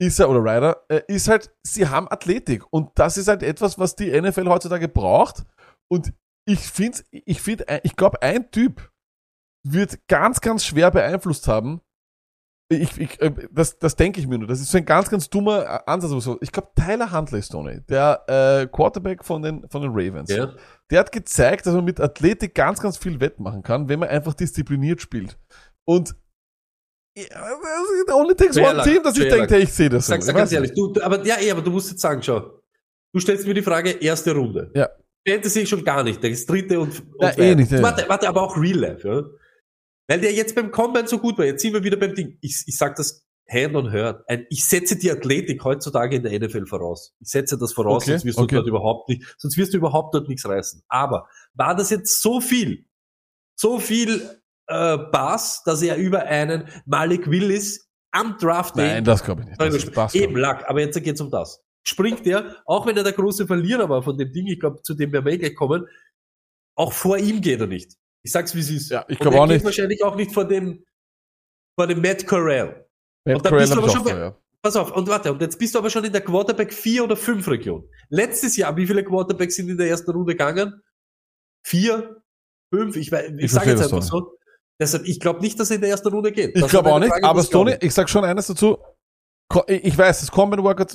ist 0.00 0.18
er, 0.18 0.30
oder 0.30 0.40
Ryder, 0.40 0.84
äh, 0.88 1.02
ist 1.08 1.28
halt, 1.28 1.54
sie 1.62 1.88
haben 1.88 2.10
Athletik. 2.10 2.64
Und 2.72 2.90
das 2.94 3.18
ist 3.18 3.28
halt 3.28 3.42
etwas, 3.42 3.78
was 3.78 3.96
die 3.96 4.10
NFL 4.18 4.48
heutzutage 4.48 4.88
braucht. 4.88 5.44
Und 5.88 6.12
ich 6.46 6.60
finde, 6.60 6.98
ich 7.10 7.42
finde, 7.42 7.66
ich 7.82 7.96
glaube, 7.96 8.22
ein 8.22 8.50
Typ 8.50 8.90
wird 9.62 10.06
ganz, 10.08 10.40
ganz 10.40 10.64
schwer 10.64 10.90
beeinflusst 10.90 11.46
haben, 11.48 11.82
ich, 12.70 13.00
ich, 13.00 13.20
äh, 13.20 13.32
das, 13.50 13.78
das 13.78 13.96
denke 13.96 14.20
ich 14.20 14.28
mir 14.28 14.38
nur. 14.38 14.46
Das 14.46 14.60
ist 14.60 14.70
so 14.70 14.78
ein 14.78 14.84
ganz, 14.84 15.10
ganz 15.10 15.28
dummer 15.28 15.64
äh, 15.64 15.78
Ansatz. 15.86 16.12
aber 16.12 16.20
so. 16.20 16.38
Ich 16.40 16.52
glaube, 16.52 16.68
Tyler 16.76 17.10
Huntley, 17.10 17.42
Stoney, 17.42 17.80
der 17.88 18.22
äh, 18.28 18.66
Quarterback 18.68 19.24
von 19.24 19.42
den, 19.42 19.68
von 19.68 19.82
den 19.82 19.90
Ravens, 19.92 20.30
Ja. 20.30 20.54
der 20.90 21.00
hat 21.00 21.10
gezeigt, 21.10 21.66
dass 21.66 21.74
man 21.74 21.84
mit 21.84 22.00
Athletik 22.00 22.54
ganz, 22.54 22.80
ganz 22.80 22.96
viel 22.96 23.20
wettmachen 23.20 23.62
kann, 23.62 23.88
wenn 23.88 23.98
man 23.98 24.08
einfach 24.08 24.34
diszipliniert 24.34 25.00
spielt. 25.02 25.36
Und 25.84 26.14
ja, 27.18 27.26
only 28.14 28.36
takes 28.36 28.54
Schwer 28.56 28.70
one 28.70 28.82
team, 28.84 29.02
dass 29.02 29.18
ich 29.18 29.28
denke, 29.28 29.52
hey, 29.52 29.62
ich 29.64 29.72
sehe 29.72 29.88
das 29.88 30.06
so. 30.06 30.12
Sag's 30.12 30.26
Ich 30.26 30.32
dir 30.32 30.38
ganz 30.38 30.52
ehrlich, 30.52 30.72
du, 30.72 30.94
aber 31.02 31.24
ja, 31.26 31.38
eh, 31.40 31.50
aber 31.50 31.62
du 31.62 31.72
musst 31.72 31.90
jetzt 31.90 32.00
sagen, 32.00 32.22
schau. 32.22 32.60
Du 33.12 33.18
stellst 33.18 33.44
mir 33.46 33.54
die 33.54 33.62
Frage, 33.62 33.90
erste 33.90 34.32
Runde. 34.32 34.70
Ja. 34.74 34.88
Fantasy 35.28 35.66
schon 35.66 35.84
gar 35.84 36.04
nicht, 36.04 36.22
das 36.22 36.46
dritte 36.46 36.78
und, 36.78 37.00
und 37.00 37.20
Ja, 37.20 37.36
eh 37.36 37.54
nicht, 37.56 37.72
ja. 37.72 37.82
Warte, 37.82 38.08
warte, 38.08 38.28
aber 38.28 38.42
auch 38.42 38.56
Real 38.56 38.78
Life, 38.78 39.06
ja. 39.08 39.22
Weil 40.10 40.20
der 40.20 40.32
jetzt 40.32 40.56
beim 40.56 40.72
Combine 40.72 41.06
so 41.06 41.20
gut 41.20 41.38
war, 41.38 41.44
jetzt 41.44 41.62
sind 41.62 41.72
wir 41.72 41.84
wieder 41.84 41.96
beim 41.96 42.16
Ding. 42.16 42.36
Ich, 42.40 42.64
ich 42.66 42.76
sag 42.76 42.96
das 42.96 43.24
Hand 43.48 43.76
on 43.76 43.92
Heart. 43.92 44.24
Ein, 44.28 44.44
ich 44.50 44.64
setze 44.64 44.96
die 44.98 45.08
Athletik 45.08 45.62
heutzutage 45.62 46.16
in 46.16 46.24
der 46.24 46.36
NFL 46.36 46.66
voraus. 46.66 47.14
Ich 47.20 47.28
setze 47.28 47.56
das 47.56 47.72
voraus, 47.72 48.02
Okay, 48.02 48.10
sonst 48.10 48.24
wirst 48.24 48.38
du 48.38 48.42
okay. 48.42 48.56
dort 48.56 48.66
überhaupt 48.66 49.08
nicht, 49.08 49.22
sonst 49.38 49.56
wirst 49.56 49.72
du 49.72 49.76
überhaupt 49.76 50.12
dort 50.12 50.28
nichts 50.28 50.44
reißen. 50.44 50.82
Aber 50.88 51.28
war 51.54 51.76
das 51.76 51.90
jetzt 51.90 52.20
so 52.20 52.40
viel, 52.40 52.86
so 53.54 53.78
viel 53.78 54.20
äh, 54.66 54.98
Bass, 54.98 55.62
dass 55.64 55.80
er 55.80 55.96
über 55.96 56.24
einen 56.24 56.68
Malik 56.86 57.30
Willis 57.30 57.88
am 58.10 58.36
Draft 58.36 58.74
Nein, 58.74 59.04
das 59.04 59.22
glaube 59.22 59.42
ich 59.42 59.46
nicht. 59.46 59.60
Das 59.60 59.72
ist 59.76 60.14
Eben 60.16 60.34
Lack, 60.34 60.68
aber 60.68 60.80
jetzt 60.80 61.00
geht's 61.00 61.20
um 61.20 61.30
das. 61.30 61.62
Springt 61.84 62.26
er, 62.26 62.56
auch 62.66 62.84
wenn 62.84 62.96
er 62.96 63.04
der 63.04 63.12
große 63.12 63.46
Verlierer 63.46 63.88
war 63.88 64.02
von 64.02 64.18
dem 64.18 64.32
Ding, 64.32 64.48
ich 64.48 64.58
glaube, 64.58 64.82
zu 64.82 64.94
dem 64.94 65.12
wir 65.12 65.22
gleich 65.22 65.54
kommen, 65.54 65.86
auch 66.74 66.92
vor 66.92 67.16
ihm 67.16 67.40
geht 67.40 67.60
er 67.60 67.68
nicht. 67.68 67.99
Ich 68.22 68.32
sag's 68.32 68.54
wie 68.54 68.60
es 68.60 68.70
ist. 68.70 68.90
Ja, 68.90 69.04
ich 69.08 69.18
Und 69.18 69.22
glaub 69.22 69.34
er 69.34 69.40
auch 69.42 69.46
nicht. 69.46 69.64
wahrscheinlich 69.64 70.02
auch 70.04 70.14
nicht 70.16 70.32
vor 70.32 70.46
dem, 70.46 70.84
vor 71.78 71.86
dem 71.86 72.00
Matt 72.02 72.26
Corral. 72.26 72.86
Matt 73.24 73.36
Und 73.36 73.44
da 73.44 73.48
Corral 73.50 73.60
bist 73.66 73.72
du 73.72 73.76
hab 73.76 73.82
aber 73.82 73.86
ich 73.86 73.92
schon 73.94 74.04
bei- 74.04 74.18
ja. 74.18 74.36
Pass 74.62 74.76
auf, 74.76 74.92
und 74.94 75.08
warte, 75.08 75.32
und 75.32 75.40
jetzt 75.40 75.58
bist 75.58 75.74
du 75.74 75.78
aber 75.78 75.88
schon 75.88 76.04
in 76.04 76.12
der 76.12 76.20
Quarterback 76.20 76.70
4 76.74 77.04
oder 77.04 77.16
5 77.16 77.48
Region. 77.48 77.88
Letztes 78.10 78.58
Jahr, 78.58 78.76
wie 78.76 78.86
viele 78.86 79.02
Quarterbacks 79.02 79.54
sind 79.56 79.70
in 79.70 79.78
der 79.78 79.88
ersten 79.88 80.10
Runde 80.10 80.34
gegangen? 80.34 80.82
Vier? 81.66 82.22
Fünf? 82.72 82.94
Ich, 82.96 83.10
weiß- 83.10 83.36
ich, 83.38 83.44
Ich 83.44 83.52
sage 83.52 83.70
jetzt 83.70 83.82
einfach 83.82 84.02
so. 84.02 84.36
Deshalb, 84.78 85.06
ich 85.06 85.18
glaube 85.18 85.40
nicht, 85.40 85.58
dass 85.58 85.70
er 85.70 85.76
in 85.76 85.80
der 85.82 85.90
ersten 85.90 86.08
Runde 86.08 86.30
geht. 86.32 86.54
Ich 86.56 86.66
glaube 86.68 86.92
auch 86.92 86.98
nicht, 86.98 87.08
Frage, 87.10 87.24
aber 87.24 87.42
Stoney, 87.42 87.76
ich 87.80 87.92
sag 87.94 88.08
schon 88.10 88.24
eines 88.24 88.46
dazu. 88.48 88.78
Ich 89.66 89.98
weiß, 89.98 90.20
das 90.20 90.30
Combine 90.30 90.62
Workout 90.62 90.92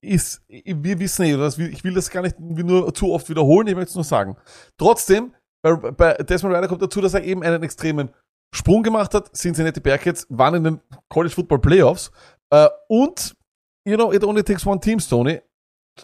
ist, 0.00 0.42
wir 0.48 0.98
wissen 0.98 1.24
eh, 1.24 1.66
ich 1.70 1.84
will 1.84 1.92
das 1.94 2.08
gar 2.08 2.22
nicht 2.22 2.40
nur 2.40 2.94
zu 2.94 3.12
oft 3.12 3.28
wiederholen, 3.28 3.66
ich 3.68 3.74
möchte 3.74 3.90
es 3.90 3.94
nur 3.96 4.04
sagen. 4.04 4.36
Trotzdem, 4.78 5.34
bei, 5.62 5.74
bei 5.76 6.14
Desmond 6.14 6.54
Ryder 6.54 6.68
kommt 6.68 6.82
dazu, 6.82 7.00
dass 7.00 7.14
er 7.14 7.22
eben 7.22 7.42
einen 7.42 7.62
extremen 7.62 8.10
Sprung 8.54 8.82
gemacht 8.82 9.14
hat. 9.14 9.32
Cincinnati 9.34 9.80
Bearcats 9.80 10.26
waren 10.28 10.54
in 10.56 10.64
den 10.64 10.80
College 11.08 11.34
Football 11.34 11.60
Playoffs. 11.60 12.10
Äh, 12.50 12.68
und, 12.88 13.34
you 13.86 13.96
know, 13.96 14.12
it 14.12 14.24
only 14.24 14.42
takes 14.42 14.66
one 14.66 14.80
team, 14.80 15.00
Stoney. 15.00 15.40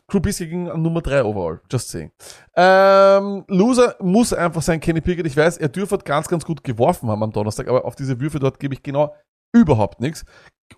Trubisky 0.07 0.47
ging 0.47 0.69
an 0.69 0.83
Nummer 0.83 1.01
3 1.01 1.25
overall. 1.25 1.61
Just 1.71 1.89
saying. 1.89 2.13
Ähm, 2.55 3.45
Loser 3.49 3.97
muss 4.01 4.33
einfach 4.33 4.63
sein, 4.63 4.81
Kenny 4.81 5.01
Pickett. 5.01 5.27
Ich 5.27 5.37
weiß, 5.37 5.57
er 5.59 5.69
dürfte 5.69 5.99
ganz, 5.99 6.29
ganz 6.29 6.45
gut 6.45 6.63
geworfen 6.63 7.09
haben 7.09 7.23
am 7.23 7.33
Donnerstag, 7.33 7.69
aber 7.69 7.85
auf 7.85 7.97
diese 7.97 8.21
Würfe 8.21 8.39
dort 8.39 8.59
gebe 8.59 8.75
ich 8.75 8.83
genau 8.83 9.15
überhaupt 9.53 10.01
nichts. 10.01 10.25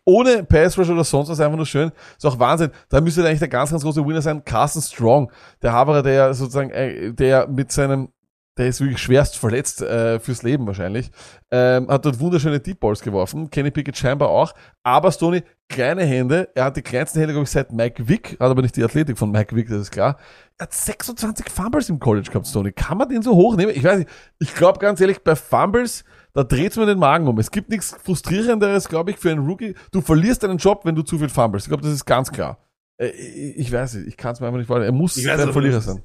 Ohne 0.05 0.45
Pass 0.45 0.79
Rush 0.79 0.89
oder 0.89 1.03
sonst 1.03 1.29
was 1.29 1.41
einfach 1.41 1.57
nur 1.57 1.67
schön. 1.67 1.91
Ist 2.17 2.25
auch 2.25 2.39
Wahnsinn. 2.39 2.71
Da 2.89 3.01
müsste 3.01 3.27
eigentlich 3.27 3.41
der 3.41 3.49
ganz, 3.49 3.71
ganz 3.71 3.83
große 3.83 4.07
Winner 4.07 4.23
sein. 4.23 4.45
Carson 4.45 4.83
Strong, 4.83 5.33
der 5.63 5.73
Haberer, 5.73 6.03
der 6.03 6.33
sozusagen, 6.35 6.71
äh, 6.71 7.13
der 7.13 7.49
mit 7.49 7.73
seinem, 7.73 8.13
der 8.61 8.69
ist 8.69 8.81
wirklich 8.81 8.99
schwerst 8.99 9.39
verletzt 9.39 9.81
äh, 9.81 10.21
fürs 10.21 10.43
Leben 10.43 10.67
wahrscheinlich, 10.67 11.11
ähm, 11.51 11.89
hat 11.89 12.05
dort 12.05 12.21
wunderschöne 12.21 12.61
Deep 12.61 12.79
Balls 12.79 13.01
geworfen. 13.01 13.49
Kenny 13.51 13.71
Pickett 13.71 13.97
scheinbar 13.97 14.29
auch. 14.29 14.53
Aber 14.83 15.11
Stoney, 15.11 15.43
kleine 15.71 16.05
Hände. 16.05 16.51
Er 16.55 16.65
hat 16.67 16.77
die 16.77 16.83
kleinsten 16.83 17.19
Hände, 17.21 17.33
glaube 17.33 17.45
ich, 17.45 17.51
seit 17.51 17.73
Mike 17.73 18.07
Vick. 18.07 18.33
Hat 18.33 18.51
aber 18.51 18.61
nicht 18.61 18.77
die 18.77 18.85
Athletik 18.85 19.17
von 19.17 19.31
Mike 19.31 19.57
Vick, 19.57 19.69
das 19.69 19.79
ist 19.81 19.91
klar. 19.91 20.19
Er 20.59 20.65
hat 20.65 20.75
26 20.75 21.49
Fumbles 21.49 21.89
im 21.89 21.99
College 21.99 22.29
gehabt, 22.29 22.47
Stoney. 22.47 22.73
Kann 22.73 22.99
man 22.99 23.09
den 23.09 23.23
so 23.23 23.35
hochnehmen? 23.35 23.75
Ich 23.75 23.83
weiß 23.83 24.01
nicht. 24.01 24.11
Ich 24.39 24.55
glaube 24.55 24.79
ganz 24.79 25.01
ehrlich, 25.01 25.25
bei 25.25 25.35
Fumbles, 25.35 26.05
da 26.35 26.45
dreht 26.45 26.77
mir 26.77 26.85
den 26.85 26.99
Magen 26.99 27.27
um. 27.29 27.39
Es 27.39 27.51
gibt 27.51 27.71
nichts 27.71 27.97
frustrierenderes, 28.05 28.89
glaube 28.91 29.13
ich, 29.13 29.17
für 29.17 29.31
einen 29.31 29.47
Rookie. 29.47 29.75
Du 29.91 30.03
verlierst 30.03 30.43
deinen 30.43 30.59
Job, 30.59 30.85
wenn 30.85 30.95
du 30.95 31.03
zu 31.03 31.19
viel 31.19 31.31
fumbles. 31.31 31.63
Ich 31.65 31.69
glaube, 31.69 31.83
das 31.83 31.93
ist 31.93 32.05
ganz 32.05 32.31
klar. 32.31 32.59
Äh, 32.99 33.09
Ich 33.57 33.73
weiß 33.73 33.95
nicht, 33.95 34.09
ich 34.09 34.17
kann 34.19 34.35
es 34.35 34.41
mir 34.41 34.49
einfach 34.49 34.59
nicht 34.59 34.67
vorstellen. 34.67 34.93
Er 34.93 34.97
muss 34.97 35.17
ein 35.17 35.53
Verlierer 35.53 35.81
sein. 35.81 36.03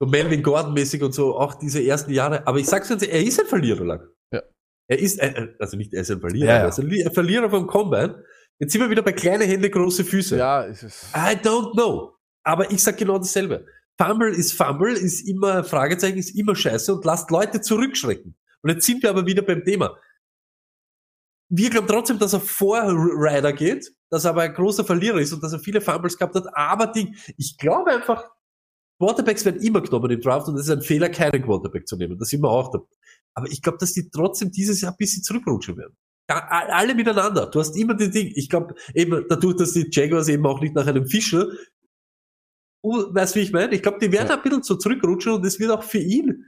So 0.00 0.06
Melvin 0.06 0.42
Gordon 0.42 0.74
mäßig 0.74 1.02
und 1.02 1.12
so, 1.12 1.36
auch 1.36 1.54
diese 1.54 1.82
ersten 1.82 2.12
Jahre. 2.12 2.46
Aber 2.46 2.58
ich 2.58 2.66
sag's 2.66 2.88
ganz 2.88 3.02
ehrlich, 3.02 3.16
er 3.16 3.26
ist 3.26 3.40
ein 3.40 3.46
Verlierer, 3.46 3.84
Lack. 3.84 4.08
Ja. 4.32 4.42
Er 4.88 4.98
ist, 4.98 5.20
ein, 5.20 5.54
also 5.58 5.76
nicht 5.76 5.92
er 5.92 6.02
ist 6.02 6.10
ein 6.10 6.20
Verlierer, 6.20 6.46
Ja, 6.48 6.54
ja. 6.56 6.62
er 6.62 6.68
ist 6.68 6.78
ein 6.78 6.86
Li- 6.86 7.04
ein 7.04 7.12
Verlierer 7.12 7.50
vom 7.50 7.66
Combine. 7.66 8.24
Jetzt 8.60 8.72
sind 8.72 8.80
wir 8.80 8.90
wieder 8.90 9.02
bei 9.02 9.12
kleine 9.12 9.44
Hände, 9.44 9.70
große 9.70 10.04
Füße. 10.04 10.36
Ja, 10.36 10.64
es 10.66 10.82
ist. 10.82 11.06
I 11.14 11.36
don't 11.36 11.72
know. 11.74 12.16
Aber 12.44 12.70
ich 12.70 12.82
sag 12.82 12.96
genau 12.96 13.18
dasselbe. 13.18 13.66
Fumble 14.00 14.30
ist 14.34 14.52
Fumble, 14.52 14.92
ist 14.92 15.28
immer, 15.28 15.64
Fragezeichen 15.64 16.18
ist 16.18 16.36
immer 16.36 16.54
scheiße 16.54 16.94
und 16.94 17.04
lasst 17.04 17.30
Leute 17.30 17.60
zurückschrecken. 17.60 18.36
Und 18.62 18.70
jetzt 18.70 18.86
sind 18.86 19.02
wir 19.02 19.10
aber 19.10 19.26
wieder 19.26 19.42
beim 19.42 19.64
Thema. 19.64 19.96
Wir 21.50 21.70
glauben 21.70 21.88
trotzdem, 21.88 22.18
dass 22.18 22.32
er 22.32 22.40
vor 22.40 22.80
Ryder 22.82 23.52
geht, 23.52 23.92
dass 24.10 24.24
er 24.24 24.30
aber 24.30 24.42
ein 24.42 24.54
großer 24.54 24.84
Verlierer 24.84 25.18
ist 25.18 25.32
und 25.32 25.42
dass 25.42 25.52
er 25.52 25.58
viele 25.58 25.80
Fumbles 25.80 26.16
gehabt 26.18 26.34
hat. 26.34 26.44
Aber 26.54 26.86
die, 26.88 27.14
ich 27.36 27.56
glaube 27.58 27.90
einfach, 27.90 28.24
Quarterbacks 28.98 29.44
werden 29.44 29.62
immer 29.62 29.80
genommen 29.80 30.10
im 30.10 30.20
Draft 30.20 30.48
und 30.48 30.56
es 30.56 30.62
ist 30.66 30.70
ein 30.70 30.82
Fehler, 30.82 31.08
keinen 31.08 31.42
Quarterback 31.42 31.86
zu 31.86 31.96
nehmen. 31.96 32.18
Da 32.18 32.24
sind 32.24 32.42
wir 32.42 32.50
auch 32.50 32.70
da. 32.70 32.80
Aber 33.34 33.46
ich 33.48 33.62
glaube, 33.62 33.78
dass 33.78 33.92
die 33.92 34.10
trotzdem 34.10 34.50
dieses 34.50 34.80
Jahr 34.80 34.92
ein 34.92 34.96
bisschen 34.96 35.22
zurückrutschen 35.22 35.76
werden. 35.76 35.96
Ja, 36.28 36.46
alle 36.48 36.94
miteinander. 36.94 37.46
Du 37.46 37.60
hast 37.60 37.76
immer 37.76 37.94
die 37.94 38.10
Ding. 38.10 38.32
Ich 38.34 38.48
glaube, 38.48 38.74
eben 38.94 39.24
dadurch, 39.28 39.56
dass 39.56 39.72
die 39.72 39.88
Jaguars 39.90 40.28
eben 40.28 40.44
auch 40.46 40.60
nicht 40.60 40.74
nach 40.74 40.86
einem 40.86 41.06
Fischer, 41.06 41.46
weißt 42.82 43.34
du, 43.34 43.38
wie 43.38 43.42
ich 43.44 43.52
meine? 43.52 43.74
Ich 43.74 43.82
glaube, 43.82 43.98
die 44.00 44.10
werden 44.12 44.28
Ja. 44.28 44.36
ein 44.36 44.42
bisschen 44.42 44.62
so 44.62 44.76
zurückrutschen 44.76 45.32
und 45.32 45.46
es 45.46 45.58
wird 45.58 45.70
auch 45.70 45.82
für 45.84 45.98
ihn. 45.98 46.44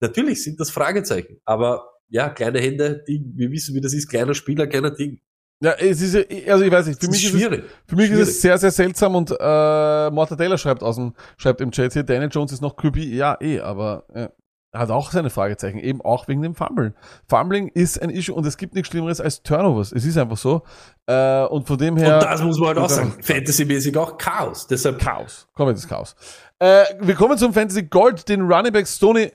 Natürlich 0.00 0.42
sind 0.42 0.58
das 0.60 0.70
Fragezeichen. 0.70 1.40
Aber 1.44 1.88
ja, 2.08 2.30
kleine 2.30 2.60
Hände, 2.60 3.02
Ding, 3.06 3.32
wir 3.34 3.50
wissen, 3.50 3.74
wie 3.74 3.80
das 3.80 3.92
ist. 3.92 4.08
Kleiner 4.08 4.34
Spieler, 4.34 4.66
kleiner 4.66 4.90
Ding. 4.90 5.20
Ja, 5.62 5.74
es 5.78 6.00
ist, 6.02 6.16
also 6.48 6.64
ich 6.64 6.72
weiß 6.72 6.88
nicht, 6.88 7.00
für 7.00 7.08
mich 7.08 7.24
ist 7.24 7.34
es. 7.34 7.60
Für 7.86 7.94
mich 7.94 8.10
ist 8.10 8.18
es 8.18 8.42
sehr, 8.42 8.58
sehr 8.58 8.72
seltsam 8.72 9.14
und 9.14 9.30
äh, 9.30 10.10
Mortadella 10.10 10.58
schreibt 10.58 10.82
aus 10.82 10.96
dem, 10.96 11.14
schreibt 11.36 11.60
im 11.60 11.70
Chat 11.70 11.92
hier, 11.92 12.02
Daniel 12.02 12.30
Jones 12.32 12.50
ist 12.50 12.60
noch 12.60 12.74
QB. 12.74 12.96
Ja, 12.96 13.36
eh, 13.40 13.60
aber 13.60 14.04
äh, 14.12 14.28
er 14.72 14.80
hat 14.80 14.90
auch 14.90 15.12
seine 15.12 15.30
Fragezeichen, 15.30 15.78
eben 15.78 16.00
auch 16.00 16.26
wegen 16.26 16.42
dem 16.42 16.56
Fumbling. 16.56 16.94
Fumbling 17.28 17.68
ist 17.68 18.02
ein 18.02 18.10
Issue 18.10 18.34
und 18.34 18.44
es 18.44 18.56
gibt 18.56 18.74
nichts 18.74 18.88
Schlimmeres 18.88 19.20
als 19.20 19.44
Turnovers. 19.44 19.92
Es 19.92 20.04
ist 20.04 20.18
einfach 20.18 20.36
so. 20.36 20.62
Äh, 21.06 21.44
und 21.44 21.68
von 21.68 21.78
dem 21.78 21.96
her. 21.96 22.14
und 22.14 22.24
das 22.24 22.42
muss 22.42 22.58
man 22.58 22.68
halt 22.68 22.78
auch 22.78 22.90
sagen. 22.90 23.14
Fantasy-mäßig 23.20 23.96
auch 23.96 24.18
Chaos. 24.18 24.66
Deshalb 24.66 24.98
Chaos. 24.98 25.46
Komplettes 25.54 25.86
Chaos. 25.86 26.16
Äh, 26.58 26.84
wir 27.00 27.14
kommen 27.14 27.38
zum 27.38 27.52
Fantasy 27.52 27.84
Gold, 27.84 28.28
den 28.28 28.40
Running 28.40 28.72
Back 28.72 28.88
Stoney 28.88 29.30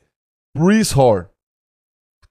Breeze 0.54 0.94
Hall. 0.96 1.30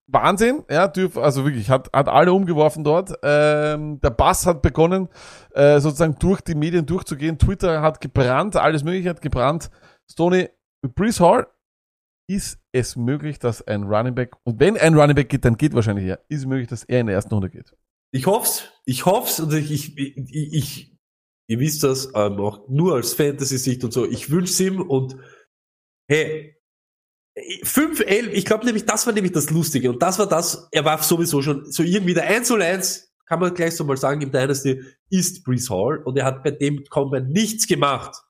Wahnsinn, 0.08 0.64
ja, 0.70 0.86
dürf, 0.86 1.16
also 1.16 1.44
wirklich, 1.44 1.68
hat, 1.68 1.90
hat 1.92 2.08
alle 2.08 2.32
umgeworfen 2.32 2.84
dort. 2.84 3.12
Ähm, 3.22 4.00
der 4.00 4.10
Bass 4.10 4.46
hat 4.46 4.62
begonnen, 4.62 5.08
äh, 5.52 5.80
sozusagen 5.80 6.16
durch 6.18 6.40
die 6.40 6.54
Medien 6.54 6.86
durchzugehen. 6.86 7.38
Twitter 7.38 7.82
hat 7.82 8.00
gebrannt, 8.00 8.56
alles 8.56 8.84
mögliche 8.84 9.10
hat 9.10 9.20
gebrannt. 9.20 9.70
Stoney, 10.08 10.48
mit 10.82 11.20
Hall 11.20 11.48
ist 12.28 12.60
es 12.72 12.96
möglich, 12.96 13.38
dass 13.38 13.66
ein 13.66 13.84
Running 13.84 14.14
Back, 14.14 14.36
und 14.44 14.60
wenn 14.60 14.76
ein 14.76 14.94
Running 14.94 15.16
Back 15.16 15.28
geht, 15.28 15.44
dann 15.44 15.56
geht 15.56 15.74
wahrscheinlich 15.74 16.06
er, 16.06 16.20
ist 16.28 16.40
es 16.40 16.46
möglich, 16.46 16.68
dass 16.68 16.84
er 16.84 17.00
in 17.00 17.06
der 17.06 17.16
ersten 17.16 17.34
Runde 17.34 17.50
geht. 17.50 17.74
Ich 18.12 18.26
hoff's, 18.26 18.70
ich 18.84 19.06
hoff's 19.06 19.40
und 19.40 19.52
ich, 19.52 19.70
ich, 19.72 19.98
ich, 19.98 20.52
ich 20.52 20.96
ihr 21.48 21.60
wisst 21.60 21.84
das, 21.84 22.12
ähm, 22.14 22.40
auch 22.40 22.68
nur 22.68 22.94
als 22.94 23.14
Fantasy-Sicht 23.14 23.84
und 23.84 23.92
so, 23.92 24.04
ich 24.04 24.30
wünsch's 24.30 24.58
ihm 24.60 24.80
und 24.80 25.16
hey, 26.08 26.55
5, 27.64 28.00
11, 28.00 28.32
ich 28.32 28.44
glaube 28.44 28.64
nämlich, 28.64 28.86
das 28.86 29.06
war 29.06 29.12
nämlich 29.12 29.32
das 29.32 29.50
Lustige 29.50 29.90
und 29.90 30.00
das 30.02 30.18
war 30.18 30.26
das, 30.26 30.68
er 30.72 30.84
war 30.84 31.02
sowieso 31.02 31.42
schon 31.42 31.70
so 31.70 31.82
irgendwie 31.82 32.14
der 32.14 32.24
1 32.24 32.48
zu 32.48 32.54
1, 32.54 33.12
kann 33.26 33.40
man 33.40 33.52
gleich 33.52 33.76
so 33.76 33.84
mal 33.84 33.96
sagen, 33.96 34.22
im 34.22 34.32
Dynasty 34.32 34.82
ist 35.10 35.44
Brees 35.44 35.68
Hall 35.68 36.02
und 36.04 36.16
er 36.16 36.24
hat 36.24 36.42
bei 36.42 36.52
dem 36.52 36.84
Combine 36.84 37.28
nichts 37.28 37.66
gemacht, 37.66 38.22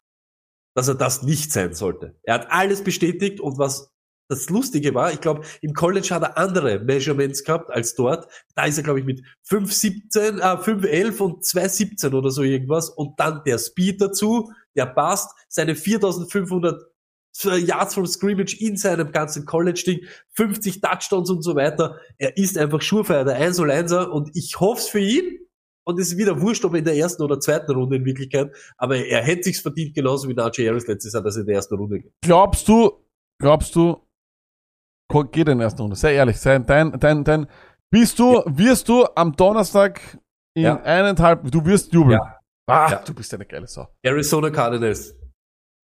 dass 0.75 0.89
er 0.89 0.95
das 0.97 1.23
nicht 1.23 1.53
sein 1.53 1.73
sollte. 1.75 2.19
Er 2.25 2.35
hat 2.35 2.51
alles 2.51 2.83
bestätigt 2.83 3.41
und 3.41 3.59
was 3.59 3.93
das 4.29 4.51
Lustige 4.51 4.93
war, 4.95 5.13
ich 5.13 5.21
glaube, 5.21 5.43
im 5.61 5.73
College 5.73 6.09
hat 6.11 6.23
er 6.23 6.37
andere 6.37 6.81
Measurements 6.81 7.45
gehabt 7.45 7.71
als 7.71 7.95
dort. 7.95 8.27
Da 8.57 8.65
ist 8.65 8.77
er, 8.77 8.83
glaube 8.83 8.99
ich, 8.99 9.07
mit 9.07 9.23
5,17, 9.49 10.41
äh, 10.41 10.57
5,11 10.59 11.21
und 11.21 11.45
2,17 11.45 12.13
oder 12.13 12.31
so 12.31 12.43
irgendwas. 12.43 12.91
Und 12.91 13.21
dann 13.21 13.43
der 13.47 13.59
Speed 13.59 14.01
dazu, 14.01 14.51
der 14.75 14.87
passt, 14.87 15.31
seine 15.49 15.77
4500 15.77 16.83
Yards 17.45 17.95
from 17.95 18.07
Scrimmage 18.07 18.57
in 18.61 18.77
seinem 18.77 19.13
ganzen 19.13 19.45
College-Ding, 19.45 20.01
50 20.35 20.81
Touchdowns 20.81 21.31
und 21.31 21.43
so 21.43 21.55
weiter. 21.55 21.99
Er 22.19 22.37
ist 22.37 22.57
einfach 22.59 22.81
Schurfeier, 22.83 23.25
der 23.25 23.37
1 23.37 23.61
1 23.61 23.93
und 23.93 24.31
ich 24.35 24.59
hoff's 24.61 24.89
für 24.89 25.01
ihn. 25.01 25.39
Und 25.89 26.01
es 26.01 26.09
ist 26.13 26.17
wieder 26.19 26.41
wurscht, 26.41 26.65
ob 26.65 26.73
er 26.73 26.81
in 26.81 26.85
der 26.85 26.97
ersten 26.97 27.23
oder 27.23 27.39
zweiten 27.39 27.71
Runde 27.73 27.95
in 27.97 28.05
Wirklichkeit, 28.05 28.51
aber 28.77 28.97
er 28.97 29.23
hätte 29.23 29.45
sich's 29.45 29.61
verdient, 29.61 29.95
genauso 29.95 30.29
wie 30.29 30.35
Najee 30.35 30.67
Harris 30.69 30.89
letztes 30.89 31.13
Jahr, 31.13 31.23
dass 31.23 31.37
er 31.37 31.43
in 31.43 31.47
der 31.47 31.55
ersten 31.57 31.77
Runde 31.77 32.01
geht. 32.01 32.13
Glaubst 32.23 32.67
du, 32.67 33.05
glaubst 33.41 33.77
du, 33.77 33.97
geht 35.31 35.49
in 35.49 35.59
der 35.59 35.67
ersten 35.67 35.83
Runde? 35.83 35.95
Sei 35.97 36.15
ehrlich, 36.15 36.39
sei 36.39 36.59
dein, 36.59 36.99
dein, 36.99 37.23
dein, 37.23 37.47
bist 37.91 38.19
du, 38.19 38.43
wirst 38.47 38.89
du 38.89 39.07
am 39.15 39.37
Donnerstag 39.37 40.01
in 40.55 40.65
Ja. 40.65 40.83
eineinhalb, 40.83 41.51
du 41.53 41.65
wirst 41.65 41.93
jubeln. 41.93 42.19
Ja. 42.21 42.37
Ah, 42.67 42.91
Ja. 42.91 43.03
du 43.07 43.15
bist 43.15 43.33
eine 43.33 43.47
geile 43.47 43.69
Sau. 43.69 43.87
Arizona 44.03 44.51
Cardinals 44.51 45.15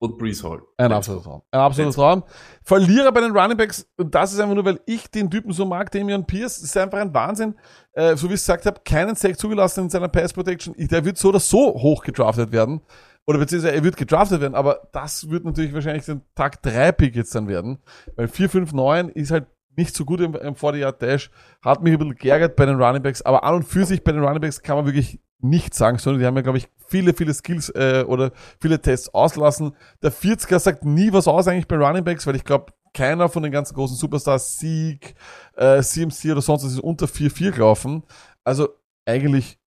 und 0.03 0.19
Brees 0.19 0.43
Hall. 0.43 0.61
Ein 0.79 0.91
absoluter 0.91 1.25
Traum. 1.25 1.43
Ein 1.53 1.61
absoluter 1.61 1.95
Traum. 1.95 2.25
Verlierer 2.65 3.13
bei 3.13 3.21
den 3.21 3.31
Running 3.31 3.57
Backs, 3.57 3.89
und 3.97 4.13
das 4.13 4.33
ist 4.33 4.41
einfach 4.41 4.57
nur, 4.57 4.65
weil 4.65 4.81
ich 4.85 5.09
den 5.09 5.31
Typen 5.31 5.53
so 5.53 5.65
mag, 5.65 5.93
Damian 5.93 6.27
Pierce, 6.27 6.57
das 6.57 6.65
ist 6.65 6.77
einfach 6.77 6.99
ein 6.99 7.15
Wahnsinn. 7.15 7.55
Äh, 7.93 8.17
so 8.17 8.29
wie 8.29 8.35
ich 8.35 8.41
es 8.41 8.47
gesagt 8.47 8.67
habe, 8.67 8.81
keinen 8.85 9.15
Sack 9.15 9.39
zugelassen 9.39 9.85
in 9.85 9.91
seiner 9.91 10.09
Pass 10.09 10.33
Protection. 10.33 10.75
Der 10.77 11.05
wird 11.05 11.19
so 11.19 11.29
oder 11.29 11.39
so 11.39 11.75
hoch 11.75 12.03
gedraftet 12.03 12.51
werden. 12.51 12.81
Oder 13.27 13.39
beziehungsweise 13.39 13.77
er 13.77 13.85
wird 13.85 13.97
gedraftet 13.97 14.41
werden, 14.41 14.57
aber 14.57 14.89
das 14.91 15.31
wird 15.31 15.45
natürlich 15.45 15.73
wahrscheinlich 15.73 16.05
den 16.05 16.23
Tag 16.35 16.61
3 16.63 16.91
Pick 16.91 17.15
jetzt 17.15 17.33
dann 17.37 17.47
werden. 17.47 17.79
Weil 18.17 18.27
4, 18.27 18.51
5, 18.51 18.73
9 18.73 19.09
ist 19.11 19.31
halt 19.31 19.47
nicht 19.77 19.95
so 19.95 20.05
gut 20.05 20.21
im, 20.21 20.35
im 20.35 20.57
40 20.57 20.99
Dash. 20.99 21.31
Hat 21.65 21.81
mich 21.81 21.93
ein 21.93 21.99
bisschen 22.01 22.17
geärgert 22.17 22.57
bei 22.57 22.67
den 22.67 22.83
Running 22.83 23.03
Backs, 23.03 23.23
aber 23.23 23.45
an 23.45 23.55
und 23.55 23.63
für 23.63 23.85
sich 23.85 24.03
bei 24.03 24.11
den 24.11 24.25
Running 24.25 24.41
Backs 24.41 24.61
kann 24.63 24.75
man 24.75 24.87
wirklich 24.87 25.21
nichts 25.43 25.79
sagen, 25.79 25.99
sondern 25.99 26.21
die 26.21 26.27
haben 26.27 26.37
ja, 26.37 26.43
glaube 26.43 26.59
ich, 26.59 26.69
viele, 26.89 27.15
viele 27.15 27.35
Skills 27.35 27.71
äh, 27.71 28.05
oder 28.07 28.33
viele 28.61 28.81
Tests 28.81 29.13
auslassen. 29.13 29.77
Der 30.03 30.13
40er 30.13 30.59
sagt 30.59 30.85
nie 30.85 31.13
was 31.13 31.29
aus 31.29 31.49
eigentlich 31.49 31.69
bei 31.69 31.77
Running 31.77 32.05
Backs, 32.05 32.27
weil 32.27 32.37
ich 32.37 32.45
glaube, 32.45 32.73
keiner 32.95 33.29
von 33.29 33.43
den 33.43 33.53
ganzen 33.53 33.75
großen 33.75 33.97
Superstars, 33.97 34.59
Sieg, 34.59 35.15
äh, 35.57 35.83
CMC 35.83 36.33
oder 36.33 36.43
sonst 36.43 36.65
was 36.65 36.73
ist 36.73 36.81
unter 36.81 37.07
4-4 37.07 37.53
gelaufen. 37.53 38.05
Also 38.45 38.69
eigentlich 39.07 39.59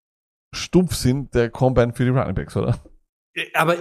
Stumpfsinn 0.53 1.29
der 1.31 1.49
Combine 1.49 1.93
für 1.93 2.03
die 2.03 2.09
Running 2.09 2.35
Backs, 2.35 2.55
oder? 2.55 2.79
Aber 3.53 3.75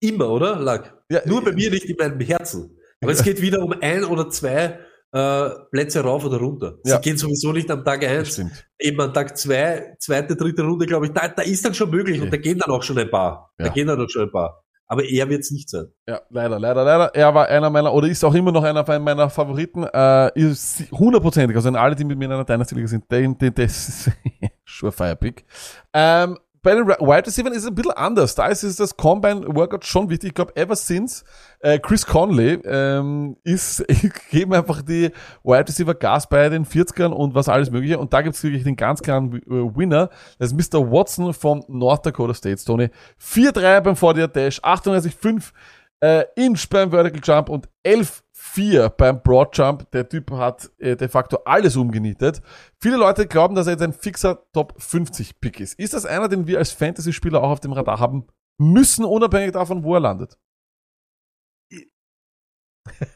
immer, 0.00 0.28
oder? 0.30 0.56
Lack. 0.58 1.02
Ja, 1.10 1.20
Nur 1.26 1.44
bei 1.44 1.52
mir 1.52 1.70
nicht 1.70 1.84
in 1.84 1.96
meinem 1.96 2.20
Herzen. 2.20 2.78
Aber 3.00 3.12
es 3.12 3.22
geht 3.24 3.40
wieder 3.40 3.62
um 3.62 3.72
ein 3.80 4.04
oder 4.04 4.28
zwei 4.30 4.78
äh, 5.12 5.50
Plätze 5.70 6.00
rauf 6.02 6.24
oder 6.24 6.36
runter. 6.38 6.74
Sie 6.82 6.90
Ja. 6.90 6.98
gehen 6.98 7.16
sowieso 7.16 7.52
nicht 7.52 7.70
am 7.70 7.84
Tag 7.84 8.04
eins. 8.04 8.40
Eben 8.78 9.00
an 9.00 9.12
Tag 9.12 9.36
zwei, 9.36 9.94
zweite, 9.98 10.36
dritte 10.36 10.62
Runde, 10.62 10.86
glaube 10.86 11.06
ich, 11.06 11.12
da, 11.12 11.28
da 11.28 11.42
ist 11.42 11.64
dann 11.64 11.74
schon 11.74 11.90
möglich 11.90 12.20
und 12.20 12.28
Okay. 12.28 12.36
da 12.36 12.42
gehen 12.42 12.58
dann 12.58 12.70
auch 12.70 12.82
schon 12.82 12.98
ein 12.98 13.10
paar. 13.10 13.52
Da 13.58 13.66
Ja. 13.66 13.72
gehen 13.72 13.86
dann 13.88 14.00
auch 14.00 14.08
schon 14.08 14.22
ein 14.22 14.30
paar. 14.32 14.62
Aber 14.86 15.04
er 15.04 15.28
wird 15.28 15.42
es 15.42 15.52
nicht 15.52 15.68
sein. 15.70 15.86
Ja, 16.08 16.20
leider, 16.30 16.58
leider, 16.58 16.82
leider. 16.84 17.14
Er 17.14 17.32
war 17.32 17.46
einer 17.46 17.70
meiner, 17.70 17.92
oder 17.94 18.08
ist 18.08 18.24
auch 18.24 18.34
immer 18.34 18.50
noch 18.50 18.64
einer 18.64 18.84
meiner 18.98 19.30
Favoriten. 19.30 19.84
Äh, 19.84 20.32
ist 20.38 20.90
hundertprozentig, 20.90 21.56
also 21.56 21.68
in 21.68 21.76
alle, 21.76 21.94
die 21.94 22.02
mit 22.04 22.18
mir 22.18 22.24
in 22.24 22.32
einer 22.32 22.44
Dynasty-Liga 22.44 22.88
sind, 22.88 23.04
den, 23.10 23.38
den, 23.38 23.54
das 23.54 23.88
ist 23.88 24.10
Surefire 24.66 25.14
Pick. 25.16 25.44
Ähm, 25.92 26.38
bei 26.62 26.74
den 26.74 26.86
Wide 26.86 27.26
Receivers 27.26 27.56
ist 27.56 27.62
es 27.62 27.68
ein 27.68 27.74
bisschen 27.74 27.92
anders. 27.92 28.34
Da 28.34 28.46
ist 28.48 28.62
es 28.62 28.76
das 28.76 28.96
Combine 28.96 29.46
Workout 29.54 29.86
schon 29.86 30.10
wichtig. 30.10 30.28
Ich 30.28 30.34
glaube, 30.34 30.54
ever 30.56 30.76
since 30.76 31.24
äh, 31.60 31.78
Chris 31.78 32.04
Conley 32.04 32.60
ähm, 32.64 33.36
ist, 33.44 33.84
geben 34.30 34.52
einfach 34.52 34.82
die 34.82 35.10
Wide 35.42 35.68
Receiver 35.68 35.94
Gas 35.94 36.28
bei 36.28 36.48
den 36.50 36.66
40ern 36.66 37.12
und 37.12 37.34
was 37.34 37.48
alles 37.48 37.70
mögliche. 37.70 37.98
Und 37.98 38.12
da 38.12 38.20
gibt's 38.20 38.42
wirklich 38.42 38.64
den 38.64 38.76
ganz 38.76 39.00
klaren 39.00 39.34
äh, 39.34 39.40
Winner. 39.48 40.10
Das 40.38 40.52
ist 40.52 40.72
Mr. 40.72 40.90
Watson 40.90 41.32
von 41.32 41.64
North 41.68 42.04
Dakota 42.04 42.34
State, 42.34 42.62
Tony. 42.64 42.90
4-3 43.22 43.80
beim 43.80 43.96
40 43.96 44.32
Dash, 44.32 44.60
38,5 44.62 45.52
äh, 46.00 46.24
Inch 46.36 46.68
beim 46.68 46.90
Vertical 46.90 47.20
Jump 47.22 47.48
und 47.48 47.68
11,4 47.84 48.88
beim 48.90 49.22
Broad 49.22 49.56
Jump. 49.56 49.90
Der 49.92 50.08
Typ 50.08 50.30
hat 50.32 50.70
äh, 50.78 50.96
de 50.96 51.08
facto 51.08 51.38
alles 51.44 51.76
umgenietet. 51.76 52.40
Viele 52.80 52.96
Leute 52.96 53.26
glauben, 53.26 53.54
dass 53.54 53.66
er 53.66 53.72
jetzt 53.72 53.82
ein 53.82 53.92
fixer 53.92 54.42
Top 54.52 54.74
50 54.78 55.40
Pick 55.40 55.60
ist. 55.60 55.78
Ist 55.78 55.94
das 55.94 56.06
einer, 56.06 56.28
den 56.28 56.46
wir 56.46 56.58
als 56.58 56.72
Fantasy-Spieler 56.72 57.42
auch 57.42 57.50
auf 57.50 57.60
dem 57.60 57.72
Radar 57.72 58.00
haben 58.00 58.26
müssen, 58.58 59.04
unabhängig 59.04 59.52
davon, 59.52 59.84
wo 59.84 59.94
er 59.94 60.00
landet? 60.00 60.38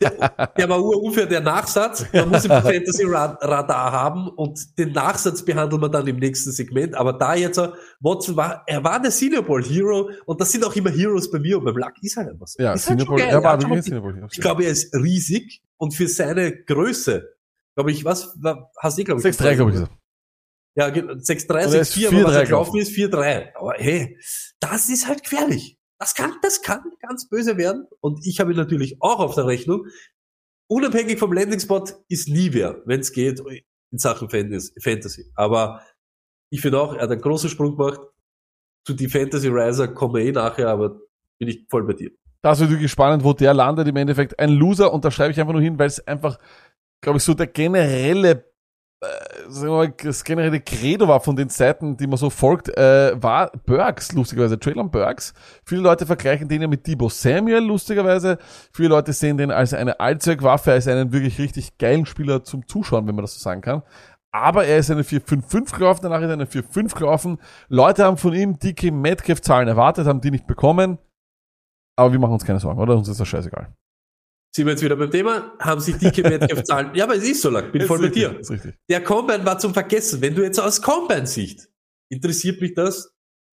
Der 0.00 0.68
war 0.68 0.82
unfair, 0.82 1.26
der 1.26 1.40
Nachsatz. 1.40 2.04
Man 2.12 2.28
muss 2.30 2.44
im 2.44 2.50
Fantasy-Radar 2.62 3.92
haben 3.92 4.28
und 4.28 4.78
den 4.78 4.92
Nachsatz 4.92 5.44
behandeln 5.44 5.80
wir 5.82 5.88
dann 5.88 6.06
im 6.06 6.16
nächsten 6.16 6.52
Segment. 6.52 6.94
Aber 6.94 7.12
da 7.12 7.34
jetzt, 7.34 7.58
äh, 7.58 7.68
Watson 8.00 8.36
war, 8.36 8.62
er 8.66 8.82
war 8.84 9.00
der 9.00 9.10
Senior 9.10 9.42
Ball 9.42 9.62
Hero 9.62 10.10
und 10.26 10.40
das 10.40 10.52
sind 10.52 10.64
auch 10.64 10.74
immer 10.76 10.90
Heroes 10.90 11.30
bei 11.30 11.38
mir 11.38 11.58
und 11.58 11.64
beim 11.64 11.76
Luck 11.76 11.92
ist 12.02 12.16
halt 12.16 12.30
einfach 12.30 12.46
so. 12.46 12.62
Ja, 12.62 12.74
ist 12.74 12.88
halt 12.88 13.00
Senior 13.00 13.06
Bowl. 13.16 13.18
geil. 13.18 13.28
Er 13.30 13.42
war 13.42 13.60
wirklich 13.60 13.84
Senior 13.84 14.02
Bowl. 14.02 14.28
Ich 14.30 14.40
glaube, 14.40 14.64
er 14.64 14.70
ist 14.70 14.94
riesig 14.94 15.62
und 15.76 15.94
für 15.94 16.08
seine 16.08 16.52
Größe, 16.64 17.34
glaube 17.76 17.90
ich, 17.90 18.04
was, 18.04 18.34
wa- 18.40 18.70
hast 18.78 18.98
du, 18.98 19.04
glaube 19.04 19.20
ich, 19.20 19.26
6-3, 19.36 19.54
glaube 19.56 19.70
ich. 19.72 19.76
er. 19.78 19.88
Ja, 20.76 20.90
ge- 20.90 21.02
6-3, 21.04 21.50
Oder 21.50 21.60
er 21.60 21.80
ist 21.82 21.94
6-4, 21.96 22.08
aber 22.08 22.24
was 22.24 22.32
4-3 22.32 22.36
er 22.38 22.44
gelaufen 22.46 22.80
ist, 22.80 22.90
4-3. 22.92 23.54
Aber 23.54 23.74
hey, 23.76 24.18
das 24.60 24.88
ist 24.88 25.06
halt 25.08 25.22
gefährlich. 25.22 25.73
Das 25.98 26.14
kann, 26.14 26.34
das 26.42 26.62
kann 26.62 26.82
ganz 27.00 27.28
böse 27.28 27.56
werden. 27.56 27.86
Und 28.00 28.26
ich 28.26 28.40
habe 28.40 28.54
natürlich 28.54 28.96
auch 29.00 29.20
auf 29.20 29.34
der 29.34 29.46
Rechnung. 29.46 29.86
Unabhängig 30.66 31.18
vom 31.18 31.32
Landing-Spot 31.32 31.84
ist 32.08 32.28
nie 32.28 32.52
wer, 32.52 32.82
wenn 32.86 33.00
es 33.00 33.12
geht 33.12 33.40
in 33.40 33.98
Sachen 33.98 34.28
Fantas- 34.28 34.72
Fantasy. 34.82 35.30
Aber 35.34 35.82
ich 36.50 36.60
finde 36.60 36.80
auch, 36.80 36.94
er 36.94 37.02
hat 37.02 37.10
einen 37.10 37.20
großen 37.20 37.50
Sprung 37.50 37.76
gemacht. 37.76 38.00
Zu 38.86 38.94
die 38.94 39.08
Fantasy 39.08 39.48
Riser 39.48 39.88
kommen 39.88 40.14
wir 40.14 40.22
eh 40.22 40.32
nachher, 40.32 40.68
aber 40.68 41.00
bin 41.38 41.48
ich 41.48 41.66
voll 41.70 41.84
bei 41.84 41.94
dir. 41.94 42.10
Das 42.42 42.60
wird 42.60 42.70
wirklich 42.70 42.90
spannend, 42.90 43.24
wo 43.24 43.32
der 43.32 43.54
landet. 43.54 43.88
Im 43.88 43.96
Endeffekt 43.96 44.38
ein 44.38 44.50
Loser 44.50 44.92
und 44.92 45.04
da 45.04 45.10
schreibe 45.10 45.32
ich 45.32 45.40
einfach 45.40 45.54
nur 45.54 45.62
hin, 45.62 45.78
weil 45.78 45.86
es 45.86 46.06
einfach, 46.06 46.38
glaube 47.00 47.18
ich, 47.18 47.24
so 47.24 47.32
der 47.34 47.46
generelle, 47.46 48.52
das 50.02 50.24
generelle 50.24 50.60
Credo 50.60 51.08
war 51.08 51.20
von 51.20 51.36
den 51.36 51.48
Seiten, 51.48 51.96
die 51.96 52.06
man 52.06 52.16
so 52.16 52.30
folgt, 52.30 52.68
äh, 52.76 53.12
war 53.20 53.50
Burks, 53.66 54.12
lustigerweise, 54.12 54.58
Traylon 54.58 54.90
Burks. 54.90 55.34
Viele 55.64 55.82
Leute 55.82 56.06
vergleichen 56.06 56.48
den 56.48 56.62
ja 56.62 56.68
mit 56.68 56.86
Debo 56.86 57.08
Samuel, 57.08 57.64
lustigerweise. 57.64 58.38
Viele 58.72 58.88
Leute 58.90 59.12
sehen 59.12 59.36
den 59.36 59.50
als 59.50 59.74
eine 59.74 60.00
Allzweckwaffe, 60.00 60.72
als 60.72 60.88
einen 60.88 61.12
wirklich 61.12 61.38
richtig 61.38 61.78
geilen 61.78 62.06
Spieler 62.06 62.44
zum 62.44 62.66
Zuschauen, 62.66 63.06
wenn 63.06 63.14
man 63.14 63.24
das 63.24 63.34
so 63.34 63.40
sagen 63.40 63.60
kann. 63.60 63.82
Aber 64.32 64.64
er 64.64 64.78
ist 64.78 64.90
eine 64.90 65.02
4-5-5 65.02 65.76
gelaufen, 65.76 66.00
danach 66.02 66.20
ist 66.20 66.26
er 66.26 66.32
eine 66.32 66.46
4-5 66.46 66.94
gelaufen. 66.96 67.38
Leute 67.68 68.04
haben 68.04 68.16
von 68.16 68.34
ihm 68.34 68.58
dicke 68.58 68.90
Metcalf-Zahlen 68.90 69.68
erwartet, 69.68 70.06
haben 70.06 70.20
die 70.20 70.32
nicht 70.32 70.46
bekommen. 70.46 70.98
Aber 71.96 72.12
wir 72.12 72.18
machen 72.18 72.32
uns 72.32 72.44
keine 72.44 72.58
Sorgen, 72.58 72.80
oder? 72.80 72.96
Uns 72.96 73.06
ist 73.08 73.20
das 73.20 73.28
scheißegal. 73.28 73.68
Sind 74.54 74.66
wir 74.66 74.72
jetzt 74.72 74.84
wieder 74.84 74.94
beim 74.94 75.10
Thema? 75.10 75.52
Haben 75.58 75.80
sich 75.80 75.96
dicke 75.96 76.22
Metcalf-Zahlen. 76.22 76.94
Ja, 76.94 77.04
aber 77.04 77.16
es 77.16 77.24
ist 77.24 77.42
so 77.42 77.50
lang. 77.50 77.72
Bin 77.72 77.82
voll 77.82 78.04
Ist 78.04 78.14
dir. 78.14 78.28
richtig, 78.28 78.40
Ist 78.42 78.50
richtig. 78.52 78.74
Der 78.88 79.02
Combine 79.02 79.44
war 79.44 79.58
zum 79.58 79.74
Vergessen. 79.74 80.20
Wenn 80.20 80.36
du 80.36 80.42
jetzt 80.44 80.60
aus 80.60 80.80
Combine-Sicht, 80.80 81.68
interessiert 82.08 82.60
mich 82.60 82.74
das 82.74 83.12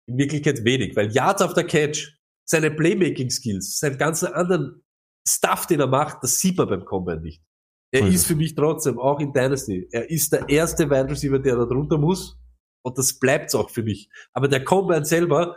in 0.07 0.17
Wirklichkeit 0.17 0.63
wenig, 0.65 0.97
weil 0.97 1.09
Yards 1.11 1.41
auf 1.41 1.53
der 1.53 1.63
Catch, 1.63 2.17
seine 2.43 2.69
Playmaking-Skills, 2.71 3.79
seinen 3.79 3.97
ganzen 3.97 4.33
anderen 4.33 4.83
Stuff, 5.25 5.67
den 5.67 5.79
er 5.79 5.87
macht, 5.87 6.21
das 6.21 6.39
sieht 6.39 6.57
man 6.57 6.67
beim 6.67 6.83
Combine 6.83 7.21
nicht. 7.21 7.41
Er 7.91 8.05
ist 8.05 8.27
für 8.27 8.35
mich 8.35 8.55
trotzdem, 8.55 8.99
auch 8.99 9.19
in 9.19 9.31
Dynasty, 9.31 9.87
er 9.91 10.09
ist 10.09 10.33
der 10.33 10.49
erste 10.49 10.89
Wide 10.89 11.09
Receiver, 11.09 11.39
der 11.39 11.55
da 11.55 11.65
drunter 11.65 11.97
muss. 11.97 12.37
Und 12.83 12.97
das 12.97 13.17
bleibt's 13.17 13.55
auch 13.55 13.69
für 13.69 13.83
mich. 13.83 14.09
Aber 14.33 14.47
der 14.47 14.63
Combine 14.63 15.05
selber, 15.05 15.55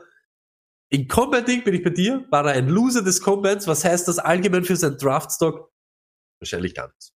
in 0.93 1.09
Combine-Ding 1.09 1.65
bin 1.65 1.75
ich 1.75 1.83
bei 1.83 1.91
dir, 1.91 2.25
war 2.31 2.45
er 2.47 2.53
ein 2.53 2.69
Loser 2.69 3.03
des 3.03 3.23
Combines. 3.23 3.67
Was 3.67 3.83
heißt 3.85 4.07
das 4.09 4.19
allgemein 4.19 4.63
für 4.65 4.77
seinen 4.77 4.99
Draftstock? 4.99 5.71
Wahrscheinlich 6.39 6.75
gar 6.75 6.89
nichts. 6.89 7.13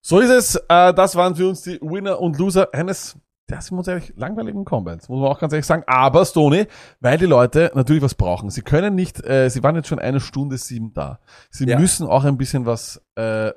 So 0.00 0.20
ist 0.20 0.30
es. 0.30 0.56
Äh, 0.68 0.94
das 0.94 1.14
waren 1.16 1.36
für 1.36 1.46
uns 1.48 1.60
die 1.62 1.78
Winner 1.82 2.18
und 2.18 2.38
Loser 2.38 2.72
eines, 2.72 3.18
der 3.50 3.60
sind 3.60 3.76
uns 3.76 3.88
ehrlich 3.88 4.14
langweiligen 4.16 4.64
Combines, 4.64 5.08
muss 5.10 5.20
man 5.20 5.28
auch 5.30 5.38
ganz 5.38 5.52
ehrlich 5.52 5.66
sagen. 5.66 5.82
Aber 5.86 6.24
Stoney, 6.24 6.66
weil 7.00 7.18
die 7.18 7.26
Leute 7.26 7.70
natürlich 7.74 8.02
was 8.02 8.14
brauchen. 8.14 8.48
Sie 8.48 8.62
können 8.62 8.94
nicht, 8.94 9.22
äh, 9.22 9.50
sie 9.50 9.62
waren 9.62 9.76
jetzt 9.76 9.88
schon 9.88 9.98
eine 9.98 10.20
Stunde 10.20 10.56
sieben 10.56 10.94
da. 10.94 11.20
Sie 11.50 11.66
Ja. 11.66 11.78
müssen 11.78 12.06
auch 12.06 12.24
ein 12.24 12.38
bisschen 12.38 12.64
was 12.64 13.02
äh, 13.16 13.52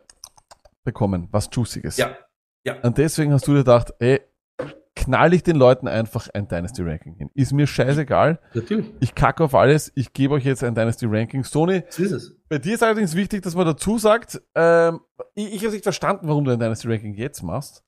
bekommen, 0.83 1.29
was 1.31 1.47
Juiciges. 1.53 1.95
Ja, 1.95 2.17
ja. 2.65 2.81
Und 2.81 2.97
deswegen 2.97 3.31
hast 3.31 3.47
du 3.47 3.51
dir 3.53 3.59
gedacht, 3.59 3.93
ey, 3.99 4.19
knall 4.95 5.33
ich 5.33 5.43
den 5.43 5.55
Leuten 5.55 5.87
einfach 5.87 6.27
ein 6.33 6.47
Dynasty 6.47 6.81
Ranking 6.83 7.15
hin. 7.15 7.29
Ist 7.33 7.51
mir 7.53 7.65
scheißegal. 7.67 8.39
Natürlich. 8.53 8.91
Ich 8.99 9.15
kacke 9.15 9.43
auf 9.43 9.55
alles. 9.55 9.91
Ich 9.95 10.13
gebe 10.13 10.35
euch 10.35 10.45
jetzt 10.45 10.63
ein 10.63 10.75
Dynasty 10.75 11.05
Ranking. 11.07 11.43
Stoney, 11.43 11.83
So 11.89 12.03
ist 12.03 12.11
es. 12.11 12.37
bei 12.49 12.57
dir 12.59 12.75
ist 12.75 12.83
allerdings 12.83 13.15
wichtig, 13.15 13.41
dass 13.41 13.55
man 13.55 13.65
dazu 13.65 13.97
sagt, 13.97 14.41
ähm, 14.55 14.99
ich, 15.35 15.53
ich 15.55 15.63
habe 15.63 15.73
nicht 15.73 15.83
verstanden, 15.83 16.27
warum 16.27 16.45
du 16.45 16.51
ein 16.51 16.59
Dynasty 16.59 16.87
Ranking 16.87 17.13
jetzt 17.15 17.41
machst. 17.41 17.83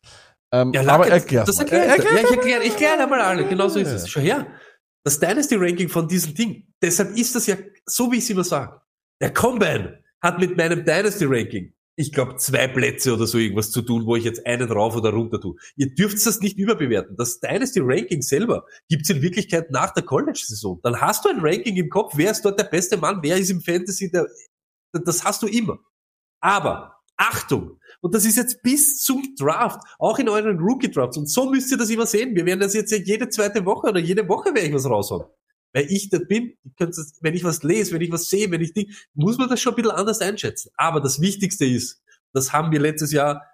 Ähm, 0.52 0.72
Ja, 0.74 0.82
aber 0.82 1.06
Lacke, 1.06 1.12
erklär 1.12 1.44
das 1.44 1.60
erklärt 1.60 1.88
Erklär- 1.90 2.14
Ja, 2.14 2.22
ich 2.24 2.32
erkläre 2.32 2.64
ich 2.64 2.72
erklär 2.72 3.00
einmal 3.04 3.22
alle. 3.22 3.46
Genau 3.48 3.68
so 3.68 3.80
ist 3.80 3.90
Ja. 3.90 3.96
es. 3.96 4.10
Schau 4.10 4.22
her. 4.22 4.48
Das 5.04 5.20
Dynasty-Ranking 5.20 5.90
von 5.90 6.08
diesem 6.08 6.34
Ding. 6.34 6.68
Deshalb 6.82 7.16
ist 7.16 7.36
das 7.36 7.46
ja 7.46 7.56
so, 7.86 8.12
wie 8.12 8.18
ich 8.18 8.24
es 8.24 8.30
immer 8.32 8.44
sage. 8.44 8.82
Der 9.22 9.32
Combine 9.32 10.00
hat 10.22 10.40
mit 10.40 10.58
meinem 10.58 10.84
Dynasty-Ranking, 10.84 11.74
ich 11.98 12.12
glaube, 12.12 12.36
zwei 12.36 12.68
Plätze 12.68 13.14
oder 13.14 13.26
so 13.26 13.38
irgendwas 13.38 13.72
zu 13.72 13.82
tun, 13.82 14.06
wo 14.06 14.16
ich 14.16 14.26
jetzt 14.26 14.46
einen 14.46 14.70
rauf 14.70 14.96
oder 14.96 15.12
runter 15.12 15.40
tue. 15.40 15.56
Ihr 15.78 15.94
dürft 15.96 16.26
das 16.26 16.42
nicht 16.42 16.58
überbewerten. 16.58 17.16
Das 17.16 17.40
Dynasty-Ranking 17.40 18.22
selber 18.22 18.66
gibt's 18.90 19.10
in 19.10 19.22
Wirklichkeit 19.22 19.72
nach 19.72 19.94
der 19.94 20.04
College-Saison. 20.04 20.80
Dann 20.84 21.00
hast 21.00 21.24
du 21.24 21.30
ein 21.30 21.40
Ranking 21.40 21.78
im 21.78 21.90
Kopf, 21.90 22.14
wer 22.18 22.32
ist 22.32 22.44
dort 22.44 22.60
der 22.60 22.66
beste 22.66 22.98
Mann, 22.98 23.20
wer 23.22 23.38
ist 23.38 23.50
im 23.50 23.62
Fantasy 23.62 24.12
der, 24.12 24.28
das 24.92 25.24
hast 25.24 25.42
du 25.42 25.48
immer. 25.48 25.80
Aber, 26.42 26.98
Achtung, 27.16 27.80
und 28.02 28.14
das 28.14 28.26
ist 28.26 28.36
jetzt 28.36 28.62
bis 28.62 29.02
zum 29.02 29.36
Draft, 29.40 29.82
auch 29.98 30.20
in 30.20 30.28
euren 30.28 30.60
Rookie-Drafts. 30.60 31.18
Und 31.18 31.30
so 31.30 31.50
müsst 31.50 31.72
ihr 31.72 31.78
das 31.78 31.90
immer 31.90 32.06
sehen. 32.06 32.36
Wir 32.36 32.46
werden 32.46 32.60
das 32.60 32.74
jetzt 32.74 32.92
jede 32.92 33.30
zweite 33.30 33.66
Woche 33.66 33.88
oder 33.88 34.00
jede 34.00 34.28
Woche 34.28 34.54
werde 34.54 34.68
ich 34.68 34.74
was 34.74 34.90
raushauen. 34.90 35.26
Weil 35.76 35.92
ich 35.92 36.10
da 36.10 36.20
bin, 36.20 36.58
wenn 37.20 37.34
ich 37.34 37.44
was 37.44 37.62
lese, 37.64 37.94
wenn 37.94 38.02
ich 38.02 38.10
was 38.10 38.30
sehe, 38.30 38.50
wenn 38.50 38.62
ich 38.62 38.74
Ding, 38.74 38.94
muss 39.14 39.38
man 39.38 39.50
das 39.50 39.60
schon 39.60 39.74
ein 39.74 39.76
bisschen 39.76 39.92
anders 39.92 40.22
einschätzen. 40.22 40.72
Aber 40.78 41.02
das 41.02 41.20
Wichtigste 41.20 41.66
ist, 41.66 42.02
das 42.34 42.54
haben 42.54 42.72
wir 42.72 42.80
letztes 42.80 43.12
Jahr 43.12 43.46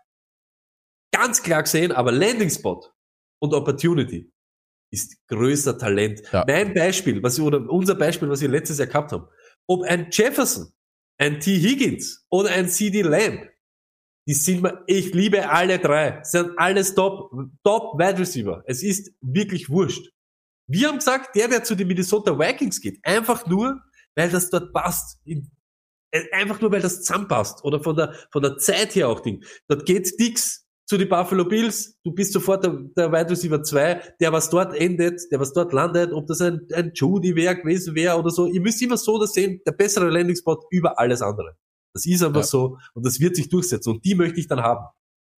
ganz 1.11 1.41
klar 1.41 1.63
gesehen, 1.63 1.91
aber 1.91 2.11
Landing 2.11 2.51
Spot 2.51 2.85
und 3.39 3.55
Opportunity 3.55 4.31
ist 4.91 5.17
größter 5.29 5.79
Talent. 5.79 6.21
Ja. 6.31 6.45
Mein 6.47 6.75
Beispiel, 6.75 7.23
was 7.23 7.39
oder 7.39 7.67
unser 7.67 7.95
Beispiel, 7.95 8.29
was 8.29 8.41
wir 8.41 8.49
letztes 8.49 8.77
Jahr 8.77 8.87
gehabt 8.87 9.11
haben, 9.13 9.27
ob 9.67 9.81
ein 9.83 10.09
Jefferson, 10.11 10.71
ein 11.17 11.39
T. 11.39 11.57
Higgins 11.57 12.23
oder 12.29 12.51
ein 12.51 12.69
CD 12.69 13.01
Lamb, 13.01 13.49
die 14.27 14.35
sind 14.35 14.61
mir, 14.61 14.83
ich 14.85 15.11
liebe 15.15 15.49
alle 15.49 15.79
drei, 15.79 16.23
sind 16.23 16.51
alles 16.57 16.93
top, 16.93 17.31
top 17.63 17.97
Wide 17.97 18.19
Receiver. 18.19 18.63
Es 18.67 18.83
ist 18.83 19.11
wirklich 19.21 19.71
wurscht. 19.71 20.11
Wir 20.67 20.87
haben 20.87 20.97
gesagt, 20.97 21.35
der, 21.35 21.47
der 21.47 21.63
zu 21.63 21.75
den 21.75 21.87
Minnesota 21.87 22.37
Vikings 22.37 22.79
geht, 22.81 22.99
einfach 23.03 23.45
nur, 23.47 23.81
weil 24.15 24.29
das 24.29 24.49
dort 24.49 24.73
passt. 24.73 25.19
Äh, 25.25 25.41
einfach 26.33 26.59
nur, 26.61 26.71
weil 26.71 26.81
das 26.81 27.01
zusammenpasst. 27.03 27.63
Oder 27.63 27.81
von 27.81 27.95
der, 27.95 28.13
von 28.31 28.41
der 28.41 28.57
Zeit 28.57 28.95
her 28.95 29.09
auch 29.09 29.19
Ding. 29.21 29.43
Dort 29.67 29.85
geht 29.85 30.19
Dix 30.19 30.65
zu 30.85 30.97
den 30.97 31.07
Buffalo 31.07 31.45
Bills, 31.45 31.97
du 32.03 32.11
bist 32.11 32.33
sofort 32.33 32.65
der, 32.65 32.73
der 32.97 33.11
Wide 33.13 33.29
Receiver 33.29 33.63
2, 33.63 34.15
der 34.19 34.33
was 34.33 34.49
dort 34.49 34.75
endet, 34.75 35.21
der 35.31 35.39
was 35.39 35.53
dort 35.53 35.71
landet, 35.71 36.11
ob 36.11 36.27
das 36.27 36.41
ein, 36.41 36.67
ein 36.73 36.91
Judy 36.93 37.33
wäre 37.33 37.55
gewesen 37.55 37.95
wäre 37.95 38.17
oder 38.17 38.29
so. 38.29 38.45
Ihr 38.45 38.59
müsst 38.59 38.81
immer 38.81 38.97
so 38.97 39.17
das 39.17 39.31
sehen, 39.31 39.61
der 39.65 39.71
bessere 39.71 40.09
Landing-Spot 40.09 40.65
über 40.69 40.99
alles 40.99 41.21
andere. 41.21 41.55
Das 41.93 42.05
ist 42.05 42.21
einfach 42.21 42.41
Ja. 42.41 42.47
so 42.47 42.77
und 42.93 43.05
das 43.05 43.21
wird 43.21 43.37
sich 43.37 43.47
durchsetzen 43.47 43.89
und 43.93 44.03
die 44.03 44.15
möchte 44.15 44.41
ich 44.41 44.47
dann 44.47 44.59
haben. 44.61 44.85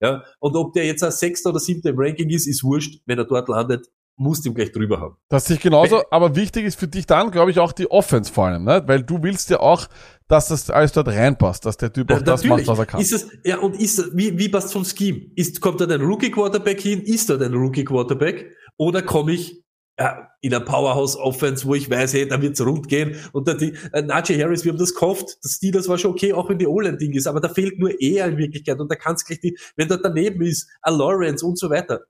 Ja, 0.02 0.24
und 0.40 0.56
ob 0.56 0.74
der 0.74 0.86
jetzt 0.86 1.04
ein 1.04 1.12
Sechster 1.12 1.52
oder 1.52 1.60
Siebter 1.60 1.92
im 1.92 2.00
Ranking 2.00 2.32
ist, 2.32 2.48
ist 2.48 2.64
wurscht. 2.64 3.02
Wenn 3.06 3.20
er 3.20 3.26
dort 3.26 3.48
landet, 3.48 3.92
musst 4.16 4.46
ihn 4.46 4.54
gleich 4.54 4.72
drüber 4.72 5.00
haben. 5.00 5.18
Das 5.30 5.46
sehe 5.46 5.56
ich 5.56 5.62
genauso, 5.62 6.04
aber 6.12 6.36
wichtig 6.36 6.66
ist 6.66 6.80
für 6.80 6.88
dich 6.88 7.06
dann, 7.06 7.32
glaube 7.32 7.52
ich, 7.52 7.60
auch 7.60 7.72
die 7.72 7.90
Offense 7.90 8.32
vor 8.32 8.48
allem, 8.48 8.64
ne? 8.64 8.84
Weil 8.86 9.04
du 9.04 9.22
willst 9.24 9.50
ja 9.50 9.60
auch, 9.60 9.88
dass 10.28 10.48
das 10.48 10.70
alles 10.70 10.92
dort 10.92 11.08
reinpasst, 11.08 11.66
dass 11.66 11.78
der 11.78 11.92
Typ 11.92 12.12
auch 12.12 12.22
das 12.22 12.44
macht, 12.44 12.68
was 12.68 12.80
er 12.80 12.86
kann. 12.86 13.02
Ist 13.02 13.14
es, 13.14 13.28
ja, 13.44 13.60
und 13.60 13.80
ist, 13.80 14.16
wie, 14.16 14.38
wie 14.38 14.50
passt 14.50 14.72
vom 14.72 14.86
Scheme? 14.86 15.32
Ist, 15.36 15.62
kommt 15.62 15.82
dort 15.82 15.92
ein 15.92 16.02
Rookie 16.02 16.32
Quarterback 16.32 16.80
hin? 16.82 17.02
Ist 17.02 17.30
dort 17.30 17.42
ein 17.42 17.54
Rookie 17.54 17.84
Quarterback? 17.84 18.52
Oder 18.78 19.02
komme 19.02 19.34
ich 19.34 19.64
ja, 20.00 20.28
in 20.42 20.54
ein 20.54 20.66
Powerhouse 20.66 21.16
Offense, 21.16 21.66
wo 21.68 21.76
ich 21.76 21.90
weiß, 21.90 22.14
hey, 22.14 22.28
da 22.28 22.42
wird's 22.42 22.62
rund 22.62 22.88
gehen. 22.88 23.16
Und 23.32 23.48
da 23.48 23.54
die, 23.54 23.74
äh, 23.92 24.02
Najee 24.02 24.42
Harris, 24.42 24.66
wir 24.66 24.72
haben 24.72 24.80
das 24.80 24.96
gehofft, 24.96 25.38
das 25.44 25.54
Steelers 25.54 25.88
war 25.88 25.98
schon 25.98 26.12
okay, 26.12 26.34
auch 26.34 26.50
wenn 26.50 26.58
die 26.58 26.68
O-Line-Ding 26.68 27.14
ist, 27.14 27.28
aber 27.28 27.40
da 27.40 27.50
fehlt 27.50 27.78
nur 27.78 27.92
er 28.02 28.28
in 28.28 28.38
Wirklichkeit. 28.38 28.80
Und 28.80 28.92
da 28.92 28.96
kann's 28.96 29.24
gleich 29.24 29.40
die, 29.40 29.58
wenn 29.76 29.88
dort 29.88 30.04
daneben 30.04 30.42
ist, 30.42 30.68
ein 30.82 30.96
Lawrence 30.96 31.46
und 31.46 31.60
so 31.60 31.70
weiter. 31.70 32.02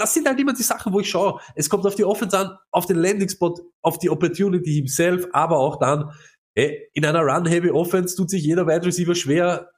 Das 0.00 0.12
sind 0.14 0.26
halt 0.26 0.40
immer 0.40 0.52
die 0.52 0.62
Sachen, 0.62 0.92
wo 0.92 1.00
ich 1.00 1.08
schaue. 1.10 1.40
Es 1.54 1.68
kommt 1.70 1.86
auf 1.86 1.94
die 1.94 2.04
Offense 2.04 2.36
an, 2.38 2.56
auf 2.72 2.86
den 2.86 2.96
Landing-Spot, 2.96 3.54
auf 3.82 3.98
die 3.98 4.10
Opportunity 4.10 4.72
himself, 4.74 5.26
aber 5.32 5.58
auch 5.58 5.78
dann, 5.78 6.10
Ey, 6.56 6.88
in 6.94 7.04
einer 7.04 7.20
Run-Heavy 7.20 7.70
Offense 7.70 8.16
tut 8.16 8.28
sich 8.28 8.42
jeder 8.42 8.66
Wide 8.66 8.84
Receiver 8.84 9.14
schwer. 9.14 9.70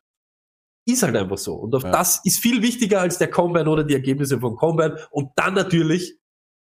Ist 0.89 1.03
halt 1.03 1.14
einfach 1.14 1.39
so. 1.39 1.55
Und 1.55 1.75
auf 1.75 1.83
Ja. 1.85 1.93
das 1.93 2.20
ist 2.25 2.39
viel 2.41 2.62
wichtiger 2.62 3.01
als 3.01 3.18
der 3.18 3.29
Combine 3.29 3.68
oder 3.68 3.85
die 3.85 3.95
Ergebnisse 3.95 4.41
vom 4.41 4.57
Combine. 4.57 4.97
Und 5.11 5.31
dann 5.37 5.55
natürlich 5.55 6.18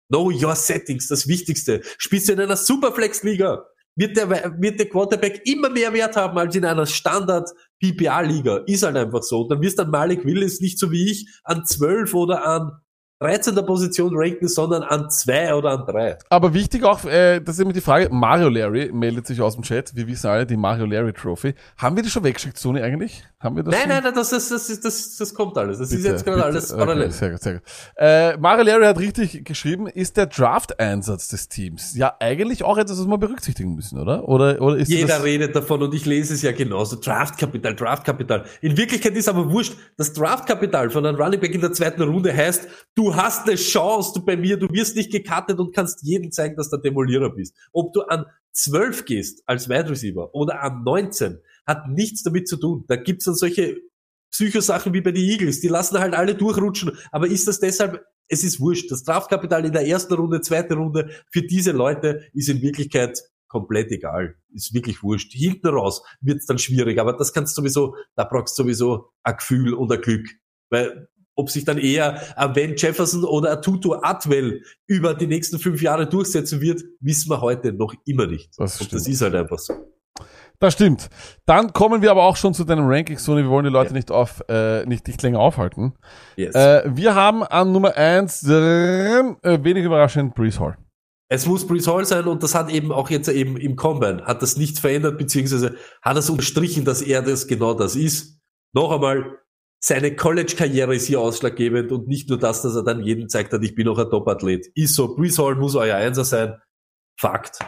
Know 0.08 0.30
Your 0.30 0.56
Settings, 0.56 1.06
das 1.06 1.28
Wichtigste. 1.28 1.82
Spielst 1.96 2.28
du 2.28 2.32
in 2.32 2.40
einer 2.40 2.56
Superflex-Liga, 2.56 3.64
wird 3.96 4.16
der, 4.16 4.28
wird 4.60 4.80
der 4.80 4.88
Quarterback 4.88 5.42
immer 5.46 5.70
mehr 5.70 5.92
Wert 5.92 6.16
haben 6.16 6.36
als 6.36 6.54
in 6.56 6.64
einer 6.64 6.86
Standard-PPA-Liga. 6.86 8.64
Ist 8.66 8.82
halt 8.82 8.96
einfach 8.96 9.22
so. 9.22 9.46
Dann 9.48 9.62
wirst 9.62 9.78
dann 9.78 9.90
Malik 9.90 10.24
Willis 10.24 10.60
nicht 10.60 10.78
so 10.78 10.90
wie 10.90 11.10
ich 11.10 11.28
an 11.44 11.64
12 11.64 12.14
oder 12.14 12.44
an 12.44 12.72
13. 13.20 13.54
Position 13.66 14.12
ranken, 14.16 14.48
sondern 14.48 14.82
an 14.82 15.10
2 15.10 15.54
oder 15.54 15.70
an 15.72 15.84
3. 15.86 16.16
Aber 16.30 16.54
wichtig 16.54 16.84
auch, 16.84 17.04
äh, 17.04 17.40
das 17.40 17.56
ist 17.56 17.60
immer 17.60 17.74
die 17.74 17.82
Frage, 17.82 18.08
Mario 18.10 18.48
Larry 18.48 18.90
meldet 18.92 19.26
sich 19.26 19.40
aus 19.42 19.54
dem 19.56 19.62
Chat, 19.62 19.94
wir 19.94 20.06
wissen 20.08 20.26
alle, 20.28 20.46
die 20.46 20.56
Mario 20.56 20.86
Larry 20.86 21.12
Trophy. 21.12 21.54
Haben 21.76 21.96
wir 21.96 22.02
die 22.02 22.08
schon 22.08 22.24
weggeschickt, 22.24 22.56
Sony 22.56 22.80
eigentlich? 22.80 23.22
Haben 23.38 23.56
wir 23.56 23.62
das 23.62 23.72
Nein, 23.72 23.80
schon? 23.82 23.88
nein, 23.90 24.02
nein, 24.04 24.14
das, 24.14 24.30
das, 24.30 24.48
das, 24.48 24.70
ist- 24.70 24.84
das, 24.84 25.16
das 25.18 25.34
kommt 25.34 25.56
alles. 25.58 25.78
Das 25.78 25.92
ist 25.92 25.98
Bitte, 25.98 26.08
jetzt 26.14 26.24
gerade 26.24 26.44
alles 26.44 26.72
Okay, 26.72 26.80
parallel. 26.80 27.10
sehr 27.10 27.30
gut, 27.30 27.42
sehr 27.42 27.52
gut. 27.54 27.62
Äh, 27.96 28.36
Mario 28.38 28.64
Larry 28.64 28.84
hat 28.86 28.98
richtig 28.98 29.44
geschrieben, 29.44 29.86
ist 29.86 30.16
der 30.16 30.26
Draft-Einsatz 30.26 31.28
des 31.28 31.48
Teams 31.48 31.94
ja 31.96 32.14
eigentlich 32.20 32.64
auch 32.64 32.78
etwas, 32.78 32.98
was 33.00 33.06
wir 33.06 33.18
berücksichtigen 33.18 33.74
müssen, 33.74 33.98
oder? 33.98 34.26
Oder, 34.28 34.62
oder 34.62 34.76
ist 34.78 34.88
Jeder 34.88 35.08
das, 35.08 35.24
redet 35.24 35.54
davon 35.54 35.82
und 35.82 35.94
ich 35.94 36.06
lese 36.06 36.32
es 36.32 36.40
ja 36.40 36.52
genauso. 36.52 36.96
Draftkapital, 36.96 37.74
Draftkapital. 37.76 38.44
In 38.62 38.78
Wirklichkeit 38.78 39.14
ist 39.14 39.28
aber 39.28 39.50
wurscht. 39.50 39.74
Das 39.98 40.14
Draftkapital 40.14 40.88
von 40.88 41.04
einem 41.04 41.20
Running 41.20 41.40
Back 41.40 41.54
in 41.54 41.60
der 41.60 41.72
zweiten 41.72 42.00
Runde 42.02 42.34
heißt, 42.34 42.66
du 42.94 43.09
hast 43.16 43.46
eine 43.46 43.56
Chance 43.56 44.12
du 44.14 44.24
bei 44.24 44.36
mir, 44.36 44.56
du 44.56 44.68
wirst 44.70 44.96
nicht 44.96 45.10
gecuttet 45.10 45.58
und 45.58 45.74
kannst 45.74 46.02
jedem 46.02 46.32
zeigen, 46.32 46.56
dass 46.56 46.70
du 46.70 46.76
der 46.76 46.90
Demolierer 46.90 47.30
bist. 47.30 47.56
Ob 47.72 47.92
du 47.92 48.02
an 48.02 48.26
12 48.52 49.04
gehst 49.04 49.42
als 49.46 49.68
Wide 49.68 49.90
Receiver 49.90 50.34
oder 50.34 50.62
an 50.62 50.82
19, 50.84 51.38
hat 51.66 51.88
nichts 51.88 52.22
damit 52.22 52.48
zu 52.48 52.56
tun. 52.56 52.84
Da 52.88 52.96
gibt's 52.96 53.24
dann 53.24 53.34
solche 53.34 53.76
Psychosachen 54.30 54.92
wie 54.92 55.00
bei 55.00 55.12
den 55.12 55.24
Eagles, 55.24 55.60
die 55.60 55.68
lassen 55.68 55.98
halt 55.98 56.14
alle 56.14 56.34
durchrutschen. 56.34 56.96
Aber 57.10 57.26
ist 57.26 57.48
das 57.48 57.60
deshalb, 57.60 58.04
es 58.28 58.44
ist 58.44 58.60
wurscht. 58.60 58.90
Das 58.90 59.02
Draftkapital 59.02 59.64
in 59.64 59.72
der 59.72 59.86
ersten 59.86 60.14
Runde, 60.14 60.40
zweite 60.40 60.74
Runde, 60.74 61.10
für 61.30 61.42
diese 61.42 61.72
Leute 61.72 62.24
ist 62.32 62.48
in 62.48 62.62
Wirklichkeit 62.62 63.20
komplett 63.48 63.90
egal. 63.90 64.36
Ist 64.54 64.72
wirklich 64.72 65.02
wurscht. 65.02 65.32
Hinten 65.32 65.68
raus 65.68 66.02
wird's 66.20 66.46
dann 66.46 66.58
schwierig, 66.58 66.98
aber 66.98 67.12
das 67.12 67.32
kannst 67.32 67.56
du 67.56 67.62
sowieso, 67.62 67.96
da 68.14 68.24
brauchst 68.24 68.56
du 68.58 68.62
sowieso 68.62 69.10
ein 69.24 69.36
Gefühl 69.36 69.74
und 69.74 69.92
ein 69.92 70.00
Glück. 70.00 70.28
Weil 70.70 71.08
ob 71.40 71.50
sich 71.50 71.64
dann 71.64 71.78
eher 71.78 72.38
ein 72.38 72.54
Van 72.54 72.74
Jefferson 72.76 73.24
oder 73.24 73.52
ein 73.52 73.62
Tutu 73.62 73.94
Atwell 73.94 74.62
über 74.86 75.14
die 75.14 75.26
nächsten 75.26 75.58
fünf 75.58 75.80
Jahre 75.82 76.06
durchsetzen 76.06 76.60
wird, 76.60 76.82
wissen 77.00 77.30
wir 77.30 77.40
heute 77.40 77.72
noch 77.72 77.94
immer 78.04 78.26
nicht. 78.26 78.50
Das 78.58 78.80
und 78.80 78.86
stimmt. 78.86 79.00
das 79.00 79.08
ist 79.08 79.22
halt 79.22 79.34
einfach 79.34 79.58
so. 79.58 79.74
Das 80.58 80.74
stimmt. 80.74 81.08
Dann 81.46 81.72
kommen 81.72 82.02
wir 82.02 82.10
aber 82.10 82.24
auch 82.24 82.36
schon 82.36 82.52
zu 82.52 82.64
deinem 82.64 82.86
Ranking, 82.86 83.16
Sony. 83.16 83.42
Wir 83.42 83.48
wollen 83.48 83.64
die 83.64 83.70
Leute 83.70 83.94
nicht 83.94 84.10
auf, 84.10 84.44
äh, 84.48 84.84
nicht, 84.84 85.08
nicht 85.08 85.22
länger 85.22 85.40
aufhalten. 85.40 85.94
Yes. 86.36 86.54
Äh, 86.54 86.82
wir 86.86 87.14
haben 87.14 87.42
an 87.42 87.72
Nummer 87.72 87.96
eins 87.96 88.46
äh, 88.46 88.50
wenig 89.42 89.84
überraschend, 89.84 90.34
Brees 90.34 90.60
Hall. 90.60 90.76
Es 91.32 91.46
muss 91.46 91.66
Brees 91.66 91.86
Hall 91.86 92.04
sein 92.04 92.26
und 92.26 92.42
das 92.42 92.54
hat 92.54 92.70
eben 92.70 92.92
auch 92.92 93.08
jetzt 93.08 93.28
eben 93.28 93.56
im 93.56 93.76
Combine, 93.76 94.24
hat 94.24 94.42
das 94.42 94.56
nichts 94.56 94.80
verändert, 94.80 95.16
beziehungsweise 95.16 95.76
hat 96.02 96.16
es 96.16 96.28
unterstrichen, 96.28 96.84
dass 96.84 97.00
er 97.00 97.22
das 97.22 97.46
genau 97.46 97.72
das 97.72 97.96
ist. 97.96 98.40
Noch 98.74 98.92
einmal, 98.92 99.38
seine 99.82 100.14
College-Karriere 100.14 100.94
ist 100.94 101.06
hier 101.06 101.20
ausschlaggebend 101.20 101.90
und 101.90 102.06
nicht 102.06 102.28
nur 102.28 102.38
das, 102.38 102.62
dass 102.62 102.74
er 102.76 102.84
dann 102.84 103.02
jedem 103.02 103.28
zeigt 103.28 103.52
hat, 103.52 103.62
ich 103.64 103.74
bin 103.74 103.88
auch 103.88 103.98
ein 103.98 104.10
Top-Athlet. 104.10 104.66
Ist 104.74 104.94
so, 104.94 105.16
Brees 105.16 105.38
Hall 105.38 105.54
muss 105.56 105.74
euer 105.74 105.96
Einser 105.96 106.24
sein. 106.24 106.54
Fakt. 107.18 107.58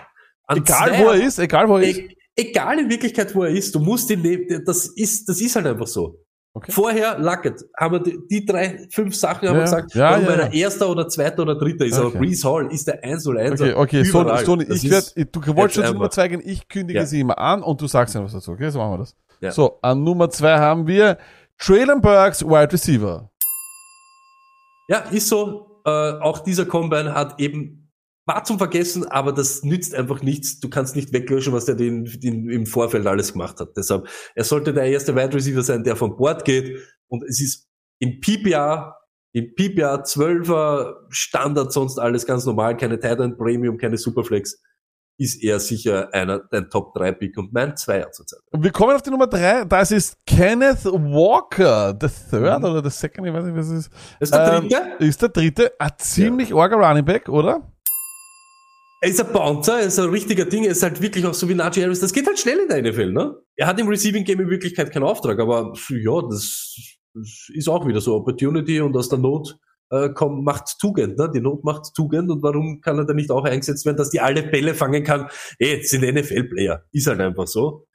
An 0.46 0.58
Egal 0.58 0.90
zwei- 0.90 0.98
wo 1.04 1.08
er 1.08 1.22
ist, 1.26 1.38
egal 1.38 1.68
wo 1.68 1.78
er 1.78 1.88
ist. 1.88 1.98
E 1.98 2.16
egal 2.36 2.78
in 2.78 2.90
Wirklichkeit, 2.90 3.34
wo 3.34 3.44
er 3.44 3.50
ist, 3.50 3.74
du 3.74 3.80
musst 3.80 4.10
ihn 4.10 4.20
nehmen, 4.22 4.46
das 4.66 4.86
ist, 4.86 5.28
das 5.28 5.40
ist 5.40 5.56
halt 5.56 5.66
einfach 5.66 5.86
so. 5.86 6.18
Okay. 6.54 6.70
Vorher, 6.70 7.18
Luckett, 7.18 7.62
haben 7.78 7.92
wir 7.94 8.00
die, 8.00 8.18
die 8.30 8.44
drei, 8.44 8.86
fünf 8.90 9.14
Sachen 9.16 9.48
haben 9.48 9.54
Ja, 9.56 9.60
wir 9.60 9.64
gesagt, 9.64 9.94
ja, 9.94 10.10
warum 10.10 10.24
ja, 10.26 10.46
ja. 10.48 10.52
erster 10.52 10.90
oder 10.90 11.08
zweiter 11.08 11.42
oder 11.42 11.54
dritter 11.54 11.86
ist, 11.86 11.98
Okay. 11.98 12.08
aber 12.08 12.18
Brees 12.18 12.44
Hall 12.44 12.70
ist 12.70 12.86
der 12.88 13.02
101 13.02 13.58
Okay, 13.58 13.72
okay, 13.72 14.04
Sony, 14.04 14.24
überall. 14.24 14.44
Sony 14.44 14.66
Das 14.66 14.76
ich 14.84 14.90
ist 14.90 15.16
werd, 15.16 15.34
du 15.34 15.56
wolltest 15.56 15.76
schon 15.76 15.86
zu 15.86 15.92
Nummer 15.94 16.10
zwei 16.10 16.28
gehen, 16.28 16.42
ich 16.44 16.68
kündige 16.68 16.98
Ja. 17.00 17.06
sie 17.06 17.20
immer 17.20 17.38
an 17.38 17.62
und 17.62 17.80
du 17.80 17.86
sagst 17.86 18.14
dann 18.14 18.24
was 18.24 18.32
dazu, 18.32 18.52
okay? 18.52 18.68
So 18.70 18.80
machen 18.80 18.92
wir 18.92 18.98
das. 18.98 19.16
Ja. 19.40 19.50
So, 19.50 19.78
an 19.80 20.04
Nummer 20.04 20.28
zwei 20.28 20.58
haben 20.58 20.86
wir 20.86 21.16
Traylon 21.62 22.00
Burks, 22.00 22.44
Wide 22.44 22.72
Receiver. 22.72 23.30
Ja, 24.88 24.98
ist 25.10 25.28
so. 25.28 25.80
Äh, 25.84 25.90
auch 25.90 26.40
dieser 26.40 26.66
Combine 26.66 27.14
hat 27.14 27.38
eben, 27.38 27.92
war 28.26 28.42
zum 28.42 28.58
Vergessen, 28.58 29.06
aber 29.06 29.32
das 29.32 29.62
nützt 29.62 29.94
einfach 29.94 30.22
nichts. 30.22 30.58
Du 30.58 30.68
kannst 30.68 30.96
nicht 30.96 31.12
weglöschen, 31.12 31.52
was 31.52 31.66
der 31.66 31.76
den, 31.76 32.04
den 32.20 32.50
im 32.50 32.66
Vorfeld 32.66 33.06
alles 33.06 33.32
gemacht 33.32 33.60
hat. 33.60 33.76
Deshalb, 33.76 34.08
er 34.34 34.42
sollte 34.42 34.74
der 34.74 34.86
erste 34.86 35.14
Wide 35.14 35.34
Receiver 35.34 35.62
sein, 35.62 35.84
der 35.84 35.94
von 35.94 36.16
Bord 36.16 36.44
geht. 36.44 36.78
Und 37.06 37.22
es 37.22 37.40
ist 37.40 37.68
im 38.00 38.20
PPR, 38.20 38.96
im 39.32 39.54
PPR 39.54 40.02
12er 40.02 40.96
Standard, 41.10 41.72
sonst 41.72 41.98
alles 41.98 42.26
ganz 42.26 42.44
normal, 42.44 42.76
keine 42.76 42.98
Titan 42.98 43.36
Premium, 43.36 43.78
keine 43.78 43.98
Superflex, 43.98 44.60
ist 45.18 45.42
er 45.42 45.60
sicher 45.60 46.08
einer, 46.12 46.40
dein 46.50 46.68
Top 46.70 46.94
3 46.94 47.12
Pick 47.12 47.36
und 47.38 47.52
mein 47.52 47.76
Zweier 47.76 48.10
zurzeit. 48.10 48.40
Wir 48.52 48.70
kommen 48.72 48.94
auf 48.94 49.02
die 49.02 49.10
Nummer 49.10 49.26
drei, 49.26 49.64
das 49.64 49.90
ist 49.90 50.16
Kenneth 50.26 50.84
Walker, 50.84 51.96
the 52.00 52.08
third 52.30 52.58
Mhm. 52.60 52.64
oder 52.64 52.82
the 52.82 52.90
second, 52.90 53.26
ich 53.26 53.32
weiß 53.32 53.44
nicht, 53.44 53.56
was 53.56 53.66
es 53.68 53.86
ist. 53.86 53.92
Ist 54.20 54.34
der 54.34 54.52
Ähm, 54.54 54.68
dritte. 54.68 55.04
Ist 55.04 55.22
der 55.22 55.28
dritte, 55.28 55.72
ein 55.78 55.90
ziemlich 55.98 56.52
orger 56.54 56.76
Running 56.76 57.04
Back, 57.04 57.28
oder? 57.28 57.68
Er 59.00 59.08
ist 59.10 59.20
ein 59.20 59.32
Bouncer, 59.32 59.80
er 59.80 59.86
ist 59.86 59.98
ein 59.98 60.10
richtiger 60.10 60.44
Ding, 60.44 60.64
er 60.64 60.70
ist 60.72 60.82
halt 60.82 61.00
wirklich 61.02 61.26
auch 61.26 61.34
so 61.34 61.48
wie 61.48 61.54
Najee 61.54 61.82
Harris. 61.82 61.98
Das 62.00 62.12
geht 62.12 62.26
halt 62.26 62.38
schnell 62.38 62.58
in 62.60 62.68
der 62.68 62.82
NFL, 62.82 63.12
ne? 63.12 63.36
Er 63.56 63.66
hat 63.66 63.78
im 63.80 63.88
Receiving 63.88 64.24
Game 64.24 64.40
in 64.40 64.48
Wirklichkeit 64.48 64.92
keinen 64.92 65.02
Auftrag, 65.02 65.38
aber 65.40 65.72
ja, 65.88 66.22
das 66.30 66.76
ist 67.52 67.68
auch 67.68 67.86
wieder 67.86 68.00
so 68.00 68.14
Opportunity 68.14 68.80
und 68.80 68.96
aus 68.96 69.08
der 69.08 69.18
Not 69.18 69.58
äh, 69.92 70.08
kommt, 70.08 70.42
macht 70.42 70.78
Tugend, 70.80 71.18
ne? 71.18 71.30
Die 71.32 71.40
Not 71.40 71.64
macht 71.64 71.94
Tugend 71.94 72.30
und 72.30 72.42
warum 72.42 72.80
kann 72.80 72.98
er 72.98 73.04
dann 73.04 73.16
nicht 73.16 73.30
auch 73.30 73.44
eingesetzt 73.44 73.84
werden, 73.84 73.98
dass 73.98 74.10
die 74.10 74.20
alle 74.20 74.42
Bälle 74.42 74.74
fangen 74.74 75.04
kann? 75.04 75.28
Ey, 75.58 75.76
jetzt 75.76 75.90
sind 75.90 76.02
NFL-Player. 76.02 76.84
Ist 76.92 77.06
halt 77.06 77.20
einfach 77.20 77.46
so. 77.46 77.86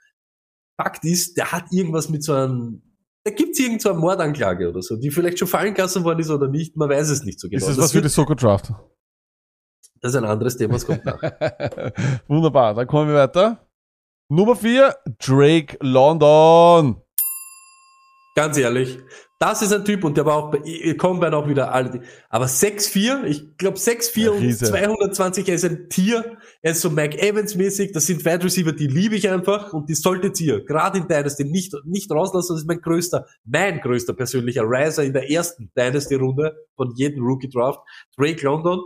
Fakt 0.79 1.03
ist, 1.05 1.37
der 1.37 1.51
hat 1.51 1.65
irgendwas 1.71 2.07
mit 2.09 2.23
so 2.23 2.33
einem, 2.33 2.83
da 3.23 3.31
gibt's 3.31 3.59
irgend 3.59 3.81
so 3.81 3.89
eine 3.89 3.99
Mordanklage 3.99 4.69
oder 4.69 4.83
so, 4.83 4.95
die 4.95 5.09
vielleicht 5.09 5.39
schon 5.39 5.47
fallen 5.47 5.73
gelassen 5.73 6.03
worden 6.03 6.19
ist 6.19 6.29
oder 6.29 6.47
nicht, 6.47 6.77
man 6.77 6.87
weiß 6.87 7.09
es 7.09 7.23
nicht 7.23 7.39
so 7.39 7.49
genau. 7.49 7.57
ist 7.57 7.67
das 7.67 7.75
Das 7.75 7.85
was 7.85 7.91
für 7.93 8.01
die 8.01 8.09
Soko 8.09 8.35
Draft? 8.35 8.71
das 9.99 10.11
ist 10.11 10.17
ein 10.17 10.25
anderes 10.25 10.55
Thema, 10.55 10.73
das 10.73 10.85
kommt 10.85 11.03
nach. 11.03 11.19
Wunderbar, 12.27 12.75
dann 12.75 12.85
kommen 12.85 13.09
wir 13.09 13.15
weiter. 13.15 13.67
Nummer 14.29 14.55
vier, 14.55 14.95
Drake 15.17 15.77
London. 15.81 17.01
Ganz 18.35 18.55
ehrlich, 18.57 18.99
Das 19.39 19.61
ist 19.61 19.71
ein 19.71 19.85
Typ 19.85 20.03
und 20.03 20.17
der 20.17 20.25
war 20.25 20.35
auch 20.35 20.51
bei 20.51 20.93
Combine 20.95 21.37
auch 21.37 21.47
wieder 21.47 21.71
alle. 21.71 22.01
Aber 22.29 22.45
6'4, 22.45 23.23
ich 23.25 23.55
glaube 23.57 23.77
6'4 23.77 24.29
und 24.29 24.41
Riese. 24.41 24.65
220, 24.65 25.47
er 25.47 25.55
ist 25.55 25.65
ein 25.65 25.89
Tier, 25.89 26.37
er 26.63 26.71
ist 26.71 26.81
so 26.81 26.89
Mike 26.89 27.19
Evans 27.19 27.53
mäßig, 27.53 27.91
das 27.91 28.07
sind 28.07 28.25
Wide 28.25 28.43
Receiver, 28.43 28.71
die 28.71 28.87
liebe 28.87 29.15
ich 29.15 29.29
einfach 29.29 29.73
und 29.73 29.89
die 29.89 29.93
solltet 29.93 30.41
ihr, 30.41 30.65
gerade 30.65 30.97
in 30.97 31.07
Dynasty, 31.07 31.43
nicht, 31.43 31.75
nicht 31.85 32.09
rauslassen, 32.09 32.53
das 32.53 32.61
ist 32.61 32.67
mein 32.67 32.81
größter, 32.81 33.27
mein 33.45 33.79
größter 33.79 34.13
persönlicher 34.13 34.63
Riser 34.63 35.03
in 35.03 35.13
der 35.13 35.29
ersten 35.29 35.71
Dynasty-Runde 35.77 36.55
von 36.75 36.95
jedem 36.95 37.23
Rookie-Draft, 37.23 37.79
Drake 38.17 38.43
London, 38.43 38.79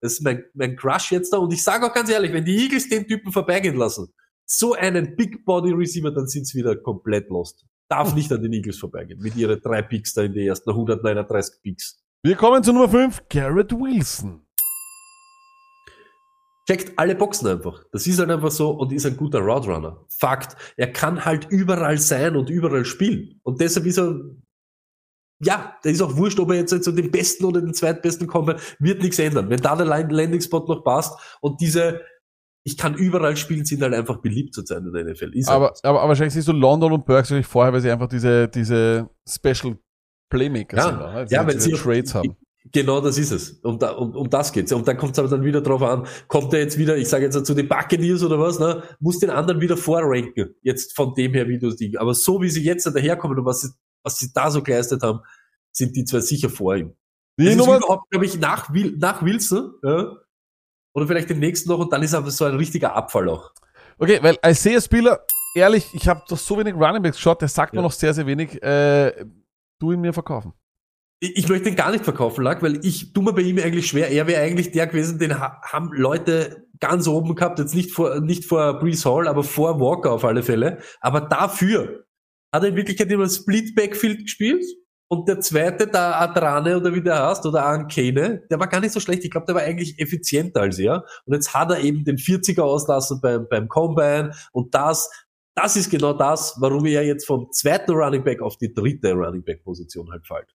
das 0.00 0.14
ist 0.14 0.22
mein, 0.22 0.42
mein 0.54 0.74
Crush 0.74 1.12
jetzt 1.12 1.32
da 1.32 1.36
und 1.36 1.52
ich 1.52 1.62
sage 1.62 1.86
auch 1.86 1.94
ganz 1.94 2.10
ehrlich, 2.10 2.32
wenn 2.32 2.44
die 2.44 2.56
Eagles 2.56 2.88
den 2.88 3.06
Typen 3.06 3.30
vorbeigehen 3.30 3.76
lassen, 3.76 4.12
so 4.46 4.74
einen 4.74 5.14
Big 5.14 5.44
Body 5.44 5.70
Receiver, 5.70 6.10
dann 6.10 6.26
sind 6.26 6.48
sie 6.48 6.58
wieder 6.58 6.74
komplett 6.74 7.28
lost. 7.28 7.64
Darf 7.92 8.14
nicht 8.14 8.32
an 8.32 8.40
den 8.40 8.54
Eagles 8.54 8.78
vorbeigehen, 8.78 9.20
mit 9.20 9.36
ihren 9.36 9.60
drei 9.60 9.82
Picks 9.82 10.14
da 10.14 10.22
in 10.22 10.32
die 10.32 10.46
ersten 10.46 10.70
139 10.70 11.60
Picks. 11.62 12.02
Wir 12.22 12.36
kommen 12.36 12.64
zu 12.64 12.72
Nummer 12.72 12.88
5, 12.88 13.24
Garrett 13.28 13.70
Wilson. 13.70 14.40
Checkt 16.66 16.98
alle 16.98 17.14
Boxen 17.14 17.48
einfach. 17.48 17.84
Das 17.92 18.06
ist 18.06 18.18
halt 18.18 18.30
einfach 18.30 18.50
so 18.50 18.70
und 18.70 18.92
ist 18.92 19.04
ein 19.04 19.18
guter 19.18 19.40
Route 19.40 19.68
Runner. 19.68 20.06
Fakt. 20.08 20.56
Er 20.78 20.90
kann 20.90 21.22
halt 21.26 21.48
überall 21.50 21.98
sein 21.98 22.34
und 22.34 22.48
überall 22.48 22.86
spielen. 22.86 23.38
Und 23.42 23.60
deshalb 23.60 23.84
ist 23.84 23.98
er, 23.98 24.20
ja, 25.40 25.76
da 25.82 25.90
ist 25.90 26.00
auch 26.00 26.16
wurscht, 26.16 26.40
ob 26.40 26.48
er 26.48 26.56
jetzt 26.56 26.82
zu 26.82 26.92
den 26.92 27.10
Besten 27.10 27.44
oder 27.44 27.60
den 27.60 27.74
Zweitbesten 27.74 28.26
kommt, 28.26 28.58
wird 28.78 29.02
nichts 29.02 29.18
ändern. 29.18 29.50
Wenn 29.50 29.60
da 29.60 29.76
der 29.76 29.84
Landing 29.84 30.40
Spot 30.40 30.64
noch 30.66 30.82
passt 30.82 31.18
und 31.42 31.60
diese, 31.60 32.00
ich 32.64 32.76
kann 32.76 32.94
überall 32.94 33.36
spielen, 33.36 33.64
sind 33.64 33.82
halt 33.82 33.94
einfach 33.94 34.18
beliebt 34.18 34.54
zu 34.54 34.64
sein 34.64 34.86
in 34.86 34.92
der 34.92 35.04
NFL. 35.04 35.34
Ist 35.36 35.48
halt 35.48 35.56
Aber, 35.56 35.72
so. 35.74 35.80
aber, 35.88 36.00
aber 36.00 36.08
wahrscheinlich 36.10 36.34
siehst 36.34 36.48
du 36.48 36.52
London 36.52 36.92
und 36.92 37.04
Burks 37.06 37.30
natürlich 37.30 37.46
vorher, 37.46 37.72
weil 37.72 37.80
sie 37.80 37.90
einfach 37.90 38.08
diese, 38.08 38.48
diese 38.48 39.08
Special 39.28 39.76
Playmaker 40.30 40.76
Ja, 40.76 40.82
sind. 40.84 40.98
ne? 40.98 41.26
ja, 41.30 41.42
Die 41.44 41.48
weil 41.48 41.60
sie- 41.60 41.72
Trades 41.72 42.14
haben. 42.14 42.36
Genau, 42.70 43.00
das 43.00 43.18
ist 43.18 43.32
es. 43.32 43.50
Um, 43.64 43.76
da, 43.80 43.90
um, 43.90 44.14
um 44.14 44.30
das 44.30 44.52
geht's. 44.52 44.72
Und 44.72 44.86
dann 44.86 44.96
kommt 44.96 45.14
es 45.14 45.18
aber 45.18 45.26
dann 45.28 45.42
wieder 45.42 45.60
drauf 45.62 45.82
an, 45.82 46.06
kommt 46.28 46.52
er 46.54 46.60
jetzt 46.60 46.78
wieder, 46.78 46.96
ich 46.96 47.08
sage 47.08 47.24
jetzt 47.24 47.44
zu 47.44 47.54
den 47.54 47.66
Buccaneers 47.68 48.22
oder 48.22 48.38
was, 48.38 48.60
ne, 48.60 48.84
muss 49.00 49.18
den 49.18 49.30
anderen 49.30 49.60
wieder 49.60 49.76
vorranken. 49.76 50.54
Jetzt 50.62 50.94
von 50.94 51.12
dem 51.14 51.34
her, 51.34 51.48
wie 51.48 51.58
du 51.58 51.74
die. 51.74 51.98
Aber 51.98 52.14
so 52.14 52.40
wie 52.40 52.48
sie 52.48 52.62
jetzt 52.62 52.86
daherkommen 52.86 53.36
und 53.36 53.44
was 53.44 53.62
sie, 53.62 53.68
was 54.04 54.16
sie 54.18 54.32
da 54.32 54.48
so 54.52 54.62
geleistet 54.62 55.02
haben, 55.02 55.18
sind 55.72 55.96
die 55.96 56.04
zwei 56.04 56.20
sicher 56.20 56.48
vor 56.48 56.76
ihm. 56.76 56.92
Die 57.36 57.46
Das 57.46 57.56
Nummer, 57.56 57.78
überhaupt, 57.78 58.08
glaube 58.10 58.26
ich, 58.26 58.38
nach, 58.38 58.70
nach 58.96 59.22
Wilson, 59.24 59.72
ja, 59.82 60.12
oder 60.94 61.06
vielleicht 61.06 61.30
den 61.30 61.38
nächsten 61.38 61.70
noch 61.70 61.78
und 61.78 61.92
dann 61.92 62.02
ist 62.02 62.14
aber 62.14 62.30
so 62.30 62.44
ein 62.44 62.56
richtiger 62.56 62.94
Abfall 62.94 63.28
auch. 63.28 63.50
okay, 63.98 64.18
weil 64.22 64.38
Isaiah 64.46 64.80
Spieler, 64.80 65.24
ehrlich, 65.54 65.86
ich 65.94 66.08
habe 66.08 66.22
doch 66.28 66.38
so 66.38 66.58
wenig 66.58 66.74
Running 66.74 67.02
Backs 67.02 67.16
geschaut, 67.16 67.40
der 67.40 67.48
sagt 67.48 67.72
mir 67.72 67.78
Ja. 67.80 67.82
noch 67.82 67.92
sehr, 67.92 68.14
sehr 68.14 68.26
wenig. 68.26 68.62
Äh, 68.62 69.24
du 69.78 69.92
ihn 69.92 70.00
mir 70.00 70.12
verkaufen. 70.12 70.52
Ich, 71.20 71.36
ich 71.36 71.48
möchte 71.48 71.68
ihn 71.68 71.76
gar 71.76 71.90
nicht 71.92 72.04
verkaufen, 72.04 72.42
Lack, 72.42 72.62
weil 72.62 72.84
ich 72.84 73.12
tue 73.12 73.22
mir 73.22 73.32
bei 73.32 73.42
ihm 73.42 73.58
eigentlich 73.58 73.86
schwer. 73.86 74.10
Er 74.10 74.26
wäre 74.26 74.42
eigentlich 74.42 74.72
der 74.72 74.86
gewesen, 74.88 75.18
den 75.18 75.38
ha 75.38 75.60
haben 75.62 75.90
Leute 75.92 76.66
ganz 76.80 77.06
oben 77.06 77.34
gehabt, 77.36 77.60
jetzt 77.60 77.74
nicht 77.76 77.92
vor, 77.92 78.20
nicht 78.20 78.44
vor 78.44 78.80
Brees 78.80 79.04
Hall, 79.06 79.28
aber 79.28 79.44
vor 79.44 79.78
Walker 79.78 80.10
auf 80.12 80.24
alle 80.24 80.42
Fälle. 80.42 80.78
Aber 81.00 81.20
dafür 81.20 82.04
hat 82.52 82.64
er 82.64 82.70
in 82.70 82.76
Wirklichkeit 82.76 83.10
immer 83.10 83.28
Split 83.28 83.74
Backfield 83.76 84.22
gespielt. 84.24 84.64
Und 85.12 85.28
der 85.28 85.40
zweite, 85.40 85.86
der 85.88 86.22
Adrane 86.22 86.74
oder 86.74 86.94
wie 86.94 87.02
der 87.02 87.28
heißt, 87.28 87.44
oder 87.44 87.66
Ankane, 87.66 88.46
der 88.50 88.58
war 88.58 88.66
gar 88.66 88.80
nicht 88.80 88.92
so 88.92 88.98
schlecht. 88.98 89.22
Ich 89.22 89.30
glaube, 89.30 89.44
der 89.44 89.54
war 89.54 89.60
eigentlich 89.60 89.98
effizienter 89.98 90.62
als 90.62 90.78
er. 90.78 91.04
Und 91.26 91.34
jetzt 91.34 91.52
hat 91.52 91.70
er 91.70 91.80
eben 91.80 92.02
den 92.02 92.16
40er 92.16 92.62
auslassen 92.62 93.20
beim, 93.20 93.46
beim 93.46 93.68
Combine. 93.68 94.30
Und 94.52 94.74
das, 94.74 95.10
das 95.54 95.76
ist 95.76 95.90
genau 95.90 96.14
das, 96.14 96.56
warum 96.60 96.86
er 96.86 97.04
jetzt 97.04 97.26
vom 97.26 97.52
zweiten 97.52 97.92
Running 97.92 98.24
Back 98.24 98.40
auf 98.40 98.56
die 98.56 98.72
dritte 98.72 99.12
Running 99.12 99.44
Back 99.44 99.62
Position 99.64 100.10
halt 100.10 100.26
fällt. 100.26 100.48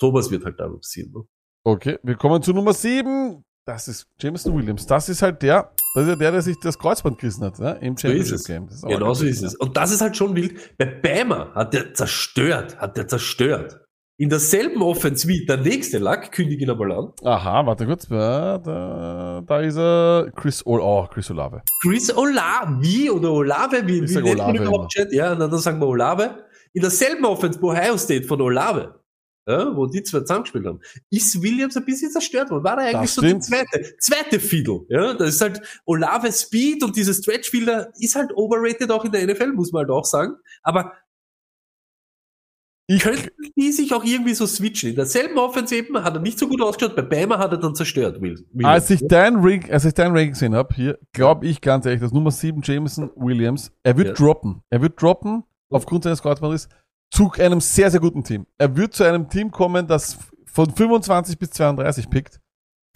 Sowas 0.00 0.30
wird 0.30 0.44
halt 0.44 0.60
da 0.60 0.68
passieren. 0.68 1.10
Ne? 1.12 1.22
Okay, 1.64 1.98
wir 2.04 2.14
kommen 2.14 2.40
zu 2.40 2.52
Nummer 2.52 2.72
7. 2.72 3.42
Das 3.66 3.88
ist 3.88 4.06
Jameson 4.20 4.56
Williams. 4.56 4.86
Das 4.86 5.08
ist 5.08 5.22
halt 5.22 5.42
der, 5.42 5.72
das 5.96 6.04
ist 6.04 6.10
ja 6.10 6.14
der, 6.14 6.30
der 6.30 6.42
sich 6.42 6.60
das 6.60 6.78
Kreuzband 6.78 7.18
gerissen 7.18 7.42
hat, 7.42 7.58
ne? 7.58 7.78
im 7.80 7.96
So 7.96 8.02
Championship 8.02 8.34
es. 8.36 8.44
Game. 8.46 8.68
Genau 8.68 9.12
so 9.12 9.24
ist 9.24 9.42
es. 9.42 9.56
Und 9.56 9.76
das 9.76 9.90
ist 9.90 10.02
halt 10.02 10.16
schon 10.16 10.36
wild. 10.36 10.78
Bei 10.78 10.84
Bama 10.84 11.52
hat 11.52 11.74
der 11.74 11.94
zerstört, 11.94 12.78
hat 12.78 12.96
der 12.96 13.08
zerstört. 13.08 13.83
In 14.16 14.28
derselben 14.28 14.80
Offense 14.80 15.26
wie 15.26 15.44
der 15.44 15.56
nächste 15.56 15.98
Lack, 15.98 16.30
kündige 16.30 16.62
ihn 16.62 16.70
einmal 16.70 16.92
an. 16.92 17.12
Aha, 17.24 17.66
warte 17.66 17.84
kurz. 17.84 18.06
Da, 18.06 19.42
da 19.44 19.60
ist 19.60 19.76
er. 19.76 20.30
Chris, 20.36 20.64
oh, 20.64 20.78
oh 20.78 21.08
Chris 21.12 21.30
Olave. 21.32 21.62
Chris 21.82 22.14
Olave 22.16 23.12
oder 23.12 23.32
Olave, 23.32 23.82
wie, 23.86 24.04
Ich 24.04 24.10
wie 24.10 24.14
nennt 24.14 24.38
man 24.38 24.50
Olave 24.50 24.58
überhaupt 24.58 24.92
Chat? 24.92 25.12
Ja, 25.12 25.34
dann 25.34 25.58
sagen 25.58 25.80
wir 25.80 25.88
Olave. 25.88 26.44
In 26.74 26.82
derselben 26.82 27.24
Offense, 27.24 27.60
wo 27.60 27.70
Ohio 27.72 27.96
State 27.96 28.24
von 28.24 28.40
Olave, 28.40 29.00
ja, 29.48 29.76
wo 29.76 29.86
die 29.86 30.02
zwei 30.04 30.20
zusammengespielt 30.20 30.64
haben, 30.66 30.80
ist 31.10 31.42
Williams 31.42 31.76
ein 31.76 31.84
bisschen 31.84 32.10
zerstört 32.12 32.50
worden. 32.50 32.62
War 32.62 32.78
er 32.78 32.96
eigentlich 32.96 33.12
Das 33.12 33.14
so 33.16 33.20
die 33.20 33.28
stimmt. 33.28 33.44
zweite, 33.44 33.96
zweite 33.98 34.38
Fiddle. 34.40 34.82
Ja, 34.90 35.14
das 35.14 35.30
ist 35.30 35.40
halt 35.40 35.60
Olave 35.86 36.30
Speed 36.32 36.84
und 36.84 36.94
dieses 36.96 37.18
Stretchfielder 37.18 37.92
ist 37.98 38.14
halt 38.14 38.30
overrated 38.36 38.92
auch 38.92 39.04
in 39.04 39.10
der 39.10 39.26
NFL, 39.26 39.52
muss 39.54 39.72
man 39.72 39.80
halt 39.80 39.90
auch 39.90 40.04
sagen. 40.04 40.36
Aber 40.62 40.92
Ich, 42.86 43.02
könnten 43.02 43.30
die 43.56 43.72
sich 43.72 43.94
auch 43.94 44.04
irgendwie 44.04 44.34
so 44.34 44.46
switchen. 44.46 44.90
In 44.90 44.96
derselben 44.96 45.38
Offense 45.38 45.74
eben 45.74 46.02
hat 46.04 46.14
er 46.14 46.20
nicht 46.20 46.38
so 46.38 46.46
gut 46.48 46.60
ausgeschaut, 46.60 46.94
bei 46.94 47.02
Bama 47.02 47.38
hat 47.38 47.50
er 47.52 47.58
dann 47.58 47.74
zerstört. 47.74 48.20
Will, 48.20 48.44
Williams. 48.52 48.74
als 48.74 48.90
ich 48.90 49.00
dein 49.08 49.36
Ring, 49.36 49.70
als 49.70 49.84
ich 49.86 49.94
dein 49.94 50.12
Ring 50.12 50.30
gesehen 50.30 50.54
habe, 50.54 50.74
hier, 50.74 50.98
glaube 51.12 51.46
ich 51.46 51.60
ganz 51.62 51.86
ehrlich, 51.86 52.02
dass 52.02 52.12
Nummer 52.12 52.30
7 52.30 52.60
Jameson 52.62 53.10
Williams, 53.16 53.72
er 53.82 53.96
wird 53.96 54.08
Ja. 54.08 54.12
droppen. 54.14 54.60
Er 54.68 54.82
wird 54.82 55.00
droppen, 55.00 55.44
aufgrund 55.70 56.04
seines 56.04 56.20
Kreuzbandes, 56.20 56.68
zu 57.10 57.30
einem 57.38 57.60
sehr, 57.60 57.90
sehr 57.90 58.00
guten 58.00 58.22
Team. 58.22 58.46
Er 58.58 58.76
wird 58.76 58.92
zu 58.92 59.04
einem 59.04 59.28
Team 59.30 59.50
kommen, 59.50 59.86
das 59.86 60.18
von 60.44 60.70
25 60.70 61.38
bis 61.38 61.50
32 61.50 62.10
pickt. 62.10 62.38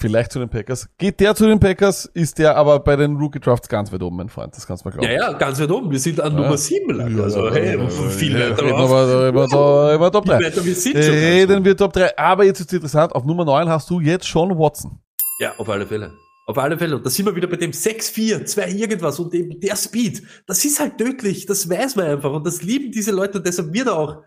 Vielleicht 0.01 0.31
zu 0.31 0.39
den 0.39 0.49
Packers. 0.49 0.89
Geht 0.97 1.19
der 1.19 1.35
zu 1.35 1.45
den 1.47 1.59
Packers, 1.59 2.05
ist 2.05 2.39
der 2.39 2.57
aber 2.57 2.79
bei 2.79 2.95
den 2.95 3.17
Rookie 3.17 3.41
Drafts 3.41 3.69
ganz 3.69 3.93
weit 3.93 4.01
oben, 4.01 4.17
mein 4.17 4.29
Freund. 4.29 4.55
Das 4.57 4.65
kannst 4.65 4.85
du 4.85 4.89
mal 4.89 4.93
glauben. 4.97 5.09
ja, 5.13 5.33
ja, 5.33 5.33
ganz 5.33 5.61
weit 5.61 5.71
oben. 5.73 5.91
Wir 5.91 5.99
sind 5.99 6.21
an 6.21 6.37
Nummer 6.37 6.57
7 6.57 6.95
lang. 6.95 7.17
Ja, 7.17 7.25
also, 7.25 7.47
ja, 7.49 7.53
hey, 7.55 7.77
ja, 7.79 7.89
viel 7.89 8.39
ja, 8.39 8.51
weiter 8.51 8.63
rauf. 8.71 8.91
reden 8.93 9.35
wir 9.35 9.49
da- 9.49 9.87
reden 9.89 10.01
wir 10.01 10.11
Top 10.13 10.25
Viel 10.25 10.33
3. 10.39 10.45
weiter, 10.45 10.65
wir 10.65 10.75
sind 10.77 11.05
schon. 11.05 11.15
Reden 11.15 11.65
wir 11.65 11.77
Top 11.77 11.93
3. 11.93 12.17
Aber 12.17 12.45
jetzt 12.45 12.61
ist 12.61 12.73
interessant, 12.73 13.13
auf 13.13 13.25
Nummer 13.25 13.45
9 13.45 13.69
hast 13.69 13.91
du 13.91 13.99
jetzt 13.99 14.29
schon 14.29 14.51
Watson. 14.57 15.01
Ja, 15.41 15.55
auf 15.59 15.69
alle 15.69 15.85
Fälle. 15.85 16.13
Auf 16.47 16.57
alle 16.59 16.79
Fälle. 16.79 16.97
Und 16.97 17.05
da 17.05 17.11
sind 17.11 17.27
wir 17.27 17.35
wieder 17.35 17.49
bei 17.49 17.57
dem 17.57 17.73
6-4, 17.73 18.45
2 18.45 18.71
irgendwas 18.71 19.19
und 19.19 19.35
eben 19.35 19.59
der 19.61 19.75
Speed. 19.75 20.23
Das 20.47 20.65
ist 20.65 20.79
halt 20.79 20.97
tödlich. 20.97 21.45
Das 21.47 21.69
weiß 21.69 21.97
man 21.97 22.07
einfach. 22.07 22.33
Und 22.33 22.47
das 22.47 22.63
lieben 22.63 22.93
diese 22.93 23.11
Leute. 23.11 23.39
Und 23.39 23.47
deshalb 23.49 23.73
wird 23.75 23.89
er 23.89 23.99
auch 23.99 24.23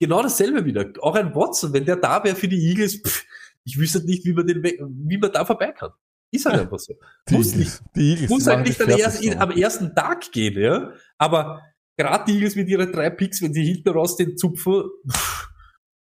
genau 0.00 0.22
dasselbe 0.22 0.64
wieder. 0.64 0.86
Auch 1.02 1.14
ein 1.14 1.34
Watson, 1.34 1.72
wenn 1.74 1.84
der 1.84 1.96
da 1.96 2.24
wäre 2.24 2.34
für 2.34 2.48
die 2.48 2.56
Eagles, 2.70 2.96
pff, 3.06 3.24
ich 3.66 3.78
wüsste 3.78 3.98
halt 3.98 4.08
nicht, 4.08 4.24
wie 4.24 4.32
man 4.32 4.46
den, 4.46 4.62
weg- 4.62 4.80
wie 4.80 5.18
man 5.18 5.32
da 5.32 5.44
vorbei 5.44 5.72
kann. 5.72 5.90
Ist 6.32 6.46
halt 6.46 6.60
einfach 6.60 6.78
so. 6.78 6.94
Die 7.28 7.34
Muss 7.34 7.52
Eagles. 7.52 7.82
Die 7.96 8.10
Eagles. 8.12 8.30
muss 8.30 8.46
halt 8.46 8.66
nicht 8.66 8.80
erst 8.80 9.22
in, 9.22 9.38
am 9.38 9.50
ersten 9.50 9.94
Tag 9.94 10.30
gehen, 10.32 10.60
ja. 10.60 10.92
Aber 11.18 11.60
gerade 11.98 12.24
die 12.26 12.34
Eagles 12.36 12.54
mit 12.56 12.68
ihren 12.68 12.92
drei 12.92 13.10
Picks, 13.10 13.42
wenn 13.42 13.52
sie 13.52 13.64
hinten 13.64 13.88
raus 13.90 14.16
den 14.16 14.36
zupfen, 14.36 14.84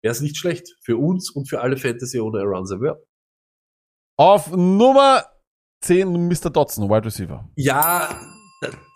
wäre 0.02 0.12
es 0.12 0.20
nicht 0.20 0.36
schlecht. 0.36 0.76
Für 0.82 0.96
uns 0.98 1.30
und 1.30 1.48
für 1.48 1.60
alle 1.60 1.76
Fantasy 1.78 2.20
ohne 2.20 2.40
Around 2.40 2.68
the 2.68 2.78
World. 2.78 3.02
Auf 4.18 4.50
Nummer 4.50 5.24
10 5.82 6.28
Mr. 6.28 6.50
Dotson, 6.50 6.90
Wide 6.90 7.06
Receiver. 7.06 7.48
Ja, 7.56 8.20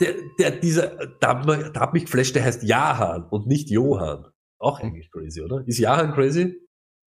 der, 0.01 0.17
der, 0.39 0.51
dieser, 0.61 1.07
da 1.21 1.35
da 1.43 1.81
hat 1.81 1.93
mich 1.95 2.05
geflasht, 2.07 2.35
der 2.35 2.45
heißt 2.45 2.63
Jahan 2.65 3.25
und 3.29 3.47
nicht 3.47 3.71
Johann. 3.71 4.27
Auch 4.59 4.81
eigentlich 4.81 5.11
crazy, 5.11 5.41
oder? 5.41 5.63
Ist 5.67 5.79
Jahan 5.79 6.13
crazy? 6.13 6.61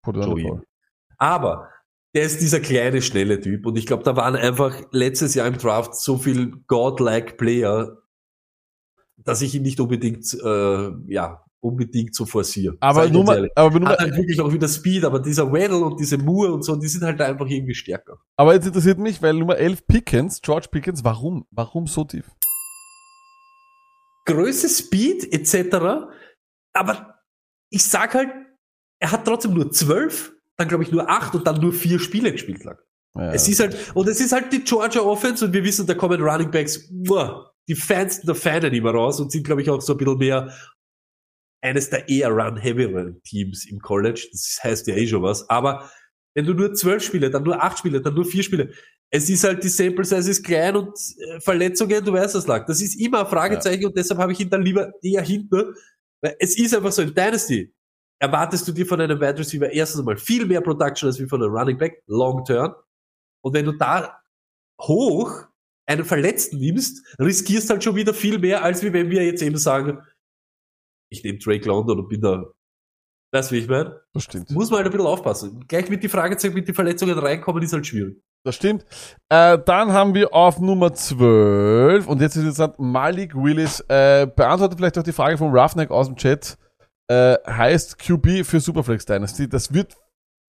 Joey. 0.05 0.61
Aber 1.17 1.69
der 2.13 2.23
ist 2.23 2.41
dieser 2.41 2.61
kleine, 2.61 3.01
schnelle 3.01 3.39
Typ. 3.41 3.65
Und 3.65 3.77
ich 3.77 3.85
glaube, 3.85 4.03
da 4.03 4.15
waren 4.15 4.35
einfach 4.35 4.81
letztes 4.91 5.35
Jahr 5.35 5.47
im 5.47 5.57
Draft 5.57 5.95
so 5.95 6.17
viel 6.17 6.53
godlike 6.67 7.35
Player, 7.35 7.97
dass 9.17 9.41
ich 9.41 9.53
ihn 9.55 9.63
nicht 9.63 9.79
unbedingt, 9.79 10.33
äh, 10.33 10.91
ja, 11.07 11.45
unbedingt 11.59 12.15
so 12.15 12.25
forciere. 12.25 12.77
Aber 12.79 13.09
Nummer, 13.09 13.35
ehrlich. 13.35 13.51
aber 13.55 13.73
Nummer, 13.73 13.91
Hat 13.91 13.99
halt 13.99 14.15
wirklich 14.15 14.39
auch 14.39 14.53
wieder 14.53 14.67
Speed, 14.67 15.03
aber 15.03 15.19
dieser 15.19 15.51
Weddle 15.51 15.79
und 15.79 15.99
diese 15.99 16.17
Moore 16.17 16.53
und 16.53 16.63
so, 16.63 16.75
die 16.75 16.87
sind 16.87 17.03
halt 17.03 17.19
einfach 17.19 17.47
irgendwie 17.47 17.73
stärker. 17.73 18.17
aber 18.37 18.53
jetzt 18.53 18.67
interessiert 18.67 18.99
mich, 18.99 19.21
weil 19.21 19.33
Nummer 19.33 19.57
11 19.57 19.87
Pickens, 19.87 20.41
George 20.41 20.67
Pickens, 20.71 21.03
warum? 21.03 21.45
Warum 21.51 21.87
so 21.87 22.03
tief? 22.03 22.31
Größe, 24.25 24.69
Speed 24.69 25.33
etc. 25.33 26.07
Aber 26.73 27.19
ich 27.69 27.83
sag 27.83 28.13
halt, 28.13 28.29
er 28.99 29.11
hat 29.11 29.25
trotzdem 29.25 29.53
nur 29.53 29.71
zwölf, 29.71 30.34
dann 30.57 30.67
glaube 30.67 30.83
ich 30.83 30.91
nur 30.91 31.09
acht 31.09 31.35
und 31.35 31.45
dann 31.45 31.59
nur 31.61 31.73
vier 31.73 31.99
Spiele 31.99 32.31
gespielt 32.31 32.63
lang. 32.63 32.77
Ja. 33.15 33.31
Es 33.31 33.47
ist 33.47 33.59
halt, 33.59 33.77
und 33.93 34.07
es 34.07 34.19
ist 34.19 34.33
halt 34.33 34.51
die 34.51 34.63
Georgia 34.63 35.01
Offense 35.01 35.45
und 35.45 35.53
wir 35.53 35.63
wissen, 35.63 35.87
da 35.87 35.93
kommen 35.93 36.21
Running 36.21 36.51
Backs, 36.51 36.89
muah, 36.91 37.51
die 37.67 37.75
Fans 37.75 38.21
der 38.21 38.35
Fanen 38.35 38.73
immer 38.73 38.91
raus 38.91 39.19
und 39.19 39.31
sind, 39.31 39.45
glaube 39.45 39.61
ich, 39.61 39.69
auch 39.69 39.81
so 39.81 39.93
ein 39.93 39.97
bisschen 39.97 40.17
mehr 40.17 40.53
eines 41.61 41.89
der 41.89 42.07
eher 42.07 42.29
run-heavyeren 42.29 43.21
Teams 43.23 43.65
im 43.65 43.79
College. 43.79 44.27
Das 44.31 44.59
heißt 44.63 44.87
ja 44.87 44.95
eh 44.95 45.07
schon 45.07 45.23
was. 45.23 45.49
Aber 45.49 45.89
wenn 46.35 46.45
du 46.45 46.53
nur 46.53 46.73
zwölf 46.73 47.03
Spiele, 47.03 47.29
dann 47.29 47.43
nur 47.43 47.63
acht 47.63 47.79
Spiele, 47.79 48.01
dann 48.01 48.13
nur 48.13 48.25
vier 48.25 48.43
Spiele, 48.43 48.71
es 49.09 49.29
ist 49.29 49.43
halt, 49.43 49.63
die 49.63 49.69
Sample 49.69 50.03
Size 50.03 50.29
ist 50.29 50.43
klein 50.43 50.75
und 50.75 50.89
äh, 50.89 51.39
Verletzungen, 51.39 52.03
du 52.03 52.13
weißt, 52.13 52.35
was 52.35 52.47
lag. 52.47 52.65
Das 52.65 52.81
ist 52.81 52.99
immer 52.99 53.21
ein 53.21 53.27
Fragezeichen 53.27 53.85
und 53.85 53.97
deshalb 53.97 54.19
habe 54.19 54.33
ich 54.33 54.39
ihn 54.39 54.49
dann 54.49 54.61
lieber 54.61 54.91
eher 55.01 55.21
hinten, 55.21 55.73
weil 56.21 56.35
es 56.39 56.57
ist 56.57 56.75
einfach 56.75 56.91
so 56.91 57.01
in 57.01 57.13
Dynasty. 57.13 57.73
Erwartest 58.19 58.67
du 58.67 58.71
dir 58.71 58.85
von 58.85 59.01
einem 59.01 59.19
Wide 59.19 59.39
Receiver 59.39 59.71
erstens 59.71 59.99
einmal 59.99 60.17
viel 60.17 60.45
mehr 60.45 60.61
Production 60.61 61.07
als 61.07 61.19
wie 61.19 61.27
von 61.27 61.41
einem 61.41 61.53
Running 61.53 61.77
Back, 61.77 62.03
long 62.07 62.43
term. 62.45 62.75
Und 63.43 63.53
wenn 63.53 63.65
du 63.65 63.73
da 63.73 64.21
hoch 64.81 65.45
einen 65.87 66.05
Verletzten 66.05 66.57
nimmst, 66.57 67.05
riskierst 67.19 67.69
halt 67.69 67.83
schon 67.83 67.95
wieder 67.95 68.13
viel 68.13 68.39
mehr, 68.39 68.63
als 68.63 68.81
wie 68.83 68.93
wenn 68.93 69.09
wir 69.09 69.23
jetzt 69.23 69.41
eben 69.41 69.57
sagen, 69.57 70.01
ich 71.11 71.23
nehme 71.23 71.37
Drake 71.37 71.67
London 71.67 71.99
und 71.99 72.09
bin 72.09 72.21
da. 72.21 72.45
Weißt 73.31 73.51
du, 73.51 73.55
wie 73.55 73.59
ich 73.59 73.67
meine? 73.67 74.01
Das 74.13 74.23
stimmt. 74.23 74.49
Muss 74.51 74.69
man 74.69 74.77
halt 74.77 74.87
ein 74.87 74.91
bisschen 74.91 75.07
aufpassen. 75.07 75.65
Gleich 75.67 75.89
mit 75.89 76.01
die 76.03 76.09
Fragezeichen, 76.09 76.55
mit 76.55 76.67
die 76.67 76.73
Verletzungen 76.73 77.17
reinkommen, 77.17 77.61
ist 77.61 77.73
halt 77.73 77.85
schwierig. 77.85 78.21
Das 78.45 78.55
stimmt. 78.55 78.85
Äh, 79.29 79.57
dann 79.65 79.91
haben 79.91 80.13
wir 80.13 80.33
auf 80.33 80.59
Nummer 80.59 80.93
12, 80.93 82.07
und 82.07 82.21
jetzt 82.21 82.35
ist 82.35 82.43
interessant, 82.43 82.79
Malik 82.79 83.35
Willis, 83.35 83.81
äh, 83.87 84.27
beantwortet 84.27 84.77
vielleicht 84.77 84.97
auch 84.97 85.03
die 85.03 85.11
Frage 85.11 85.37
von 85.37 85.51
Roughneck 85.51 85.91
aus 85.91 86.07
dem 86.07 86.15
Chat, 86.15 86.57
äh, 87.07 87.37
heißt 87.45 87.97
QB 87.99 88.45
für 88.45 88.59
Superflex 88.59 89.05
Dynasty. 89.05 89.47
Das 89.47 89.73
wird, 89.73 89.95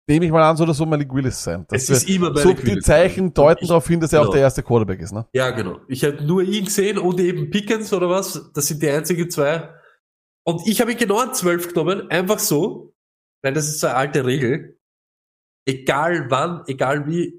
nehme 0.09 0.27
ich 0.27 0.31
mal 0.33 0.43
an, 0.49 0.57
so 0.57 0.65
oder 0.65 0.75
so 0.75 0.85
Malik 0.87 1.13
Willis 1.15 1.43
sein. 1.43 1.65
Das 1.69 1.85
Es 1.85 1.91
ist 2.05 2.09
immer 2.11 2.37
so 2.37 2.49
Malik 2.51 2.61
die 2.65 2.71
Willis. 2.73 2.85
Zeichen 2.85 3.33
deuten 3.33 3.65
Ich- 3.65 3.69
darauf 3.69 3.87
hin, 3.87 4.01
dass 4.01 4.13
er 4.13 4.21
auch 4.21 4.25
genau. 4.25 4.33
der 4.35 4.43
erste 4.43 4.63
Quarterback 4.63 5.01
ist, 5.01 5.13
ne? 5.13 5.27
Ja, 5.33 5.51
genau. 5.51 5.81
Ich 5.89 6.05
habe 6.05 6.23
nur 6.25 6.43
ihn 6.43 6.65
gesehen 6.67 6.99
und 6.99 7.19
eben 7.21 7.51
Pickens 7.51 7.93
oder 7.93 8.09
was. 8.11 8.51
Das 8.55 8.67
sind 8.67 8.83
die 8.83 8.91
einzigen 8.91 9.31
zwei. 9.31 9.73
Und 10.45 10.67
ich 10.67 10.81
habe 10.81 10.93
ihn 10.93 10.99
genau 10.99 11.19
an 11.21 11.33
12 11.35 11.69
genommen, 11.69 12.11
einfach 12.11 12.39
so, 12.41 12.93
weil 13.45 13.55
das 13.55 13.69
ist 13.69 13.81
so 13.81 13.87
eine 13.87 13.97
alte 13.97 14.25
Regel. 14.27 14.79
Egal 15.69 16.27
wann, 16.31 16.65
egal 16.67 17.07
wie, 17.07 17.39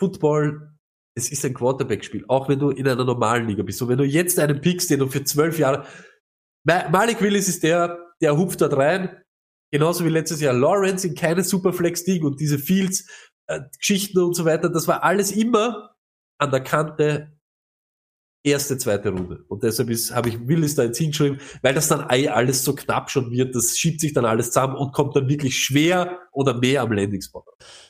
Football, 0.00 0.74
es 1.16 1.32
ist 1.32 1.44
ein 1.44 1.54
Quarterback-Spiel, 1.54 2.24
auch 2.28 2.48
wenn 2.48 2.58
du 2.58 2.70
in 2.70 2.86
einer 2.86 3.04
normalen 3.04 3.48
Liga 3.48 3.62
bist. 3.62 3.80
Und 3.82 3.88
wenn 3.88 3.98
du 3.98 4.04
jetzt 4.04 4.38
einen 4.38 4.60
pickst, 4.60 4.90
den 4.90 5.00
du 5.00 5.08
für 5.08 5.24
zwölf 5.24 5.58
Jahre, 5.58 5.84
Ma- 6.64 6.88
Malik 6.90 7.20
Willis 7.20 7.48
ist 7.48 7.62
der, 7.62 7.98
der 8.20 8.36
hupft 8.36 8.60
dort 8.60 8.76
rein, 8.76 9.22
genauso 9.70 10.04
wie 10.04 10.10
letztes 10.10 10.40
Jahr 10.40 10.54
Lawrence 10.54 11.06
in 11.06 11.14
keine 11.14 11.44
Superflex-Ding 11.44 12.24
und 12.24 12.40
diese 12.40 12.58
Fields, 12.58 13.06
äh, 13.46 13.60
und 14.16 14.34
so 14.34 14.44
weiter, 14.44 14.68
das 14.68 14.88
war 14.88 15.02
alles 15.02 15.32
immer 15.32 15.94
an 16.38 16.50
der 16.50 16.60
Kante 16.60 17.32
erste, 18.44 18.78
zweite 18.78 19.10
Runde. 19.10 19.44
Und 19.48 19.62
deshalb 19.62 19.90
habe 20.14 20.28
ich 20.28 20.48
Willis 20.48 20.74
da 20.74 20.84
jetzt 20.84 20.98
hingeschrieben, 20.98 21.40
weil 21.62 21.74
das 21.74 21.88
dann 21.88 22.06
eh 22.10 22.28
alles 22.28 22.64
so 22.64 22.74
knapp 22.74 23.10
schon 23.10 23.30
wird, 23.30 23.54
das 23.54 23.76
schiebt 23.76 24.00
sich 24.00 24.12
dann 24.12 24.24
alles 24.24 24.52
zusammen 24.52 24.76
und 24.76 24.92
kommt 24.92 25.16
dann 25.16 25.28
wirklich 25.28 25.56
schwer 25.56 26.18
oder 26.32 26.54
mehr 26.54 26.82
am 26.82 26.92
Landing-Spot. 26.92 27.44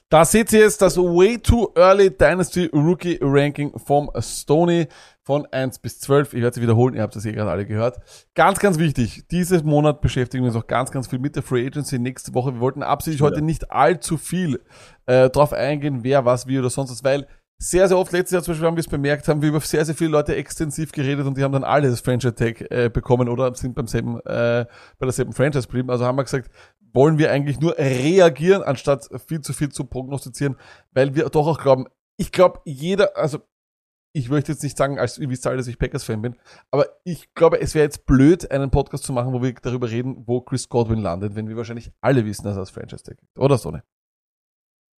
Da 0.08 0.24
seht 0.24 0.52
ihr 0.52 0.60
jetzt 0.60 0.80
das 0.80 0.96
Way 0.96 1.38
Too 1.38 1.72
Early 1.74 2.10
Dynasty 2.10 2.66
Rookie 2.72 3.18
Ranking 3.20 3.78
vom 3.78 4.10
Stony 4.20 4.88
von 5.28 5.44
1 5.44 5.80
bis 5.80 6.00
12. 6.00 6.32
Ich 6.32 6.40
werde 6.40 6.58
es 6.58 6.62
wiederholen, 6.62 6.94
ihr 6.94 7.02
habt 7.02 7.14
das 7.14 7.26
eh 7.26 7.32
gerade 7.32 7.50
alle 7.50 7.66
gehört. 7.66 8.00
Ganz, 8.34 8.60
ganz 8.60 8.78
wichtig, 8.78 9.24
dieses 9.30 9.62
Monat 9.62 10.00
beschäftigen 10.00 10.42
wir 10.42 10.48
uns 10.48 10.56
auch 10.56 10.66
ganz, 10.66 10.90
ganz 10.90 11.06
viel 11.06 11.18
mit 11.18 11.36
der 11.36 11.42
Free 11.42 11.66
Agency 11.66 11.98
nächste 11.98 12.32
Woche. 12.32 12.54
Wir 12.54 12.60
wollten 12.60 12.82
absichtlich 12.82 13.20
heute 13.20 13.42
nicht 13.42 13.70
allzu 13.70 14.16
viel 14.16 14.62
äh, 15.04 15.28
drauf 15.28 15.52
eingehen, 15.52 15.98
wer 16.02 16.24
was, 16.24 16.46
wie 16.46 16.58
oder 16.58 16.70
sonst 16.70 16.92
was, 16.92 17.04
weil 17.04 17.26
sehr, 17.58 17.88
sehr 17.88 17.98
oft, 17.98 18.10
letztes 18.10 18.32
Jahr 18.32 18.42
zum 18.42 18.52
Beispiel 18.52 18.66
haben 18.68 18.76
wir 18.76 18.80
es 18.80 18.88
bemerkt, 18.88 19.28
haben 19.28 19.42
wir 19.42 19.50
über 19.50 19.60
sehr, 19.60 19.84
sehr 19.84 19.94
viele 19.94 20.12
Leute 20.12 20.34
extensiv 20.34 20.92
geredet 20.92 21.26
und 21.26 21.36
die 21.36 21.44
haben 21.44 21.52
dann 21.52 21.64
alle 21.64 21.90
das 21.90 22.00
Franchise 22.00 22.34
Tag 22.34 22.62
äh, 22.70 22.88
bekommen 22.88 23.28
oder 23.28 23.54
sind 23.54 23.74
beim 23.74 23.86
selben, 23.86 24.20
äh, 24.20 24.64
bei 24.98 25.04
derselben 25.04 25.34
Franchise 25.34 25.66
geblieben. 25.66 25.90
Also 25.90 26.06
haben 26.06 26.16
wir 26.16 26.24
gesagt, 26.24 26.50
wollen 26.94 27.18
wir 27.18 27.30
eigentlich 27.30 27.60
nur 27.60 27.76
reagieren, 27.76 28.62
anstatt 28.62 29.10
viel 29.26 29.42
zu 29.42 29.52
viel 29.52 29.68
zu 29.68 29.84
prognostizieren, 29.84 30.56
weil 30.92 31.14
wir 31.14 31.28
doch 31.28 31.46
auch 31.46 31.60
glauben, 31.60 31.84
ich 32.16 32.32
glaube, 32.32 32.60
jeder, 32.64 33.14
also 33.14 33.40
ich 34.18 34.28
möchte 34.28 34.50
jetzt 34.50 34.64
nicht 34.64 34.76
sagen, 34.76 34.98
als 34.98 35.16
ihr 35.18 35.30
wisst 35.30 35.46
dass 35.46 35.68
ich 35.68 35.78
Packers-Fan 35.78 36.20
bin, 36.20 36.36
aber 36.72 36.86
ich 37.04 37.32
glaube, 37.34 37.60
es 37.60 37.74
wäre 37.74 37.84
jetzt 37.84 38.04
blöd, 38.04 38.50
einen 38.50 38.70
Podcast 38.70 39.04
zu 39.04 39.12
machen, 39.12 39.32
wo 39.32 39.42
wir 39.42 39.54
darüber 39.54 39.88
reden, 39.88 40.24
wo 40.26 40.40
Chris 40.40 40.68
Godwin 40.68 40.98
landet, 40.98 41.36
wenn 41.36 41.48
wir 41.48 41.56
wahrscheinlich 41.56 41.92
alle 42.00 42.24
wissen, 42.24 42.44
dass 42.44 42.56
er 42.56 42.60
das 42.60 42.70
Franchise-Tag 42.70 43.16
kriegt. 43.18 43.38
Oder 43.38 43.58
so, 43.58 43.70
ne? 43.70 43.84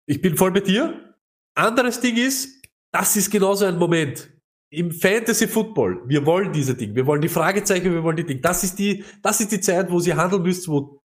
Ich 0.07 0.21
bin 0.21 0.37
voll 0.37 0.51
bei 0.51 0.61
dir. 0.61 1.15
Anderes 1.53 1.99
Ding 1.99 2.15
ist, 2.15 2.65
das 2.91 3.15
ist 3.17 3.29
genauso 3.29 3.65
ein 3.65 3.77
Moment. 3.77 4.31
Im 4.71 4.91
Fantasy 4.91 5.47
Football, 5.47 6.03
wir 6.07 6.25
wollen 6.25 6.53
diese 6.53 6.75
Dinge, 6.75 6.95
wir 6.95 7.05
wollen 7.05 7.21
die 7.21 7.27
Fragezeichen, 7.27 7.91
wir 7.91 8.03
wollen 8.03 8.17
die 8.17 8.25
Dinge. 8.25 8.39
Das 8.39 8.63
ist 8.63 8.79
die, 8.79 9.03
das 9.21 9.41
ist 9.41 9.51
die 9.51 9.59
Zeit, 9.59 9.91
wo 9.91 9.99
sie 9.99 10.13
handeln 10.13 10.43
müsst, 10.43 10.67
wo 10.69 11.01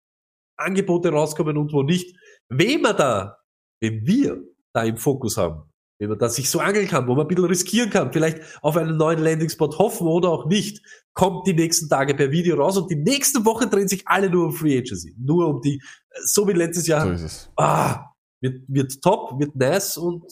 Angebote 0.57 1.09
rauskommen 1.11 1.57
und 1.57 1.71
wo 1.73 1.83
nicht. 1.83 2.17
Wem 2.49 2.83
da, 2.83 3.37
wenn 3.81 4.05
wir 4.07 4.41
da 4.73 4.83
im 4.83 4.97
Fokus 4.97 5.37
haben, 5.37 5.68
wenn 5.99 6.09
man 6.09 6.17
da 6.17 6.29
sich 6.29 6.49
so 6.49 6.59
angeln 6.59 6.87
kann, 6.87 7.07
wo 7.07 7.13
man 7.15 7.25
ein 7.25 7.27
bisschen 7.27 7.45
riskieren 7.45 7.89
kann, 7.89 8.11
vielleicht 8.13 8.39
auf 8.61 8.75
einen 8.77 8.97
neuen 8.97 9.19
Landing-Spot 9.19 9.77
hoffen 9.77 10.07
oder 10.07 10.29
auch 10.29 10.45
nicht, 10.47 10.81
kommt 11.13 11.45
die 11.45 11.53
nächsten 11.53 11.89
Tage 11.89 12.15
per 12.15 12.31
Video 12.31 12.55
raus 12.55 12.77
und 12.77 12.89
die 12.89 12.95
nächste 12.95 13.43
Woche 13.45 13.67
drehen 13.67 13.87
sich 13.89 14.07
alle 14.07 14.29
nur 14.29 14.45
um 14.45 14.53
Free 14.53 14.77
Agency. 14.77 15.13
Nur 15.19 15.47
um 15.47 15.61
die, 15.61 15.81
so 16.23 16.47
wie 16.47 16.53
letztes 16.53 16.87
Jahr, 16.87 17.05
So 17.05 17.11
ist 17.11 17.21
es. 17.23 17.49
ah, 17.57 18.05
wird, 18.41 18.63
wird 18.69 19.01
top, 19.01 19.37
wird 19.39 19.55
nice 19.55 19.97
und 19.97 20.23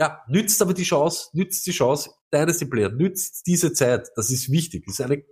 ja, 0.00 0.22
nützt 0.28 0.60
aber 0.62 0.72
die 0.72 0.82
Chance, 0.84 1.28
nützt 1.34 1.66
die 1.66 1.72
Chance, 1.72 2.10
Dynasty 2.32 2.64
Player, 2.64 2.88
nützt 2.88 3.46
diese 3.46 3.72
Zeit. 3.74 4.08
Das 4.16 4.30
ist 4.30 4.50
wichtig. 4.50 4.84
Das 4.86 4.94
ist 4.98 5.04
eine 5.04 5.22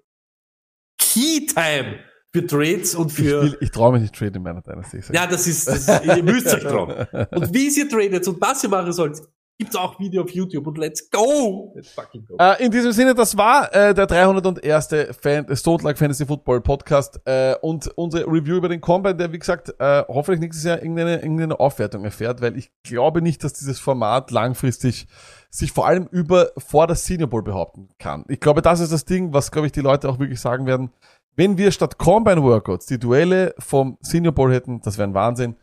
Key 0.99 1.47
Time 1.47 2.01
für 2.33 2.47
Trades 2.47 2.95
und 2.95 3.11
Ich, 3.11 3.17
für. 3.17 3.43
will- 3.43 3.59
ich 3.61 3.71
traue 3.71 3.93
mich 3.95 4.03
nicht 4.03 4.15
trade 4.15 4.37
in 4.37 4.43
meiner 4.43 4.61
Dynasty. 4.63 4.99
ich 4.99 5.09
ja, 5.09 5.27
das 5.27 5.47
ist, 5.47 5.67
das, 5.67 5.89
ihr 6.05 6.23
müsst 6.23 6.47
euch 6.55 6.63
trauen. 6.63 6.91
Und 7.33 7.53
wie 7.55 7.69
ihr 7.69 7.89
tradet 7.89 8.29
und 8.29 8.41
was 8.41 8.63
ihr 8.63 8.69
machen 8.69 8.93
sollt, 8.93 9.21
gibt's 9.61 9.77
auch 9.77 10.01
Video 10.01 10.23
auf 10.23 10.31
YouTube 10.31 10.67
und 10.67 10.79
let's 10.79 11.11
go! 11.11 11.73
Let's 11.77 11.91
fucking 11.91 12.25
go. 12.27 12.37
Äh, 12.39 12.65
in 12.65 12.71
diesem 12.71 12.93
Sinne, 12.93 13.15
das 13.15 13.37
war 13.37 13.73
äh, 13.75 13.93
der 13.93 14.07
301. 14.07 14.89
Fan 15.21 15.55
Stone 15.55 15.83
Like 15.85 15.99
Fantasy 15.99 16.25
Football 16.25 16.63
Podcast 16.63 17.21
äh, 17.27 17.55
und 17.61 17.87
unsere 17.89 18.27
Review 18.27 18.57
über 18.57 18.71
den 18.71 18.81
Combine, 18.81 19.15
der 19.15 19.33
wie 19.33 19.39
gesagt 19.39 19.75
äh, 19.79 20.03
hoffentlich 20.09 20.41
nächstes 20.41 20.65
Jahr 20.65 20.79
irgendeine, 20.79 21.17
irgendeine 21.17 21.61
Aufwertung 21.61 22.05
erfährt, 22.05 22.41
weil 22.41 22.57
ich 22.57 22.71
glaube 22.83 23.21
nicht, 23.21 23.45
dass 23.45 23.53
dieses 23.53 23.79
Format 23.79 24.31
langfristig 24.31 25.07
sich 25.51 25.73
vor 25.73 25.87
allem 25.87 26.09
über 26.11 26.53
vor 26.57 26.87
der 26.87 26.97
Senior 26.97 27.29
Bowl 27.29 27.43
behaupten 27.43 27.91
kann. 27.99 28.25
Ich 28.29 28.41
glaube, 28.41 28.63
das 28.63 28.81
ist 28.81 28.93
das 28.93 29.05
Ding, 29.05 29.35
was 29.35 29.51
glaube 29.51 29.67
ich 29.67 29.73
die 29.73 29.81
Leute 29.81 30.09
auch 30.09 30.19
wirklich 30.19 30.41
sagen 30.41 30.65
werden. 30.65 30.91
Wenn 31.37 31.59
wir 31.59 31.71
statt 31.71 31.99
Combine 31.99 32.43
Workouts 32.43 32.87
die 32.87 32.99
Duelle 32.99 33.55
vom 33.59 33.99
Senior 34.01 34.33
Bowl 34.33 34.53
hätten, 34.53 34.81
das 34.81 34.97
wäre 34.97 35.09
ein 35.09 35.15
Wahnsinn. 35.15 35.57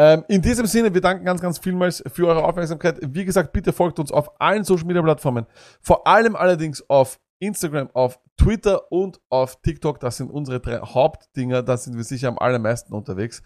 Ähm, 0.00 0.24
in 0.28 0.40
diesem 0.40 0.64
Sinne, 0.64 0.94
wir 0.94 1.02
danken 1.02 1.26
ganz, 1.26 1.42
ganz 1.42 1.58
vielmals 1.58 2.02
für 2.10 2.26
eure 2.26 2.42
Aufmerksamkeit. 2.42 2.98
Wie 3.02 3.26
gesagt, 3.26 3.52
bitte 3.52 3.70
folgt 3.70 3.98
uns 3.98 4.10
auf 4.10 4.40
allen 4.40 4.64
Social 4.64 4.86
Media 4.86 5.02
Plattformen. 5.02 5.44
Vor 5.82 6.06
allem 6.06 6.36
allerdings 6.36 6.82
auf 6.88 7.20
Instagram, 7.38 7.90
auf 7.92 8.18
Twitter 8.38 8.90
und 8.90 9.20
auf 9.28 9.60
TikTok. 9.60 10.00
Das 10.00 10.16
sind 10.16 10.30
unsere 10.30 10.58
drei 10.58 10.78
Hauptdinger. 10.78 11.62
Da 11.62 11.76
sind 11.76 11.98
wir 11.98 12.04
sicher 12.04 12.28
am 12.28 12.38
allermeisten 12.38 12.94
unterwegs. 12.94 13.42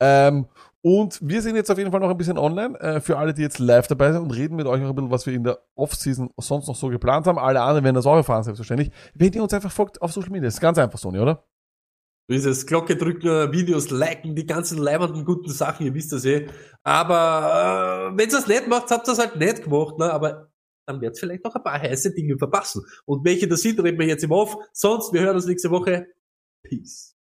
Ähm, 0.00 0.46
und 0.80 1.18
wir 1.20 1.42
sind 1.42 1.56
jetzt 1.56 1.70
auf 1.70 1.76
jeden 1.76 1.90
Fall 1.90 2.00
noch 2.00 2.08
ein 2.08 2.16
bisschen 2.16 2.38
online 2.38 2.80
äh, 2.80 3.00
für 3.00 3.18
alle, 3.18 3.34
die 3.34 3.42
jetzt 3.42 3.58
live 3.58 3.86
dabei 3.86 4.10
sind 4.10 4.22
und 4.22 4.30
reden 4.30 4.56
mit 4.56 4.66
euch 4.66 4.80
noch 4.80 4.88
ein 4.88 4.94
bisschen, 4.94 5.10
was 5.10 5.26
wir 5.26 5.34
in 5.34 5.44
der 5.44 5.58
Off-Season 5.74 6.30
sonst 6.38 6.68
noch 6.68 6.76
so 6.76 6.88
geplant 6.88 7.26
haben. 7.26 7.38
Alle 7.38 7.60
anderen 7.60 7.84
werden 7.84 7.96
das 7.96 8.06
auch 8.06 8.16
erfahren, 8.16 8.44
selbstverständlich. 8.44 8.90
Wenn 9.12 9.34
ihr 9.34 9.42
uns 9.42 9.52
einfach 9.52 9.70
folgt 9.70 10.00
auf 10.00 10.10
Social 10.10 10.30
Media. 10.30 10.48
Ist 10.48 10.58
ganz 10.58 10.78
einfach, 10.78 10.98
Sony, 10.98 11.18
oder? 11.18 11.44
Dieses 12.30 12.66
Glocke 12.66 12.96
drücken, 12.96 13.52
Videos 13.52 13.88
liken, 13.90 14.34
die 14.34 14.44
ganzen 14.44 14.76
leibenden 14.78 15.24
guten 15.24 15.50
Sachen, 15.50 15.86
ihr 15.86 15.94
wisst 15.94 16.12
das 16.12 16.26
eh. 16.26 16.46
Aber 16.82 18.10
äh, 18.12 18.18
wenn 18.18 18.28
ihr 18.28 18.32
das 18.32 18.46
nicht 18.46 18.68
macht, 18.68 18.90
habt 18.90 19.08
ihr 19.08 19.12
das 19.12 19.18
halt 19.18 19.36
nicht 19.36 19.62
gemacht, 19.64 19.98
ne? 19.98 20.12
Aber 20.12 20.50
dann 20.86 21.00
werdet 21.00 21.18
vielleicht 21.18 21.44
noch 21.44 21.54
ein 21.54 21.62
paar 21.62 21.80
heiße 21.80 22.12
Dinge 22.14 22.36
verpassen. 22.38 22.84
Und 23.06 23.24
welche 23.24 23.48
das 23.48 23.62
sind, 23.62 23.80
reden 23.80 23.98
wir 23.98 24.06
jetzt 24.06 24.24
im 24.24 24.30
Off. 24.30 24.56
Sonst, 24.72 25.12
wir 25.12 25.22
hören 25.22 25.36
uns 25.36 25.46
nächste 25.46 25.70
Woche. 25.70 26.06
Peace. 26.62 27.17